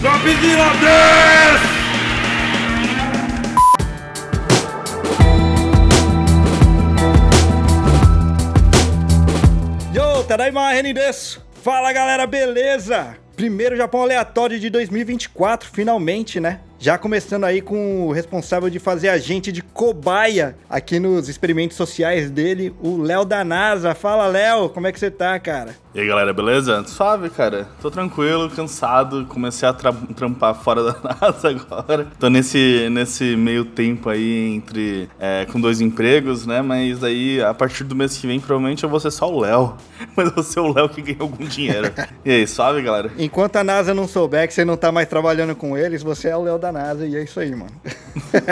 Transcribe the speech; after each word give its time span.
Dropzilla 0.00 0.72
Dance! 0.80 1.64
Yo, 9.92 10.24
Tadaima 10.24 10.70
Renin 10.72 10.94
desu. 10.94 11.42
Fala 11.62 11.92
galera, 11.92 12.26
beleza? 12.26 13.14
Primeiro 13.36 13.76
Japão 13.76 14.00
aleatório 14.02 14.58
de 14.58 14.70
2024, 14.70 15.68
finalmente, 15.70 16.40
né? 16.40 16.60
Já 16.82 16.96
começando 16.96 17.44
aí 17.44 17.60
com 17.60 18.06
o 18.06 18.10
responsável 18.10 18.70
de 18.70 18.78
fazer 18.78 19.10
a 19.10 19.18
gente 19.18 19.52
de 19.52 19.60
cobaia 19.60 20.56
aqui 20.66 20.98
nos 20.98 21.28
experimentos 21.28 21.76
sociais 21.76 22.30
dele, 22.30 22.74
o 22.80 22.96
Léo 23.02 23.26
da 23.26 23.44
NASA. 23.44 23.94
Fala, 23.94 24.26
Léo, 24.26 24.70
como 24.70 24.86
é 24.86 24.92
que 24.92 24.98
você 24.98 25.10
tá, 25.10 25.38
cara? 25.38 25.76
E 25.92 26.00
aí 26.00 26.06
galera, 26.06 26.32
beleza? 26.32 26.84
Suave, 26.86 27.28
cara. 27.30 27.66
Tô 27.82 27.90
tranquilo, 27.90 28.48
cansado. 28.48 29.26
Comecei 29.26 29.68
a 29.68 29.72
tra 29.72 29.92
trampar 30.14 30.54
fora 30.54 30.84
da 30.92 31.16
NASA 31.20 31.50
agora. 31.50 32.06
Tô 32.18 32.30
nesse, 32.30 32.88
nesse 32.90 33.36
meio 33.36 33.64
tempo 33.64 34.08
aí 34.08 34.54
entre. 34.54 35.08
É, 35.18 35.44
com 35.52 35.60
dois 35.60 35.80
empregos, 35.80 36.46
né? 36.46 36.62
Mas 36.62 37.00
daí, 37.00 37.42
a 37.42 37.52
partir 37.52 37.82
do 37.82 37.96
mês 37.96 38.16
que 38.16 38.26
vem, 38.26 38.38
provavelmente 38.38 38.84
eu 38.84 38.88
vou 38.88 39.00
ser 39.00 39.10
só 39.10 39.28
o 39.28 39.40
Léo. 39.40 39.74
Mas 40.16 40.28
eu 40.28 40.34
vou 40.34 40.44
ser 40.44 40.60
o 40.60 40.72
Léo 40.72 40.88
que 40.88 41.02
ganha 41.02 41.18
algum 41.20 41.44
dinheiro. 41.44 41.92
e 42.24 42.30
aí, 42.30 42.46
suave, 42.46 42.80
galera? 42.82 43.10
Enquanto 43.18 43.56
a 43.56 43.64
NASA 43.64 43.92
não 43.92 44.06
souber 44.06 44.46
que 44.46 44.54
você 44.54 44.64
não 44.64 44.76
tá 44.76 44.92
mais 44.92 45.08
trabalhando 45.08 45.56
com 45.56 45.76
eles, 45.76 46.04
você 46.04 46.28
é 46.28 46.36
o 46.36 46.42
Léo 46.42 46.56
da 46.56 46.69
NASA 46.72 47.06
e 47.06 47.16
é 47.16 47.22
isso 47.22 47.38
aí, 47.40 47.50
mano. 47.54 47.72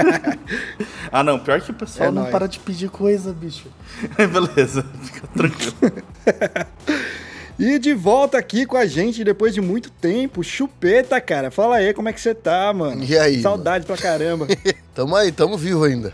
ah, 1.11 1.23
não. 1.23 1.39
Pior 1.39 1.61
que 1.61 1.71
o 1.71 1.75
pessoal 1.75 2.09
É 2.09 2.13
não 2.13 2.23
nóis. 2.23 2.33
para 2.33 2.47
de 2.47 2.59
pedir 2.59 2.91
coisa, 2.91 3.33
bicho. 3.33 3.69
Beleza, 4.17 4.85
fica 5.03 5.27
tranquilo. 5.29 6.03
E 7.61 7.77
de 7.77 7.93
volta 7.93 8.39
aqui 8.39 8.65
com 8.65 8.77
a 8.77 8.87
gente 8.87 9.25
depois 9.25 9.53
de 9.53 9.61
muito 9.61 9.91
tempo, 9.91 10.45
Chupeta, 10.45 11.21
cara. 11.21 11.51
Fala 11.51 11.79
aí, 11.79 11.93
como 11.93 12.09
é 12.09 12.13
que 12.13 12.21
você 12.21 12.33
tá, 12.33 12.73
mano? 12.73 13.03
E 13.03 13.19
aí, 13.19 13.43
Saudade 13.43 13.85
pra 13.85 13.97
caramba. 13.97 14.47
Tamo 14.95 15.17
aí, 15.17 15.33
tamo 15.33 15.59
vivo 15.59 15.83
ainda. 15.83 16.13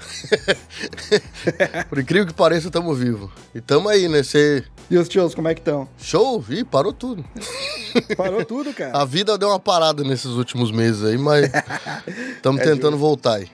Por 1.91 1.99
incrível 1.99 2.27
que 2.27 2.33
pareça, 2.33 2.71
tamo 2.71 2.95
vivo. 2.95 3.31
E 3.55 3.61
tamo 3.61 3.91
aí, 3.91 4.09
né? 4.09 4.23
Cê... 4.23 4.65
E 4.91 4.97
os 4.99 5.09
tios, 5.09 5.35
como 5.35 5.49
é 5.49 5.55
que 5.55 5.61
estão? 5.61 5.89
Show? 5.99 6.45
Ih, 6.51 6.65
parou 6.65 6.93
tudo. 6.93 7.25
Parou 8.17 8.45
tudo, 8.45 8.73
cara. 8.75 8.99
A 8.99 9.05
vida 9.05 9.39
deu 9.39 9.49
uma 9.49 9.61
parada 9.61 10.03
nesses 10.03 10.33
últimos 10.33 10.71
meses 10.73 11.05
aí, 11.05 11.17
mas 11.17 11.49
estamos 12.37 12.61
É 12.61 12.65
tentando 12.65 12.93
justo. 12.93 12.99
voltar 12.99 13.35
aí. 13.37 13.49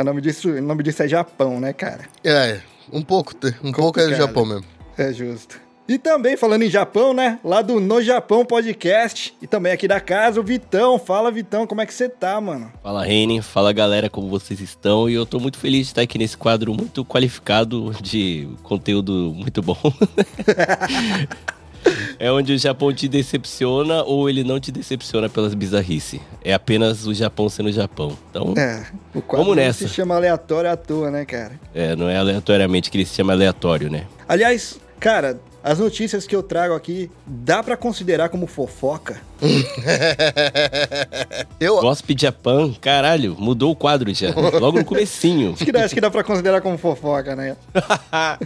O 0.00 0.04
nome 0.04 0.20
disso, 0.20 0.50
o 0.50 0.60
nome 0.60 0.82
disso 0.82 1.02
é 1.02 1.08
Japão, 1.08 1.60
né, 1.60 1.72
cara? 1.72 2.06
É, 2.24 2.60
um 2.92 3.02
pouco, 3.02 3.32
um 3.62 3.72
pouco 3.72 4.00
é 4.00 4.04
Complicado. 4.04 4.16
Japão 4.16 4.44
mesmo. 4.44 4.64
É 4.98 5.12
justo. 5.12 5.60
E 5.86 5.98
também, 5.98 6.34
falando 6.34 6.62
em 6.62 6.70
Japão, 6.70 7.12
né? 7.12 7.38
Lá 7.44 7.60
do 7.60 7.78
No 7.78 8.00
Japão 8.02 8.42
Podcast. 8.42 9.36
E 9.42 9.46
também 9.46 9.70
aqui 9.70 9.86
da 9.86 10.00
casa, 10.00 10.40
o 10.40 10.42
Vitão. 10.42 10.98
Fala, 10.98 11.30
Vitão, 11.30 11.66
como 11.66 11.82
é 11.82 11.86
que 11.86 11.92
você 11.92 12.08
tá, 12.08 12.40
mano? 12.40 12.72
Fala 12.82 13.04
Reni, 13.04 13.42
fala 13.42 13.70
galera, 13.70 14.08
como 14.08 14.30
vocês 14.30 14.60
estão? 14.60 15.10
E 15.10 15.14
eu 15.14 15.26
tô 15.26 15.38
muito 15.38 15.58
feliz 15.58 15.80
de 15.80 15.86
estar 15.92 16.00
aqui 16.00 16.16
nesse 16.16 16.38
quadro 16.38 16.72
muito 16.72 17.04
qualificado 17.04 17.94
de 18.00 18.48
conteúdo 18.62 19.34
muito 19.36 19.60
bom. 19.60 19.76
é 22.18 22.32
onde 22.32 22.54
o 22.54 22.58
Japão 22.58 22.90
te 22.94 23.06
decepciona 23.06 24.04
ou 24.04 24.30
ele 24.30 24.42
não 24.42 24.58
te 24.58 24.72
decepciona 24.72 25.28
pelas 25.28 25.52
bizarrices. 25.52 26.18
É 26.42 26.54
apenas 26.54 27.06
o 27.06 27.12
Japão 27.12 27.46
sendo 27.50 27.70
Japão. 27.70 28.16
Então, 28.30 28.54
É, 28.56 28.86
o 29.14 29.20
quadro 29.20 29.44
Vamos 29.44 29.56
nessa. 29.62 29.86
se 29.86 29.92
chama 29.92 30.14
aleatório 30.16 30.70
à 30.70 30.78
toa, 30.78 31.10
né, 31.10 31.26
cara? 31.26 31.60
é, 31.74 31.94
não 31.94 32.08
é 32.08 32.16
aleatoriamente 32.16 32.90
que 32.90 32.96
ele 32.96 33.04
se 33.04 33.14
chama 33.14 33.34
aleatório, 33.34 33.90
né? 33.90 34.06
Aliás, 34.26 34.80
cara, 34.98 35.38
as 35.64 35.78
notícias 35.78 36.26
que 36.26 36.36
eu 36.36 36.42
trago 36.42 36.74
aqui, 36.74 37.10
dá 37.26 37.62
pra 37.62 37.74
considerar 37.74 38.28
como 38.28 38.46
fofoca? 38.46 39.16
Eu, 41.58 41.80
Gossip 41.80 42.14
Japan, 42.18 42.74
caralho, 42.74 43.34
mudou 43.38 43.72
o 43.72 43.76
quadro 43.76 44.12
já. 44.12 44.28
Logo 44.60 44.78
no 44.78 44.84
comecinho. 44.84 45.54
Acho 45.56 45.64
que 45.64 45.72
dá, 45.72 45.84
acho 45.84 45.94
que 45.94 46.00
dá 46.00 46.10
pra 46.10 46.22
considerar 46.22 46.60
como 46.60 46.76
fofoca, 46.76 47.34
né? 47.34 47.56
ah, 48.12 48.38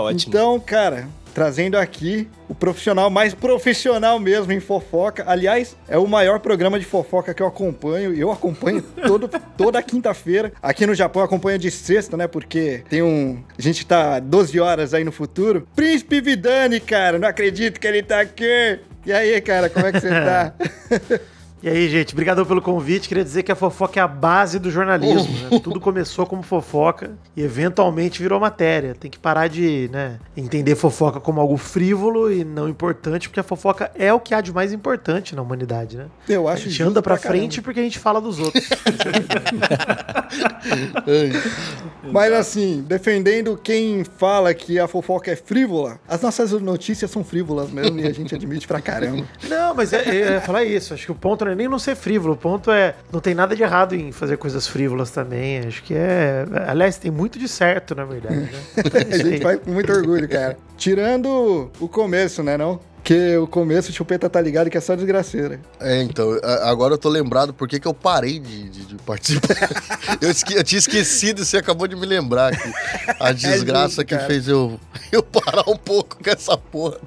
ótimo. 0.00 0.30
Então, 0.30 0.60
cara, 0.60 1.08
trazendo 1.34 1.76
aqui 1.76 2.28
o 2.48 2.54
profissional 2.54 3.10
mais 3.10 3.34
profissional 3.34 4.18
mesmo 4.18 4.52
em 4.52 4.60
fofoca. 4.60 5.24
Aliás, 5.26 5.76
é 5.88 5.98
o 5.98 6.06
maior 6.06 6.40
programa 6.40 6.78
de 6.78 6.84
fofoca 6.84 7.34
que 7.34 7.42
eu 7.42 7.46
acompanho. 7.46 8.14
Eu 8.14 8.30
acompanho 8.30 8.82
todo, 9.06 9.28
toda 9.56 9.82
quinta-feira. 9.82 10.52
Aqui 10.62 10.86
no 10.86 10.94
Japão 10.94 11.22
acompanho 11.22 11.58
de 11.58 11.70
sexta, 11.70 12.16
né? 12.16 12.26
Porque 12.26 12.82
tem 12.88 13.02
um. 13.02 13.42
A 13.58 13.62
gente 13.62 13.86
tá 13.86 14.18
12 14.18 14.58
horas 14.60 14.94
aí 14.94 15.04
no 15.04 15.12
futuro. 15.12 15.66
Príncipe 15.74 16.20
Vidani, 16.20 16.80
cara, 16.80 17.18
não 17.18 17.28
acredito 17.28 17.80
que 17.80 17.86
ele 17.86 18.02
tá 18.02 18.20
aqui. 18.20 18.78
E 19.04 19.12
aí, 19.12 19.40
cara, 19.40 19.68
como 19.68 19.86
é 19.86 19.92
que 19.92 20.00
você 20.00 20.08
tá? 20.08 20.54
E 21.62 21.68
aí, 21.68 21.88
gente, 21.88 22.12
obrigado 22.12 22.44
pelo 22.44 22.60
convite. 22.60 23.06
Queria 23.08 23.22
dizer 23.22 23.44
que 23.44 23.52
a 23.52 23.54
fofoca 23.54 24.00
é 24.00 24.02
a 24.02 24.08
base 24.08 24.58
do 24.58 24.68
jornalismo. 24.70 25.32
né? 25.48 25.60
Tudo 25.62 25.78
começou 25.78 26.26
como 26.26 26.42
fofoca 26.42 27.12
e 27.36 27.42
eventualmente 27.42 28.20
virou 28.20 28.40
matéria. 28.40 28.96
Tem 28.98 29.08
que 29.08 29.18
parar 29.18 29.46
de 29.48 29.88
né, 29.92 30.18
entender 30.36 30.74
fofoca 30.74 31.20
como 31.20 31.40
algo 31.40 31.56
frívolo 31.56 32.32
e 32.32 32.42
não 32.44 32.68
importante, 32.68 33.28
porque 33.28 33.38
a 33.38 33.44
fofoca 33.44 33.92
é 33.94 34.12
o 34.12 34.18
que 34.18 34.34
há 34.34 34.40
de 34.40 34.52
mais 34.52 34.72
importante 34.72 35.36
na 35.36 35.42
humanidade, 35.42 35.96
né? 35.96 36.06
Eu 36.28 36.48
A 36.48 36.52
acho 36.54 36.64
gente 36.64 36.72
justo 36.78 36.90
anda 36.90 37.00
pra 37.02 37.16
caramba. 37.16 37.38
frente 37.38 37.62
porque 37.62 37.78
a 37.78 37.82
gente 37.84 37.98
fala 38.00 38.20
dos 38.20 38.40
outros. 38.40 38.68
Mas 42.10 42.32
assim, 42.32 42.84
defendendo 42.86 43.56
quem 43.62 44.04
fala 44.04 44.52
que 44.52 44.78
a 44.78 44.88
fofoca 44.88 45.30
é 45.30 45.36
frívola, 45.36 46.00
as 46.08 46.20
nossas 46.20 46.50
notícias 46.52 47.10
são 47.10 47.22
frívolas 47.22 47.70
mesmo 47.70 47.98
e 48.00 48.06
a 48.06 48.12
gente 48.12 48.34
admite 48.34 48.66
pra 48.66 48.80
caramba. 48.80 49.24
Não, 49.48 49.74
mas 49.74 49.92
é, 49.92 50.02
é, 50.08 50.20
é 50.34 50.40
falar 50.40 50.64
isso. 50.64 50.92
Acho 50.94 51.06
que 51.06 51.12
o 51.12 51.14
ponto 51.14 51.44
não 51.44 51.51
é 51.52 51.56
nem 51.56 51.68
não 51.68 51.78
ser 51.78 51.94
frívolo. 51.96 52.34
O 52.34 52.36
ponto 52.36 52.70
é. 52.70 52.94
Não 53.12 53.20
tem 53.20 53.34
nada 53.34 53.54
de 53.56 53.62
errado 53.62 53.94
em 53.94 54.12
fazer 54.12 54.36
coisas 54.36 54.66
frívolas 54.66 55.10
também. 55.10 55.58
Acho 55.60 55.82
que 55.82 55.94
é. 55.94 56.44
Aliás, 56.66 56.96
tem 56.98 57.10
muito 57.10 57.38
de 57.38 57.48
certo, 57.48 57.94
na 57.94 58.04
verdade. 58.04 58.36
Né? 58.36 58.50
É 59.10 59.14
A 59.14 59.18
gente 59.18 59.42
vai 59.42 59.56
com 59.56 59.70
muito 59.70 59.92
orgulho, 59.92 60.28
cara. 60.28 60.56
Tirando 60.76 61.70
o 61.80 61.88
começo, 61.88 62.42
né, 62.42 62.56
não? 62.56 62.80
Que 63.04 63.36
o 63.36 63.48
começo, 63.48 63.90
o 63.90 63.92
Chupeta 63.92 64.30
tá 64.30 64.40
ligado 64.40 64.70
que 64.70 64.78
é 64.78 64.80
só 64.80 64.94
desgraceira. 64.94 65.58
é, 65.80 66.00
então, 66.02 66.38
agora 66.62 66.94
eu 66.94 66.98
tô 66.98 67.08
lembrado 67.08 67.52
por 67.52 67.66
que 67.66 67.84
eu 67.84 67.92
parei 67.92 68.38
de, 68.38 68.68
de- 68.68 68.84
de 68.86 68.94
participar. 69.02 69.56
eu, 70.22 70.30
esque- 70.30 70.54
eu 70.54 70.62
tinha 70.62 70.78
esquecido, 70.78 71.44
você 71.44 71.56
acabou 71.56 71.88
de 71.88 71.96
me 71.96 72.06
lembrar 72.06 72.52
que 72.56 72.72
a 73.18 73.32
desgraça 73.34 73.86
justo, 73.88 74.04
que 74.04 74.14
cara. 74.14 74.26
fez 74.28 74.46
eu, 74.46 74.78
eu 75.10 75.20
parar 75.20 75.68
um 75.68 75.76
pouco 75.76 76.16
com 76.22 76.30
essa 76.30 76.56
porra. 76.56 76.98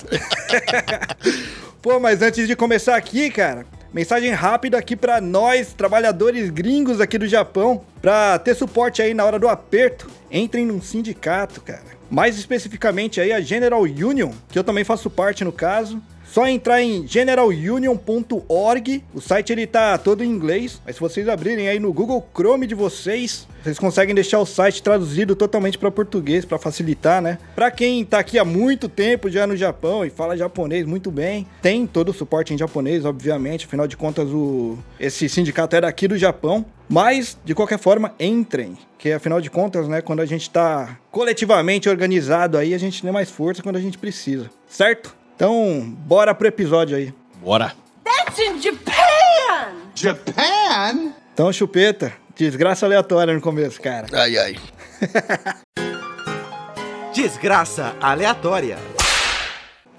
Pô, 1.82 2.00
mas 2.00 2.22
antes 2.22 2.48
de 2.48 2.56
começar 2.58 2.96
aqui, 2.98 3.30
cara, 3.30 3.66
mensagem 3.96 4.32
rápida 4.32 4.78
aqui 4.78 4.94
pra 4.94 5.22
nós, 5.22 5.72
trabalhadores 5.72 6.50
gringos 6.50 7.00
aqui 7.00 7.18
do 7.18 7.26
Japão, 7.26 7.82
pra 8.02 8.38
ter 8.38 8.54
suporte 8.54 9.02
aí 9.02 9.14
na 9.14 9.24
hora 9.24 9.40
do 9.40 9.48
aperto, 9.48 10.12
entrem 10.30 10.66
num 10.66 10.82
sindicato, 10.82 11.62
cara. 11.62 11.96
Mais 12.12 12.38
especificamente 12.38 13.22
aí 13.22 13.32
a 13.32 13.40
General 13.40 13.82
Union, 13.82 14.34
que 14.50 14.60
eu 14.60 14.66
também 14.66 14.84
faço 14.84 15.10
parte 15.10 15.46
no 15.46 15.52
caso. 15.54 16.02
Só 16.36 16.46
entrar 16.50 16.82
em 16.82 17.08
generalunion.org. 17.08 19.04
O 19.14 19.22
site 19.22 19.54
ele 19.54 19.66
tá 19.66 19.98
todo 19.98 20.22
em 20.22 20.28
inglês, 20.30 20.82
mas 20.86 20.96
se 20.96 21.02
vocês 21.02 21.30
abrirem 21.30 21.70
aí 21.70 21.80
no 21.80 21.94
Google 21.94 22.28
Chrome 22.36 22.68
de 22.68 22.76
vocês, 22.76 23.48
vocês 23.64 23.80
conseguem 23.80 24.14
deixar 24.14 24.40
o 24.40 24.46
site 24.46 24.84
traduzido 24.84 25.34
totalmente 25.34 25.78
para 25.78 25.90
português 25.90 26.44
para 26.44 26.60
facilitar, 26.60 27.22
né? 27.22 27.38
Para 27.56 27.72
quem 27.72 28.04
tá 28.04 28.20
aqui 28.20 28.38
há 28.38 28.44
muito 28.44 28.90
tempo 28.90 29.30
já 29.30 29.48
no 29.48 29.56
Japão 29.56 30.04
e 30.04 30.10
fala 30.10 30.36
japonês 30.36 30.86
muito 30.86 31.10
bem, 31.10 31.48
tem 31.62 31.88
todo 31.88 32.10
o 32.10 32.14
suporte 32.14 32.54
em 32.54 32.58
japonês, 32.58 33.06
obviamente, 33.06 33.66
afinal 33.66 33.88
de 33.88 33.96
contas 33.96 34.28
o 34.28 34.78
esse 35.00 35.30
sindicato 35.30 35.78
é 35.78 35.80
daqui 35.80 36.06
do 36.06 36.18
Japão, 36.18 36.66
mas 36.90 37.38
de 37.46 37.56
qualquer 37.56 37.80
forma, 37.80 38.14
entrem, 38.20 38.78
que 39.00 39.14
afinal 39.14 39.40
de 39.40 39.50
contas, 39.50 39.88
né, 39.88 40.02
quando 40.02 40.20
a 40.20 40.26
gente 40.26 40.50
tá 40.50 41.00
coletivamente 41.10 41.88
organizado 41.88 42.58
aí, 42.58 42.74
a 42.74 42.78
gente 42.78 43.02
tem 43.02 43.10
mais 43.10 43.32
força 43.32 43.64
quando 43.64 43.78
a 43.78 43.82
gente 43.82 43.98
precisa, 43.98 44.50
certo? 44.68 45.16
Então, 45.36 45.82
bora 46.06 46.34
pro 46.34 46.48
episódio 46.48 46.96
aí. 46.96 47.14
Bora. 47.44 47.74
That's 48.06 48.40
in 48.40 48.62
Japan! 48.62 49.74
Japan? 49.94 51.12
Então, 51.34 51.52
chupeta, 51.52 52.14
desgraça 52.38 52.86
aleatória 52.86 53.34
no 53.34 53.42
começo, 53.42 53.82
cara. 53.82 54.08
Ai, 54.14 54.38
ai. 54.38 54.56
Desgraça 57.14 57.94
aleatória. 58.02 58.78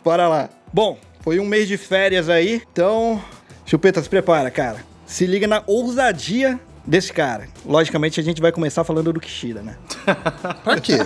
Bora 0.03 0.27
lá. 0.27 0.49
Bom, 0.73 0.99
foi 1.21 1.39
um 1.39 1.45
mês 1.45 1.69
de 1.69 1.77
férias 1.77 2.31
aí, 2.31 2.63
então. 2.73 3.23
Chupeta, 3.67 4.03
se 4.03 4.09
prepara, 4.09 4.51
cara. 4.51 4.79
Se 5.07 5.27
liga 5.27 5.47
na 5.47 5.63
ousadia 5.67 6.59
desse 6.87 7.13
cara. 7.13 7.49
Logicamente, 7.65 8.21
a 8.21 8.23
gente 8.23 8.41
vai 8.41 8.53
começar 8.53 8.85
falando 8.85 9.13
do 9.13 9.21
Kishida, 9.21 9.63
né? 9.63 9.77
Pra 10.63 10.81
quê? 10.81 10.99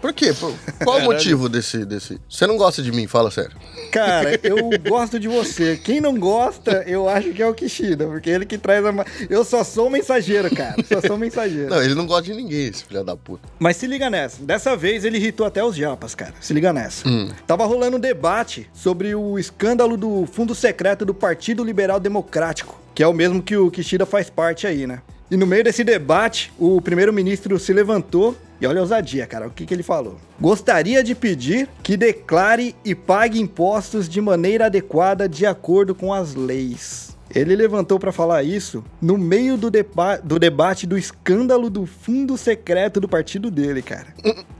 Por 0.00 0.12
quê? 0.12 0.32
Por- 0.32 0.54
Qual 0.84 0.98
o 0.98 1.02
motivo 1.02 1.48
desse, 1.48 1.84
desse. 1.84 2.20
Você 2.28 2.46
não 2.46 2.56
gosta 2.56 2.82
de 2.82 2.90
mim, 2.92 3.06
fala 3.06 3.30
sério. 3.30 3.52
Cara, 3.92 4.38
eu 4.42 4.56
gosto 4.88 5.18
de 5.18 5.28
você. 5.28 5.76
Quem 5.82 6.00
não 6.00 6.18
gosta, 6.18 6.84
eu 6.86 7.08
acho 7.08 7.30
que 7.32 7.42
é 7.42 7.46
o 7.46 7.52
Kishida, 7.54 8.06
porque 8.06 8.30
ele 8.30 8.46
que 8.46 8.56
traz 8.56 8.84
a. 8.86 8.92
Eu 9.28 9.44
só 9.44 9.62
sou 9.64 9.88
um 9.88 9.90
mensageiro, 9.90 10.54
cara. 10.54 10.76
Só 10.84 11.00
sou 11.00 11.16
um 11.16 11.18
mensageiro. 11.18 11.68
Não, 11.70 11.82
ele 11.82 11.94
não 11.94 12.06
gosta 12.06 12.22
de 12.24 12.34
ninguém, 12.34 12.66
esse 12.68 12.84
filho 12.84 13.04
da 13.04 13.16
puta. 13.16 13.48
Mas 13.58 13.76
se 13.76 13.86
liga 13.86 14.08
nessa. 14.08 14.42
Dessa 14.42 14.76
vez 14.76 15.04
ele 15.04 15.18
irritou 15.18 15.44
até 15.46 15.62
os 15.62 15.74
japas, 15.76 16.14
cara. 16.14 16.34
Se 16.40 16.52
liga 16.54 16.72
nessa. 16.72 17.04
Tava 17.46 17.64
rolando 17.66 17.96
um 17.96 18.00
debate 18.00 18.70
sobre 18.72 19.14
o 19.14 19.38
escândalo 19.38 19.96
do 19.96 20.26
fundo 20.32 20.54
secreto 20.54 21.04
do 21.04 21.12
Partido 21.12 21.62
Liberal 21.64 22.00
Democrático, 22.00 22.78
que 23.00 23.04
é 23.04 23.06
o 23.08 23.14
mesmo 23.14 23.42
que 23.42 23.56
o 23.56 23.70
Kishida 23.70 24.04
faz 24.04 24.28
parte 24.28 24.66
aí, 24.66 24.86
né? 24.86 25.00
E 25.30 25.34
no 25.34 25.46
meio 25.46 25.64
desse 25.64 25.82
debate, 25.82 26.52
o 26.58 26.82
primeiro-ministro 26.82 27.58
se 27.58 27.72
levantou 27.72 28.36
e 28.60 28.66
olha 28.66 28.80
a 28.80 28.82
ousadia, 28.82 29.26
cara. 29.26 29.46
O 29.46 29.50
que, 29.50 29.64
que 29.64 29.72
ele 29.72 29.82
falou? 29.82 30.18
Gostaria 30.38 31.02
de 31.02 31.14
pedir 31.14 31.66
que 31.82 31.96
declare 31.96 32.76
e 32.84 32.94
pague 32.94 33.40
impostos 33.40 34.06
de 34.06 34.20
maneira 34.20 34.66
adequada 34.66 35.26
de 35.26 35.46
acordo 35.46 35.94
com 35.94 36.12
as 36.12 36.34
leis. 36.34 37.16
Ele 37.34 37.56
levantou 37.56 37.98
pra 37.98 38.12
falar 38.12 38.42
isso 38.42 38.84
no 39.00 39.16
meio 39.16 39.56
do, 39.56 39.70
deba- 39.70 40.18
do 40.18 40.38
debate 40.38 40.86
do 40.86 40.98
escândalo 40.98 41.70
do 41.70 41.86
fundo 41.86 42.36
secreto 42.36 43.00
do 43.00 43.08
partido 43.08 43.50
dele, 43.50 43.80
cara. 43.80 44.08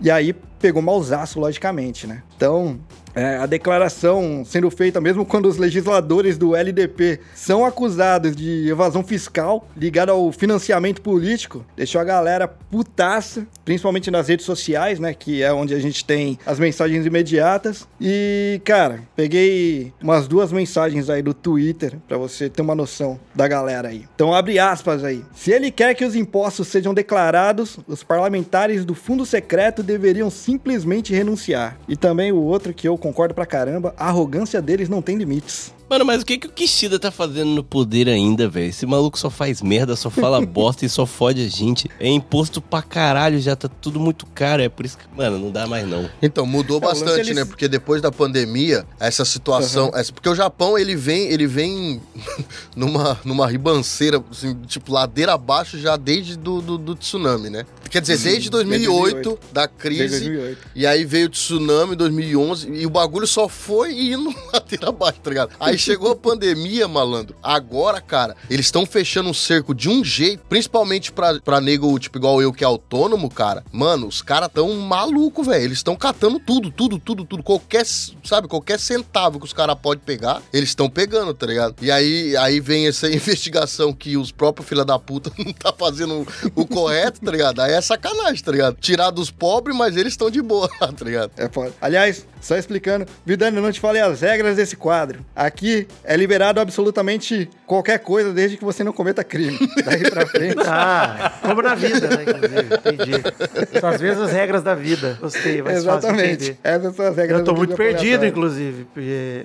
E 0.00 0.10
aí 0.10 0.32
pegou 0.58 0.80
mausaço, 0.80 1.38
logicamente, 1.40 2.06
né? 2.06 2.22
Então, 2.36 2.78
é, 3.14 3.36
a 3.36 3.46
declaração 3.46 4.44
sendo 4.44 4.70
feita 4.70 5.00
mesmo 5.00 5.24
quando 5.24 5.46
os 5.46 5.56
legisladores 5.56 6.38
do 6.38 6.54
LDP 6.54 7.20
são 7.34 7.64
acusados 7.64 8.34
de 8.34 8.68
evasão 8.68 9.02
fiscal 9.02 9.68
ligada 9.76 10.12
ao 10.12 10.30
financiamento 10.32 11.02
político, 11.02 11.64
deixou 11.76 12.00
a 12.00 12.04
galera 12.04 12.48
putaça, 12.48 13.46
principalmente 13.64 14.10
nas 14.10 14.28
redes 14.28 14.46
sociais, 14.46 14.98
né? 14.98 15.12
Que 15.12 15.42
é 15.42 15.52
onde 15.52 15.74
a 15.74 15.78
gente 15.78 16.04
tem 16.04 16.38
as 16.46 16.58
mensagens 16.58 17.04
imediatas. 17.04 17.86
E, 18.00 18.60
cara, 18.64 19.00
peguei 19.16 19.92
umas 20.00 20.28
duas 20.28 20.52
mensagens 20.52 21.10
aí 21.10 21.22
do 21.22 21.34
Twitter 21.34 21.96
pra 22.06 22.16
você 22.16 22.48
ter 22.48 22.62
uma 22.62 22.74
noção 22.74 23.18
da 23.34 23.48
galera 23.48 23.88
aí. 23.88 24.04
Então, 24.14 24.32
abre 24.32 24.58
aspas 24.58 25.02
aí. 25.02 25.24
Se 25.34 25.50
ele 25.50 25.70
quer 25.70 25.94
que 25.94 26.04
os 26.04 26.14
impostos 26.14 26.68
sejam 26.68 26.94
declarados, 26.94 27.78
os 27.86 28.02
parlamentares 28.02 28.84
do 28.84 28.94
fundo 28.94 29.26
secreto 29.26 29.82
deveriam 29.82 30.30
simplesmente 30.30 31.12
renunciar. 31.12 31.76
E 31.88 31.96
também 31.96 32.32
o 32.32 32.40
outro 32.40 32.72
que 32.72 32.86
eu 32.86 32.96
concordo 33.00 33.34
pra 33.34 33.44
caramba, 33.46 33.92
a 33.96 34.08
arrogância 34.08 34.62
deles 34.62 34.88
não 34.88 35.02
tem 35.02 35.16
limites. 35.16 35.72
Mano, 35.90 36.04
mas 36.04 36.22
o 36.22 36.24
que, 36.24 36.38
que 36.38 36.46
o 36.46 36.50
Kishida 36.50 37.00
tá 37.00 37.10
fazendo 37.10 37.50
no 37.50 37.64
poder 37.64 38.08
ainda, 38.08 38.48
velho? 38.48 38.68
Esse 38.68 38.86
maluco 38.86 39.18
só 39.18 39.28
faz 39.28 39.60
merda, 39.60 39.96
só 39.96 40.08
fala 40.08 40.40
bosta 40.46 40.86
e 40.86 40.88
só 40.88 41.04
fode 41.04 41.44
a 41.44 41.48
gente. 41.48 41.90
É 41.98 42.08
imposto 42.08 42.60
pra 42.62 42.80
caralho, 42.80 43.40
já 43.40 43.56
tá 43.56 43.68
tudo 43.68 43.98
muito 43.98 44.24
caro. 44.26 44.62
É 44.62 44.68
por 44.68 44.86
isso 44.86 44.96
que, 44.96 45.04
mano, 45.16 45.36
não 45.36 45.50
dá 45.50 45.66
mais 45.66 45.84
não. 45.88 46.08
Então, 46.22 46.46
mudou 46.46 46.76
É, 46.78 46.80
bastante, 46.82 47.20
eles- 47.30 47.34
né? 47.34 47.44
Porque 47.44 47.66
depois 47.66 48.00
da 48.00 48.12
pandemia, 48.12 48.86
essa 49.00 49.24
situação. 49.24 49.90
essa- 49.92 50.12
porque 50.12 50.28
o 50.28 50.34
Japão, 50.34 50.78
ele 50.78 50.94
vem, 50.94 51.26
ele 51.26 51.48
vem 51.48 52.00
numa, 52.76 53.18
numa 53.24 53.48
ribanceira, 53.48 54.22
assim, 54.30 54.54
tipo, 54.68 54.92
ladeira 54.92 55.32
abaixo 55.34 55.76
já 55.76 55.96
desde 55.96 56.36
do, 56.36 56.60
do, 56.62 56.78
do 56.78 56.94
tsunami, 56.94 57.50
né? 57.50 57.66
Quer 57.90 58.00
dizer, 58.00 58.16
desde 58.18 58.48
2008, 58.50 59.12
2008. 59.24 59.38
da 59.52 59.66
Desde 59.66 59.76
crise. 59.82 60.20
2008. 60.20 60.58
E 60.76 60.86
aí 60.86 61.04
veio 61.04 61.26
o 61.26 61.30
tsunami 61.30 61.94
em 61.94 61.96
2011 61.96 62.70
e 62.72 62.86
o 62.86 62.90
bagulho 62.90 63.26
só 63.26 63.48
foi 63.48 63.92
indo 64.12 64.32
ladeira 64.54 64.90
abaixo, 64.90 65.18
tá 65.20 65.28
ligado? 65.30 65.50
Aí 65.58 65.79
chegou 65.80 66.12
a 66.12 66.16
pandemia, 66.16 66.88
malandro. 66.88 67.36
Agora, 67.42 68.00
cara, 68.00 68.36
eles 68.48 68.66
estão 68.66 68.86
fechando 68.86 69.28
um 69.28 69.34
cerco 69.34 69.74
de 69.74 69.88
um 69.88 70.04
jeito, 70.04 70.42
principalmente 70.48 71.12
pra, 71.12 71.38
pra 71.40 71.60
nego, 71.60 71.98
tipo, 71.98 72.18
igual 72.18 72.40
eu 72.40 72.52
que 72.52 72.64
é 72.64 72.66
autônomo, 72.66 73.30
cara. 73.30 73.64
Mano, 73.72 74.06
os 74.06 74.22
caras 74.22 74.48
tão 74.52 74.72
maluco, 74.76 75.42
velho. 75.42 75.64
Eles 75.64 75.78
estão 75.78 75.96
catando 75.96 76.38
tudo, 76.38 76.70
tudo, 76.70 76.98
tudo, 76.98 77.24
tudo. 77.24 77.42
Qualquer, 77.42 77.84
sabe, 77.84 78.48
qualquer 78.48 78.78
centavo 78.78 79.38
que 79.38 79.44
os 79.44 79.52
caras 79.52 79.76
podem 79.80 80.02
pegar, 80.04 80.42
eles 80.52 80.70
estão 80.70 80.88
pegando, 80.88 81.34
tá 81.34 81.46
ligado? 81.46 81.74
E 81.82 81.90
aí, 81.90 82.36
aí 82.36 82.60
vem 82.60 82.86
essa 82.86 83.08
investigação 83.12 83.92
que 83.92 84.16
os 84.16 84.30
próprios 84.32 84.68
filha 84.68 84.84
da 84.84 84.98
puta 84.98 85.32
não 85.44 85.52
tá 85.52 85.72
fazendo 85.76 86.26
o 86.54 86.66
correto, 86.66 87.20
tá 87.20 87.30
ligado? 87.30 87.60
Aí 87.60 87.72
é 87.72 87.80
sacanagem, 87.80 88.42
tá 88.42 88.52
ligado? 88.52 88.76
Tirar 88.80 89.10
dos 89.10 89.30
pobres, 89.30 89.76
mas 89.76 89.96
eles 89.96 90.12
estão 90.12 90.30
de 90.30 90.40
boa, 90.40 90.68
tá 90.78 91.04
ligado? 91.04 91.32
É 91.36 91.48
foda. 91.48 91.72
Aliás, 91.80 92.26
só 92.40 92.56
explicando, 92.56 93.06
Vidani, 93.24 93.56
eu 93.56 93.62
não 93.62 93.72
te 93.72 93.80
falei 93.80 94.00
as 94.00 94.20
regras 94.20 94.56
desse 94.56 94.76
quadro. 94.76 95.24
Aqui 95.34 95.69
é 96.04 96.16
liberado 96.16 96.60
absolutamente 96.60 97.48
qualquer 97.70 98.00
coisa 98.00 98.32
desde 98.32 98.56
que 98.56 98.64
você 98.64 98.82
não 98.82 98.92
cometa 98.92 99.22
crime. 99.22 99.56
Daí 99.84 100.10
pra 100.10 100.26
frente. 100.26 100.56
Ah, 100.66 101.34
como 101.40 101.62
na 101.62 101.76
vida, 101.76 102.08
né? 102.08 102.24
Inclusive, 102.24 102.74
entendi. 102.74 103.78
São 103.80 103.88
as 103.90 104.00
mesmas 104.00 104.32
regras 104.32 104.60
da 104.64 104.74
vida. 104.74 105.16
Gostei, 105.20 105.62
de 105.62 105.68
Exatamente. 105.70 106.58
Essas 106.64 106.96
são 106.96 107.06
as 107.06 107.16
regras 107.16 107.38
Eu 107.38 107.44
tô 107.44 107.54
muito 107.54 107.76
perdido, 107.76 108.26
inclusive. 108.26 108.88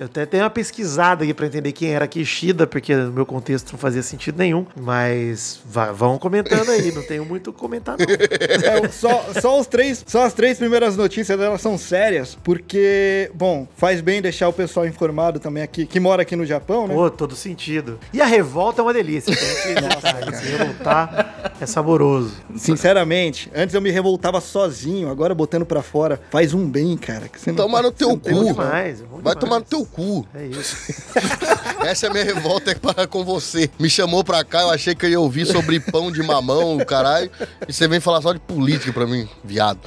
Eu 0.00 0.06
até 0.06 0.26
tenho 0.26 0.42
uma 0.42 0.50
pesquisada 0.50 1.22
aqui 1.22 1.32
pra 1.32 1.46
entender 1.46 1.70
quem 1.70 1.94
era 1.94 2.04
Kishida, 2.08 2.66
porque 2.66 2.96
no 2.96 3.12
meu 3.12 3.24
contexto 3.24 3.70
não 3.70 3.78
fazia 3.78 4.02
sentido 4.02 4.36
nenhum. 4.38 4.66
Mas 4.74 5.60
vá- 5.64 5.92
vão 5.92 6.18
comentando 6.18 6.68
aí, 6.70 6.90
não 6.90 7.02
tenho 7.02 7.24
muito 7.24 7.50
o 7.50 7.52
comentar, 7.52 7.96
não. 7.96 8.06
É, 8.06 8.88
só, 8.88 9.24
só, 9.40 9.60
os 9.60 9.68
três, 9.68 10.02
só 10.04 10.24
as 10.24 10.32
três 10.34 10.58
primeiras 10.58 10.96
notícias 10.96 11.38
elas 11.40 11.60
são 11.60 11.78
sérias, 11.78 12.36
porque, 12.42 13.30
bom, 13.34 13.68
faz 13.76 14.00
bem 14.00 14.20
deixar 14.20 14.48
o 14.48 14.52
pessoal 14.52 14.84
informado 14.84 15.38
também 15.38 15.62
aqui, 15.62 15.86
que 15.86 16.00
mora 16.00 16.22
aqui 16.22 16.34
no 16.34 16.44
Japão, 16.44 16.88
né? 16.88 16.94
Pô, 16.94 17.08
todo 17.08 17.36
sentido. 17.36 18.00
E 18.16 18.22
a 18.22 18.24
revolta 18.24 18.80
é 18.80 18.82
uma 18.82 18.94
delícia. 18.94 19.36
Tem 19.36 19.74
que 19.74 19.76
detalhe, 19.82 20.34
se 20.36 20.44
revoltar 20.46 21.52
é 21.60 21.66
saboroso. 21.66 22.32
Sinceramente, 22.56 23.50
antes 23.54 23.74
eu 23.74 23.80
me 23.82 23.90
revoltava 23.90 24.40
sozinho, 24.40 25.10
agora 25.10 25.34
botando 25.34 25.66
pra 25.66 25.82
fora 25.82 26.18
faz 26.30 26.54
um 26.54 26.66
bem, 26.66 26.96
cara. 26.96 27.28
que 27.28 27.38
você 27.38 27.50
não- 27.50 27.56
Tomar 27.58 27.82
no 27.82 27.92
teu 27.92 28.16
tem 28.16 28.34
cu. 28.34 28.44
Demais. 28.46 29.02
bom 29.02 29.20
Vai 29.20 29.34
demais. 29.34 29.38
tomar 29.38 29.58
no 29.58 29.64
teu 29.66 29.84
cu. 29.84 30.26
É 30.34 30.46
isso. 30.46 30.94
Essa 31.84 32.06
é 32.06 32.08
a 32.08 32.12
minha 32.12 32.24
revolta 32.24 32.70
é 32.70 32.74
para 32.74 33.06
com 33.06 33.22
você. 33.22 33.68
Me 33.78 33.90
chamou 33.90 34.24
pra 34.24 34.42
cá, 34.42 34.62
eu 34.62 34.70
achei 34.70 34.94
que 34.94 35.04
eu 35.04 35.10
ia 35.10 35.20
ouvir 35.20 35.44
sobre 35.44 35.78
pão 35.78 36.10
de 36.10 36.22
mamão, 36.22 36.78
caralho. 36.78 37.30
E 37.68 37.72
você 37.72 37.86
vem 37.86 38.00
falar 38.00 38.22
só 38.22 38.32
de 38.32 38.40
política 38.40 38.94
pra 38.94 39.06
mim, 39.06 39.28
viado. 39.44 39.78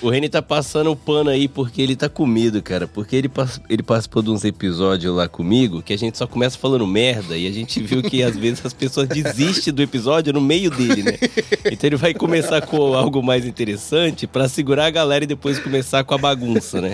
O 0.00 0.10
Reni 0.10 0.28
tá 0.28 0.40
passando 0.40 0.92
o 0.92 0.96
pano 0.96 1.28
aí 1.28 1.48
porque 1.48 1.82
ele 1.82 1.96
tá 1.96 2.08
com 2.08 2.24
medo, 2.24 2.62
cara. 2.62 2.86
Porque 2.86 3.16
ele, 3.16 3.28
pass- 3.28 3.60
ele 3.68 3.82
participou 3.82 4.22
de 4.22 4.30
uns 4.30 4.44
episódios 4.44 5.14
lá 5.14 5.26
comigo 5.28 5.82
que 5.82 5.92
a 5.92 5.98
gente 5.98 6.16
só 6.16 6.24
começa 6.26 6.56
falando 6.56 6.86
merda 6.86 7.36
e 7.36 7.48
a 7.48 7.50
gente 7.50 7.80
viu 7.82 8.00
que 8.02 8.22
às 8.22 8.36
vezes 8.36 8.64
as 8.64 8.72
pessoas 8.72 9.08
desistem 9.08 9.72
do 9.74 9.82
episódio 9.82 10.32
no 10.32 10.40
meio 10.40 10.70
dele, 10.70 11.02
né? 11.02 11.14
Então 11.70 11.88
ele 11.88 11.96
vai 11.96 12.14
começar 12.14 12.60
com 12.64 12.94
algo 12.94 13.20
mais 13.22 13.44
interessante 13.44 14.26
pra 14.26 14.48
segurar 14.48 14.86
a 14.86 14.90
galera 14.90 15.24
e 15.24 15.26
depois 15.26 15.58
começar 15.58 16.04
com 16.04 16.14
a 16.14 16.18
bagunça, 16.18 16.80
né? 16.80 16.92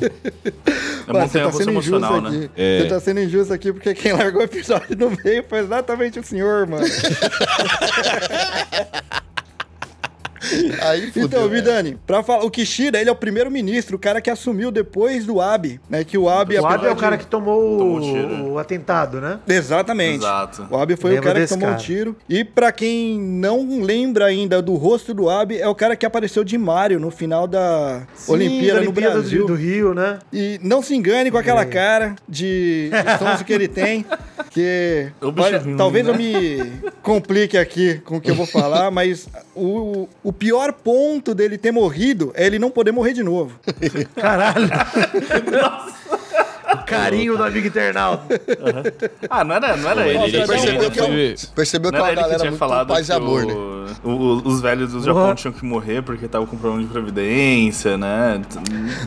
É 1.07 1.13
Ué, 1.13 1.21
montanha 1.23 1.47
russa 1.49 1.71
emocional, 1.71 2.21
né? 2.23 2.29
aqui. 2.31 2.51
É. 2.57 2.79
Você 2.83 2.89
tá 2.89 3.01
sendo 3.01 3.21
injusto 3.21 3.53
aqui 3.53 3.71
porque 3.73 3.95
quem 3.95 4.13
largou 4.13 4.41
o 4.41 4.45
episódio 4.45 4.97
no 4.97 5.11
meio 5.23 5.45
foi 5.47 5.59
exatamente 5.59 6.19
o 6.19 6.23
senhor, 6.25 6.67
mano. 6.67 6.85
Aí 10.83 11.07
fudeu. 11.09 11.25
Então, 11.27 11.49
Vidani, 11.49 11.99
pra 12.07 12.23
falar, 12.23 12.45
o 12.45 12.51
Kishida, 12.51 13.01
ele 13.01 13.09
é 13.09 13.13
o 13.13 13.17
primeiro-ministro, 13.17 13.97
o 13.97 13.99
cara 13.99 14.21
que 14.21 14.31
assumiu 14.31 14.71
depois 14.71 15.25
do 15.27 15.41
Abe, 15.41 15.81
né? 15.89 16.05
Que 16.05 16.17
o 16.19 16.29
Abe... 16.29 16.59
O 16.59 16.67
Abe 16.67 16.87
é 16.87 16.91
o 16.91 16.97
cara 16.97 17.17
que 17.17 17.27
tomou, 17.27 17.79
Tomou 17.79 18.01
o, 18.01 18.53
o 18.53 18.59
atentado, 18.59 19.21
né? 19.21 19.39
Exatamente. 19.49 20.19
Exato. 20.19 20.67
O 20.71 20.77
Abe 20.77 20.97
foi 20.97 21.13
Lembro 21.13 21.25
o 21.25 21.33
cara 21.33 21.41
que 21.45 21.49
tomou 21.49 21.69
cara. 21.69 21.75
um 21.81 21.83
tiro. 21.85 22.17
E 22.29 22.45
pra 22.45 22.71
quem 22.73 23.19
não 23.21 23.83
lembra 23.83 24.27
ainda 24.27 24.61
do 24.63 24.75
rosto 24.75 25.13
do 25.15 25.29
Abe, 25.31 25.59
é 25.59 25.69
o 25.69 25.75
cara 25.75 25.97
que 25.97 26.05
apareceu 26.07 26.45
de 26.45 26.57
Mario 26.59 26.99
no 27.01 27.11
final 27.11 27.47
da 27.47 28.03
Olimpíada 28.29 28.81
da 28.81 28.85
no 28.85 28.91
Olimpíada 28.91 29.15
do- 29.15 29.21
Brasil. 29.23 29.47
Do, 29.47 29.55
Rio, 29.55 29.95
né? 29.95 30.19
E 30.33 30.59
não 30.63 30.83
se 30.83 30.95
engane 30.95 31.31
com 31.31 31.39
aquela 31.39 31.63
É. 31.63 31.67
cara 31.67 32.17
de, 32.29 32.91
sonso 33.19 33.45
que 33.45 33.53
ele 33.53 33.69
tem, 33.69 34.05
que 34.51 35.09
O 35.21 35.33
olha, 35.41 35.59
ruim, 35.59 35.77
talvez 35.77 36.07
né? 36.07 36.13
eu 36.13 36.17
me 36.17 36.91
complique 37.03 37.57
aqui 37.57 38.01
com 38.05 38.17
o 38.17 38.21
que 38.21 38.31
eu 38.31 38.35
vou 38.35 38.47
falar, 38.47 38.91
mas 38.91 39.29
o, 39.55 40.09
o 40.23 40.33
pior 40.39 40.73
ponto 40.73 41.35
dele 41.35 41.57
ter 41.57 41.73
morrido 41.73 42.33
é 42.35 42.47
ele 42.47 42.59
não 42.59 42.71
poder 42.71 42.93
morrer 42.93 43.13
de 43.13 43.23
novo. 43.23 43.59
Caralho. 44.15 44.69
o 46.75 46.85
carinho 46.85 47.37
do 47.37 47.43
amigo 47.45 47.67
internauta. 47.67 48.41
Ah, 49.31 49.45
não 49.45 49.55
era, 49.55 49.77
não 49.77 49.91
era 49.91 50.07
ele. 50.09 50.19
ele 50.37 50.47
Percebeu 50.47 50.91
que, 50.91 51.01
é 51.01 51.05
um- 51.05 51.35
percebeu 51.55 51.91
que 51.91 51.97
é 51.97 52.01
era 52.01 52.09
ele 52.09 52.17
que 52.17 52.21
galera 52.23 52.39
tinha 52.39 52.51
muito 52.51 52.59
falado 52.59 52.89
paz 52.89 53.09
e 53.09 53.13
amor, 53.13 53.47
né? 53.47 53.53
o- 53.55 54.09
o- 54.11 54.49
os 54.49 54.61
velhos 54.61 54.93
do 54.93 55.03
Japão 55.03 55.29
Uhum. 55.29 55.35
tinham 55.35 55.53
que 55.53 55.65
morrer 55.65 56.03
porque 56.03 56.27
estavam 56.27 56.47
com 56.47 56.57
problema 56.57 56.83
de 56.85 56.91
previdência, 56.93 57.97
né? 57.97 58.41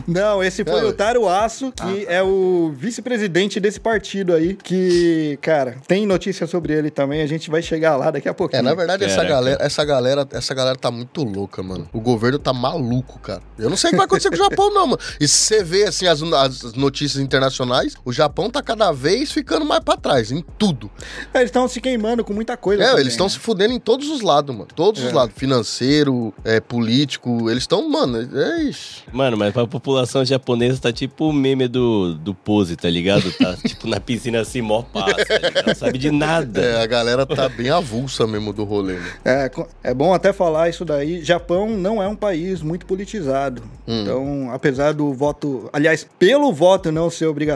Não, 0.06 0.42
esse 0.42 0.64
foi 0.64 0.80
Não, 0.82 0.88
o 0.88 0.92
Taro 0.92 1.28
Aço, 1.28 1.72
que 1.72 2.06
Ah. 2.08 2.12
é 2.14 2.22
o 2.22 2.72
vice-presidente 2.76 3.60
desse 3.60 3.78
partido 3.80 4.32
aí, 4.34 4.54
que, 4.54 5.38
cara, 5.42 5.76
tem 5.86 6.06
notícia 6.06 6.46
sobre 6.46 6.72
ele 6.72 6.90
também, 6.90 7.22
a 7.22 7.26
gente 7.26 7.50
vai 7.50 7.62
chegar 7.62 7.96
lá 7.96 8.10
daqui 8.10 8.28
a 8.28 8.34
pouquinho. 8.34 8.60
É, 8.60 8.62
na 8.62 8.74
verdade, 8.74 9.04
essa 9.04 9.16
Caraca. 9.16 9.34
galera, 9.34 9.58
essa 9.62 9.84
galera, 9.84 10.28
essa 10.32 10.54
galera 10.54 10.76
tá 10.76 10.90
muito 10.90 11.22
louca, 11.24 11.62
mano. 11.62 11.88
O 11.92 12.00
governo 12.00 12.38
tá 12.38 12.52
maluco, 12.52 13.18
cara. 13.18 13.42
Eu 13.58 13.68
não 13.70 13.76
sei 13.76 13.88
o 13.88 13.90
que 13.92 13.96
vai 13.96 14.06
acontecer 14.06 14.28
com 14.30 14.34
o 14.34 14.38
Japão, 14.38 14.72
não, 14.72 14.86
mano. 14.86 14.98
E 15.20 15.26
se 15.28 15.36
você 15.36 15.62
vê, 15.64 15.84
assim, 15.84 16.06
as, 16.06 16.22
as 16.22 16.74
notícias 16.74 17.22
internacionais, 17.22 17.57
trás, 17.66 17.94
o 18.04 18.12
Japão 18.12 18.50
tá 18.50 18.62
cada 18.62 18.92
vez 18.92 19.32
ficando 19.32 19.64
mais 19.64 19.82
pra 19.82 19.96
trás, 19.96 20.30
em 20.30 20.44
tudo. 20.58 20.90
Eles 21.34 21.46
estão 21.46 21.66
se 21.68 21.80
queimando 21.80 22.24
com 22.24 22.32
muita 22.32 22.56
coisa. 22.56 22.82
É, 22.82 22.86
também, 22.86 23.00
eles 23.02 23.12
estão 23.14 23.26
né? 23.26 23.30
se 23.30 23.38
fudendo 23.38 23.72
em 23.74 23.80
todos 23.80 24.08
os 24.08 24.20
lados, 24.20 24.54
mano. 24.54 24.68
Todos 24.74 25.02
os 25.02 25.10
É. 25.10 25.14
lados. 25.14 25.34
Financeiro, 25.36 26.32
é, 26.44 26.60
político. 26.60 27.50
Eles 27.50 27.62
estão, 27.64 27.88
mano, 27.88 28.18
é 28.38 28.62
isso. 28.62 29.02
Mano, 29.12 29.36
mas 29.36 29.52
pra 29.52 29.66
população 29.66 30.24
japonesa 30.24 30.80
tá 30.80 30.92
tipo 30.92 31.28
o 31.28 31.32
meme 31.32 31.68
do, 31.68 32.14
do 32.14 32.34
pose, 32.34 32.76
tá 32.76 32.88
ligado? 32.88 33.30
Tá 33.32 33.56
tipo 33.66 33.86
na 33.86 34.00
piscina 34.00 34.40
assim, 34.40 34.60
mó 34.60 34.82
paz, 34.82 35.14
tá? 35.16 35.64
Não 35.66 35.74
sabe 35.74 35.98
de 35.98 36.10
nada. 36.10 36.60
É, 36.60 36.82
a 36.82 36.86
galera 36.86 37.26
tá 37.26 37.48
bem 37.48 37.70
avulsa 37.70 38.26
mesmo 38.26 38.52
do 38.52 38.64
rolê, 38.64 38.94
né? 38.94 39.12
É, 39.24 39.50
é 39.84 39.94
bom 39.94 40.12
até 40.14 40.32
falar 40.32 40.68
isso 40.68 40.84
daí. 40.84 41.22
Japão 41.22 41.70
não 41.70 42.02
é 42.02 42.08
um 42.08 42.16
país 42.16 42.62
muito 42.62 42.86
politizado. 42.86 43.62
Hum. 43.86 44.02
Então, 44.02 44.50
apesar 44.52 44.92
do 44.92 45.12
voto. 45.12 45.68
Aliás, 45.72 46.06
pelo 46.18 46.52
voto 46.52 46.90
não 46.92 47.10
ser 47.10 47.26
obrigatório, 47.26 47.47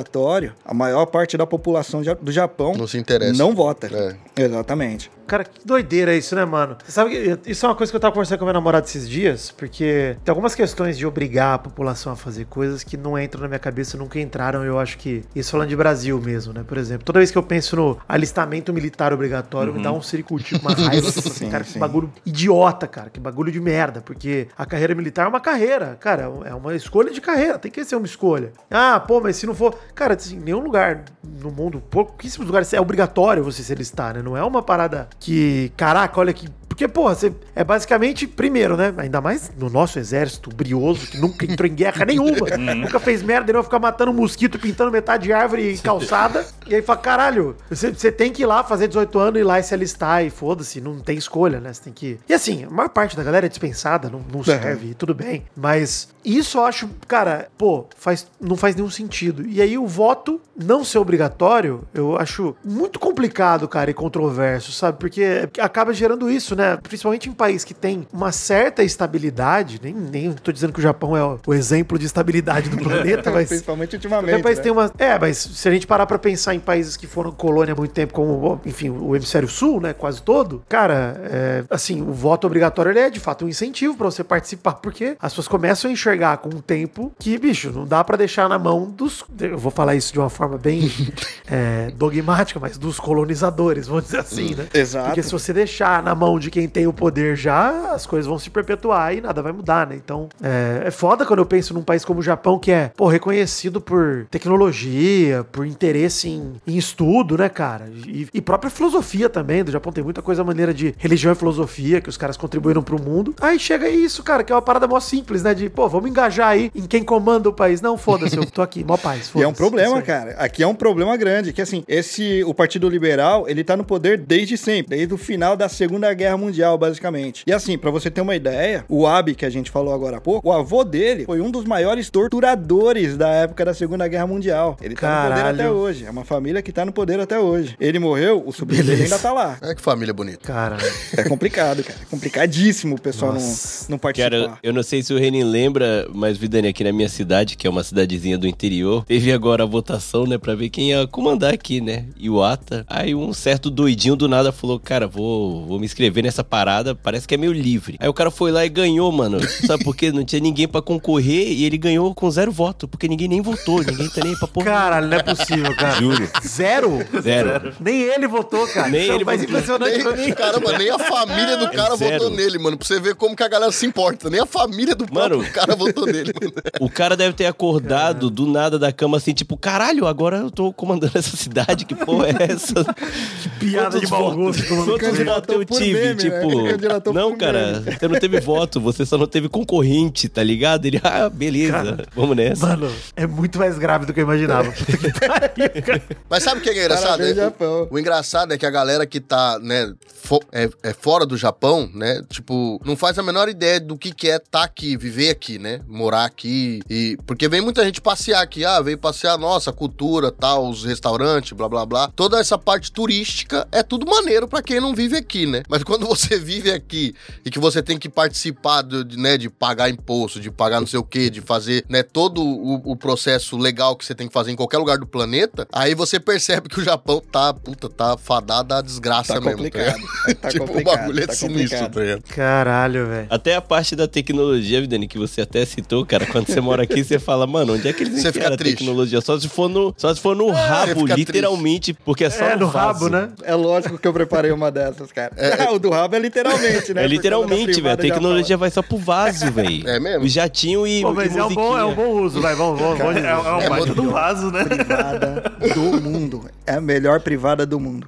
a 0.65 0.75
maior 0.75 1.07
parte 1.07 1.37
da 1.37 1.47
população 1.47 2.03
do 2.21 2.33
Japão 2.33 2.75
Não 2.77 2.87
se 2.87 2.99
interessa. 2.99 3.33
não 3.39 3.55
vota. 3.55 3.89
É. 4.37 4.43
Exatamente. 4.45 5.11
Cara, 5.27 5.45
que 5.45 5.65
doideira 5.65 6.15
isso, 6.15 6.35
né, 6.35 6.45
mano? 6.45 6.77
Você 6.85 6.93
sabe 6.93 7.11
que 7.11 7.51
isso 7.51 7.65
é 7.65 7.69
uma 7.69 7.75
coisa 7.75 7.91
que 7.91 7.97
eu 7.97 8.01
tava 8.01 8.13
conversando 8.13 8.39
com 8.39 8.45
a 8.45 8.47
minha 8.47 8.53
namorada 8.55 8.85
esses 8.87 9.09
dias, 9.09 9.51
porque 9.51 10.17
tem 10.25 10.31
algumas 10.33 10.55
questões 10.55 10.99
de 10.99 11.07
obrigar 11.07 11.55
a 11.55 11.59
população 11.59 12.13
a 12.13 12.17
fazer 12.17 12.45
coisas 12.47 12.83
que 12.85 12.97
não 12.97 13.19
entram 13.19 13.41
na 13.43 13.49
minha 13.49 13.59
cabeça, 13.59 13.97
nunca 13.97 14.19
entraram. 14.21 14.63
Eu 14.65 14.79
acho 14.79 14.99
que. 14.99 15.23
Isso 15.35 15.53
falando 15.53 15.69
de 15.69 15.77
Brasil 15.77 16.21
mesmo, 16.21 16.53
né? 16.53 16.65
Por 16.67 16.77
exemplo, 16.77 17.05
toda 17.05 17.19
vez 17.19 17.31
que 17.31 17.39
eu 17.39 17.43
penso 17.43 17.77
no 17.77 17.99
alistamento 18.09 18.73
militar 18.75 19.13
obrigatório, 19.13 19.73
me 19.73 19.83
dá 19.83 19.93
um 19.93 20.03
circuito, 20.03 20.57
uma 20.59 20.73
raiva. 20.75 21.09
assim, 21.09 21.21
Sim, 21.31 21.51
cara, 21.51 21.65
que 21.65 21.71
sim. 21.71 21.79
bagulho 21.79 22.13
idiota, 22.27 22.87
cara. 22.87 23.09
Que 23.09 23.21
bagulho 23.21 23.51
de 23.53 23.61
merda. 23.61 24.03
Porque 24.03 24.49
a 24.59 24.67
carreira 24.67 24.95
militar 24.95 25.25
é 25.27 25.29
uma 25.29 25.41
carreira. 25.41 25.97
Cara, 26.01 26.31
é 26.45 26.55
uma 26.55 26.75
escolha 26.75 27.11
de 27.11 27.21
carreira. 27.21 27.59
Tem 27.59 27.71
que 27.71 27.83
ser 27.85 27.97
uma 27.97 28.07
escolha. 28.07 28.53
Ah, 28.71 29.01
pô, 29.01 29.21
mas 29.21 29.37
se 29.37 29.47
não 29.47 29.55
for. 29.55 29.72
Cara, 29.95 30.14
assim, 30.14 30.38
nenhum 30.38 30.61
lugar 30.61 31.05
no 31.23 31.50
mundo, 31.50 31.83
pouquíssimos 31.91 32.47
lugares 32.47 32.73
é 32.73 32.81
obrigatório 32.81 33.43
você 33.43 33.62
se 33.62 33.73
alistar, 33.73 34.14
né? 34.14 34.23
Não 34.23 34.37
é 34.37 34.45
uma 34.45 34.62
parada 34.62 35.09
que, 35.19 35.73
caraca, 35.76 36.19
olha 36.21 36.33
que. 36.33 36.49
Porque, 36.73 36.88
porra, 36.88 37.14
você 37.14 37.31
é 37.55 37.62
basicamente, 37.62 38.26
primeiro, 38.26 38.79
né? 38.79 38.95
Ainda 38.97 39.21
mais 39.21 39.52
no 39.59 39.69
nosso 39.69 39.99
exército 39.99 40.49
brioso, 40.49 41.07
que 41.07 41.19
nunca 41.19 41.45
entrou 41.45 41.69
em 41.69 41.75
guerra 41.75 42.07
nenhuma, 42.07 42.57
nunca 42.75 42.99
fez 42.99 43.23
merda, 43.23 43.50
ele 43.50 43.59
vai 43.59 43.62
ficar 43.62 43.79
matando 43.79 44.11
mosquito, 44.11 44.59
pintando 44.59 44.91
metade 44.91 45.25
de 45.25 45.35
árvore 45.35 45.75
e 45.75 45.79
calçada. 45.79 46.47
e 46.67 46.75
aí 46.75 46.81
fala, 46.81 46.99
caralho, 46.99 47.55
você, 47.69 47.93
você 47.93 48.11
tem 48.11 48.33
que 48.33 48.43
ir 48.43 48.47
lá 48.47 48.64
fazer 48.64 48.88
18 48.88 49.19
anos, 49.19 49.41
ir 49.41 49.45
lá 49.45 49.61
e 49.61 49.62
se 49.62 49.75
alistar, 49.75 50.25
e 50.25 50.31
foda-se, 50.31 50.81
não 50.81 50.99
tem 50.99 51.19
escolha, 51.19 51.61
né? 51.61 51.75
Você 51.75 51.83
tem 51.83 51.93
que. 51.93 52.19
E 52.26 52.33
assim, 52.33 52.64
a 52.64 52.71
maior 52.71 52.88
parte 52.88 53.14
da 53.14 53.23
galera 53.23 53.45
é 53.45 53.50
dispensada, 53.50 54.09
não, 54.09 54.25
não 54.33 54.43
serve, 54.43 54.95
tudo 54.95 55.14
bem. 55.14 55.45
Mas 55.55 56.09
isso 56.25 56.57
eu 56.57 56.64
acho, 56.64 56.88
cara, 57.07 57.49
pô, 57.59 57.87
faz, 57.97 58.26
não 58.41 58.57
faz 58.57 58.75
nenhum 58.75 58.91
sentido. 58.91 59.47
E 59.47 59.61
aí 59.61 59.76
o 59.76 59.87
voto 59.87 60.41
não 60.57 60.85
ser 60.85 60.99
obrigatório, 60.99 61.85
eu 61.93 62.17
acho 62.17 62.57
muito 62.64 62.99
complicado, 62.99 63.69
cara, 63.69 63.91
e 63.91 63.95
controverso, 63.95 64.73
sabe? 64.73 64.99
Porque 64.99 65.49
acaba 65.59 65.93
gerando 65.93 66.31
isso, 66.31 66.55
né? 66.55 66.62
Principalmente 66.83 67.28
em 67.28 67.33
país 67.33 67.64
que 67.64 67.75
tem 67.75 68.07
uma 68.12 68.33
certa 68.33 68.83
estabilidade, 68.83 69.81
nem, 69.83 69.95
nem 69.95 70.33
tô 70.33 70.52
dizendo 70.52 70.73
que 70.73 70.78
o 70.78 70.83
Japão 70.83 71.16
é 71.16 71.38
o, 71.47 71.54
exemplo 71.54 71.99
de 71.99 72.07
estabilidade 72.07 72.69
do 72.69 72.76
planeta, 72.76 73.31
mas 73.33 73.49
Principalmente 73.49 73.97
ultimamente. 73.97 74.42
país 74.42 74.59
né? 74.59 74.62
tem 74.62 74.73
uma. 74.73 74.90
É, 74.99 75.19
mas 75.19 75.38
se 75.38 75.69
a 75.69 75.73
gente 75.73 75.87
parar 75.87 76.07
pra 76.07 76.19
pensar 76.19 76.54
em 76.54 76.61
países 76.61 76.97
que 76.97 77.07
foram 77.07 77.33
colônia 77.33 77.73
há 77.73 77.76
muito 77.76 77.92
tempo, 77.92 78.12
como, 78.12 78.61
enfim, 78.64 78.90
o 78.90 79.14
hemisfério 79.14 79.49
sul, 79.49 79.81
né? 79.81 79.92
Quase 79.92 80.23
todo, 80.23 80.62
cara, 80.69 81.21
é, 81.25 81.64
assim, 81.71 82.02
o 82.02 82.12
voto 82.12 82.47
obrigatório 82.47 82.90
ele 82.90 83.00
é 83.00 83.11
de 83.11 83.21
fato 83.21 83.45
um 83.45 83.49
incentivo 83.49 83.97
pra 83.97 84.07
você 84.07 84.25
participar, 84.25 84.75
porque 84.75 85.16
as 85.21 85.33
pessoas 85.33 85.49
começam 85.49 85.90
a 85.90 85.92
enxergar 85.92 86.38
com 86.38 86.49
o 86.49 86.62
tempo 86.62 87.12
que, 87.19 87.38
bicho, 87.38 87.71
não 87.71 87.87
dá 87.87 88.02
pra 88.04 88.16
deixar 88.16 88.49
na 88.49 88.59
mão 88.59 88.90
dos. 88.90 89.25
Eu 89.40 89.59
vou 89.59 89.71
falar 89.71 89.95
isso 89.95 90.12
de 90.12 90.19
uma 90.19 90.31
forma 90.31 90.59
bem 90.59 90.90
é, 91.50 91.90
dogmática, 91.97 92.59
mas 92.61 92.76
dos 92.78 92.99
colonizadores, 92.99 93.87
vamos 93.87 94.04
dizer 94.04 94.21
assim, 94.21 94.54
né? 94.54 94.66
Exato. 94.73 95.07
Porque 95.07 95.23
se 95.23 95.33
você 95.33 95.52
deixar 95.52 96.02
na 96.02 96.14
mão 96.14 96.38
de 96.38 96.50
quem 96.52 96.68
tem 96.68 96.87
o 96.87 96.92
poder 96.92 97.35
já, 97.35 97.92
as 97.94 98.06
coisas 98.06 98.26
vão 98.26 98.38
se 98.38 98.50
perpetuar 98.50 99.14
e 99.14 99.23
nada 99.23 99.40
vai 99.40 99.52
mudar, 99.52 99.87
né? 99.87 99.97
Então, 99.97 100.28
é, 100.42 100.82
é 100.87 100.90
foda 100.90 101.25
quando 101.25 101.38
eu 101.38 101.47
penso 101.47 101.73
num 101.73 101.82
país 101.82 102.04
como 102.04 102.21
o 102.21 102.23
Japão, 102.23 102.59
que 102.59 102.71
é, 102.71 102.92
pô, 102.94 103.06
reconhecido 103.06 103.80
por 103.80 104.26
tecnologia, 104.30 105.44
por 105.50 105.66
interesse 105.66 106.28
em, 106.28 106.54
em 106.66 106.76
estudo, 106.76 107.38
né, 107.38 107.49
cara? 107.49 107.90
E, 108.06 108.28
e 108.35 108.40
própria 108.40 108.71
filosofia 108.71 109.30
também. 109.30 109.64
Do 109.64 109.71
Japão 109.71 109.92
tem 109.92 110.04
muita 110.04 110.21
coisa 110.21 110.44
maneira 110.44 110.75
de 110.75 110.94
religião 110.99 111.32
e 111.32 111.37
filosofia 111.37 112.00
que 112.02 112.11
os 112.11 112.18
caras 112.18 112.37
contribuíram 112.37 112.82
pro 112.82 113.00
mundo. 113.00 113.35
Aí 113.40 113.59
chega 113.59 113.88
isso, 113.88 114.23
cara, 114.23 114.44
que 114.44 114.52
é 114.52 114.54
uma 114.54 114.62
parada 114.62 114.87
mó 114.87 115.00
simples, 115.00 115.42
né? 115.42 115.54
De, 115.54 115.71
pô, 115.71 115.88
vamos 115.88 116.11
engajar 116.11 116.49
aí 116.49 116.71
em 116.75 116.87
quem 116.87 117.02
comanda 117.02 117.49
o 117.49 117.52
país. 117.52 117.80
Não, 117.80 117.97
foda-se, 117.97 118.37
eu 118.37 118.44
tô 118.44 118.61
aqui, 118.61 118.85
mó 118.85 118.97
paz. 118.97 119.32
E 119.42 119.42
é 119.42 119.49
um 119.49 119.52
problema, 119.52 119.97
aí. 119.97 120.02
cara. 120.02 120.32
Aqui 120.32 120.62
é 120.62 120.66
um 120.66 120.75
problema 120.75 121.16
grande, 121.16 121.52
que 121.52 121.62
assim, 121.62 121.82
esse 121.88 122.44
o 122.44 122.52
Partido 122.52 122.88
Liberal, 122.88 123.49
ele 123.49 123.64
tá 123.64 123.76
no 123.76 123.85
poder 123.85 124.18
desde 124.18 124.59
sempre, 124.59 124.97
desde 124.97 125.14
o 125.14 125.16
final 125.16 125.56
da 125.56 125.68
Segunda 125.68 126.12
Guerra 126.12 126.37
Mundial, 126.43 126.77
basicamente. 126.77 127.43
E 127.47 127.53
assim, 127.53 127.79
pra 127.79 127.91
você 127.91 128.11
ter 128.11 128.21
uma 128.21 128.35
ideia, 128.37 128.85
o 128.89 129.07
Abe 129.07 129.35
que 129.35 129.45
a 129.47 129.51
gente 129.51 129.71
falou 129.71 129.95
agora 129.95 130.17
há 130.19 130.21
pouco, 130.21 130.49
o 130.49 130.53
avô 130.53 130.85
dele 130.85 131.25
foi 131.25 131.41
um 131.41 131.51
dos 131.51 131.65
maiores 131.65 132.11
torturadores 132.11 133.17
da 133.17 133.29
época 133.29 133.65
da 133.65 133.75
Segunda 133.75 134.07
Guerra 134.09 134.27
Mundial. 134.27 134.77
Ele 134.83 134.95
tá 134.95 135.09
no 135.09 135.29
poder 135.29 135.35
Caralho. 135.37 135.61
até 135.61 135.71
hoje. 135.71 136.05
É 136.07 136.11
uma 136.11 136.25
família 136.25 136.63
que 136.63 136.73
tá 136.73 136.85
no 136.85 136.93
poder 136.93 137.21
até 137.21 137.39
hoje. 137.39 137.77
Ele 137.81 137.99
morreu, 137.99 138.43
o 138.45 138.53
sobrinho 138.53 138.85
dele 138.85 139.05
ainda 139.05 139.19
tá 139.19 139.33
lá. 139.33 139.59
É 139.63 139.75
que 139.75 139.81
família 139.81 140.13
bonita. 140.15 140.41
Cara, 140.47 140.77
É 141.17 141.23
complicado, 141.25 141.85
cara. 141.85 141.99
É 142.01 142.05
complicadíssimo 142.11 142.97
o 142.97 143.01
pessoal 143.01 143.33
não, 143.33 143.41
Nossa. 143.41 143.87
não 143.89 143.99
participar. 143.99 144.31
Cara, 144.31 144.59
eu, 144.63 144.73
não 144.73 144.83
sei 144.83 145.03
se 145.03 145.13
o 145.13 145.19
Renin 145.19 145.45
lembra, 145.45 146.09
mas 146.13 146.39
Vidani, 146.39 146.69
aqui 146.69 146.83
na 146.83 146.93
minha 146.93 147.09
cidade, 147.09 147.57
que 147.57 147.67
é 147.67 147.71
uma 147.71 147.85
cidadezinha 147.85 148.39
do 148.39 148.47
interior, 148.47 149.05
teve 149.05 149.31
agora 149.33 149.63
a 149.63 149.67
votação, 149.67 150.27
né, 150.27 150.39
pra 150.39 150.55
ver 150.55 150.71
quem 150.71 150.91
ia 150.91 151.07
comandar 151.07 151.53
aqui, 151.53 151.81
né? 151.81 152.07
Iwata. 152.19 152.85
Aí 152.89 153.15
um 153.15 153.33
certo 153.33 153.71
doidinho 153.71 154.17
do 154.17 154.27
nada 154.29 154.51
falou, 154.53 154.81
cara, 154.81 155.07
vou, 155.07 155.67
vou 155.67 155.79
me 155.79 155.85
inscrever 155.85 156.25
nessa 156.25 156.32
parada, 156.43 156.95
parece 156.95 157.27
que 157.27 157.35
é 157.35 157.37
meio 157.37 157.53
livre. 157.53 157.97
Aí 157.99 158.09
o 158.09 158.15
cara 158.15 158.31
foi 158.31 158.53
lá 158.53 158.65
e 158.65 158.69
ganhou, 158.69 159.11
mano. 159.11 159.39
Sabe 159.67 159.83
por 159.85 159.97
quê? 159.97 160.12
Não 160.12 160.25
tinha 160.25 160.41
ninguém 160.41 160.69
pra 160.69 160.81
concorrer 160.81 161.49
e 161.51 161.65
ele 161.65 161.77
ganhou 161.77 162.15
com 162.15 162.31
zero 162.31 162.53
voto, 162.53 162.87
porque 162.87 163.09
ninguém 163.09 163.27
nem 163.27 163.41
votou, 163.41 163.83
ninguém 163.83 164.09
tá 164.09 164.21
nem 164.25 164.37
pra 164.37 164.47
porra. 164.47 164.67
caralho, 164.67 165.09
não 165.09 165.17
é 165.17 165.23
possível, 165.23 165.75
cara. 165.77 165.97
Juro. 166.01 166.31
Zero? 166.47 166.99
Zero. 167.21 167.75
Nem 167.81 168.03
ele 168.03 168.29
votou, 168.29 168.67
cara. 168.69 168.89
Nem 168.89 169.03
Isso 169.03 169.12
é 169.12 169.15
ele 169.17 169.25
mais 169.25 169.41
votou. 169.41 169.57
impressionante 169.57 170.03
pra 170.03 170.12
mim. 170.12 170.23
Nem, 170.23 170.33
caramba, 170.33 170.79
nem 170.79 170.91
a 170.91 170.99
família 171.01 171.57
do 171.57 171.71
cara 171.71 171.97
zero. 171.97 172.19
votou 172.25 172.31
nele, 172.37 172.59
mano. 172.59 172.79
Pra 172.79 172.87
você 172.87 173.01
ver 173.01 173.15
como 173.17 173.35
que 173.35 173.43
a 173.43 173.49
galera 173.49 173.73
se 173.73 173.85
importa. 173.85 174.31
Nem 174.31 174.41
a 174.41 174.47
família 174.47 174.95
do 174.95 175.05
Mano. 175.12 175.37
próprio 175.39 175.53
cara 175.53 175.75
votou 175.75 176.07
nele, 176.07 176.33
mano. 176.41 176.53
O 176.81 176.89
cara 176.91 177.17
deve 177.17 177.33
ter 177.35 177.47
acordado 177.47 178.29
do 178.31 178.47
nada 178.47 178.79
da 178.79 178.93
cama 178.93 179.17
assim, 179.17 179.33
tipo, 179.33 179.57
caralho, 179.57 180.07
agora 180.07 180.39
eu 180.39 180.51
tô 180.51 180.73
comandando 180.73 181.17
essa 181.17 181.37
cidade, 181.37 181.85
que 181.85 181.95
porra 181.95 182.29
é 182.29 182.53
essa? 182.53 182.75
Piada 183.59 183.99
de 184.01 184.07
mau 184.11 184.31
gosto. 184.35 184.62
Quantos 184.67 185.19
votos 185.19 185.55
eu 185.55 185.67
por 185.67 185.79
tive? 185.79 186.15
Né? 186.31 186.41
tipo, 186.41 186.64
Candidatou 186.69 187.12
não, 187.12 187.37
cara, 187.37 187.81
meme. 187.81 187.97
você 187.99 188.09
não 188.09 188.19
teve 188.21 188.41
voto, 188.41 188.81
você 188.81 189.05
só 189.07 189.17
não 189.19 189.26
teve 189.26 189.49
concorrente, 189.49 190.29
tá 190.29 190.43
ligado? 190.43 190.87
Ele, 190.87 191.00
ah, 191.02 191.29
beleza, 191.29 191.73
Cara, 191.73 192.07
vamos 192.14 192.37
nessa. 192.37 192.67
Mano, 192.67 192.91
é 193.17 193.26
muito 193.26 193.59
mais 193.59 193.79
grave 193.79 194.07
do 194.07 194.12
que 194.14 194.21
eu 194.21 194.25
imaginava. 194.25 194.73
Mas 196.29 196.43
sabe 196.43 196.61
o 196.61 196.62
que 196.62 196.71
é 196.71 196.73
engraçado? 196.85 197.09
Parabéns, 197.19 197.31
É, 197.38 197.41
Japão. 197.43 197.88
o, 197.91 197.95
o 197.95 197.99
engraçado 197.99 198.52
é 198.52 198.59
que 198.59 198.67
a 198.67 198.71
galera 198.71 199.07
que 199.07 199.21
tá, 199.21 199.59
né, 199.61 199.93
fo- 200.23 200.41
é, 200.52 200.69
é 200.83 200.93
fora 200.93 201.25
do 201.26 201.37
Japão, 201.37 201.91
né, 201.95 202.23
tipo, 202.29 202.81
não 202.85 202.97
faz 202.97 203.19
a 203.19 203.23
menor 203.23 203.49
ideia 203.49 203.81
do 203.81 203.97
que 203.97 204.12
que 204.12 204.29
é 204.31 204.38
tá 204.38 204.62
aqui, 204.64 204.97
viver 204.97 205.31
aqui, 205.31 205.59
né, 205.59 205.81
morar 205.87 206.25
aqui 206.25 206.81
e... 206.88 207.17
Porque 207.26 207.49
vem 207.49 207.61
muita 207.61 207.85
gente 207.85 208.00
passear 208.00 208.43
aqui, 208.43 208.64
ah, 208.64 208.81
veio 208.81 208.99
passear, 208.99 209.37
nossa, 209.38 209.73
cultura, 209.73 210.31
tal, 210.31 210.69
os 210.69 210.85
restaurantes, 210.85 211.52
blá, 211.52 211.69
blá, 211.69 211.87
blá. 211.87 212.11
Toda 212.14 212.38
essa 212.38 212.59
parte 212.59 212.91
turística 212.93 213.67
é 213.73 213.83
tudo 213.83 214.07
maneiro 214.07 214.47
pra 214.49 214.62
quem 214.62 214.81
não 214.81 214.95
vive 214.95 215.17
aqui, 215.17 215.47
né? 215.47 215.62
Mas 215.69 215.83
quando 215.83 216.07
você 216.16 216.38
vive 216.38 216.71
aqui 216.71 217.14
e 217.45 217.50
que 217.50 217.59
você 217.59 217.83
tem 217.83 217.99
que 217.99 218.09
participar, 218.09 218.83
do, 218.83 219.04
de, 219.04 219.16
né, 219.16 219.37
de 219.38 219.49
pagar 219.49 219.88
imposto, 219.90 220.40
de 220.40 220.50
pagar 220.50 220.81
não 220.81 220.87
sei 220.87 220.99
o 220.99 221.04
quê, 221.04 221.28
de 221.31 221.40
fazer, 221.40 221.85
né, 221.88 222.02
todo 222.02 222.42
o, 222.42 222.92
o 222.92 222.97
processo 222.97 223.57
legal 223.57 223.97
que 223.97 224.04
você 224.04 224.14
tem 224.14 224.26
que 224.28 224.33
fazer 224.33 224.50
em 224.52 224.57
qualquer 224.57 224.78
lugar 224.78 224.99
do 224.99 225.07
planeta, 225.07 225.66
aí 225.73 225.95
você 225.95 226.19
percebe 226.21 226.69
que 226.69 226.81
o 226.81 226.85
Japão 226.85 227.21
tá, 227.21 227.52
puta, 227.54 227.88
tá 227.88 228.16
fadado 228.16 228.75
à 228.75 228.81
desgraça 228.83 229.35
Tá 229.35 229.40
mesmo. 229.40 229.52
complicado. 229.57 229.97
ligado? 229.97 230.37
Tá 230.40 230.49
tipo, 230.50 230.66
complicado, 230.66 230.95
o 230.95 230.99
bagulho 230.99 231.23
é 231.23 231.26
tá 231.26 231.33
sinistro, 231.33 231.78
complicado. 231.78 231.92
tá 231.95 232.00
ligado? 232.00 232.23
Caralho, 232.35 233.07
velho. 233.09 233.26
Até 233.31 233.54
a 233.54 233.61
parte 233.61 233.95
da 233.97 234.07
tecnologia, 234.09 234.81
Vidani, 234.81 235.07
que 235.07 235.19
você 235.19 235.40
até 235.42 235.64
citou, 235.64 236.04
cara, 236.04 236.26
quando 236.26 236.47
você 236.49 236.61
mora 236.61 236.83
aqui, 236.83 237.02
você 237.04 237.19
fala, 237.19 237.47
mano, 237.47 237.75
onde 237.75 237.88
é 237.88 237.92
que 237.92 238.02
eles 238.02 238.14
Você 238.14 238.28
fica 238.28 238.31
enfiaram 238.38 238.54
a 238.54 238.59
triste. 238.59 238.78
tecnologia? 238.78 239.21
Só 239.21 239.38
se 239.38 239.49
for 239.49 239.69
no, 239.69 239.95
só 239.97 240.14
se 240.14 240.21
for 240.21 240.35
no 240.37 240.50
rabo, 240.50 241.00
fica 241.02 241.14
literalmente, 241.14 241.92
porque 241.95 242.25
é 242.25 242.31
só 242.31 242.45
É, 242.45 242.57
no 242.57 242.69
vaso. 242.69 243.04
rabo, 243.04 243.09
né? 243.09 243.31
É 243.42 243.54
lógico 243.54 243.99
que 243.99 244.07
eu 244.07 244.12
preparei 244.12 244.50
uma 244.50 244.71
dessas, 244.71 245.11
cara. 245.12 245.33
o 245.73 245.78
do 245.78 245.88
rabo 245.90 246.01
é 246.11 246.18
literalmente, 246.18 246.94
né? 246.94 247.04
É 247.04 247.06
literalmente, 247.06 247.80
velho. 247.80 247.94
A 247.94 247.97
tecnologia 247.97 248.56
vai 248.56 248.71
só 248.71 248.82
pro 248.82 248.97
vaso, 248.97 249.50
velho. 249.52 249.88
É 249.88 250.00
mesmo? 250.00 250.25
O 250.25 250.28
jatinho 250.28 250.87
e, 250.87 251.02
Pô, 251.02 251.12
e 251.12 251.14
mas 251.14 251.37
é 251.37 251.44
um, 251.44 251.54
bom, 251.54 251.78
é 251.78 251.85
um 251.85 251.94
bom 251.94 252.09
uso, 252.23 252.40
vai, 252.40 252.54
vamos, 252.54 252.80
vamos. 252.80 252.99
vamos 252.99 253.16
É, 253.16 253.28
é 253.28 253.37
um 253.37 253.61
É 253.61 253.68
baita 253.68 253.94
do 253.94 254.11
vaso, 254.11 254.50
né? 254.50 254.64
privada 254.64 255.52
do 255.75 256.00
mundo. 256.00 256.44
É 256.66 256.75
a 256.75 256.80
melhor 256.80 257.21
privada 257.21 257.66
do 257.66 257.78
mundo. 257.78 258.06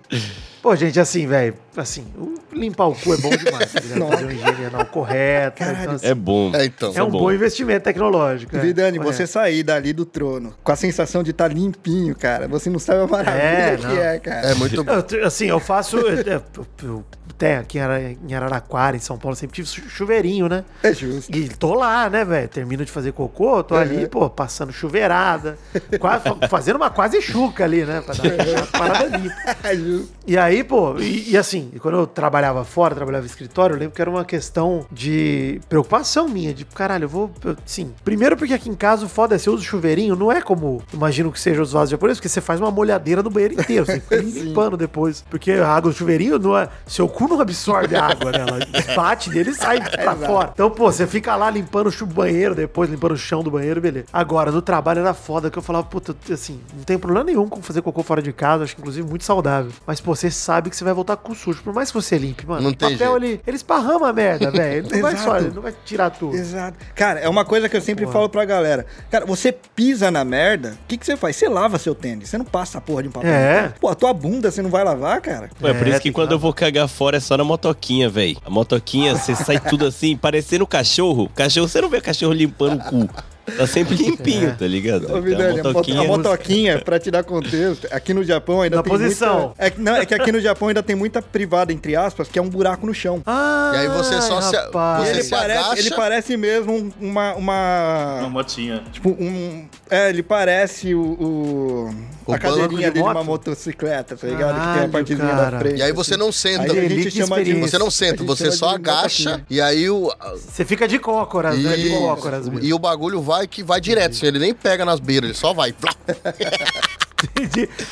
Pô, 0.62 0.74
gente, 0.74 0.98
assim, 0.98 1.26
velho, 1.26 1.54
assim, 1.80 2.04
o 2.16 2.34
limpar 2.52 2.88
o 2.88 2.94
cu 2.94 3.14
é 3.14 3.16
bom 3.16 3.30
demais, 3.30 3.72
tá 3.72 3.80
ligado? 3.80 4.08
Fazer 4.10 4.24
uma 4.24 4.32
higiene 4.32 4.64
anal 4.66 4.86
correta. 4.86 5.64
Então, 5.80 5.94
assim, 5.94 6.06
É 6.06 6.14
bom. 6.14 6.50
É, 6.54 6.64
então. 6.64 6.92
é 6.94 7.02
um 7.02 7.10
bom. 7.10 7.18
bom 7.20 7.32
investimento 7.32 7.84
tecnológico. 7.84 8.56
é. 8.56 8.60
Vidani, 8.60 8.98
Correto. 8.98 9.16
você 9.16 9.26
sair 9.26 9.62
dali 9.62 9.92
do 9.92 10.04
trono 10.04 10.54
com 10.62 10.72
a 10.72 10.76
sensação 10.76 11.22
de 11.22 11.30
estar 11.32 11.48
limpinho, 11.48 12.14
cara. 12.14 12.46
Você 12.48 12.68
não 12.70 12.78
sabe 12.78 13.02
a 13.02 13.06
maravilha 13.06 13.42
É, 13.42 13.76
que 13.76 13.98
é, 13.98 14.18
cara. 14.18 14.46
É 14.50 14.54
muito 14.54 14.82
bom. 14.84 14.92
Eu, 14.92 15.26
assim, 15.26 15.46
eu 15.46 15.60
faço. 15.60 15.98
eu- 15.98 17.04
até 17.30 17.56
aqui 17.56 17.78
em 17.78 17.80
Ara- 17.80 18.00
em 18.28 18.32
Araraquara, 18.32 18.94
em 18.96 19.00
São 19.00 19.18
Paulo, 19.18 19.34
sempre 19.36 19.56
tive 19.56 19.66
chu- 19.66 19.88
chuveirinho, 19.90 20.48
né? 20.48 20.64
É 20.84 20.94
justo. 20.94 21.36
E 21.36 21.48
tô 21.48 21.74
lá, 21.74 22.08
né, 22.08 22.24
velho? 22.24 22.46
Termino 22.48 22.84
de 22.84 22.92
fazer 22.92 23.10
cocô, 23.12 23.60
tô 23.64 23.74
ali, 23.74 24.06
pô, 24.06 24.30
passando 24.30 24.72
chuveirada, 24.72 25.58
quase, 25.98 26.22
fa- 26.28 26.48
fazendo 26.48 26.76
uma 26.76 26.90
quase 26.90 27.20
chuca 27.20 27.64
ali, 27.64 27.84
né? 27.84 28.00
Pra 28.02 28.14
dar 28.14 28.22
uma 28.56 28.66
parada 28.70 29.16
limpa. 29.16 29.34
É 29.64 29.74
justo. 29.74 30.12
E 30.28 30.38
aí, 30.38 30.62
pô, 30.62 30.96
e, 31.00 31.30
e 31.32 31.36
assim, 31.36 31.63
quando 31.80 31.96
eu 31.98 32.06
trabalhava 32.06 32.64
fora, 32.64 32.94
trabalhava 32.94 33.24
em 33.24 33.28
escritório, 33.28 33.74
eu 33.74 33.78
lembro 33.80 33.94
que 33.94 34.00
era 34.00 34.10
uma 34.10 34.24
questão 34.24 34.86
de 34.90 35.60
preocupação 35.68 36.28
minha, 36.28 36.52
de 36.54 36.64
caralho, 36.64 37.04
eu 37.04 37.08
vou. 37.08 37.30
eu- 37.44 37.56
sim, 37.66 37.92
primeiro 38.04 38.36
porque 38.36 38.54
aqui 38.54 38.68
em 38.68 38.74
casa 38.74 39.04
o 39.06 39.08
foda 39.08 39.34
é 39.34 39.38
você 39.38 39.50
usa 39.50 39.62
o 39.62 39.64
chuveirinho, 39.66 40.16
não 40.16 40.30
é 40.30 40.40
como 40.40 40.82
imagino 40.92 41.30
que 41.32 41.40
seja 41.40 41.62
os 41.62 41.72
vasos 41.72 41.90
japoneses, 41.90 42.18
porque 42.18 42.28
você 42.28 42.40
faz 42.40 42.60
uma 42.60 42.70
molhadeira 42.70 43.22
no 43.22 43.30
banheiro 43.30 43.54
inteiro, 43.54 43.84
você 43.86 44.00
fica 44.00 44.16
limpando 44.22 44.76
depois. 44.76 45.24
Porque 45.30 45.52
a 45.52 45.68
água 45.68 45.90
do 45.90 45.96
chuveirinho 45.96 46.38
não 46.38 46.56
é. 46.56 46.68
Seu 46.86 47.08
cu 47.08 47.28
não 47.28 47.40
absorve 47.40 47.94
água, 47.96 48.30
né? 48.32 48.38
Ela 48.40 48.94
bate 48.96 49.30
dele 49.30 49.50
e 49.50 49.54
sai 49.54 49.80
pra 49.80 50.14
fora. 50.16 50.50
Então, 50.52 50.70
pô, 50.70 50.90
você 50.90 51.06
fica 51.06 51.34
lá 51.36 51.50
limpando 51.50 51.88
o 51.88 52.06
banheiro, 52.06 52.54
depois 52.54 52.88
limpando 52.90 53.12
o 53.12 53.16
chão 53.16 53.42
do 53.42 53.50
banheiro, 53.50 53.80
beleza. 53.80 54.06
Agora, 54.12 54.50
no 54.50 54.62
trabalho 54.62 55.00
era 55.00 55.14
foda, 55.14 55.50
que 55.50 55.58
eu 55.58 55.62
falava, 55.62 55.86
puta, 55.86 56.14
assim, 56.32 56.60
não 56.76 56.84
tem 56.84 56.98
problema 56.98 57.24
nenhum 57.24 57.48
com 57.48 57.60
fazer 57.62 57.82
cocô 57.82 58.02
fora 58.02 58.20
de 58.22 58.32
casa, 58.32 58.64
acho 58.64 58.74
que 58.74 58.80
inclusive 58.80 59.08
muito 59.08 59.24
saudável. 59.24 59.72
Mas, 59.86 60.00
pô, 60.00 60.14
você 60.14 60.30
sabe 60.30 60.70
que 60.70 60.76
você 60.76 60.84
vai 60.84 60.94
voltar 60.94 61.16
com 61.16 61.34
sujo. 61.34 61.53
Por 61.62 61.72
mais 61.74 61.90
que 61.90 61.94
você 61.94 62.18
limpe, 62.18 62.46
mano, 62.46 62.62
Não 62.62 62.70
o 62.70 62.74
tem 62.74 62.90
papel 62.92 63.12
jeito. 63.20 63.24
ele, 63.24 63.40
ele 63.46 63.56
esparrama 63.56 64.08
a 64.08 64.12
merda, 64.12 64.50
velho. 64.50 64.86
Ele 64.86 64.94
não 64.94 65.00
vai 65.02 65.16
só, 65.22 65.36
ele 65.38 65.50
não 65.54 65.62
vai 65.62 65.74
tirar 65.84 66.10
tudo. 66.10 66.36
Exato. 66.36 66.76
Cara, 66.94 67.20
é 67.20 67.28
uma 67.28 67.44
coisa 67.44 67.68
que 67.68 67.76
eu 67.76 67.80
sempre 67.80 68.06
falo 68.06 68.28
pra 68.28 68.44
galera. 68.44 68.86
Cara, 69.10 69.24
você 69.26 69.52
pisa 69.52 70.10
na 70.10 70.24
merda, 70.24 70.76
o 70.84 70.86
que, 70.88 70.96
que 70.96 71.04
você 71.06 71.16
faz? 71.16 71.36
Você 71.36 71.48
lava 71.48 71.78
seu 71.78 71.94
tênis. 71.94 72.28
Você 72.28 72.38
não 72.38 72.44
passa 72.44 72.78
a 72.78 72.80
porra 72.80 73.02
de 73.02 73.08
um 73.08 73.12
papel. 73.12 73.30
É. 73.30 73.72
Pô, 73.80 73.88
a 73.88 73.94
tua 73.94 74.12
bunda 74.12 74.50
você 74.50 74.62
não 74.62 74.70
vai 74.70 74.84
lavar, 74.84 75.20
cara? 75.20 75.50
Pô, 75.58 75.68
é 75.68 75.74
por 75.74 75.86
É, 75.86 75.90
isso 75.90 75.98
que 75.98 76.02
tem 76.04 76.12
quando 76.12 76.28
que 76.28 76.34
eu 76.34 76.38
vou 76.38 76.52
cagar 76.52 76.88
fora 76.88 77.16
é 77.16 77.20
só 77.20 77.36
na 77.36 77.44
motoquinha, 77.44 78.08
velho. 78.08 78.36
A 78.44 78.50
motoquinha, 78.50 79.14
você 79.16 79.34
sai 79.34 79.58
tudo 79.60 79.86
assim, 79.86 80.16
parecendo 80.18 80.66
cachorro. 80.66 81.30
Cachorro, 81.34 81.68
você 81.68 81.80
não 81.80 81.88
vê 81.88 82.00
cachorro 82.00 82.32
limpando 82.32 82.80
o 82.80 82.84
cu. 82.84 83.08
Tá 83.56 83.66
sempre 83.66 83.94
limpinho, 83.96 84.56
tá 84.56 84.66
ligado? 84.66 85.02
Ô, 85.04 85.06
Então, 85.08 85.22
Vidani, 85.22 85.60
a, 85.60 85.64
moto- 85.64 85.92
a 85.92 86.04
motoquinha, 86.04 86.78
pra 86.80 86.98
te 86.98 87.10
dar 87.10 87.22
contexto, 87.24 87.86
aqui 87.90 88.14
no 88.14 88.24
Japão 88.24 88.62
ainda 88.62 88.76
Na 88.76 88.82
tem 88.82 88.92
posição. 88.92 89.46
muita... 89.48 89.54
É, 89.64 89.70
que- 89.70 89.80
não, 89.80 89.96
é 89.96 90.06
que 90.06 90.14
aqui 90.14 90.32
no 90.32 90.40
Japão 90.40 90.68
ainda 90.68 90.82
tem 90.82 90.96
muita 90.96 91.20
privada, 91.20 91.72
entre 91.72 91.94
aspas, 91.94 92.26
que 92.28 92.38
é 92.38 92.42
um 92.42 92.48
buraco 92.48 92.86
no 92.86 92.94
chão. 92.94 93.22
Ah, 93.26 93.72
E 93.74 93.78
aí 93.78 93.88
você 93.88 94.20
só 94.22 94.40
se- 94.40 94.56
rapaz. 94.56 95.04
você 95.04 95.10
ele, 95.14 95.22
se 95.22 95.30
parece, 95.30 95.60
agacha. 95.64 95.80
ele 95.80 95.90
parece 95.94 96.36
mesmo 96.36 96.72
um- 96.72 96.92
uma... 97.00 97.34
Uma 97.34 98.18
uma... 98.22 98.28
motinha. 98.30 98.82
Tipo, 98.92 99.10
um... 99.10 99.66
É, 99.90 100.08
ele 100.08 100.22
parece 100.22 100.94
o... 100.94 101.00
o- 101.02 101.94
O 102.26 102.32
a 102.32 102.38
cadeirinha 102.38 102.78
de 102.78 102.84
ali 102.86 102.92
de 102.94 103.00
uma 103.00 103.14
moto? 103.14 103.26
motocicleta, 103.26 104.16
tá 104.16 104.26
ligado? 104.26 104.54
que 104.54 104.60
tem 104.60 104.64
Caralho, 104.64 104.84
a 104.84 104.88
partezinha 104.88 105.28
cara. 105.28 105.50
da 105.50 105.58
frente. 105.58 105.78
E 105.78 105.82
aí 105.82 105.92
você 105.92 106.16
não 106.16 106.32
senta. 106.32 106.72
Aí 106.72 106.78
a 106.86 106.88
gente 106.88 107.10
chama 107.10 107.44
de... 107.44 107.54
Você 107.54 107.78
não 107.78 107.90
senta, 107.90 108.18
gente 108.18 108.26
você 108.26 108.44
chama 108.44 108.56
só 108.56 108.68
agacha 108.70 109.44
e 109.50 109.60
aí 109.60 109.88
o. 109.90 110.12
Você 110.34 110.64
fica 110.64 110.88
de 110.88 110.98
cócoras, 110.98 111.58
né? 111.58 111.76
De 111.76 111.90
cócoras 111.90 112.48
mesmo. 112.48 112.64
E, 112.64 112.68
e 112.68 112.74
o 112.74 112.78
bagulho 112.78 113.20
vai 113.20 113.46
que 113.46 113.62
vai 113.62 113.80
direto, 113.80 114.12
assim, 114.12 114.26
ele 114.26 114.38
nem 114.38 114.54
pega 114.54 114.84
nas 114.84 115.00
beiras, 115.00 115.30
ele 115.30 115.38
só 115.38 115.52
vai. 115.52 115.74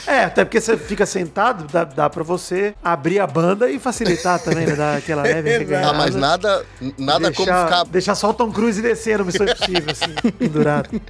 É, 0.06 0.24
até 0.24 0.44
porque 0.44 0.60
você 0.60 0.76
fica 0.76 1.06
sentado, 1.06 1.66
dá, 1.72 1.84
dá 1.84 2.10
pra 2.10 2.22
você 2.22 2.74
abrir 2.82 3.18
a 3.18 3.26
banda 3.26 3.70
e 3.70 3.78
facilitar 3.78 4.38
também, 4.38 4.66
né? 4.66 4.74
Dar 4.74 4.98
aquela 4.98 5.22
leve 5.22 5.48
reganhada. 5.58 5.90
Ah, 5.90 5.92
mas 5.94 6.14
nada, 6.14 6.64
nada 6.98 7.32
como 7.32 7.46
deixar, 7.46 7.64
ficar. 7.64 7.84
Deixar 7.84 8.14
só 8.14 8.30
o 8.30 8.34
Tom 8.34 8.52
Cruise 8.52 8.80
descer 8.82 9.18
no 9.18 9.24
Missão 9.24 9.46
Impossível, 9.46 9.90
assim, 9.90 10.32
pendurado. 10.38 11.00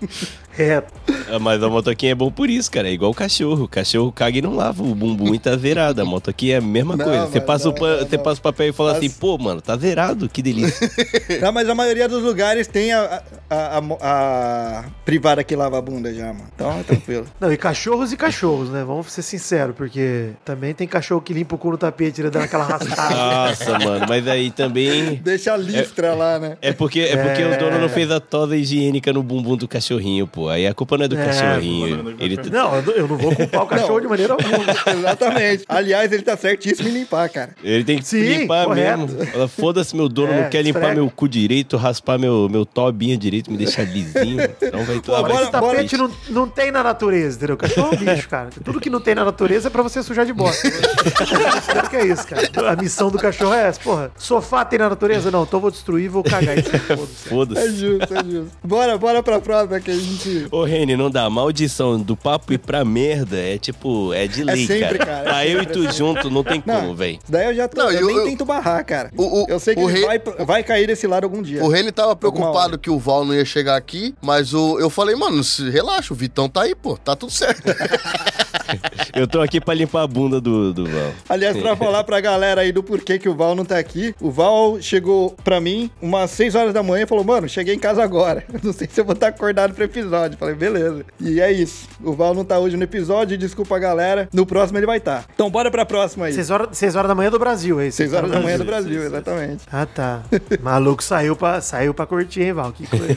Reto. 0.50 0.93
Mas 1.41 1.62
a 1.62 1.69
motoquinha 1.69 2.12
é 2.12 2.14
bom 2.14 2.31
por 2.31 2.49
isso, 2.50 2.71
cara. 2.71 2.88
É 2.88 2.93
igual 2.93 3.11
o 3.11 3.14
cachorro. 3.14 3.64
O 3.64 3.69
cachorro 3.69 4.12
caga 4.12 4.38
e 4.38 4.43
não 4.43 4.55
lava 4.55 4.83
o 4.83 4.95
bumbum 4.95 5.35
e 5.35 5.38
tá 5.38 5.57
zerado. 5.57 6.00
A 6.00 6.05
motoquinha 6.05 6.55
é 6.55 6.59
a 6.59 6.61
mesma 6.61 6.97
Não, 6.97 7.05
coisa. 7.05 7.26
Você 7.26 7.41
passa, 7.41 7.69
o 7.69 7.73
não, 7.73 7.79
pa- 7.79 7.88
não, 8.00 8.09
você 8.09 8.19
passa 8.19 8.41
o 8.41 8.43
papel 8.43 8.69
e 8.69 8.73
fala 8.73 8.93
assim, 8.93 9.09
Mas- 9.09 9.17
pô, 9.19 9.38
mano, 9.38 9.61
tá 9.61 9.76
zerado. 9.76 10.29
Que 10.29 10.43
delícia. 10.43 10.91
Não, 11.41 11.50
mas 11.52 11.69
a 11.69 11.75
maioria 11.75 12.09
dos 12.09 12.23
lugares 12.23 12.67
tem 12.67 12.93
a, 12.93 13.23
a, 13.50 13.79
a- 13.79 13.83
a 14.02 14.85
privada 15.05 15.43
que 15.43 15.55
lava 15.57 15.79
a 15.79 15.83
bunda 15.83 16.12
já, 16.12 16.26
mano. 16.26 16.45
Então 16.55 16.71
é 16.79 16.83
tranquilo. 16.83 17.26
Não, 17.41 17.52
e 17.52 17.57
cachorros 17.57 18.12
e 18.12 18.17
cachorros, 18.17 18.71
né? 18.71 18.85
Vamos 18.85 19.11
ser 19.12 19.23
sinceros, 19.23 19.75
porque 19.75 20.31
também 20.45 20.75
tem 20.75 20.87
cachorro 20.87 21.21
que 21.21 21.33
limpa 21.33 21.55
o 21.55 21.59
cu 21.59 21.71
no 21.71 21.79
tapete, 21.79 22.21
ele 22.21 22.31
dando 22.31 22.45
aquela 22.45 22.64
arrastada. 22.64 23.14
Nossa, 23.49 23.79
mano. 23.79 24.07
Mas 24.09 24.26
aí 24.29 24.50
também... 24.50 25.17
Deixa 25.17 25.52
a 25.52 25.57
listra 25.57 26.14
lá, 26.14 26.38
né? 26.38 26.57
É 26.62 26.73
porque, 26.73 27.00
é 27.00 27.17
porque 27.17 27.43
É. 27.43 27.57
o 27.57 27.59
dono 27.59 27.79
não 27.79 27.88
fez 27.88 28.11
a 28.11 28.21
tosa 28.21 28.57
higiênica 28.57 29.12
no 29.12 29.23
bumbum 29.23 29.57
do 29.57 29.67
cachorrinho, 29.69 30.26
pô. 30.26 30.49
Aí 30.49 30.67
a 30.67 30.75
culpa 30.75 30.97
não 30.99 31.05
é 31.05 31.09
do 31.09 31.17
É, 31.23 31.26
cachorrinho. 31.26 32.17
Ele, 32.19 32.37
Não, 32.50 32.76
eu 32.76 33.07
não- 33.09 33.17
vou 33.17 33.35
culpar 33.35 33.62
o 33.62 33.67
cachorro 33.69 34.00
de 34.00 34.09
maneira 34.09 34.33
alguma. 34.35 34.64
Exatamente. 34.99 35.64
Aliás, 35.69 36.11
ele 36.12 36.23
tá 36.23 36.37
certíssimo 36.37 36.88
em 36.88 36.93
limpar, 36.93 37.29
cara. 37.29 37.50
ele 37.62 37.85
tem 37.85 37.99
que 37.99 38.07
Sim, 38.07 38.20
limpar 38.23 38.66
correto. 38.66 38.99
mesmo. 38.99 39.27
Fala, 39.27 39.49
Foda-se, 39.49 39.94
meu 39.96 40.09
dono 40.09 40.33
É, 40.33 40.42
não 40.42 40.51
quer 40.51 40.62
limpar 40.62 40.79
esfrega. 40.81 41.01
meu 41.01 41.11
cu 41.11 41.29
direito, 41.29 41.77
raspar 41.77 42.18
meu, 42.18 42.49
meu 42.49 42.64
tobinho 42.64 43.16
direito, 43.16 43.51
me 43.51 43.57
deixar 43.57 43.85
lisinho. 43.85 44.42
Então 44.61 44.85
vai 44.85 44.96
esse 44.96 45.42
Esse 45.42 45.51
tapete 45.51 45.96
não, 45.96 46.11
não 46.31 46.49
tem 46.49 46.70
na 46.70 46.83
natureza, 46.83 47.37
entendeu? 47.37 47.57
Cachorro 47.57 47.90
é 47.92 47.96
um 47.96 47.99
bicho, 48.14 48.29
cara. 48.29 48.49
Tudo 48.64 48.81
que 48.81 48.88
não 48.90 49.01
tem 49.01 49.14
na 49.14 49.25
natureza 49.25 49.68
é 49.68 49.70
pra 49.70 49.83
você 49.83 50.03
sujar 50.03 50.25
de 50.27 50.33
bosta. 50.33 50.70
Considero 50.70 51.90
que 51.90 51.96
é 51.96 52.07
isso, 52.07 52.27
cara. 52.27 52.70
A 52.73 52.77
missão 52.77 53.11
do 53.11 53.18
cachorro 53.18 53.55
é 53.55 53.66
essa, 53.68 53.81
porra. 53.81 54.11
Sofá 54.16 54.64
tem 54.64 54.79
na 54.79 54.88
natureza? 54.88 55.31
Não, 55.31 55.42
então 55.44 55.59
eu 55.59 55.62
vou 55.62 55.70
destruir 55.70 56.05
e 56.05 56.09
vou 56.09 56.23
cagar 56.23 56.59
isso. 56.59 56.70
aí, 56.73 56.79
foda-se. 56.81 57.27
É 57.27 57.29
Foda-se. 57.29 57.77
justo, 57.77 58.14
é 58.14 58.25
justo. 58.25 58.51
Bora, 58.64 58.96
bora 58.99 59.23
pra 59.23 59.40
próxima 59.40 59.81
que 59.81 59.90
a 59.90 59.94
gente. 59.94 60.46
Ô, 60.51 60.64
Reni, 60.64 60.96
não 61.03 61.11
dá. 61.11 61.25
A 61.25 61.31
maldição 61.31 61.99
do 62.01 62.17
papo 62.17 62.53
ir 62.53 62.59
pra 62.59 62.85
merda 62.85 63.37
é 63.38 63.59
tipo, 63.59 64.12
é 64.15 64.27
de 64.27 64.43
lei, 64.45 64.67
sempre, 64.67 64.99
cara. 64.99 65.25
cara, 65.25 65.29
é 65.29 65.33
Tá 65.33 65.47
eu 65.47 65.62
e 65.62 65.67
tu 65.67 65.87
é 65.87 65.93
junto, 65.93 66.31
não 66.31 66.43
tem 66.45 66.62
Não, 66.65 66.81
como, 66.81 66.95
velho. 66.95 67.15
isso 67.23 67.31
daí 67.31 67.47
eu 67.47 67.55
já 67.55 67.69
tô. 67.69 67.83
Não, 67.83 67.91
eu, 67.91 68.01
eu- 68.01 68.07
nem 68.07 68.17
eu- 68.17 68.25
tento 68.25 68.45
barrar, 68.45 68.85
cara. 68.85 69.11
O- 69.17 69.43
o- 69.43 69.47
eu 69.49 69.59
sei 69.61 69.75
que 69.75 69.81
o 69.83 69.87
rei- 69.87 70.05
vai, 70.05 70.19
vai 70.45 70.62
cair 70.62 70.87
desse 70.87 71.07
lado 71.07 71.25
algum 71.25 71.43
dia. 71.43 71.62
O 71.65 71.69
Reni 71.69 71.93
tava 71.93 72.15
preocupado 72.17 72.79
que 72.79 72.91
o 72.91 72.99
Val 72.99 73.25
não 73.25 73.35
ia 73.35 73.45
chegar 73.45 73.77
aqui, 73.77 74.15
mas 74.23 74.55
o, 74.55 74.79
eu 74.79 74.88
falei, 74.91 75.15
mano, 75.17 75.43
se- 75.45 75.69
relaxa, 75.71 76.12
o 76.12 76.17
Vitão 76.17 76.49
tá 76.49 76.62
aí, 76.62 76.75
pô, 76.75 76.97
tá 76.97 77.15
tudo 77.17 77.33
certo. 77.33 77.62
Eu 79.15 79.27
tô 79.27 79.41
aqui 79.41 79.61
pra 79.61 79.75
limpar 79.75 80.03
a 80.03 80.07
bunda 80.07 80.41
do, 80.41 80.73
do 80.73 80.87
Val. 80.87 81.12
Aliás, 81.29 81.57
pra 81.57 81.77
falar 81.77 82.05
pra 82.05 82.21
galera 82.21 82.62
aí 82.62 82.73
do 82.73 82.83
porquê 82.83 83.19
que 83.19 83.29
o 83.29 83.35
Val 83.35 83.55
não 83.55 83.65
tá 83.65 83.79
aqui, 83.79 84.15
o 84.21 84.31
Val 84.31 84.81
chegou 84.81 85.31
pra 85.45 85.61
mim 85.61 85.91
umas 86.01 86.31
6 86.31 86.55
horas 86.55 86.75
da 86.75 86.83
manhã 86.83 87.05
e 87.05 87.07
falou: 87.07 87.25
Mano, 87.25 87.49
cheguei 87.49 87.75
em 87.75 87.79
casa 87.79 88.03
agora. 88.03 88.45
Não 88.62 88.73
sei 88.73 88.88
se 88.91 89.01
eu 89.01 89.05
vou 89.05 89.15
estar 89.15 89.29
acordado 89.29 89.75
pro 89.75 89.85
episódio. 89.85 90.38
Falei, 90.38 90.55
beleza. 90.55 91.05
E 91.21 91.41
é 91.41 91.51
isso. 91.51 91.88
O 92.03 92.12
Val 92.12 92.33
não 92.33 92.45
tá 92.45 92.59
hoje 92.59 92.77
no 92.77 92.85
episódio, 92.85 93.37
desculpa 93.37 93.77
a 93.77 93.79
galera. 93.79 94.29
No 94.33 94.47
próximo 94.47 94.79
ele 94.79 94.87
vai 94.87 94.99
estar. 94.99 95.25
Então 95.35 95.51
bora 95.51 95.71
pra 95.71 95.85
próxima 95.85 96.27
aí. 96.27 96.33
Seis 96.33 96.51
horas, 96.51 96.69
seis 96.73 96.95
horas 96.95 97.09
da 97.09 97.15
manhã 97.15 97.31
do 97.31 97.38
Brasil, 97.38 97.81
é 97.81 97.88
isso? 97.88 97.97
6 97.97 98.12
horas 98.12 98.31
da 98.31 98.41
manhã 98.41 98.59
do 98.59 98.65
Brasil, 98.65 99.03
exatamente. 99.03 99.65
Ah, 99.71 99.87
tá. 99.87 100.23
Maluco 100.61 101.03
saiu 101.03 101.35
pra, 101.35 101.61
saiu 101.61 101.93
pra 101.93 102.07
curtir, 102.07 102.43
hein, 102.43 102.53
Val? 102.53 102.73
Que 102.73 102.87
coisa. 102.87 103.17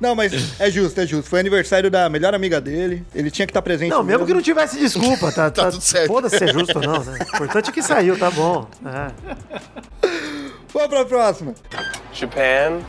Não, 0.00 0.14
mas 0.14 0.32
é 0.58 0.70
justo, 0.70 1.00
é 1.00 1.06
justo. 1.06 1.28
Foi 1.28 1.40
aniversário 1.40 1.90
da 1.90 2.08
melhor 2.08 2.34
amiga 2.34 2.60
dele. 2.60 3.04
Ele 3.14 3.30
tinha 3.30 3.46
que 3.46 3.50
estar 3.50 3.62
presente. 3.62 3.87
Não, 3.88 4.02
mesmo 4.04 4.26
que 4.26 4.34
não 4.34 4.42
tivesse 4.42 4.78
desculpa, 4.78 5.30
tá, 5.32 5.50
Tá 5.50 5.70
tudo 5.70 5.80
certo. 5.80 6.08
Foda-se 6.08 6.38
se 6.38 6.44
é 6.44 6.48
justo 6.48 6.78
ou 6.78 6.84
não, 6.84 7.04
né? 7.04 7.18
O 7.18 7.22
importante 7.36 7.70
é 7.70 7.72
que 7.72 7.82
saiu, 7.82 8.18
tá 8.18 8.30
bom. 8.30 8.66
É. 8.84 9.10
Vamos 10.72 10.88
pra 10.88 11.04
próxima. 11.04 11.54
Japan? 12.12 12.80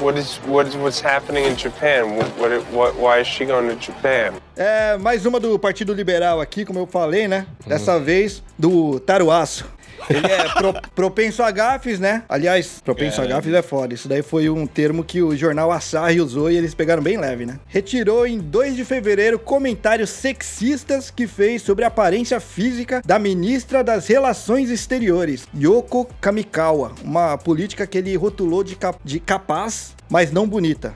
What 0.00 0.18
is 0.18 0.40
what 0.48 0.68
is 0.68 0.74
what's 0.74 1.00
happening 1.00 1.46
in 1.46 1.56
Japan? 1.56 2.16
What, 2.16 2.64
what, 2.72 2.96
why 2.98 3.20
is 3.20 3.28
she 3.28 3.44
going 3.44 3.68
to 3.68 3.76
Japan? 3.80 4.32
É, 4.56 4.98
mais 4.98 5.24
uma 5.24 5.38
do 5.38 5.56
Partido 5.58 5.94
Liberal 5.94 6.40
aqui, 6.40 6.64
como 6.64 6.80
eu 6.80 6.86
falei, 6.86 7.28
né? 7.28 7.46
Dessa 7.66 8.00
vez 8.00 8.42
do 8.58 8.98
Taruaço. 9.00 9.64
Ele 10.10 10.26
é 10.26 10.48
pro- 10.48 10.74
propenso 10.94 11.42
a 11.42 11.50
gafes, 11.50 11.98
né? 12.00 12.22
Aliás, 12.28 12.80
propenso 12.84 13.20
a 13.20 13.26
gafes 13.26 13.52
é 13.54 13.62
foda. 13.62 13.94
Isso 13.94 14.08
daí 14.08 14.22
foi 14.22 14.48
um 14.48 14.66
termo 14.66 15.04
que 15.04 15.22
o 15.22 15.36
jornal 15.36 15.70
Asahi 15.72 16.20
usou 16.20 16.50
e 16.50 16.56
eles 16.56 16.74
pegaram 16.74 17.02
bem 17.02 17.16
leve, 17.18 17.46
né? 17.46 17.58
Retirou 17.66 18.26
em 18.26 18.38
2 18.38 18.76
de 18.76 18.84
fevereiro 18.84 19.38
comentários 19.38 20.10
sexistas 20.10 21.10
que 21.10 21.26
fez 21.26 21.62
sobre 21.62 21.84
a 21.84 21.88
aparência 21.88 22.40
física 22.40 23.02
da 23.04 23.18
ministra 23.18 23.82
das 23.84 24.06
Relações 24.06 24.70
Exteriores, 24.70 25.46
Yoko 25.56 26.06
Kamikawa, 26.20 26.92
uma 27.04 27.36
política 27.38 27.86
que 27.86 27.98
ele 27.98 28.14
rotulou 28.16 28.64
de, 28.64 28.74
cap- 28.76 28.98
de 29.04 29.20
capaz, 29.20 29.94
mas 30.12 30.30
não 30.30 30.46
bonita. 30.46 30.92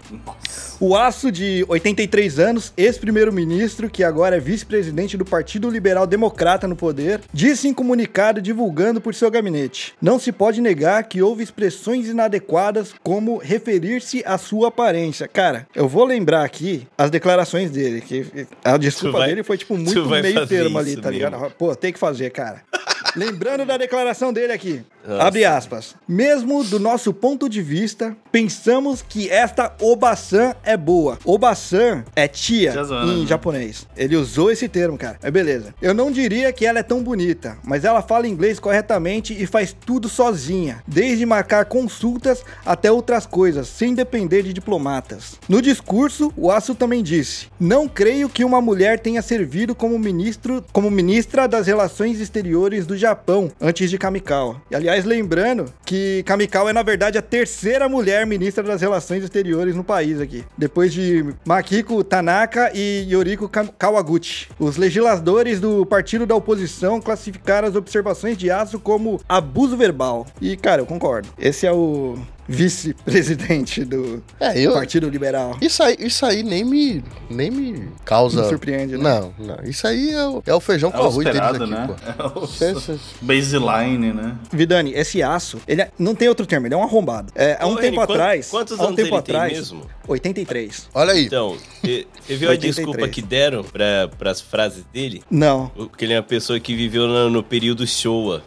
O 0.79 0.95
Aço, 0.95 1.33
de 1.33 1.65
83 1.69 2.39
anos, 2.39 2.71
ex-primeiro-ministro, 2.77 3.89
que 3.89 4.05
agora 4.05 4.37
é 4.37 4.41
vice-presidente 4.41 5.17
do 5.17 5.25
Partido 5.25 5.71
Liberal 5.71 6.07
Democrata 6.07 6.69
no 6.69 6.77
poder, 6.77 7.23
disse 7.33 7.67
em 7.67 7.73
comunicado 7.73 8.43
divulgando 8.43 9.01
por 9.01 9.15
seu 9.15 9.31
gabinete: 9.31 9.95
Não 10.03 10.19
se 10.19 10.31
pode 10.31 10.61
negar 10.61 11.03
que 11.05 11.23
houve 11.23 11.43
expressões 11.43 12.07
inadequadas 12.09 12.93
como 13.03 13.39
referir-se 13.39 14.23
à 14.27 14.37
sua 14.37 14.69
aparência. 14.69 15.27
Cara, 15.27 15.67
eu 15.75 15.89
vou 15.89 16.05
lembrar 16.05 16.45
aqui 16.45 16.87
as 16.99 17.11
declarações 17.11 17.71
dele, 17.71 18.03
que 18.03 18.47
a 18.63 18.77
desculpa 18.77 19.19
vai- 19.21 19.29
dele 19.31 19.43
foi 19.43 19.57
tipo 19.57 19.79
muito 19.79 20.07
meio 20.11 20.47
termo 20.47 20.79
ali, 20.79 20.95
tá 21.01 21.09
ligado? 21.11 21.39
mesmo. 21.41 21.51
Pô, 21.53 21.75
tem 21.75 21.91
que 21.91 21.99
fazer, 21.99 22.29
cara. 22.31 22.61
Lembrando 23.17 23.65
da 23.65 23.79
declaração 23.79 24.31
dele 24.31 24.53
aqui. 24.53 24.83
Nossa. 25.07 25.23
Abre 25.23 25.45
aspas. 25.45 25.95
Mesmo 26.09 26.65
do 26.65 26.81
nosso 26.81 27.13
ponto 27.13 27.49
de 27.49 27.63
vista, 27.63 28.17
pensamos 28.33 29.03
que 29.03 29.31
esta 29.31 29.75
Obasan 29.81 30.55
é 30.65 30.77
boa. 30.77 31.19
Obasan 31.25 32.05
é 32.15 32.27
tia 32.27 32.75
em 33.05 33.21
né? 33.21 33.27
japonês. 33.27 33.87
Ele 33.97 34.17
usou 34.17 34.51
esse 34.51 34.69
termo, 34.69 34.99
cara. 34.99 35.19
Mas 35.23 35.33
beleza. 35.33 35.75
Eu 35.81 35.95
não 35.95 36.11
diria 36.11 36.53
que 36.53 36.67
ela 36.67 36.81
é 36.81 36.83
tão 36.83 37.03
bonita, 37.03 37.59
mas 37.65 37.85
ela 37.85 38.03
fala 38.03 38.27
inglês 38.27 38.59
corretamente 38.59 39.33
e 39.41 39.47
faz 39.47 39.75
tudo 39.75 40.09
sozinha, 40.09 40.83
desde 40.87 41.25
marcar 41.25 41.65
consultas 41.67 42.43
até 42.65 42.91
outras 42.91 43.27
coisas, 43.27 43.69
sem 43.69 43.95
depender 43.95 44.43
de 44.43 44.53
diplomatas. 44.53 45.39
No 45.49 45.63
discurso, 45.63 46.33
o 46.37 46.51
Aço 46.51 46.75
também 46.75 47.03
disse: 47.03 47.49
"Não 47.59 47.89
creio 47.89 48.29
que 48.29 48.45
uma 48.45 48.61
mulher 48.61 48.99
tenha 48.99 49.23
servido 49.23 49.75
como 49.75 49.99
ministro, 49.99 50.65
como 50.73 50.91
ministra 50.91 51.47
das 51.47 51.67
Relações 51.67 52.21
Exteriores 52.21 52.87
do 52.87 52.97
Japão 52.97 53.51
antes 53.61 53.91
de 53.91 53.99
Kamikawa". 53.99 54.61
E, 54.71 54.75
aliás, 54.75 54.96
lembrando 55.05 55.67
que 55.85 56.23
Kamikawa 56.25 56.71
é 56.71 56.73
na 56.73 56.83
verdade 56.83 57.19
a 57.19 57.23
terceira 57.23 57.89
mulher 57.89 58.27
ministra 58.27 58.63
das 58.65 58.81
Relações 58.81 59.23
Exteriores 59.23 59.75
no 59.75 59.85
país 59.85 60.21
aqui, 60.21 60.45
depois 60.57 60.93
de 60.93 61.25
Makiko 61.45 62.03
Tanaka 62.05 62.71
e 62.75 63.07
Yoriko 63.09 63.49
Ka- 63.49 63.69
Kawaguchi. 63.79 64.49
Os 64.59 64.77
legisladores 64.77 65.61
do 65.61 65.85
partido 65.87 66.27
da 66.27 66.35
oposição 66.35 67.01
classificaram 67.01 67.69
as 67.69 67.77
observações 67.77 68.37
de 68.37 68.51
Aço 68.51 68.79
como 68.79 69.21
abuso 69.29 69.77
verbal. 69.77 70.27
E, 70.41 70.57
cara, 70.57 70.81
eu 70.83 70.87
concordo. 70.87 71.29
Esse 71.39 71.67
é 71.67 71.73
o 71.73 72.17
vice-presidente 72.49 73.85
do 73.85 74.23
É, 74.41 74.59
eu. 74.59 74.73
Partido 74.73 75.09
Liberal. 75.09 75.57
Isso 75.61 75.83
aí, 75.83 75.97
isso 75.99 76.25
aí 76.25 76.43
nem 76.43 76.65
me, 76.65 77.03
nem 77.31 77.51
me 77.51 77.89
causa. 78.05 78.43
Não 78.43 78.49
surpreende, 78.49 78.97
né? 78.97 79.03
Não, 79.03 79.35
não. 79.39 79.59
Isso 79.65 79.87
aí 79.87 80.11
é 80.13 80.27
o, 80.27 80.43
é 80.47 80.55
o 80.55 80.61
feijão 80.61 80.91
É 80.91 80.93
com 80.93 80.99
o 80.99 81.07
arroz 81.07 81.25
deles 81.25 81.41
aqui, 81.41 81.67
né? 81.67 81.87
pô. 81.89 82.25
É 82.65 82.73
o 82.95 82.99
baseline, 83.23 84.13
né? 84.13 84.37
Vidani, 84.53 84.93
esse 84.95 85.23
aço, 85.23 85.61
ele 85.67 85.83
é- 85.83 85.91
não 85.99 86.15
tem 86.15 86.29
outro 86.29 86.47
termo, 86.47 86.67
ele 86.67 86.75
é 86.75 86.77
um 86.77 86.83
arrombado. 86.83 87.33
É, 87.35 87.57
há 87.61 87.67
um 87.67 87.73
Ô, 87.73 87.77
tempo 87.77 87.97
quant- 87.97 88.11
atrás. 88.11 88.49
quantos 88.49 88.79
há 88.79 88.83
um 88.83 88.87
anos 88.87 88.97
tempo 88.97 89.15
ele 89.15 89.23
tem 89.23 89.35
atrás, 89.37 89.53
mesmo? 89.53 89.83
83. 90.09 90.89
Olha 90.95 91.13
aí. 91.13 91.27
Então, 91.27 91.57
você 91.83 92.07
viu 92.37 92.49
a 92.49 92.53
83. 92.53 92.75
desculpa 92.77 93.09
que 93.09 93.23
deram 93.23 93.65
para 93.65 94.31
as 94.31 94.41
frases 94.41 94.85
dele? 94.93 95.23
Não. 95.31 95.69
Porque 95.69 96.05
ele 96.05 96.13
é 96.15 96.17
uma 96.17 96.23
pessoa 96.23 96.59
que 96.61 96.75
viveu 96.75 97.07
no, 97.07 97.31
no 97.31 97.43
período 97.43 97.87
Showa. 97.87 98.43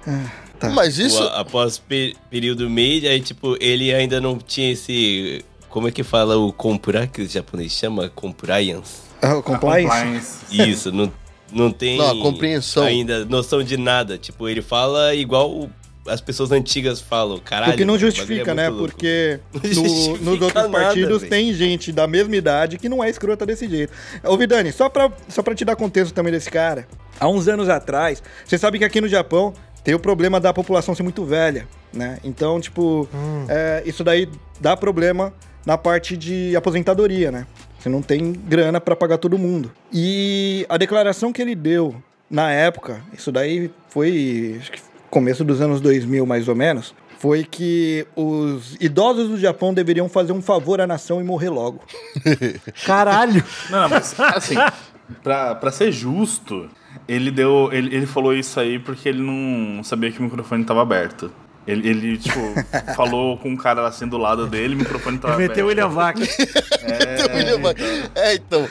Tá. 0.59 0.69
Mas 0.69 0.97
isso. 0.99 1.23
O- 1.23 1.27
após 1.29 1.77
pe- 1.77 2.15
período 2.29 2.69
Meiji, 2.69 3.07
aí, 3.07 3.21
tipo, 3.21 3.55
ele 3.61 3.93
ainda 3.93 4.19
não 4.19 4.37
tinha 4.37 4.71
esse... 4.71 5.43
Como 5.69 5.87
é 5.87 5.91
que 5.91 6.03
fala 6.03 6.35
o 6.37 6.51
compura, 6.51 7.05
que 7.07 7.21
o 7.21 7.27
japonês 7.29 7.71
chama? 7.71 8.09
Compliance? 8.09 9.01
Ah, 9.21 9.35
o 9.37 9.43
compliance? 9.43 9.87
Compliance. 9.87 10.39
Isso, 10.71 10.91
não, 10.91 11.11
não 11.53 11.71
tem 11.71 11.97
Não, 11.97 12.09
a 12.09 12.21
compreensão. 12.23 12.83
ainda 12.83 13.23
noção 13.25 13.61
de 13.63 13.77
nada. 13.77 14.17
Tipo, 14.17 14.49
ele 14.49 14.61
fala 14.61 15.13
igual 15.13 15.51
o- 15.51 15.69
as 16.07 16.21
pessoas 16.21 16.51
antigas 16.51 16.99
falam. 16.99 17.37
Caralho, 17.37 17.73
O 17.73 17.77
que 17.77 17.85
não 17.85 17.93
o 17.93 17.97
bagulho 17.97 18.11
justifica, 18.11 18.51
é 18.51 18.53
né? 18.55 18.69
louco. 18.69 18.85
Porque 18.87 19.39
Não 19.53 19.61
no- 19.61 19.73
justifica 19.73 20.25
nos 20.25 20.41
outros 20.41 20.53
nada, 20.55 20.69
partidos 20.69 21.19
velho. 21.19 21.29
tem 21.29 21.53
gente 21.53 21.91
da 21.91 22.07
mesma 22.07 22.35
idade 22.35 22.79
que 22.79 22.89
não 22.89 23.03
é 23.03 23.09
escrota 23.09 23.45
desse 23.45 23.69
jeito. 23.69 23.93
Ô, 24.23 24.35
Vidani, 24.37 24.71
só 24.71 24.89
pra, 24.89 25.11
só 25.27 25.43
pra 25.43 25.53
te 25.53 25.63
dar 25.63 25.75
contexto 25.75 26.13
também 26.15 26.31
desse 26.33 26.49
cara, 26.49 26.87
há 27.19 27.27
uns 27.27 27.47
anos 27.47 27.69
atrás, 27.69 28.23
você 28.43 28.57
sabe 28.57 28.79
que 28.79 28.85
aqui 28.85 28.99
no 28.99 29.07
Japão 29.07 29.53
tem 29.89 29.95
o 29.95 29.99
problema 29.99 30.39
da 30.39 30.53
população 30.53 30.93
ser 30.93 31.01
muito 31.01 31.25
velha, 31.25 31.67
né? 31.91 32.19
Então, 32.23 32.61
tipo, 32.61 33.09
é, 33.47 33.81
isso 33.87 34.03
daí 34.03 34.29
dá 34.59 34.77
problema 34.77 35.33
na 35.65 35.79
parte 35.79 36.15
de 36.15 36.55
aposentadoria, 36.55 37.31
né? 37.31 37.47
Você 37.79 37.89
não 37.89 37.99
tem 37.99 38.33
grana 38.33 38.79
pra 38.79 38.95
pagar 38.95 39.17
todo 39.17 39.35
mundo. 39.35 39.71
E 39.91 40.63
a 40.69 40.77
declaração 40.77 41.33
que 41.33 41.41
ele 41.41 41.55
deu 41.55 41.95
na 42.29 42.51
época, 42.51 43.01
isso 43.17 43.31
daí 43.31 43.71
foi 43.89 44.57
acho 44.59 44.73
que 44.73 44.79
começo 45.09 45.43
dos 45.43 45.59
anos 45.59 45.81
2000 45.81 46.23
mais 46.23 46.47
ou 46.47 46.53
menos, 46.53 46.93
foi 47.17 47.43
que 47.43 48.05
os 48.15 48.77
idosos 48.79 49.27
do 49.27 49.39
Japão 49.39 49.73
deveriam 49.73 50.07
fazer 50.07 50.33
um 50.33 50.41
favor 50.41 50.79
à 50.79 50.85
nação 50.85 51.19
e 51.19 51.23
morrer 51.23 51.49
logo. 51.49 51.81
Caralho! 52.85 53.43
Não, 53.71 53.81
não, 53.81 53.89
mas 53.89 54.19
assim, 54.19 54.53
pra, 55.23 55.55
pra 55.55 55.71
ser 55.71 55.91
justo, 55.91 56.69
ele 57.09 57.31
deu. 57.31 57.69
Ele, 57.71 57.95
ele 57.95 58.05
falou 58.05 58.33
isso 58.35 58.59
aí 58.59 58.77
porque 58.77 59.09
ele 59.09 59.21
não 59.21 59.83
sabia 59.83 60.11
que 60.11 60.19
o 60.19 60.23
microfone 60.23 60.63
tava 60.63 60.83
aberto. 60.83 61.31
Ele, 61.65 61.89
ele 61.89 62.17
tipo, 62.17 62.39
falou 62.95 63.35
com 63.37 63.49
um 63.49 63.57
cara 63.57 63.85
assim 63.87 64.07
do 64.07 64.17
lado 64.17 64.45
dele, 64.45 64.75
o 64.75 64.77
microfone 64.77 65.17
tava 65.17 65.35
Meteu 65.35 65.65
o 65.65 65.71
aberto. 65.71 65.87
William 65.87 65.89
Vac. 65.89 66.17
É, 68.15 68.35
então. 68.35 68.67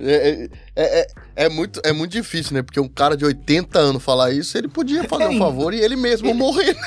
É, 0.00 0.48
é, 0.76 1.00
é, 1.00 1.06
é 1.46 1.48
muito, 1.48 1.80
é 1.84 1.92
muito 1.92 2.12
difícil, 2.12 2.54
né? 2.54 2.62
Porque 2.62 2.78
um 2.78 2.88
cara 2.88 3.16
de 3.16 3.24
80 3.24 3.78
anos 3.78 4.02
falar 4.02 4.30
isso, 4.30 4.56
ele 4.58 4.68
podia 4.68 5.04
fazer 5.04 5.26
um 5.26 5.38
favor 5.38 5.72
e 5.72 5.80
ele 5.80 5.96
mesmo 5.96 6.34
morrer. 6.34 6.74
né? 6.74 6.80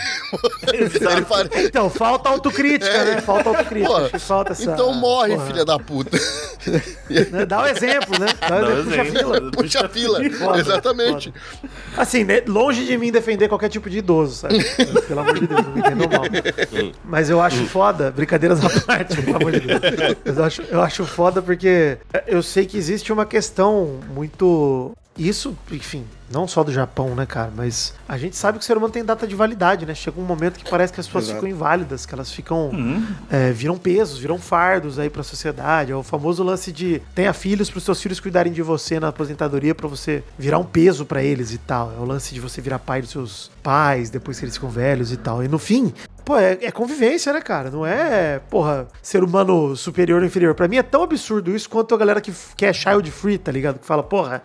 ele 0.74 1.26
faria- 1.26 1.66
Então, 1.66 1.90
falta 1.90 2.30
autocrítica, 2.30 3.04
né? 3.06 3.22
Falta 3.22 3.50
autocrítica. 3.50 4.10
Que 4.10 4.20
falta 4.20 4.52
essa. 4.52 4.72
então 4.72 4.94
morre, 4.94 5.34
porra, 5.36 5.48
filha 5.48 5.66
da 5.66 5.80
puta. 5.80 6.18
né? 7.32 7.46
Dá 7.46 7.64
o 7.64 7.68
exemplo, 7.68 8.20
né? 8.20 8.28
Dá 8.42 8.62
Dá 8.62 8.72
exemplo, 8.72 8.92
puxa 8.92 9.02
a 9.02 9.06
exemplo. 9.06 9.20
fila. 9.20 9.52
Puxa 9.52 9.86
a 9.86 9.90
fila. 9.90 10.30
Foda, 10.38 10.60
Exatamente. 10.60 11.34
Assim, 11.98 12.24
né, 12.24 12.44
longe 12.48 12.86
de 12.86 12.98
mim 12.98 13.12
defender 13.12 13.48
qualquer 13.48 13.70
tipo 13.70 13.90
de 13.90 13.98
idoso, 13.98 14.36
sabe? 14.36 14.64
Pelo 15.08 15.20
amor 15.22 15.40
de 15.40 15.48
Deus, 15.48 15.62
não 15.66 15.72
me 15.74 15.80
entendam 15.80 16.08
mal. 16.10 16.22
Mas 17.04 17.30
eu 17.30 17.42
acho 17.42 17.66
foda, 17.66 18.12
brincadeiras 18.12 18.64
à 18.64 18.70
parte, 18.82 19.16
pelo 19.22 19.38
amor 19.38 19.52
de 19.52 19.60
Deus. 19.62 19.80
Mas 20.26 20.38
eu 20.38 20.44
acho, 20.44 20.62
eu 20.64 20.82
acho 20.82 21.06
foda 21.06 21.42
porque 21.42 21.98
eu 22.28 22.42
sei 22.44 22.66
que 22.66 22.78
existe 22.78 23.12
uma 23.12 23.26
questão 23.26 23.79
muito. 24.14 24.92
Isso, 25.18 25.56
enfim, 25.72 26.06
não 26.32 26.48
só 26.48 26.64
do 26.64 26.72
Japão, 26.72 27.16
né, 27.16 27.26
cara? 27.26 27.52
Mas 27.56 27.94
a 28.08 28.18
gente 28.18 28.36
sabe 28.36 28.58
que 28.58 28.64
o 28.64 28.68
ser 28.68 28.78
humano 28.78 28.94
tem 28.94 29.04
data 29.04 29.26
de 29.28 29.36
validade, 29.36 29.86
né? 29.86 29.94
Chega 29.96 30.20
um 30.20 30.24
momento 30.24 30.58
que 30.60 30.70
parece 30.70 30.94
que 30.94 31.00
as 31.00 31.08
pessoas 31.08 31.26
Exato. 31.26 31.40
ficam 31.40 31.50
inválidas, 31.50 32.06
que 32.06 32.14
elas 32.14 32.32
ficam. 32.32 32.72
é, 33.30 33.52
viram 33.52 33.78
pesos, 33.78 34.20
viram 34.20 34.38
fardos 34.40 35.00
aí 35.00 35.10
pra 35.10 35.24
sociedade. 35.24 35.92
É 35.92 35.96
o 35.96 36.04
famoso 36.04 36.44
lance 36.44 36.72
de 36.72 37.02
tenha 37.16 37.34
filhos 37.34 37.70
pros 37.70 37.84
seus 37.84 38.02
filhos 38.02 38.20
cuidarem 38.20 38.52
de 38.54 38.62
você 38.62 39.00
na 39.00 39.08
aposentadoria 39.10 39.74
pra 39.74 39.88
você 39.88 40.24
virar 40.38 40.58
um 40.60 40.66
peso 40.66 41.06
pra 41.06 41.24
eles 41.24 41.52
e 41.54 41.58
tal. 41.58 41.94
É 41.98 42.00
o 42.00 42.06
lance 42.06 42.34
de 42.34 42.40
você 42.40 42.62
virar 42.62 42.80
pai 42.80 43.02
dos 43.02 43.12
seus 43.12 43.52
pais 43.64 44.10
depois 44.10 44.40
que 44.40 44.46
eles 44.46 44.56
ficam 44.56 44.70
velhos 44.70 45.12
e 45.12 45.18
tal. 45.18 45.44
E 45.44 45.48
no 45.48 45.58
fim, 45.60 45.94
pô, 46.24 46.38
é, 46.38 46.58
é 46.62 46.72
convivência, 46.72 47.34
né, 47.34 47.42
cara? 47.42 47.72
Não 47.72 47.86
é, 47.86 48.40
porra, 48.50 48.88
ser 49.02 49.24
humano 49.24 49.76
superior 49.76 50.20
ou 50.22 50.26
inferior. 50.28 50.54
Pra 50.54 50.68
mim 50.68 50.78
é 50.78 50.84
tão 50.84 51.02
absurdo 51.04 51.56
isso 51.56 51.70
quanto 51.70 51.96
a 51.96 51.98
galera 51.98 52.22
que, 52.22 52.32
que 52.56 52.66
é 52.66 52.72
child 52.74 53.10
free, 53.12 53.38
tá 53.38 53.52
ligado? 53.52 53.80
Que 53.80 53.86
fala, 53.86 54.04
porra, 54.04 54.44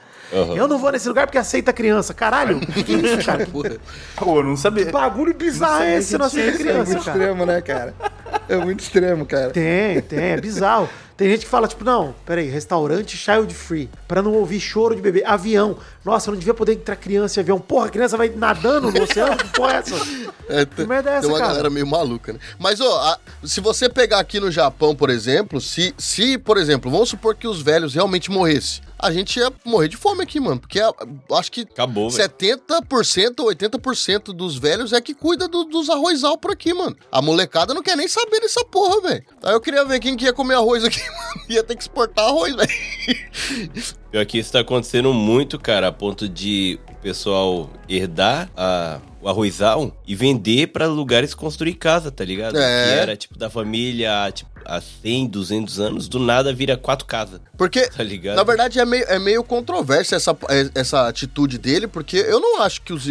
eu 0.57 0.66
não 0.66 0.79
vou 0.79 0.90
nesse 0.90 1.09
lugar 1.09 1.27
porque 1.27 1.38
aceita 1.38 1.73
criança. 1.74 2.14
Caralho, 2.14 2.56
o 2.58 2.60
que, 2.66 2.82
que 2.82 2.94
é 2.94 2.98
isso, 2.98 3.26
cara? 3.26 3.44
Que 3.44 3.52
Pô, 3.52 4.38
eu 4.38 4.44
não 4.44 4.56
sabia. 4.56 4.90
bagulho 4.90 5.34
bizarro 5.34 5.82
é 5.82 5.98
esse? 5.98 6.16
Não 6.16 6.26
aceita 6.26 6.50
É 6.50 6.58
criança, 6.58 6.92
muito 6.92 7.04
cara. 7.04 7.18
extremo, 7.18 7.46
né, 7.46 7.60
cara? 7.60 7.94
É 8.48 8.56
muito 8.56 8.80
extremo, 8.80 9.26
cara. 9.26 9.50
Tem, 9.50 10.00
tem, 10.00 10.18
é 10.18 10.40
bizarro. 10.40 10.88
Tem 11.16 11.28
gente 11.30 11.44
que 11.44 11.50
fala, 11.50 11.68
tipo, 11.68 11.84
não, 11.84 12.12
peraí, 12.26 12.48
restaurante 12.48 13.16
child 13.16 13.54
free, 13.54 13.88
pra 14.08 14.20
não 14.20 14.32
ouvir 14.32 14.58
choro 14.58 14.96
de 14.96 15.00
bebê. 15.00 15.22
Avião, 15.24 15.76
nossa, 16.04 16.28
não 16.28 16.37
devia 16.37 16.52
poder 16.52 16.72
entrar 16.72 16.96
criança 16.96 17.38
em 17.38 17.42
avião. 17.42 17.60
Porra, 17.60 17.87
a 17.87 17.88
criança 17.88 18.16
vai 18.16 18.30
nadando 18.30 18.90
no 18.90 19.00
oceano? 19.04 19.37
Que 19.37 19.48
porra 19.50 19.74
é 19.74 19.76
essa? 19.76 19.94
É, 20.48 20.66
Que 20.66 20.84
merda 20.84 21.10
é 21.10 21.12
essa, 21.14 21.20
tem 21.22 21.30
uma 21.30 21.38
cara? 21.38 21.50
galera 21.52 21.70
meio 21.70 21.87
maluca, 21.87 22.32
né? 22.32 22.40
Mas, 22.58 22.80
ó, 22.80 23.00
a- 23.00 23.18
se 23.44 23.60
você 23.60 23.88
pegar 23.88 24.18
aqui 24.18 24.40
no 24.40 24.50
Japão, 24.50 24.96
por 24.96 25.08
exemplo, 25.08 25.60
se, 25.60 25.94
se, 25.96 26.37
por 26.37 26.56
exemplo, 26.58 26.90
vamos 26.90 27.10
supor 27.10 27.37
que 27.37 27.46
os 27.46 27.62
velhos 27.62 27.94
realmente 27.94 28.28
morressem, 28.28 28.82
a 28.98 29.12
gente 29.12 29.38
ia 29.38 29.52
morrer 29.64 29.88
de 29.88 29.96
fome 29.96 30.22
aqui, 30.22 30.38
mano. 30.40 30.61
Porque 30.61 30.80
a- 30.80 30.92
acho 31.33 31.50
que 31.52 31.62
Acabou, 31.62 32.09
velho. 32.11 32.22
70% 32.22 33.40
ou 33.40 33.46
80% 33.48 34.33
dos 34.33 34.57
velhos 34.57 34.92
é 34.92 35.00
que 35.00 35.14
cuida 35.14 35.46
do- 35.48 35.64
dos 35.64 35.90
arrozal 35.90 36.38
por 36.38 36.52
aqui, 36.52 36.72
mano. 36.72 36.96
A 37.11 37.20
molecada 37.20 37.74
não 37.74 37.83
quer 37.83 37.96
nem 37.96 38.09
saber 38.09 38.40
dessa 38.40 38.64
porra, 38.64 39.00
velho. 39.02 39.24
Aí 39.42 39.52
eu 39.52 39.61
queria 39.61 39.85
ver 39.85 40.00
quem 40.00 40.16
que 40.16 40.24
ia 40.24 40.33
comer 40.33 40.54
arroz 40.54 40.85
aqui, 40.85 40.98
mano. 41.11 41.44
Ia 41.48 41.62
ter 41.62 41.76
que 41.76 41.83
exportar 41.83 42.26
arroz, 42.26 42.54
velho. 42.54 42.70
Pior 44.11 44.24
que 44.26 44.38
isso 44.38 44.52
tá 44.52 44.61
acontecendo 44.61 45.12
muito, 45.12 45.59
cara, 45.59 45.88
a 45.88 45.92
ponto 45.92 46.28
de 46.28 46.78
pessoal 47.05 47.69
herdar 47.87 48.51
a, 48.57 48.99
o 49.21 49.29
arrozal 49.29 49.95
e 50.07 50.14
vender 50.14 50.69
pra 50.69 50.87
lugares 50.87 51.35
construir 51.35 51.75
casa, 51.75 52.11
tá 52.11 52.25
ligado? 52.25 52.57
É. 52.57 52.85
Que 52.85 52.99
era 52.99 53.17
tipo 53.17 53.38
da 53.38 53.51
família 53.51 54.33
tipo, 54.33 54.51
há 54.64 54.81
100, 54.81 55.27
200 55.27 55.81
anos, 55.81 56.09
do 56.09 56.19
nada 56.19 56.51
vira 56.55 56.79
quatro 56.79 57.05
casas, 57.05 57.43
Porque, 57.59 57.87
tá 57.88 58.03
ligado? 58.03 58.37
na 58.37 58.43
verdade, 58.43 58.81
é 58.81 58.87
meio, 58.87 59.05
é 59.05 59.19
meio 59.19 59.45
controversa 59.45 60.17
essa, 60.17 60.35
é- 60.49 60.71
essa 60.75 61.07
atitude 61.07 61.59
dele, 61.59 61.87
porque 61.87 62.17
eu 62.17 62.40
não 62.40 62.62
acho 62.62 62.81
que 62.81 62.95
os. 62.95 63.05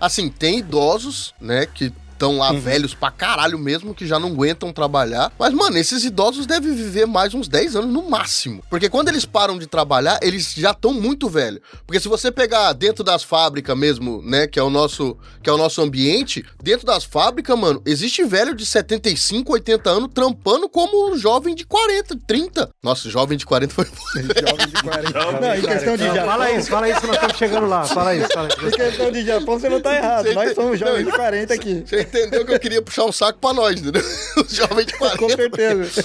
Assim, 0.00 0.28
tem 0.28 0.58
idosos, 0.58 1.32
né, 1.40 1.64
que 1.66 1.92
estão 2.18 2.36
lá 2.36 2.52
velhos 2.52 2.94
pra 2.94 3.12
caralho 3.12 3.56
mesmo, 3.58 3.94
que 3.94 4.04
já 4.06 4.18
não 4.18 4.30
aguentam 4.30 4.72
trabalhar. 4.72 5.32
Mas, 5.38 5.54
mano, 5.54 5.78
esses 5.78 6.04
idosos 6.04 6.46
devem 6.46 6.74
viver 6.74 7.06
mais 7.06 7.32
uns 7.32 7.46
10 7.46 7.76
anos 7.76 7.90
no 7.92 8.10
máximo. 8.10 8.62
Porque 8.68 8.88
quando 8.88 9.08
eles 9.08 9.24
param 9.24 9.56
de 9.56 9.66
trabalhar, 9.68 10.18
eles 10.20 10.52
já 10.54 10.72
estão 10.72 10.92
muito 10.92 11.28
velhos. 11.28 11.60
Porque 11.86 12.00
se 12.00 12.08
você 12.08 12.32
pegar 12.32 12.72
dentro 12.72 13.04
das 13.04 13.22
fábricas 13.22 13.78
mesmo, 13.78 14.20
né, 14.22 14.48
que 14.48 14.58
é 14.58 14.62
o 14.62 14.68
nosso, 14.68 15.16
que 15.42 15.48
é 15.48 15.52
o 15.52 15.56
nosso 15.56 15.80
ambiente, 15.80 16.44
dentro 16.60 16.84
das 16.84 17.04
fábricas, 17.04 17.56
mano, 17.56 17.80
existe 17.86 18.24
velho 18.24 18.54
de 18.54 18.66
75, 18.66 19.52
80 19.52 19.88
anos 19.88 20.10
trampando 20.12 20.68
como 20.68 21.12
um 21.12 21.16
jovem 21.16 21.54
de 21.54 21.64
40, 21.64 22.18
30. 22.26 22.68
Nossa, 22.82 23.08
jovem 23.08 23.38
de 23.38 23.46
40 23.46 23.72
foi 23.72 23.84
Jovem 23.84 24.66
de 24.66 24.82
40. 24.82 25.40
Não, 25.40 25.54
em 25.54 25.62
questão 25.62 25.96
de 25.96 26.04
Não, 26.04 26.14
Japão. 26.14 26.30
fala 26.30 26.50
isso, 26.50 26.68
fala 26.68 26.88
isso, 26.90 27.06
nós 27.06 27.14
estamos 27.14 27.36
chegando 27.36 27.66
lá. 27.66 27.84
Fala 27.84 28.14
isso, 28.16 28.28
fala 28.32 28.48
isso. 28.48 28.66
Em 28.66 28.70
questão 28.70 29.12
de 29.12 29.24
Japão, 29.24 29.58
você 29.58 29.68
não 29.68 29.80
tá 29.80 29.94
errado. 29.94 30.32
Nós 30.32 30.54
somos 30.54 30.78
jovens 30.78 31.04
de 31.04 31.12
40 31.12 31.54
aqui. 31.54 31.82
Você 31.86 32.07
entendeu 32.08 32.44
que 32.44 32.52
eu 32.54 32.58
queria 32.60 32.82
puxar 32.82 33.04
um 33.04 33.12
saco 33.12 33.38
pra 33.38 33.52
nós, 33.52 33.80
entendeu? 33.80 34.02
Os 34.36 34.52
jovens 34.52 34.86
de 34.86 34.94
40. 34.98 35.18
Com 35.18 35.28
certeza. 35.28 36.04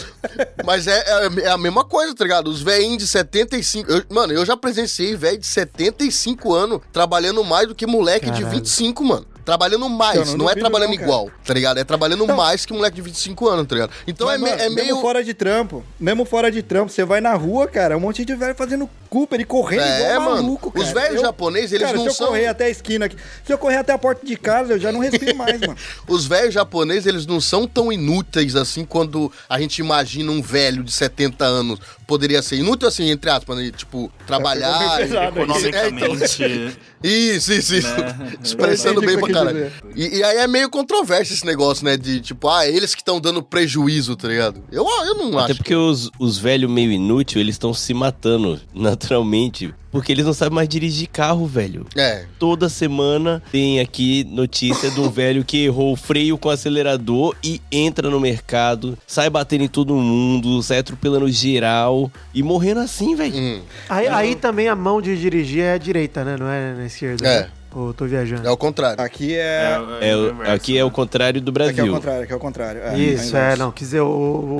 Mas 0.66 0.88
é, 0.88 0.98
é, 1.00 1.30
é 1.46 1.50
a 1.50 1.58
mesma 1.58 1.84
coisa, 1.86 2.14
tá 2.14 2.24
ligado? 2.24 2.48
Os 2.50 2.62
velhinhos 2.62 2.98
de 3.00 3.08
75. 3.08 3.92
eu- 3.92 4.04
mano, 4.10 4.34
eu 4.34 4.46
já 4.46 4.56
presenciei 4.58 5.16
velho 5.16 5.38
de 5.38 5.48
75 5.48 6.54
anos 6.54 6.82
trabalhando 6.92 7.44
mais 7.44 7.68
do 7.68 7.76
que 7.76 7.86
moleque 7.88 8.28
de 8.30 8.42
Caralho. 8.42 8.58
25, 8.60 9.04
mano. 9.04 9.26
Trabalhando 9.46 9.90
mais, 9.90 10.30
não 10.32 10.38
não, 10.38 10.50
é 10.50 10.56
trabalhando 10.56 10.90
não, 10.96 11.02
igual, 11.04 11.30
tá 11.46 11.54
ligado? 11.54 11.78
É 11.78 11.84
trabalhando 11.84 12.26
mais 12.28 12.66
que 12.66 12.72
moleque 12.74 12.96
de 12.96 13.02
25 13.02 13.50
anos, 13.50 13.68
tá 13.68 13.76
ligado? 13.76 13.92
Então 14.08 14.30
é, 14.32 14.38
Mas, 14.38 14.42
me- 14.42 14.50
mano, 14.52 14.62
é 14.62 14.70
Mesmo 14.70 14.92
meio. 14.92 15.02
fora 15.02 15.24
de 15.24 15.34
trampo, 15.34 15.84
mesmo 16.00 16.24
fora 16.26 16.50
de 16.52 16.62
trampo, 16.64 16.92
você 16.92 17.04
vai 17.04 17.20
na 17.20 17.34
rua, 17.34 17.68
cara, 17.68 17.98
um 17.98 18.00
monte 18.00 18.24
de 18.24 18.34
velho 18.36 18.56
fazendo 18.56 18.90
Cooper 19.10 19.40
e 19.42 19.46
correndo 19.46 19.84
É, 19.84 20.00
igual 20.16 20.22
mano. 20.22 20.36
maluco, 20.44 20.72
cara. 20.72 20.86
Os 20.86 20.92
velhos 20.92 21.16
Eu- 21.18 21.22
japoneses, 21.22 21.72
eles 21.74 21.86
cara, 21.86 21.98
não 21.98 22.04
se 22.06 22.10
eu 22.10 22.14
são- 22.16 22.28
correr 22.30 22.48
até 22.48 22.66
a 22.66 22.70
esquina 22.70 23.06
aqui, 23.06 23.16
se 23.46 23.54
eu 23.54 23.58
correr 23.60 23.78
até 23.78 23.94
a 23.94 23.98
porta 23.98 24.26
de 24.26 24.36
casa, 24.36 24.74
eu 24.74 24.80
já 24.80 24.92
não 24.92 25.00
respiro 25.02 25.36
mais, 25.36 25.60
mano. 25.62 25.76
Os 26.08 26.26
velhos 26.26 26.54
japoneses, 26.54 27.06
eles 27.06 27.26
não 27.28 27.40
são 27.40 27.68
tão 27.68 27.92
inúteis 27.94 28.56
assim 28.56 28.84
quando 28.86 29.32
a 29.48 29.60
gente 29.60 29.78
imagina 29.80 30.32
um 30.32 30.42
velho 30.42 30.84
de 30.84 30.92
70 30.92 31.46
anos 31.46 31.80
poderia 32.08 32.42
ser 32.42 32.56
inútil 32.58 32.88
assim, 32.88 33.10
entre 33.10 33.30
aspas, 33.30 33.58
né? 33.58 33.72
tipo, 33.76 34.12
trabalhar. 34.28 35.00
É, 35.00 35.06
pesado, 35.06 35.40
É, 35.40 35.44
então, 35.44 35.44
Economicamente. 35.44 36.78
Isso, 37.04 37.52
isso, 37.52 37.76
isso. 37.76 37.88
Né? 37.90 38.34
Expressando 38.42 39.02
bem 39.02 39.20
pra 39.20 39.28
quis 39.34 39.96
E, 39.96 40.18
e 40.18 40.24
aí 40.24 40.38
é 40.38 40.48
meio 40.48 40.70
controverso 40.70 41.34
esse 41.34 41.46
negócio, 41.46 41.84
né? 41.86 41.98
De 41.98 42.22
tipo, 42.22 42.48
ah, 42.50 42.68
eles 42.68 42.94
que 42.96 43.02
estão 43.02 43.20
dando 43.20 43.42
prejuízo, 43.44 44.16
tá 44.16 44.28
ligado? 44.28 44.64
Eu, 44.72 44.86
eu 45.06 45.16
não 45.16 45.38
Até 45.40 45.52
acho. 45.52 45.56
porque 45.62 45.76
os, 45.76 46.10
os 46.20 46.38
velhos 46.38 46.70
meio 46.70 46.92
inútil, 46.92 47.40
eles 47.42 47.56
estão 47.56 47.74
se 47.74 47.94
matando 47.94 48.60
naturalmente. 48.74 49.74
Porque 49.92 50.12
eles 50.12 50.26
não 50.26 50.34
sabem 50.34 50.56
mais 50.56 50.68
dirigir 50.68 51.08
carro, 51.08 51.46
velho. 51.46 51.86
É. 51.96 52.26
Toda 52.40 52.68
semana 52.68 53.44
tem 53.52 53.80
aqui 53.80 54.24
notícia 54.24 54.90
de 54.90 55.00
um 55.00 55.08
velho 55.12 55.46
que 55.46 55.66
errou 55.66 55.94
o 55.94 55.96
freio 55.96 56.36
com 56.36 56.50
o 56.50 56.52
acelerador 56.52 57.36
e 57.44 57.62
entra 57.72 58.10
no 58.10 58.20
mercado, 58.20 58.98
sai 59.06 59.30
batendo 59.30 59.64
em 59.66 59.68
todo 59.68 59.94
mundo, 59.94 60.64
sai 60.64 60.80
atropelando 60.80 61.30
geral 61.30 62.12
e 62.34 62.42
morrendo 62.42 62.80
assim, 62.80 63.16
velho. 63.16 63.36
Hum, 63.38 63.62
Aí, 63.88 64.08
aí 64.08 64.36
também 64.36 64.68
a 64.68 64.76
mão 64.76 65.00
de 65.00 65.16
dirigir 65.16 65.62
é 65.62 65.74
a 65.74 65.78
direita, 65.78 66.24
né? 66.24 66.38
Não 66.40 66.48
é 66.50 66.74
na 66.74 66.86
esquerda. 66.88 67.28
É. 67.28 67.42
né? 67.42 67.50
Ou 67.76 67.88
eu 67.88 67.94
tô 67.94 68.06
viajando. 68.06 68.48
é 68.48 68.52
o 68.52 68.58
contrário. 68.58 69.04
Aqui 69.04 69.34
é. 69.36 69.80
É, 70.02 70.16
o- 70.16 70.52
aqui 70.52 70.78
é 70.78 70.84
o 70.86 70.92
contrário 70.92 71.42
do 71.42 71.50
Aqui 71.50 71.60
é 71.60 71.64
o 71.64 71.74
Brasil. 71.74 71.94
contrário, 71.94 72.24
aqui 72.24 72.34
é 72.34 72.36
o 72.36 72.40
contrário. 72.40 72.82
É, 72.84 72.98
Isso, 73.00 73.36
é 73.36 73.54
é, 73.54 73.56
não. 73.56 73.72
Quer 73.72 73.84
dizer, 73.84 74.02
o, 74.02 74.08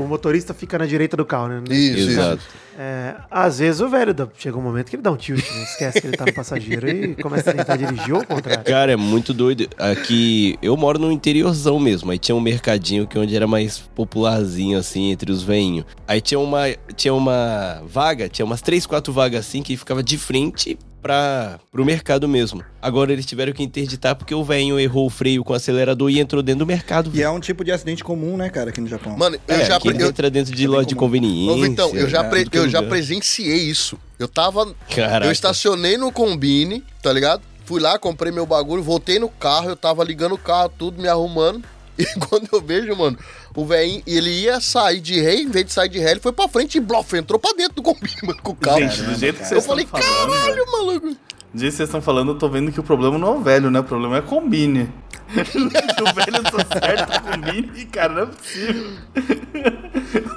o 0.04 0.08
motorista 0.08 0.54
fica 0.54 0.78
na 0.80 0.86
direita 0.86 1.16
do 1.16 1.26
carro, 1.26 1.48
né? 1.50 1.62
Isso, 1.70 2.10
Exato. 2.12 2.42
É, 2.76 3.14
às 3.30 3.60
vezes 3.60 3.82
o 3.82 3.88
velho 3.88 4.16
dá- 4.16 4.28
chega 4.36 4.58
um 4.58 4.62
momento 4.62 4.90
que 4.90 4.96
ele 4.96 5.04
dá 5.04 5.12
um 5.12 5.16
tilt, 5.16 5.38
né? 5.48 5.62
esquece 5.64 6.02
que 6.02 6.08
ele 6.08 6.18
tá 6.18 6.26
no 6.26 6.34
passageiro 6.34 6.90
e 6.90 7.14
começa 7.16 7.52
a 7.52 7.54
tentar 7.54 7.76
dirigir 7.78 8.12
ou 8.12 8.22
ao 8.22 8.26
contrário. 8.26 8.64
Cara, 8.64 8.92
é 8.92 8.96
muito 8.96 9.32
doido. 9.32 9.68
Aqui, 9.78 10.58
eu 10.60 10.76
moro 10.76 10.98
no 10.98 11.12
interiorzão 11.12 11.80
mesmo. 11.80 12.10
Aí 12.10 12.18
tinha 12.18 12.36
um 12.36 12.42
mercadinho 12.42 13.06
que 13.06 13.20
onde 13.20 13.36
era 13.36 13.46
mais 13.46 13.78
popularzinho, 13.78 14.80
assim, 14.80 15.12
entre 15.12 15.32
os 15.32 15.44
veinhos. 15.44 15.86
Aí 16.08 16.20
tinha 16.20 16.40
uma, 16.40 16.64
tinha 16.96 17.14
uma 17.14 17.84
vaga, 17.86 18.28
tinha 18.28 18.44
umas 18.44 18.60
três, 18.62 18.88
quatro 18.88 19.14
vagas 19.14 19.42
assim, 19.42 19.62
que 19.62 19.78
ficava 19.78 20.02
de 20.02 20.18
frente 20.18 20.76
para 21.04 21.60
pro 21.72 21.84
mercado 21.86 22.28
mesmo. 22.28 22.64
Agora 22.82 23.12
eles 23.12 23.26
tiveram 23.26 23.52
que 23.54 23.62
interditar 23.62 24.16
porque 24.16 24.34
o 24.34 24.44
velhinho 24.44 24.80
errou 24.80 25.06
o 25.06 25.10
freio 25.10 25.44
com 25.44 25.54
o 25.54 25.56
acelerador 25.56 26.10
e 26.10 26.20
entrou 26.20 26.42
dentro 26.42 26.60
do 26.60 26.66
mercado. 26.66 27.12
E 27.14 27.22
é 27.22 27.30
um 27.30 27.40
tipo 27.40 27.64
de 27.64 27.72
acidente 27.72 28.04
comum, 28.04 28.38
né, 28.38 28.50
cara, 28.50 28.70
aqui 28.70 28.80
no 28.82 28.88
Japão. 28.88 29.16
Mano, 29.18 29.38
eu 29.48 29.56
É, 29.56 29.66
já. 29.66 29.80
que 29.80 29.92
pre- 29.94 30.02
eu, 30.04 30.08
entra 30.08 30.30
dentro 30.32 30.56
de 30.56 30.66
é 30.66 30.68
loja 30.68 30.88
de 30.88 30.96
conveniência. 30.96 31.54
Ô, 31.54 31.62
Vitão, 31.62 31.92
eu 31.94 32.10
já, 32.10 32.24
né, 32.24 32.30
pre- 32.30 32.42
é 32.52 32.58
eu 32.58 32.70
já 32.70 32.82
presenciei 32.82 33.58
isso. 33.70 34.00
Eu 34.18 34.28
tava. 34.28 34.74
Caraca. 34.96 35.26
Eu 35.28 35.32
estacionei 35.32 35.98
no 35.98 36.12
combine, 36.12 36.84
tá 37.02 37.12
ligado? 37.12 37.42
Fui 37.66 37.80
lá, 37.82 37.98
comprei 37.98 38.32
meu 38.32 38.46
bagulho, 38.46 38.82
voltei 38.84 39.20
no 39.20 39.30
carro, 39.30 39.70
eu 39.70 39.76
tava 39.76 40.04
ligando 40.04 40.34
o 40.34 40.38
carro, 40.38 40.70
tudo, 40.78 41.02
me 41.02 41.08
arrumando. 41.08 41.64
E 41.98 42.06
quando 42.28 42.48
eu 42.52 42.62
vejo, 42.62 42.96
mano, 42.96 43.18
o 43.56 43.66
velhinho, 43.66 44.02
ele 44.08 44.30
ia 44.30 44.60
sair 44.60 45.00
de 45.00 45.20
ré, 45.20 45.36
em 45.36 45.50
vez 45.50 45.66
de 45.66 45.74
sair 45.74 45.90
de 45.90 46.00
ré, 46.00 46.12
ele 46.12 46.20
foi 46.20 46.32
pra 46.32 46.48
frente 46.48 46.78
e 46.78 46.82
blof, 46.82 47.14
entrou 47.16 47.40
pra 47.40 47.54
dentro 47.54 47.76
do 47.76 47.84
combine, 47.84 48.16
mano, 48.24 48.42
com 48.42 48.52
o 48.52 48.56
carro. 48.56 48.80
Gente, 48.80 49.02
do 49.04 49.16
jeito 49.16 49.38
que 49.38 49.44
eu 49.44 49.48
vocês 49.48 49.66
falei, 49.66 49.86
estão 49.86 50.02
falando. 50.02 50.32
caralho, 50.32 50.72
maluco. 50.72 51.18
Que 51.54 51.60
vocês 51.60 51.80
estão 51.82 52.02
falando, 52.02 52.32
eu 52.32 52.38
tô 52.38 52.50
vendo 52.50 52.72
que 52.72 52.80
o 52.80 52.84
problema 52.84 53.18
não 53.18 53.28
é 53.28 53.38
o 53.38 53.42
velho, 53.42 53.70
né? 53.70 53.80
O 53.80 53.84
problema 53.84 54.16
é 54.16 54.20
a 54.20 54.22
combine. 54.24 54.90
o 55.34 56.14
velho 56.14 56.44
só 56.52 56.80
certa 56.80 57.16
a 57.16 57.20
combine, 57.22 57.86
cara, 57.86 58.14
não 58.14 58.22
é 58.24 58.26
possível. 58.26 58.92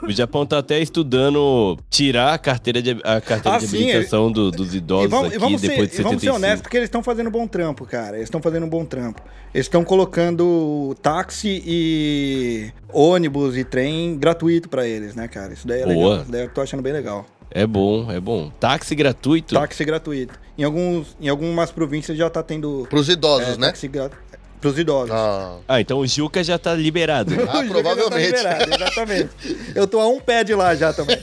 O 0.03 0.13
Japão 0.13 0.47
tá 0.47 0.59
até 0.59 0.79
estudando 0.81 1.77
tirar 1.91 2.35
a 2.35 2.39
carteira 2.39 2.81
de, 2.81 2.93
a 3.03 3.21
carteira 3.21 3.57
Ah, 3.57 3.61
de 3.61 3.67
sim, 3.67 3.91
habilitação 3.91 4.31
do- 4.31 4.51
dos 4.51 4.75
idosos 4.75 5.07
E 5.07 5.09
vamos, 5.09 5.29
aqui 5.29 5.39
vamos 5.39 5.61
depois 5.61 5.91
ser, 5.91 5.97
de 5.97 6.01
e 6.01 6.05
vamos 6.05 6.21
ser 6.21 6.27
75. 6.27 6.37
honestos, 6.37 6.63
porque 6.63 6.77
eles 6.77 6.87
estão 6.87 7.03
fazendo 7.03 7.27
um 7.29 7.33
bom 7.33 7.47
trampo, 7.49 7.85
cara. 7.87 8.17
Eles 8.17 8.27
estão 8.27 8.41
fazendo 8.41 8.65
um 8.67 8.69
bom 8.69 8.85
trampo. 8.85 9.21
Eles 9.53 9.67
estão 9.67 9.83
colocando 9.85 10.95
táxi 11.03 11.63
e 11.67 12.71
ônibus 12.93 13.57
e 13.57 13.65
trem 13.65 14.17
gratuito 14.17 14.69
pra 14.69 14.87
eles, 14.87 15.15
né, 15.15 15.27
cara? 15.29 15.53
Isso 15.53 15.67
daí 15.67 15.81
é 15.81 15.85
Boa. 15.85 15.95
legal. 15.97 16.23
Isso 16.23 16.31
daí 16.33 16.43
eu 16.43 16.49
tô 16.51 16.61
achando 16.61 16.83
bem 16.83 16.93
legal. 16.93 17.27
É 17.51 17.67
bom, 17.67 18.11
é 18.11 18.21
bom. 18.21 18.51
Táxi 18.61 18.95
gratuito? 18.95 19.55
Táxi 19.55 19.85
gratuito. 19.85 20.35
Em, 20.59 20.65
alguns, 20.65 21.17
em 21.21 21.29
algumas 21.29 21.71
províncias 21.71 22.17
já 22.17 22.29
tá 22.29 22.43
tendo 22.43 22.87
Pros 22.91 23.09
idosos, 23.09 23.55
é, 23.55 23.59
né? 23.59 23.67
táxi 23.69 23.89
gratuito. 23.89 24.25
Pros 24.61 24.79
idosos. 24.79 25.11
Ah, 25.15 25.59
Ah, 25.69 25.81
então 25.81 25.99
o 25.99 26.07
Juca 26.07 26.43
já 26.43 26.59
tá 26.59 26.75
liberado. 26.75 27.33
Ah, 27.49 27.61
O 27.61 27.67
Juca 27.67 27.83
já 27.83 27.83
tá 27.85 27.95
provavelmente. 27.95 28.27
liberado, 28.27 28.75
exatamente. 28.75 29.31
Eu 29.75 29.87
tô 29.87 30.01
a 30.01 30.09
um 30.09 30.19
pé 30.21 30.43
de 30.45 30.55
lá 30.55 30.75
já 30.75 30.93
também. 30.93 31.19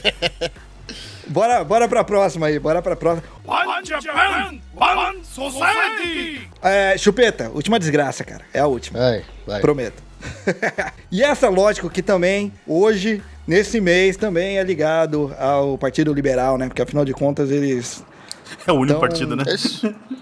Bora, 1.26 1.64
bora 1.64 1.88
pra 1.88 2.04
próxima 2.04 2.46
aí, 2.46 2.58
bora 2.58 2.82
pra 2.82 2.94
próxima. 2.94 3.26
One 3.46 3.84
Japan, 3.86 4.58
One 4.76 5.24
Society. 5.24 6.48
É, 6.62 6.96
chupeta, 6.98 7.50
última 7.50 7.78
desgraça, 7.78 8.22
cara. 8.24 8.44
É 8.52 8.60
a 8.60 8.66
última. 8.66 8.98
vai, 8.98 9.24
vai. 9.46 9.60
Prometo. 9.60 10.02
e 11.10 11.22
essa, 11.22 11.48
lógico, 11.48 11.88
que 11.90 12.02
também, 12.02 12.52
hoje, 12.66 13.22
nesse 13.46 13.80
mês, 13.80 14.16
também 14.16 14.58
é 14.58 14.62
ligado 14.62 15.34
ao 15.38 15.76
Partido 15.78 16.12
Liberal, 16.12 16.58
né? 16.58 16.66
Porque 16.66 16.82
afinal 16.82 17.04
de 17.04 17.12
contas 17.12 17.50
eles 17.50 18.04
É 18.66 18.72
o 18.72 18.76
único 18.76 19.00
partido, 19.00 19.36
né? 19.36 19.44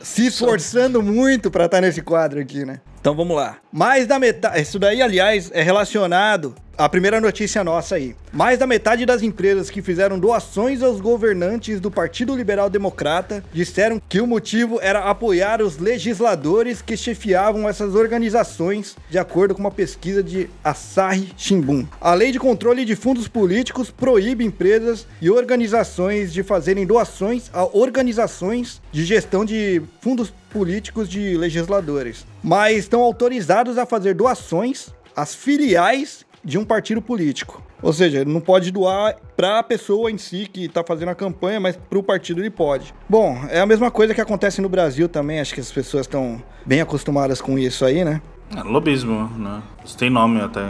Se 0.00 0.26
esforçando 0.26 1.02
muito 1.02 1.50
pra 1.50 1.66
estar 1.66 1.80
nesse 1.80 2.02
quadro 2.02 2.40
aqui, 2.40 2.64
né? 2.64 2.80
Então 3.02 3.16
vamos 3.16 3.36
lá. 3.36 3.56
Mais 3.72 4.06
da 4.06 4.16
metade. 4.16 4.62
Isso 4.62 4.78
daí, 4.78 5.02
aliás, 5.02 5.50
é 5.52 5.60
relacionado 5.60 6.54
à 6.78 6.88
primeira 6.88 7.20
notícia 7.20 7.64
nossa 7.64 7.96
aí. 7.96 8.14
Mais 8.32 8.60
da 8.60 8.66
metade 8.66 9.04
das 9.04 9.22
empresas 9.22 9.70
que 9.70 9.82
fizeram 9.82 10.20
doações 10.20 10.82
aos 10.82 11.00
governantes 11.00 11.80
do 11.80 11.90
Partido 11.90 12.34
Liberal 12.36 12.70
Democrata 12.70 13.42
disseram 13.52 14.00
que 14.08 14.20
o 14.20 14.26
motivo 14.26 14.78
era 14.80 15.00
apoiar 15.00 15.60
os 15.60 15.78
legisladores 15.78 16.80
que 16.80 16.96
chefiavam 16.96 17.68
essas 17.68 17.96
organizações, 17.96 18.96
de 19.10 19.18
acordo 19.18 19.54
com 19.56 19.60
uma 19.60 19.70
pesquisa 19.72 20.22
de 20.22 20.48
Asahi 20.62 21.32
Shimbun. 21.36 21.84
A 22.00 22.14
lei 22.14 22.30
de 22.30 22.38
controle 22.38 22.84
de 22.84 22.94
fundos 22.94 23.26
políticos 23.26 23.90
proíbe 23.90 24.44
empresas 24.44 25.08
e 25.20 25.28
organizações 25.28 26.32
de 26.32 26.44
fazerem 26.44 26.86
doações 26.86 27.50
a 27.52 27.64
organizações 27.64 28.80
de 28.92 29.04
gestão 29.04 29.44
de 29.44 29.82
fundos 30.00 30.32
políticos 30.52 31.08
de 31.08 31.36
legisladores, 31.36 32.26
mas 32.42 32.78
estão 32.78 33.00
autorizados 33.02 33.78
a 33.78 33.86
fazer 33.86 34.14
doações 34.14 34.88
às 35.16 35.34
filiais 35.34 36.24
de 36.44 36.58
um 36.58 36.64
partido 36.64 37.00
político. 37.00 37.62
Ou 37.82 37.92
seja, 37.92 38.20
ele 38.20 38.32
não 38.32 38.40
pode 38.40 38.70
doar 38.70 39.16
para 39.36 39.58
a 39.58 39.62
pessoa 39.62 40.10
em 40.10 40.16
si 40.16 40.48
que 40.50 40.66
está 40.66 40.84
fazendo 40.86 41.08
a 41.08 41.14
campanha, 41.14 41.58
mas 41.58 41.76
para 41.76 41.98
o 41.98 42.02
partido 42.02 42.40
ele 42.40 42.50
pode. 42.50 42.94
Bom, 43.08 43.44
é 43.48 43.60
a 43.60 43.66
mesma 43.66 43.90
coisa 43.90 44.14
que 44.14 44.20
acontece 44.20 44.60
no 44.60 44.68
Brasil 44.68 45.08
também. 45.08 45.40
Acho 45.40 45.54
que 45.54 45.60
as 45.60 45.72
pessoas 45.72 46.06
estão 46.06 46.40
bem 46.64 46.80
acostumadas 46.80 47.40
com 47.40 47.58
isso 47.58 47.84
aí, 47.84 48.04
né? 48.04 48.22
É, 48.56 48.62
lobismo, 48.62 49.28
né? 49.36 49.62
Isso 49.84 49.98
tem 49.98 50.10
nome 50.10 50.40
até. 50.40 50.62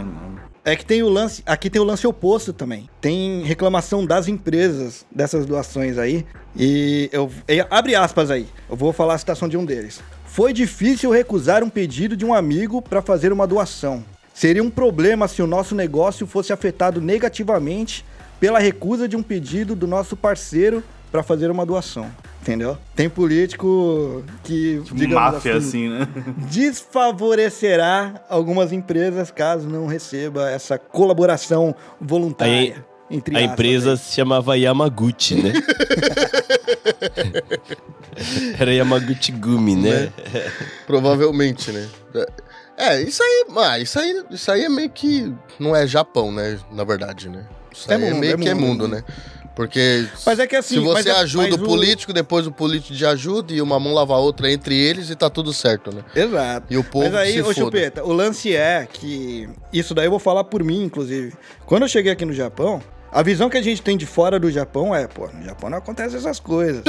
É 0.64 0.76
que 0.76 0.86
tem 0.86 1.02
o 1.02 1.08
lance, 1.08 1.42
aqui 1.44 1.68
tem 1.68 1.82
o 1.82 1.84
lance 1.84 2.06
oposto 2.06 2.52
também. 2.52 2.88
Tem 3.00 3.42
reclamação 3.42 4.06
das 4.06 4.28
empresas 4.28 5.04
dessas 5.10 5.44
doações 5.44 5.98
aí. 5.98 6.24
E 6.56 7.10
eu 7.12 7.28
abre 7.68 7.96
aspas 7.96 8.30
aí. 8.30 8.46
Eu 8.70 8.76
vou 8.76 8.92
falar 8.92 9.14
a 9.14 9.18
citação 9.18 9.48
de 9.48 9.56
um 9.56 9.64
deles. 9.64 10.00
Foi 10.24 10.52
difícil 10.52 11.10
recusar 11.10 11.64
um 11.64 11.68
pedido 11.68 12.16
de 12.16 12.24
um 12.24 12.32
amigo 12.32 12.80
para 12.80 13.02
fazer 13.02 13.32
uma 13.32 13.46
doação. 13.46 14.04
Seria 14.32 14.62
um 14.62 14.70
problema 14.70 15.26
se 15.26 15.42
o 15.42 15.48
nosso 15.48 15.74
negócio 15.74 16.28
fosse 16.28 16.52
afetado 16.52 17.00
negativamente 17.00 18.04
pela 18.38 18.60
recusa 18.60 19.08
de 19.08 19.16
um 19.16 19.22
pedido 19.22 19.74
do 19.74 19.86
nosso 19.88 20.16
parceiro 20.16 20.82
para 21.12 21.22
fazer 21.22 21.50
uma 21.50 21.64
doação. 21.66 22.10
Entendeu? 22.40 22.76
Tem 22.96 23.08
político 23.08 24.24
que, 24.42 24.80
Tipo, 24.82 24.96
digamos 24.96 25.34
máfia, 25.34 25.56
assim, 25.58 25.88
né? 25.88 26.08
desfavorecerá 26.50 28.24
algumas 28.28 28.72
empresas 28.72 29.30
caso 29.30 29.68
não 29.68 29.86
receba 29.86 30.50
essa 30.50 30.76
colaboração 30.76 31.72
voluntária. 32.00 32.84
entre 33.08 33.36
A 33.36 33.40
aspas, 33.40 33.52
empresa 33.52 33.90
aí. 33.92 33.96
se 33.98 34.12
chamava 34.14 34.56
Yamaguchi, 34.58 35.36
né? 35.36 35.52
Era 38.58 38.72
Yamaguchi 38.74 39.30
Gumi, 39.32 39.76
né? 39.76 40.12
Provavelmente, 40.86 41.70
né? 41.70 41.86
É, 42.76 43.00
isso 43.02 43.22
aí, 43.22 43.44
ah, 43.56 43.78
isso 43.78 43.98
aí, 44.00 44.24
isso 44.30 44.50
aí 44.50 44.64
é 44.64 44.68
meio 44.68 44.90
que 44.90 45.32
não 45.60 45.76
é 45.76 45.86
Japão, 45.86 46.32
né? 46.32 46.58
Na 46.72 46.82
verdade, 46.84 47.28
né? 47.28 47.46
Isso 47.72 47.90
É 47.90 47.94
aí 47.94 48.02
é, 48.02 48.10
mundo, 48.10 48.18
meio 48.20 48.34
é 48.34 48.36
que 48.36 48.48
é 48.48 48.54
mundo, 48.54 48.66
mundo, 48.66 48.88
né? 48.88 49.04
Porque 49.54 50.06
Mas 50.24 50.38
é 50.38 50.46
que 50.46 50.56
assim, 50.56 50.76
se 50.76 50.80
você 50.80 51.10
é- 51.10 51.12
ajuda 51.12 51.56
o 51.56 51.58
político, 51.58 52.12
depois 52.12 52.46
o 52.46 52.52
político 52.52 52.94
te 52.94 53.04
ajuda 53.04 53.52
e 53.52 53.60
uma 53.60 53.78
mão 53.78 53.92
lava 53.92 54.14
a 54.14 54.18
outra 54.18 54.50
entre 54.50 54.74
eles 54.74 55.10
e 55.10 55.16
tá 55.16 55.28
tudo 55.28 55.52
certo, 55.52 55.94
né? 55.94 56.02
Exato. 56.14 56.66
E 56.70 56.76
o 56.76 56.84
povo 56.84 57.04
Mas 57.06 57.14
aí, 57.14 57.32
se 57.34 57.42
ô. 57.42 57.52
Chupeta, 57.52 58.04
o 58.04 58.12
lance 58.12 58.54
é 58.54 58.86
que. 58.90 59.48
Isso 59.72 59.94
daí 59.94 60.06
eu 60.06 60.10
vou 60.10 60.20
falar 60.20 60.44
por 60.44 60.62
mim, 60.64 60.84
inclusive. 60.84 61.34
Quando 61.66 61.82
eu 61.82 61.88
cheguei 61.88 62.12
aqui 62.12 62.24
no 62.24 62.32
Japão, 62.32 62.82
a 63.10 63.22
visão 63.22 63.50
que 63.50 63.58
a 63.58 63.62
gente 63.62 63.82
tem 63.82 63.96
de 63.96 64.06
fora 64.06 64.40
do 64.40 64.50
Japão 64.50 64.94
é, 64.94 65.06
pô, 65.06 65.28
no 65.28 65.42
Japão 65.42 65.68
não 65.68 65.76
acontece 65.76 66.16
essas 66.16 66.40
coisas. 66.40 66.82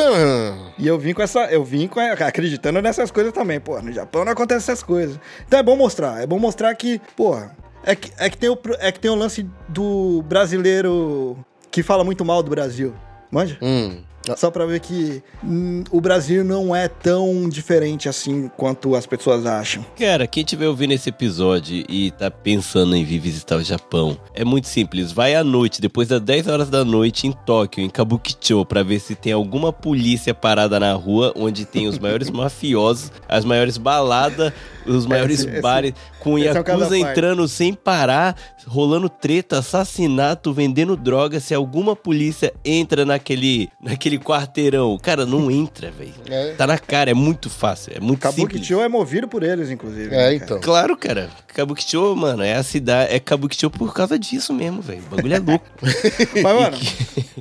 E 0.77 0.87
eu 0.87 0.97
vim 0.97 1.13
com 1.13 1.21
essa. 1.21 1.41
Eu 1.51 1.65
vim 1.65 1.87
com, 1.87 1.99
acreditando 1.99 2.81
nessas 2.81 3.11
coisas 3.11 3.33
também. 3.33 3.59
Pô, 3.59 3.81
no 3.81 3.91
Japão 3.91 4.23
não 4.23 4.31
acontece 4.31 4.71
essas 4.71 4.81
coisas. 4.81 5.19
Então 5.45 5.59
é 5.59 5.63
bom 5.63 5.75
mostrar. 5.75 6.21
É 6.21 6.25
bom 6.25 6.39
mostrar 6.39 6.73
que, 6.75 7.01
pô, 7.17 7.37
é 7.83 7.95
que, 7.95 8.09
é 8.17 8.29
que, 8.29 8.37
tem, 8.37 8.49
o, 8.49 8.57
é 8.79 8.91
que 8.91 8.99
tem 9.01 9.11
o 9.11 9.15
lance 9.15 9.45
do 9.67 10.23
brasileiro 10.23 11.37
que 11.73 11.81
fala 11.81 12.03
muito 12.03 12.23
mal 12.23 12.43
do 12.43 12.51
Brasil. 12.51 12.93
Manja? 13.31 13.57
Hum. 13.59 14.03
Só 14.37 14.49
pra 14.49 14.65
ver 14.65 14.79
que 14.79 15.21
hum, 15.43 15.83
o 15.91 15.99
Brasil 15.99 16.43
não 16.43 16.75
é 16.75 16.87
tão 16.87 17.49
diferente 17.49 18.07
assim 18.07 18.49
quanto 18.55 18.95
as 18.95 19.05
pessoas 19.05 19.45
acham. 19.45 19.85
Cara, 19.99 20.25
quem 20.25 20.43
estiver 20.43 20.67
ouvindo 20.67 20.91
esse 20.93 21.09
episódio 21.09 21.83
e 21.89 22.11
tá 22.11 22.31
pensando 22.31 22.95
em 22.95 23.03
vir 23.03 23.19
visitar 23.19 23.57
o 23.57 23.63
Japão, 23.63 24.17
é 24.33 24.45
muito 24.45 24.67
simples. 24.67 25.11
Vai 25.11 25.35
à 25.35 25.43
noite, 25.43 25.81
depois 25.81 26.07
das 26.07 26.21
10 26.21 26.47
horas 26.47 26.69
da 26.69 26.85
noite, 26.85 27.27
em 27.27 27.31
Tóquio, 27.31 27.83
em 27.83 27.89
Kabukicho, 27.89 28.65
pra 28.65 28.81
ver 28.83 28.99
se 28.99 29.13
tem 29.15 29.33
alguma 29.33 29.73
polícia 29.73 30.33
parada 30.33 30.79
na 30.79 30.93
rua 30.93 31.33
onde 31.35 31.65
tem 31.65 31.87
os 31.87 31.99
maiores 31.99 32.29
mafiosos, 32.31 33.11
as 33.27 33.43
maiores 33.43 33.77
baladas, 33.77 34.53
os 34.85 35.05
maiores 35.05 35.39
Esse- 35.41 35.49
esse- 35.49 35.61
bares, 35.61 35.93
com 36.19 36.37
esse 36.39 36.47
é 36.47 36.63
caso 36.63 36.83
à 36.83 36.85
Yakuza 36.85 36.99
parte. 36.99 37.11
entrando 37.19 37.47
sem 37.47 37.73
parar, 37.73 38.35
rolando 38.65 39.09
treta, 39.09 39.59
assassinato, 39.59 40.53
vendendo 40.53 40.95
droga. 40.95 41.39
Se 41.39 41.53
alguma 41.53 41.95
polícia 41.95 42.53
entra 42.63 43.05
naquele, 43.05 43.69
naquele 43.81 44.12
quarteirão, 44.19 44.97
cara, 44.97 45.25
não 45.25 45.49
entra, 45.51 45.91
velho. 45.91 46.13
É. 46.29 46.53
Tá 46.53 46.65
na 46.67 46.77
cara, 46.77 47.11
é 47.11 47.13
muito 47.13 47.49
fácil, 47.49 47.93
é 47.95 47.99
muito 47.99 48.21
simples. 48.27 48.47
Kabukicho 48.47 48.79
é 48.81 48.87
movido 48.87 49.27
por 49.27 49.43
eles, 49.43 49.69
inclusive. 49.69 50.09
né, 50.09 50.15
É, 50.15 50.19
cara? 50.23 50.33
então. 50.35 50.59
Claro, 50.61 50.97
cara. 50.97 51.29
Kabukicho, 51.53 52.15
mano, 52.15 52.41
é 52.43 52.55
a 52.55 52.63
cidade. 52.63 53.13
É 53.13 53.19
Kabukicho 53.19 53.69
por 53.69 53.93
causa 53.93 54.17
disso 54.17 54.51
mesmo, 54.53 54.81
velho. 54.81 55.03
O 55.11 55.15
bagulho 55.15 55.35
é 55.35 55.39
louco. 55.39 55.65
Mas, 56.41 56.43
mano, 56.43 56.77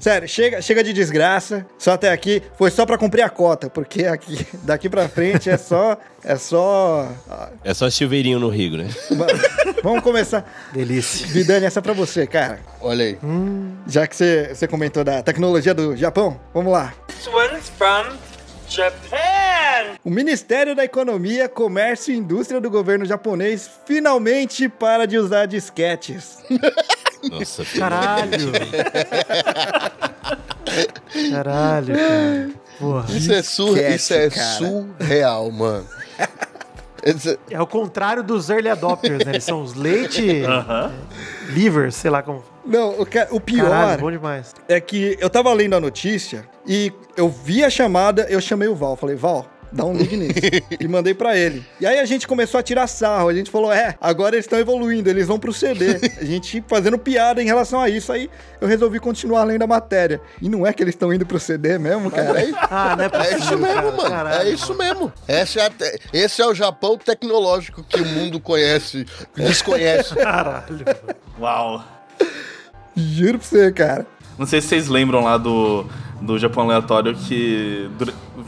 sério, 0.01 0.29
chega, 0.29 0.61
chega 0.61 0.85
de 0.85 0.93
desgraça. 0.93 1.65
Só 1.79 1.93
até 1.93 2.11
aqui 2.13 2.43
foi 2.59 2.71
só 2.71 2.85
pra 2.85 2.99
cumprir 2.99 3.23
a 3.23 3.31
cota, 3.31 3.71
porque 3.71 4.05
aqui, 4.05 4.47
daqui 4.65 4.89
pra 4.89 5.09
frente 5.09 5.49
é 5.49 5.57
só. 5.57 5.97
É 6.25 6.37
só. 6.37 7.11
ah, 7.29 7.49
É 7.65 7.75
só 7.75 7.91
chuveirinho 7.91 8.39
no 8.39 8.49
Rio, 8.49 8.77
né? 8.77 8.87
Vamos, 9.83 10.03
começar. 10.05 10.45
Delícia. 10.73 11.27
Vidani, 11.27 11.67
essa 11.67 11.81
é 11.81 11.83
pra 11.83 11.93
você, 11.93 12.29
cara. 12.29 12.61
Olha 12.81 13.05
aí. 13.05 13.19
Já 13.89 14.07
que 14.07 14.15
você, 14.15 14.53
você 14.55 14.69
comentou 14.69 15.03
da 15.03 15.21
tecnologia 15.21 15.75
do 15.75 15.97
Japão, 15.97 16.39
vamos 16.55 16.62
lá. 16.71 16.95
This 17.09 17.27
one's 17.27 17.69
from 17.71 18.17
Japan. 18.69 19.97
O 20.05 20.11
Ministério 20.11 20.75
da 20.75 20.85
Economia, 20.85 21.49
Comércio 21.49 22.15
e 22.15 22.17
Indústria 22.17 22.61
do 22.61 22.71
governo 22.71 23.05
japonês 23.05 23.69
finalmente 23.87 24.69
para 24.69 25.07
de 25.07 25.19
usar 25.19 25.47
disquetes. 25.47 26.39
Nossa, 27.31 27.65
filho. 27.65 27.81
Caralho. 27.83 28.53
Caralho, 31.31 31.95
cara. 31.95 32.51
Porra. 32.79 33.17
Isso 33.17 33.33
é, 33.33 33.43
sur... 33.43 33.75
Disquete, 33.75 33.97
Isso 33.97 34.15
é 34.15 34.31
cara. 34.31 34.59
surreal, 34.59 35.51
mano. 35.51 35.87
É 37.51 37.61
o 37.61 37.67
contrário 37.67 38.23
dos 38.23 38.49
early 38.49 38.69
adopters, 38.69 39.25
né? 39.25 39.33
Eles 39.33 39.45
são 39.45 39.63
os 39.63 39.75
late 39.75 40.45
livers, 41.49 41.97
sei 41.97 42.11
lá 42.11 42.23
como. 42.23 42.43
Não, 42.65 43.01
o, 43.01 43.07
ca- 43.07 43.29
o 43.31 43.41
pior 43.41 43.69
Caralho, 43.71 44.01
bom 44.01 44.11
demais. 44.11 44.55
é 44.69 44.81
que 44.81 45.17
eu 45.21 45.29
tava 45.29 45.53
lendo 45.53 45.75
a 45.75 45.81
notícia 45.81 46.45
e 46.67 46.93
eu 47.17 47.29
vi 47.29 47.65
a 47.65 47.71
chamada, 47.71 48.27
eu 48.31 48.41
chamei 48.41 48.69
o 48.69 48.75
Val, 48.75 48.95
falei, 48.97 49.17
Val, 49.17 49.47
dá 49.73 49.85
um 49.85 49.93
ligue 49.95 50.17
nisso. 50.17 50.39
e 50.79 50.87
mandei 50.87 51.13
pra 51.15 51.37
ele. 51.37 51.65
E 51.81 51.87
aí 51.87 51.99
a 51.99 52.05
gente 52.05 52.29
começou 52.29 52.61
a 52.61 52.63
tirar 52.63 52.87
sarro, 52.87 53.29
a 53.29 53.35
gente 53.35 53.51
falou, 53.51 53.73
é, 53.73 53.97
agora 54.01 54.37
eles 54.37 54.45
estão 54.45 54.59
evoluindo, 54.61 55.09
eles 55.11 55.27
vão 55.27 55.39
pro 55.41 55.53
CD. 55.53 55.99
A 56.21 56.25
gente 56.25 56.63
fazendo 56.69 56.97
piada 56.99 57.43
em 57.43 57.47
relação 57.47 57.81
a 57.81 57.89
isso, 57.89 58.13
aí 58.13 58.31
eu 58.61 58.69
resolvi 58.69 59.01
continuar 59.01 59.43
lendo 59.45 59.63
a 59.63 59.67
matéria. 59.67 60.21
E 60.41 60.49
não 60.49 60.65
é 60.67 60.73
que 60.73 60.83
eles 60.85 60.95
estão 60.95 61.13
indo 61.13 61.25
pro 61.27 61.41
CD 61.41 61.79
mesmo, 61.79 62.11
cara? 62.11 62.39
Ah, 62.71 62.95
não 62.97 63.05
é 63.05 63.07
É 63.07 63.09
possível, 63.09 63.39
isso 63.39 63.59
mesmo, 63.59 63.75
cara. 63.75 63.97
mano. 63.97 64.11
Caralho, 64.11 64.49
é 64.49 64.53
isso 64.53 64.75
mesmo. 64.75 65.13
Esse 65.27 65.59
é, 65.59 65.71
esse 66.13 66.41
é 66.43 66.47
o 66.47 66.55
Japão 66.55 66.97
tecnológico 66.97 67.83
que 67.83 68.01
o 68.01 68.05
mundo 68.07 68.39
conhece, 68.39 69.05
desconhece. 69.35 70.15
Caralho. 70.15 70.85
Uau. 71.41 71.83
Juro 72.97 73.39
pra 73.39 73.47
você, 73.47 73.73
cara. 73.73 74.07
Não 74.39 74.47
sei 74.47 74.61
se 74.61 74.69
vocês 74.69 74.89
lembram 74.89 75.23
lá 75.23 75.37
do, 75.37 75.85
do 76.21 76.39
Japão 76.39 76.65
Aleatório 76.65 77.15
que. 77.15 77.89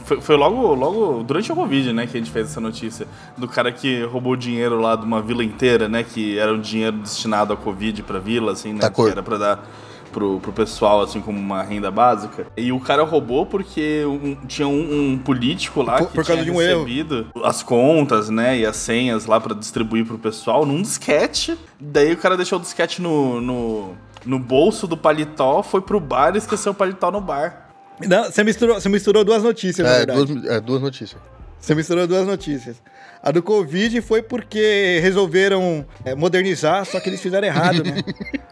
foi, 0.03 0.19
foi 0.19 0.35
logo, 0.35 0.73
logo 0.73 1.23
durante 1.23 1.51
o 1.51 1.55
Covid, 1.55 1.93
né, 1.93 2.07
que 2.07 2.17
a 2.17 2.19
gente 2.19 2.31
fez 2.31 2.47
essa 2.49 2.59
notícia. 2.59 3.07
Do 3.37 3.47
cara 3.47 3.71
que 3.71 4.03
roubou 4.03 4.35
dinheiro 4.35 4.79
lá 4.81 4.95
de 4.95 5.05
uma 5.05 5.21
vila 5.21 5.43
inteira, 5.43 5.87
né? 5.87 6.03
Que 6.03 6.37
era 6.39 6.51
um 6.53 6.59
dinheiro 6.59 6.97
destinado 6.97 7.53
à 7.53 7.57
Covid 7.57 8.01
pra 8.03 8.19
vila, 8.19 8.51
assim, 8.51 8.73
né? 8.73 8.79
Tá 8.79 8.89
que 8.89 8.95
cor. 8.95 9.09
era 9.11 9.21
pra 9.21 9.37
dar 9.37 9.67
pro, 10.11 10.39
pro 10.39 10.51
pessoal, 10.51 11.01
assim, 11.01 11.21
como 11.21 11.37
uma 11.37 11.61
renda 11.61 11.91
básica. 11.91 12.47
E 12.57 12.71
o 12.71 12.79
cara 12.79 13.03
roubou 13.03 13.45
porque 13.45 14.03
um- 14.05 14.35
tinha 14.47 14.67
um, 14.67 15.11
um 15.11 15.17
político 15.17 15.83
lá 15.83 15.99
Por- 15.99 16.07
que 16.07 16.13
por 16.15 16.25
causa 16.25 16.41
tinha 16.41 16.45
de 16.45 16.57
um 16.57 16.61
erro. 16.61 16.79
recebido 16.83 17.27
as 17.43 17.61
contas, 17.61 18.29
né? 18.29 18.57
E 18.57 18.65
as 18.65 18.75
senhas 18.77 19.25
lá 19.27 19.39
pra 19.39 19.53
distribuir 19.53 20.05
pro 20.05 20.17
pessoal 20.17 20.65
num 20.65 20.81
disquete. 20.81 21.55
Daí 21.79 22.13
o 22.13 22.17
cara 22.17 22.35
deixou 22.37 22.57
o 22.57 22.61
disquete 22.61 23.01
no, 23.01 23.39
no, 23.41 23.89
no 24.25 24.39
bolso 24.39 24.87
do 24.87 24.97
paletó, 24.97 25.61
foi 25.63 25.81
pro 25.81 25.99
bar 25.99 26.35
e 26.35 26.37
esqueceu 26.37 26.71
o 26.71 26.75
paletó 26.75 27.11
no 27.11 27.21
bar. 27.21 27.69
Não, 28.05 28.25
você 28.25 28.43
misturou, 28.43 28.75
você 28.79 28.89
misturou 28.89 29.23
duas 29.23 29.41
notícias, 29.43 29.87
na 29.87 29.93
É 29.93 29.97
verdade. 30.05 30.25
duas, 30.25 30.45
é, 30.45 30.59
duas 30.59 30.81
notícias. 30.81 31.21
Você 31.59 31.73
misturou 31.73 32.05
duas 32.05 32.27
notícias. 32.27 32.75
A 33.23 33.31
do 33.31 33.41
Covid 33.41 34.01
foi 34.01 34.21
porque 34.21 34.99
resolveram 35.01 35.85
é, 36.03 36.13
modernizar, 36.13 36.85
só 36.85 36.99
que 36.99 37.09
eles 37.09 37.21
fizeram 37.21 37.47
errado, 37.47 37.83
né? 37.83 38.01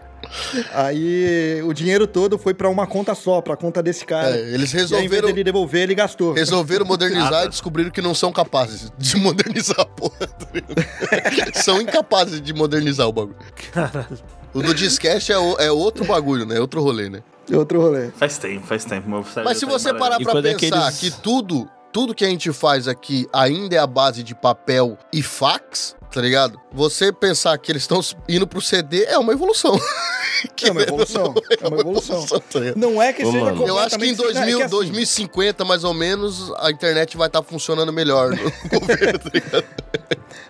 Aí 0.74 1.62
o 1.64 1.74
dinheiro 1.74 2.08
todo 2.08 2.38
foi 2.38 2.54
pra 2.54 2.70
uma 2.70 2.88
conta 2.88 3.14
só, 3.14 3.42
pra 3.42 3.56
conta 3.56 3.84
desse 3.84 4.06
cara. 4.06 4.36
É, 4.36 4.54
eles 4.54 4.74
E 4.74 4.78
resolveram, 4.78 5.28
dele 5.28 5.44
devolver, 5.44 5.82
ele 5.84 5.94
gastou. 5.96 6.34
resolveram 6.34 6.86
modernizar 6.86 7.46
e 7.46 7.50
descobriram 7.50 7.92
que 7.92 8.02
não 8.02 8.16
são 8.16 8.32
capazes 8.32 8.92
de 8.98 9.18
modernizar 9.18 9.82
a 9.82 9.86
porra. 9.86 10.16
são 11.54 11.82
incapazes 11.82 12.42
de 12.42 12.54
modernizar 12.54 13.08
o 13.08 13.12
bagulho. 13.12 13.36
Caralho. 13.72 14.18
O 14.54 14.62
do 14.62 14.74
disquete 14.74 15.32
é, 15.32 15.38
o- 15.38 15.58
é 15.58 15.72
outro 15.72 16.06
bagulho, 16.06 16.46
né? 16.46 16.58
É 16.58 16.60
outro 16.62 16.82
rolê, 16.82 17.10
né? 17.10 17.24
Outro 17.54 17.82
rolê. 17.82 18.10
Faz 18.12 18.38
tempo, 18.38 18.66
faz 18.66 18.86
tempo. 18.86 19.10
Mas 19.44 19.58
se 19.58 19.66
você 19.66 19.94
parar 19.94 20.18
pra 20.20 20.40
é 20.40 20.56
pensar 20.56 20.92
que 20.94 21.12
tudo, 21.12 21.68
tudo 21.92 22.14
que 22.16 22.24
a 22.24 22.30
gente 22.30 22.52
faz 22.54 22.88
aqui 22.88 23.28
ainda 23.34 23.76
é 23.76 23.80
a 23.80 23.88
base 23.88 24.24
de 24.24 24.34
papel 24.34 24.98
e 25.12 25.22
fax, 25.22 25.96
tá 26.12 26.22
ligado? 26.22 26.60
Você 26.72 27.12
pensar 27.12 27.58
que 27.58 27.72
eles 27.72 27.84
estão 27.84 28.00
indo 28.30 28.48
pro 28.48 28.62
CD 28.62 29.04
é 29.06 29.18
uma 29.18 29.34
evolução. 29.34 29.78
É 30.64 30.72
uma 30.72 30.82
evolução. 30.82 31.34
É 31.62 31.68
uma 31.68 31.80
evolução. 31.80 32.26
tá? 32.26 32.40
Não 32.76 33.02
é 33.02 33.12
que 33.14 33.24
Ô, 33.24 33.32
seja 33.32 33.44
mano. 33.46 33.68
Eu 33.68 33.78
acho 33.78 33.98
que 33.98 34.06
em 34.06 34.16
completamente- 34.16 34.18
2000, 34.18 34.56
é 34.56 34.58
que 34.58 34.64
assim, 34.64 34.72
2050, 34.76 35.66
mais 35.66 35.84
ou 35.84 35.94
menos, 35.94 36.52
a 36.58 36.72
internet 36.72 37.18
vai 37.18 37.28
estar 37.28 37.44
funcionando 37.44 37.92
melhor 37.92 38.32
no 38.32 38.38
governo, 38.80 39.20
tá 39.20 39.30
ligado? 39.34 39.64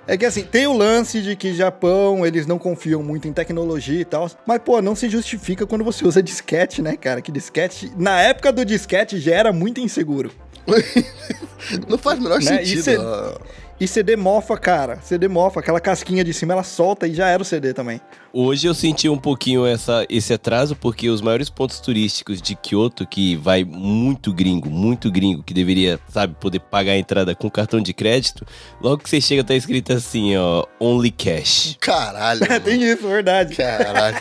É 0.06 0.18
que 0.18 0.26
assim, 0.26 0.44
tem 0.44 0.68
o 0.68 0.74
lance 0.74 1.22
de 1.22 1.36
que 1.36 1.54
Japão, 1.54 2.26
eles 2.26 2.46
não 2.46 2.60
confiam 2.60 3.02
muito 3.02 3.28
em 3.28 3.34
tecnologia 3.34 4.02
e 4.02 4.06
tal. 4.06 4.30
Mas, 4.46 4.60
pô, 4.60 4.82
não 4.82 4.96
se 4.96 5.10
justifica 5.10 5.66
quando 5.66 5.84
você 5.84 6.06
usa 6.06 6.22
disquete, 6.22 6.82
né, 6.82 6.98
cara? 6.98 7.22
Que 7.22 7.32
disquete. 7.32 7.92
Na 7.98 8.20
época 8.22 8.52
do 8.52 8.66
disquete 8.66 9.18
já 9.20 9.34
era 9.36 9.54
muito 9.54 9.80
inseguro. 9.80 10.32
Não 11.88 11.98
faz 11.98 12.20
o 12.20 12.22
menor 12.22 12.42
Né? 12.42 12.58
sentido. 12.58 12.80
Isso 12.80 12.90
é-. 12.90 13.36
E 13.80 13.88
CD 13.88 14.16
mofa, 14.16 14.58
cara. 14.58 15.00
CD 15.02 15.28
mofa, 15.28 15.60
aquela 15.60 15.80
casquinha 15.80 16.24
de 16.24 16.34
cima, 16.34 16.54
ela 16.54 16.64
solta 16.64 17.08
e 17.08 17.14
já 17.14 17.28
era 17.28 17.42
o 17.42 17.46
CD 17.46 17.74
também. 17.74 18.00
Hoje 18.32 18.68
eu 18.68 18.74
senti 18.74 19.10
um 19.10 19.18
pouquinho 19.18 19.66
essa, 19.66 20.06
esse 20.10 20.34
atraso, 20.34 20.76
porque 20.76 21.10
os 21.10 21.22
maiores 21.22 21.50
pontos 21.50 21.80
turísticos 21.80 22.42
de 22.42 22.56
Kyoto, 22.56 23.06
que 23.06 23.36
vai 23.36 23.64
muito 23.64 24.34
gringo, 24.34 24.70
muito 24.70 25.12
gringo, 25.12 25.44
que 25.44 25.54
deveria, 25.54 26.00
sabe, 26.10 26.36
poder 26.40 26.60
pagar 26.60 26.94
a 26.94 26.98
entrada 26.98 27.36
com 27.36 27.50
cartão 27.50 27.82
de 27.82 27.94
crédito, 27.94 28.46
logo 28.82 29.04
que 29.04 29.10
você 29.10 29.20
chega 29.20 29.44
tá 29.44 29.54
escrito 29.54 29.94
assim, 29.94 30.36
ó, 30.36 30.66
only 30.80 31.12
cash. 31.12 31.78
Caralho. 31.80 32.42
É, 32.54 32.60
tem 32.60 32.84
isso, 32.84 33.08
verdade. 33.08 33.56
Caralho. 33.56 34.18